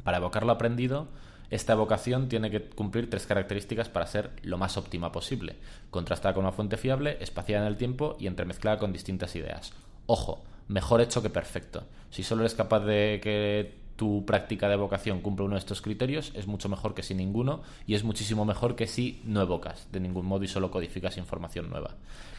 Para 0.04 0.18
evocar 0.18 0.46
lo 0.46 0.52
aprendido 0.52 1.08
esta 1.54 1.74
evocación 1.74 2.30
tiene 2.30 2.50
que 2.50 2.64
cumplir 2.64 3.12
tres 3.12 3.28
características 3.28 3.88
para 3.88 4.08
ser 4.08 4.32
lo 4.42 4.58
más 4.58 4.76
óptima 4.76 5.12
posible. 5.12 5.56
Contrastada 5.92 6.34
con 6.34 6.46
una 6.46 6.52
fuente 6.52 6.78
fiable, 6.78 7.18
espaciada 7.22 7.62
en 7.62 7.68
el 7.68 7.78
tiempo 7.78 8.18
y 8.20 8.26
entremezclada 8.26 8.80
con 8.80 8.92
distintas 8.92 9.36
ideas. 9.36 9.72
Ojo, 10.08 10.44
mejor 10.68 11.00
hecho 11.02 11.22
que 11.22 11.30
perfecto. 11.30 11.84
Si 12.10 12.24
solo 12.24 12.42
eres 12.42 12.56
capaz 12.56 12.80
de 12.80 13.20
que 13.22 13.83
tu 13.96 14.26
práctica 14.26 14.68
de 14.68 14.74
evocación 14.74 15.22
cumple 15.22 15.46
uno 15.46 15.56
de 15.56 15.60
estos 15.60 15.82
criterios, 15.82 16.32
es 16.36 16.48
mucho 16.48 16.70
mejor 16.70 16.94
que 16.94 17.04
si 17.04 17.14
ninguno 17.14 17.62
y 17.86 17.96
es 17.96 18.04
muchísimo 18.04 18.46
mejor 18.46 18.76
que 18.76 18.88
si 18.88 19.22
no 19.24 19.42
evocas 19.42 19.88
de 19.92 20.00
ningún 20.00 20.26
modo 20.26 20.44
y 20.44 20.48
solo 20.48 20.72
codificas 20.72 21.18
información 21.18 21.70
nueva. 21.70 21.92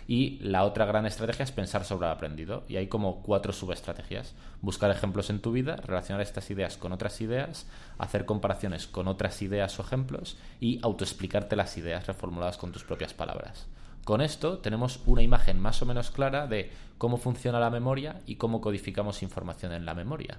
Y 0.06 0.39
la 0.40 0.64
otra 0.64 0.85
gran 0.85 1.06
estrategia 1.06 1.44
es 1.44 1.52
pensar 1.52 1.85
sobre 1.85 2.06
lo 2.06 2.12
aprendido. 2.12 2.64
Y 2.68 2.76
hay 2.76 2.89
como 2.89 3.22
cuatro 3.22 3.52
subestrategias. 3.52 4.35
Buscar 4.60 4.90
ejemplos 4.90 5.31
en 5.31 5.40
tu 5.40 5.52
vida, 5.52 5.76
relacionar 5.76 6.20
estas 6.20 6.51
ideas 6.51 6.76
con 6.76 6.93
otras 6.93 7.20
ideas, 7.20 7.66
hacer 7.98 8.26
comparaciones 8.26 8.86
con 8.86 9.09
otras 9.09 9.40
ideas 9.43 9.78
o 9.78 9.82
ejemplos 9.82 10.36
y 10.60 10.78
autoexplicarte 10.82 11.56
las 11.56 11.76
ideas 11.78 12.06
reformuladas 12.06 12.59
con 12.59 12.72
tus 12.72 12.85
propias 12.85 13.14
palabras. 13.14 13.66
Con 14.05 14.20
esto 14.20 14.59
tenemos 14.59 15.01
una 15.06 15.22
imagen 15.22 15.59
más 15.59 15.81
o 15.81 15.86
menos 15.86 16.10
clara 16.10 16.47
de 16.47 16.70
cómo 16.98 17.16
funciona 17.16 17.59
la 17.59 17.70
memoria 17.70 18.20
y 18.26 18.36
cómo 18.36 18.60
codificamos 18.60 19.22
información 19.22 19.72
en 19.72 19.86
la 19.86 19.94
memoria. 19.94 20.39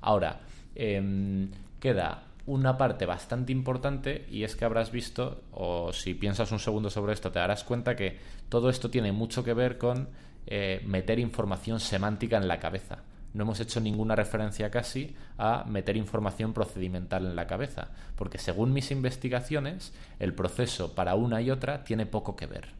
Ahora, 0.00 0.40
em, 0.74 1.50
queda 1.78 2.24
una 2.46 2.76
parte 2.76 3.06
bastante 3.06 3.52
importante 3.52 4.26
y 4.30 4.44
es 4.44 4.56
que 4.56 4.64
habrás 4.64 4.90
visto, 4.90 5.42
o 5.52 5.92
si 5.92 6.14
piensas 6.14 6.52
un 6.52 6.58
segundo 6.58 6.90
sobre 6.90 7.12
esto, 7.12 7.30
te 7.30 7.38
darás 7.38 7.64
cuenta 7.64 7.96
que 7.96 8.18
todo 8.48 8.70
esto 8.70 8.90
tiene 8.90 9.12
mucho 9.12 9.44
que 9.44 9.54
ver 9.54 9.78
con 9.78 10.08
eh, 10.46 10.82
meter 10.86 11.18
información 11.18 11.80
semántica 11.80 12.38
en 12.38 12.48
la 12.48 12.58
cabeza. 12.58 12.98
No 13.32 13.44
hemos 13.44 13.60
hecho 13.60 13.80
ninguna 13.80 14.16
referencia 14.16 14.70
casi 14.70 15.14
a 15.38 15.64
meter 15.64 15.96
información 15.96 16.52
procedimental 16.52 17.26
en 17.26 17.36
la 17.36 17.46
cabeza, 17.46 17.90
porque 18.16 18.38
según 18.38 18.72
mis 18.72 18.90
investigaciones, 18.90 19.92
el 20.18 20.34
proceso 20.34 20.94
para 20.94 21.14
una 21.14 21.40
y 21.40 21.50
otra 21.50 21.84
tiene 21.84 22.06
poco 22.06 22.34
que 22.34 22.46
ver. 22.46 22.79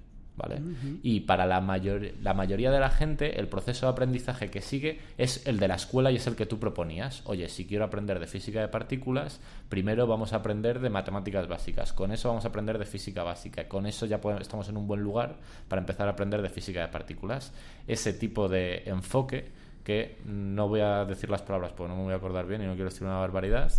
Y 1.02 1.20
para 1.20 1.47
la, 1.47 1.61
mayor, 1.61 2.02
la 2.23 2.35
mayoría 2.35 2.70
de 2.70 2.81
la 2.81 2.90
gente, 2.90 3.39
el 3.39 3.48
proceso 3.48 3.86
de 3.86 3.93
aprendizaje 3.93 4.51
que 4.51 4.61
sigue 4.61 5.01
es 5.19 5.47
el 5.47 5.59
de 5.59 5.69
la 5.69 5.74
escuela 5.74 6.11
y 6.11 6.16
es 6.16 6.27
el 6.27 6.36
que 6.36 6.47
tú 6.47 6.59
proponías. 6.59 7.23
Oye, 7.27 7.48
si 7.48 7.66
quiero 7.66 7.85
aprender 7.85 8.19
de 8.19 8.27
física 8.27 8.61
de 8.61 8.69
partículas, 8.69 9.40
primero 9.69 10.07
vamos 10.07 10.32
a 10.32 10.36
aprender 10.36 10.81
de 10.81 10.90
matemáticas 10.90 11.48
básicas. 11.48 11.93
Con 11.93 12.12
eso 12.12 12.28
vamos 12.28 12.44
a 12.44 12.48
aprender 12.48 12.78
de 12.78 12.86
física 12.86 13.23
básica. 13.23 13.69
Con 13.69 13.86
eso 13.86 14.07
ya 14.07 14.20
estamos 14.40 14.69
en 14.69 14.77
un 14.77 14.86
buen 14.86 15.02
lugar 15.02 15.36
para 15.69 15.81
empezar 15.81 16.09
a 16.09 16.12
aprender 16.12 16.43
de 16.43 16.48
física 16.48 16.81
de 16.81 16.89
partículas. 16.89 17.52
Ese 17.86 18.12
tipo 18.12 18.48
de 18.48 18.82
enfoque 18.86 19.51
que 19.85 20.19
no 20.24 20.69
voy 20.69 20.81
a 20.81 21.05
decir 21.05 21.31
las 21.31 21.43
palabras 21.43 21.73
porque 21.73 21.89
no 21.89 21.97
me 21.97 22.05
voy 22.05 22.12
a 22.12 22.16
acordar 22.16 22.47
bien 22.47 22.62
y 22.62 22.66
no 22.66 22.74
quiero 22.74 22.90
decir 22.90 23.07
una 23.07 23.19
barbaridad, 23.19 23.73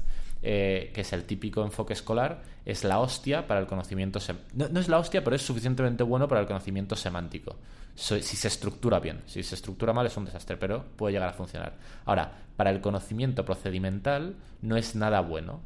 eh, 0.44 0.92
que 0.94 1.02
es 1.02 1.14
el 1.14 1.26
típico 1.26 1.64
enfoque 1.64 1.94
escolar, 1.94 2.42
es 2.66 2.84
la 2.84 3.00
hostia 3.00 3.46
para 3.46 3.60
el 3.60 3.68
conocimiento. 3.68 4.20
No, 4.54 4.70
no, 4.70 4.80
es 4.80 4.88
la 4.88 4.98
hostia, 4.98 5.24
pero 5.24 5.36
es 5.36 5.42
suficientemente 5.44 6.04
bueno 6.04 6.28
para 6.28 6.42
el 6.42 6.48
conocimiento 6.48 6.96
semántico. 6.96 7.58
si 7.94 8.22
se 8.22 8.48
estructura 8.48 9.00
bien. 9.00 9.22
Si 9.28 9.44
se 9.44 9.56
estructura 9.56 9.94
mal 9.94 10.08
es 10.08 10.18
un 10.18 10.26
desastre, 10.26 10.58
pero 10.58 10.84
puede 10.96 11.14
llegar 11.14 11.30
a 11.30 11.34
funcionar. 11.34 11.76
Ahora, 12.06 12.32
para 12.56 12.72
el 12.72 12.82
conocimiento 12.82 13.46
procedimental 13.46 14.36
no 14.62 14.78
es 14.78 14.96
nada 14.96 15.22
bueno. 15.22 15.62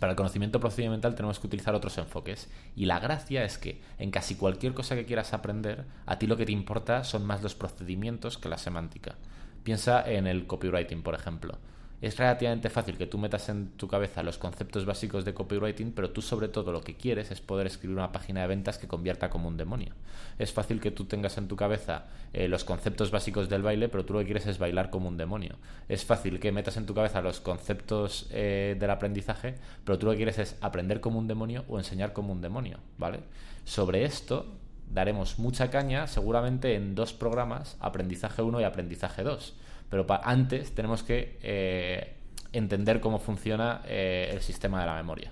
Para 0.00 0.10
el 0.10 0.16
conocimiento 0.16 0.58
procedimental 0.58 1.14
tenemos 1.14 1.38
que 1.38 1.46
utilizar 1.46 1.76
otros 1.76 1.96
enfoques. 1.98 2.50
Y 2.74 2.86
la 2.86 2.98
gracia 2.98 3.44
es 3.44 3.58
que 3.58 3.80
en 3.98 4.10
casi 4.10 4.34
cualquier 4.34 4.74
cosa 4.74 4.96
que 4.96 5.04
quieras 5.04 5.32
aprender, 5.32 5.84
a 6.06 6.18
ti 6.18 6.26
lo 6.26 6.36
que 6.36 6.46
te 6.46 6.52
importa 6.52 7.04
son 7.04 7.24
más 7.24 7.44
los 7.44 7.54
procedimientos 7.54 8.38
que 8.38 8.48
la 8.48 8.58
semántica. 8.58 9.14
Piensa 9.62 10.02
en 10.10 10.26
el 10.26 10.48
copywriting, 10.48 11.02
por 11.02 11.14
ejemplo 11.14 11.58
es 12.04 12.18
relativamente 12.18 12.68
fácil 12.68 12.98
que 12.98 13.06
tú 13.06 13.16
metas 13.16 13.48
en 13.48 13.68
tu 13.78 13.88
cabeza 13.88 14.22
los 14.22 14.36
conceptos 14.36 14.84
básicos 14.84 15.24
de 15.24 15.32
copywriting, 15.32 15.92
pero 15.92 16.10
tú 16.10 16.20
sobre 16.20 16.48
todo 16.48 16.70
lo 16.70 16.82
que 16.82 16.96
quieres 16.96 17.30
es 17.30 17.40
poder 17.40 17.66
escribir 17.66 17.96
una 17.96 18.12
página 18.12 18.42
de 18.42 18.46
ventas 18.46 18.76
que 18.76 18.86
convierta 18.86 19.30
como 19.30 19.48
un 19.48 19.56
demonio. 19.56 19.94
Es 20.38 20.52
fácil 20.52 20.80
que 20.80 20.90
tú 20.90 21.06
tengas 21.06 21.38
en 21.38 21.48
tu 21.48 21.56
cabeza 21.56 22.04
eh, 22.34 22.46
los 22.46 22.64
conceptos 22.64 23.10
básicos 23.10 23.48
del 23.48 23.62
baile, 23.62 23.88
pero 23.88 24.04
tú 24.04 24.12
lo 24.12 24.18
que 24.18 24.26
quieres 24.26 24.46
es 24.46 24.58
bailar 24.58 24.90
como 24.90 25.08
un 25.08 25.16
demonio. 25.16 25.56
Es 25.88 26.04
fácil 26.04 26.40
que 26.40 26.52
metas 26.52 26.76
en 26.76 26.84
tu 26.84 26.94
cabeza 26.94 27.22
los 27.22 27.40
conceptos 27.40 28.26
eh, 28.30 28.76
del 28.78 28.90
aprendizaje, 28.90 29.54
pero 29.84 29.98
tú 29.98 30.04
lo 30.04 30.12
que 30.12 30.18
quieres 30.18 30.38
es 30.38 30.58
aprender 30.60 31.00
como 31.00 31.18
un 31.18 31.26
demonio 31.26 31.64
o 31.68 31.78
enseñar 31.78 32.12
como 32.12 32.34
un 32.34 32.42
demonio, 32.42 32.80
¿vale? 32.98 33.20
Sobre 33.64 34.04
esto 34.04 34.46
daremos 34.90 35.38
mucha 35.38 35.70
caña 35.70 36.06
seguramente 36.06 36.74
en 36.74 36.94
dos 36.94 37.14
programas, 37.14 37.78
aprendizaje 37.80 38.42
1 38.42 38.60
y 38.60 38.64
aprendizaje 38.64 39.22
2. 39.22 39.54
Pero 39.94 40.06
antes 40.24 40.74
tenemos 40.74 41.04
que 41.04 41.38
eh, 41.40 42.16
entender 42.52 42.98
cómo 42.98 43.20
funciona 43.20 43.82
eh, 43.86 44.28
el 44.32 44.40
sistema 44.40 44.80
de 44.80 44.86
la 44.86 44.96
memoria. 44.96 45.30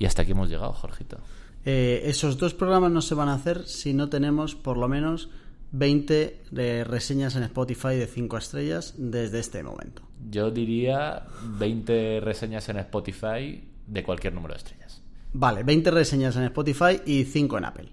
Y 0.00 0.04
hasta 0.04 0.22
aquí 0.22 0.32
hemos 0.32 0.48
llegado, 0.50 0.72
Jorgito. 0.72 1.18
Eh, 1.64 2.02
esos 2.06 2.38
dos 2.38 2.54
programas 2.54 2.90
no 2.90 3.00
se 3.00 3.14
van 3.14 3.28
a 3.28 3.34
hacer 3.34 3.68
si 3.68 3.94
no 3.94 4.08
tenemos 4.08 4.56
por 4.56 4.76
lo 4.76 4.88
menos 4.88 5.30
20 5.70 6.42
reseñas 6.88 7.36
en 7.36 7.44
Spotify 7.44 7.94
de 7.94 8.08
5 8.08 8.36
estrellas 8.36 8.94
desde 8.98 9.38
este 9.38 9.62
momento. 9.62 10.02
Yo 10.28 10.50
diría 10.50 11.24
20 11.44 12.18
reseñas 12.18 12.68
en 12.68 12.78
Spotify 12.78 13.62
de 13.86 14.02
cualquier 14.02 14.32
número 14.32 14.54
de 14.54 14.58
estrellas. 14.58 15.00
Vale, 15.34 15.62
20 15.62 15.92
reseñas 15.92 16.34
en 16.34 16.42
Spotify 16.42 17.00
y 17.06 17.22
5 17.22 17.58
en 17.58 17.64
Apple. 17.64 17.88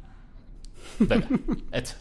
Venga, 0.97 1.27
hecho. 1.71 1.93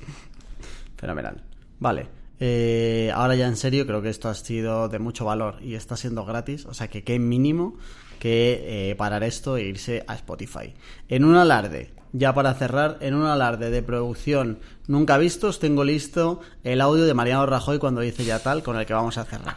Fenomenal. 0.96 1.42
Vale. 1.80 2.19
Eh, 2.40 3.12
ahora 3.14 3.36
ya 3.36 3.46
en 3.46 3.56
serio, 3.56 3.86
creo 3.86 4.02
que 4.02 4.08
esto 4.08 4.28
ha 4.28 4.34
sido 4.34 4.88
de 4.88 4.98
mucho 4.98 5.26
valor 5.26 5.56
y 5.62 5.74
está 5.74 5.96
siendo 5.96 6.24
gratis. 6.24 6.66
O 6.66 6.74
sea 6.74 6.88
que 6.88 7.04
qué 7.04 7.18
mínimo 7.18 7.76
que 8.18 8.90
eh, 8.90 8.94
parar 8.96 9.22
esto 9.22 9.56
e 9.56 9.64
irse 9.64 10.04
a 10.06 10.14
Spotify. 10.14 10.74
En 11.08 11.24
un 11.24 11.36
alarde, 11.36 11.92
ya 12.12 12.34
para 12.34 12.54
cerrar, 12.54 12.98
en 13.00 13.14
un 13.14 13.26
alarde 13.26 13.70
de 13.70 13.82
producción 13.82 14.58
nunca 14.86 15.18
vistos, 15.18 15.58
tengo 15.58 15.84
listo 15.84 16.40
el 16.64 16.80
audio 16.80 17.04
de 17.04 17.14
Mariano 17.14 17.46
Rajoy 17.46 17.78
cuando 17.78 18.00
dice 18.00 18.24
ya 18.24 18.40
tal, 18.40 18.62
con 18.62 18.76
el 18.76 18.86
que 18.86 18.94
vamos 18.94 19.18
a 19.18 19.24
cerrar. 19.24 19.56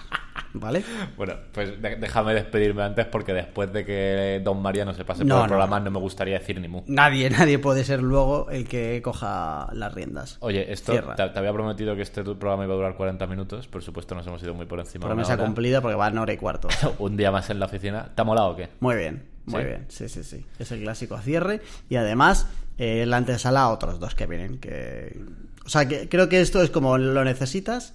¿Vale? 0.53 0.83
Bueno, 1.17 1.33
pues 1.51 1.81
déjame 1.81 2.35
despedirme 2.35 2.83
antes 2.83 3.07
porque 3.07 3.33
después 3.33 3.73
de 3.73 3.83
que 3.83 4.41
Don 4.43 4.61
Mariano 4.61 4.93
se 4.93 5.03
pase 5.03 5.25
por 5.25 5.41
el 5.41 5.47
programa 5.47 5.79
no 5.79 5.89
me 5.89 5.99
gustaría 5.99 6.37
decir 6.37 6.59
ni 6.61 6.67
mu. 6.67 6.83
Nadie, 6.87 7.29
nadie 7.31 7.57
puede 7.57 7.83
ser 7.83 8.01
luego 8.01 8.49
el 8.51 8.67
que 8.67 9.01
coja 9.03 9.69
las 9.73 9.93
riendas. 9.93 10.37
Oye, 10.41 10.71
esto 10.71 10.93
te, 11.15 11.21
había 11.21 11.51
prometido 11.53 11.95
que 11.95 12.03
este 12.03 12.23
programa 12.23 12.65
iba 12.65 12.73
a 12.73 12.77
durar 12.77 12.95
40 12.95 13.25
minutos, 13.27 13.67
por 13.67 13.81
supuesto 13.81 14.13
nos 14.13 14.27
hemos 14.27 14.43
ido 14.43 14.53
muy 14.53 14.65
por 14.65 14.79
encima. 14.79 15.07
Promesa 15.07 15.37
cumplida 15.37 15.81
porque 15.81 15.95
va 15.95 16.07
en 16.07 16.17
hora 16.17 16.33
y 16.33 16.37
cuarto. 16.37 16.67
Un 16.99 17.17
día 17.17 17.31
más 17.31 17.49
en 17.49 17.59
la 17.59 17.65
oficina. 17.65 18.11
¿Te 18.13 18.21
ha 18.21 18.25
molado 18.25 18.49
o 18.49 18.55
qué? 18.55 18.69
Muy 18.79 18.95
bien, 18.95 19.23
muy 19.45 19.63
bien. 19.63 19.85
Sí, 19.89 20.07
sí, 20.07 20.23
sí. 20.23 20.45
Es 20.59 20.71
el 20.71 20.81
clásico 20.81 21.15
a 21.15 21.21
cierre 21.21 21.61
y 21.89 21.95
además 21.95 22.47
eh, 22.77 23.05
la 23.07 23.17
antesala 23.17 23.61
a 23.61 23.69
otros 23.69 23.99
dos 23.99 24.13
que 24.13 24.27
vienen 24.27 24.59
que... 24.59 25.19
O 25.65 25.69
sea, 25.69 25.87
que 25.87 26.09
creo 26.09 26.27
que 26.29 26.41
esto 26.41 26.61
es 26.61 26.69
como 26.69 26.97
lo 26.97 27.23
necesitas 27.23 27.93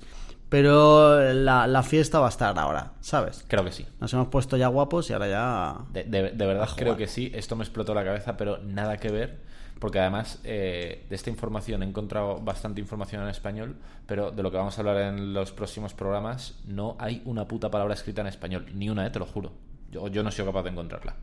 pero 0.48 1.32
la, 1.32 1.82
fiesta 1.82 2.20
va 2.20 2.26
a 2.26 2.30
estar 2.30 2.58
ahora, 2.58 2.92
¿sabes? 3.00 3.44
Creo 3.48 3.64
que 3.64 3.72
sí. 3.72 3.86
Nos 4.00 4.12
hemos 4.14 4.28
puesto 4.28 4.56
ya 4.56 4.68
guapos 4.68 5.10
y 5.10 5.12
ahora 5.12 5.28
ya. 5.28 5.76
De, 5.92 6.32
verdad 6.32 6.68
creo 6.76 6.96
que 6.96 7.06
sí. 7.06 7.30
Esto 7.34 7.54
me 7.56 7.64
explotó 7.64 7.94
la 7.94 8.04
cabeza, 8.04 8.36
pero 8.36 8.58
nada 8.58 8.96
que 8.96 9.10
ver. 9.10 9.48
Porque 9.78 10.00
además 10.00 10.40
eh, 10.42 11.06
de 11.08 11.14
esta 11.14 11.30
información 11.30 11.84
he 11.84 11.86
encontrado 11.86 12.40
bastante 12.40 12.80
información 12.80 13.22
en 13.22 13.28
español, 13.28 13.76
pero 14.06 14.32
de 14.32 14.42
lo 14.42 14.50
que 14.50 14.56
vamos 14.56 14.76
a 14.76 14.80
hablar 14.80 14.96
en 14.96 15.32
los 15.32 15.52
próximos 15.52 15.94
programas 15.94 16.58
no 16.66 16.96
hay 16.98 17.22
una 17.26 17.46
puta 17.46 17.70
palabra 17.70 17.94
escrita 17.94 18.22
en 18.22 18.26
español. 18.26 18.66
Ni 18.74 18.90
una, 18.90 19.06
eh, 19.06 19.10
te 19.10 19.20
lo 19.20 19.26
juro. 19.26 19.52
Yo, 19.92 20.08
yo 20.08 20.24
no 20.24 20.32
soy 20.32 20.44
capaz 20.44 20.64
de 20.64 20.70
encontrarla. 20.70 21.14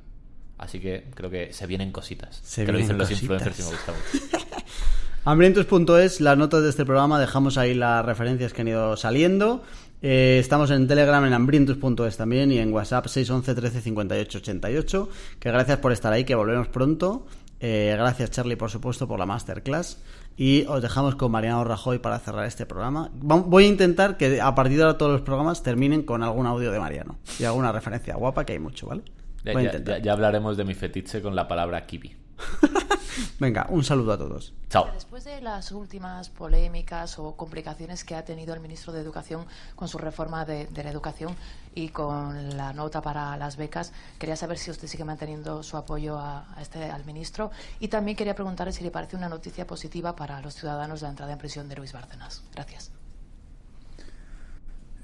Así 0.57 0.79
que 0.79 1.09
creo 1.13 1.29
que 1.29 1.51
se 1.51 1.67
vienen 1.67 1.91
cositas. 1.91 2.39
Se 2.43 2.65
que 2.65 2.71
lo 2.71 2.77
dicen 2.77 2.97
los 2.97 3.11
influencers 3.11 3.59
y 3.59 3.63
me 3.63 3.69
gusta 3.69 3.91
mucho. 3.91 4.47
Hambrientos.es, 5.27 6.21
las 6.21 6.37
notas 6.37 6.61
de 6.61 6.69
este 6.69 6.85
programa, 6.85 7.19
dejamos 7.19 7.57
ahí 7.57 7.73
las 7.73 8.05
referencias 8.05 8.53
que 8.53 8.61
han 8.61 8.67
ido 8.67 8.95
saliendo. 8.95 9.63
Eh, 10.03 10.37
estamos 10.39 10.69
en 10.69 10.87
Telegram 10.87 11.25
en 11.25 11.33
hambrientos.es 11.33 12.15
también 12.15 12.51
y 12.51 12.59
en 12.59 12.71
WhatsApp 12.71 13.07
611 13.07 13.55
13 13.55 13.81
58 13.81 14.37
88. 14.37 15.09
Que 15.39 15.49
gracias 15.49 15.79
por 15.79 15.91
estar 15.91 16.13
ahí, 16.13 16.25
que 16.25 16.35
volvemos 16.35 16.67
pronto. 16.67 17.25
Eh, 17.59 17.95
gracias 17.97 18.29
Charlie, 18.29 18.55
por 18.55 18.69
supuesto, 18.69 19.07
por 19.07 19.17
la 19.17 19.25
masterclass. 19.25 19.99
Y 20.37 20.65
os 20.67 20.83
dejamos 20.83 21.15
con 21.15 21.31
Mariano 21.31 21.63
Rajoy 21.63 21.97
para 21.97 22.19
cerrar 22.19 22.45
este 22.45 22.67
programa. 22.67 23.09
Voy 23.15 23.63
a 23.65 23.67
intentar 23.67 24.17
que 24.17 24.39
a 24.39 24.53
partir 24.53 24.77
de 24.77 24.83
ahora 24.83 24.99
todos 24.99 25.11
los 25.11 25.21
programas 25.21 25.63
terminen 25.63 26.03
con 26.03 26.21
algún 26.21 26.45
audio 26.45 26.71
de 26.71 26.79
Mariano 26.79 27.17
y 27.39 27.45
alguna 27.45 27.71
referencia 27.71 28.13
guapa, 28.13 28.45
que 28.45 28.53
hay 28.53 28.59
mucho, 28.59 28.85
¿vale? 28.85 29.01
Ya, 29.43 29.97
ya 29.97 30.13
hablaremos 30.13 30.55
de 30.55 30.65
mi 30.65 30.75
fetiche 30.75 31.23
con 31.23 31.35
la 31.35 31.47
palabra 31.47 31.83
kiwi. 31.87 32.24
Venga, 33.39 33.67
un 33.69 33.83
saludo 33.83 34.13
a 34.13 34.17
todos. 34.17 34.53
Chao. 34.69 34.89
Después 34.93 35.23
de 35.23 35.41
las 35.41 35.71
últimas 35.71 36.29
polémicas 36.29 37.17
o 37.19 37.35
complicaciones 37.35 38.03
que 38.03 38.15
ha 38.15 38.25
tenido 38.25 38.53
el 38.53 38.59
ministro 38.59 38.93
de 38.93 39.01
Educación 39.01 39.45
con 39.75 39.87
su 39.87 39.97
reforma 39.97 40.45
de, 40.45 40.67
la 40.75 40.89
educación 40.89 41.35
y 41.73 41.89
con 41.89 42.57
la 42.57 42.73
nota 42.73 43.01
para 43.01 43.37
las 43.37 43.57
becas, 43.57 43.93
quería 44.19 44.35
saber 44.35 44.57
si 44.57 44.71
usted 44.71 44.87
sigue 44.87 45.05
manteniendo 45.05 45.63
su 45.63 45.77
apoyo 45.77 46.17
a, 46.17 46.45
este, 46.59 46.89
al 46.89 47.05
ministro 47.05 47.51
y 47.79 47.87
también 47.87 48.17
quería 48.17 48.35
preguntarle 48.35 48.73
si 48.73 48.83
le 48.83 48.91
parece 48.91 49.15
una 49.15 49.29
noticia 49.29 49.65
positiva 49.65 50.15
para 50.15 50.41
los 50.41 50.55
ciudadanos 50.55 51.01
la 51.01 51.09
entrada 51.09 51.33
en 51.33 51.37
prisión 51.37 51.69
de 51.69 51.75
Luis 51.75 51.93
Bárcenas. 51.93 52.43
Gracias. 52.53 52.91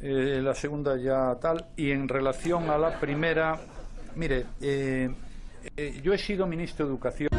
Eh, 0.01 0.39
la 0.41 0.55
segunda 0.55 0.97
ya 0.97 1.37
tal. 1.39 1.67
Y 1.75 1.91
en 1.91 2.07
relación 2.07 2.69
a 2.69 2.77
la 2.77 2.99
primera, 2.99 3.59
mire, 4.15 4.47
eh, 4.59 5.13
eh, 5.77 5.99
yo 6.03 6.13
he 6.13 6.17
sido 6.17 6.45
ministro 6.47 6.85
de 6.85 6.91
Educación. 6.91 7.29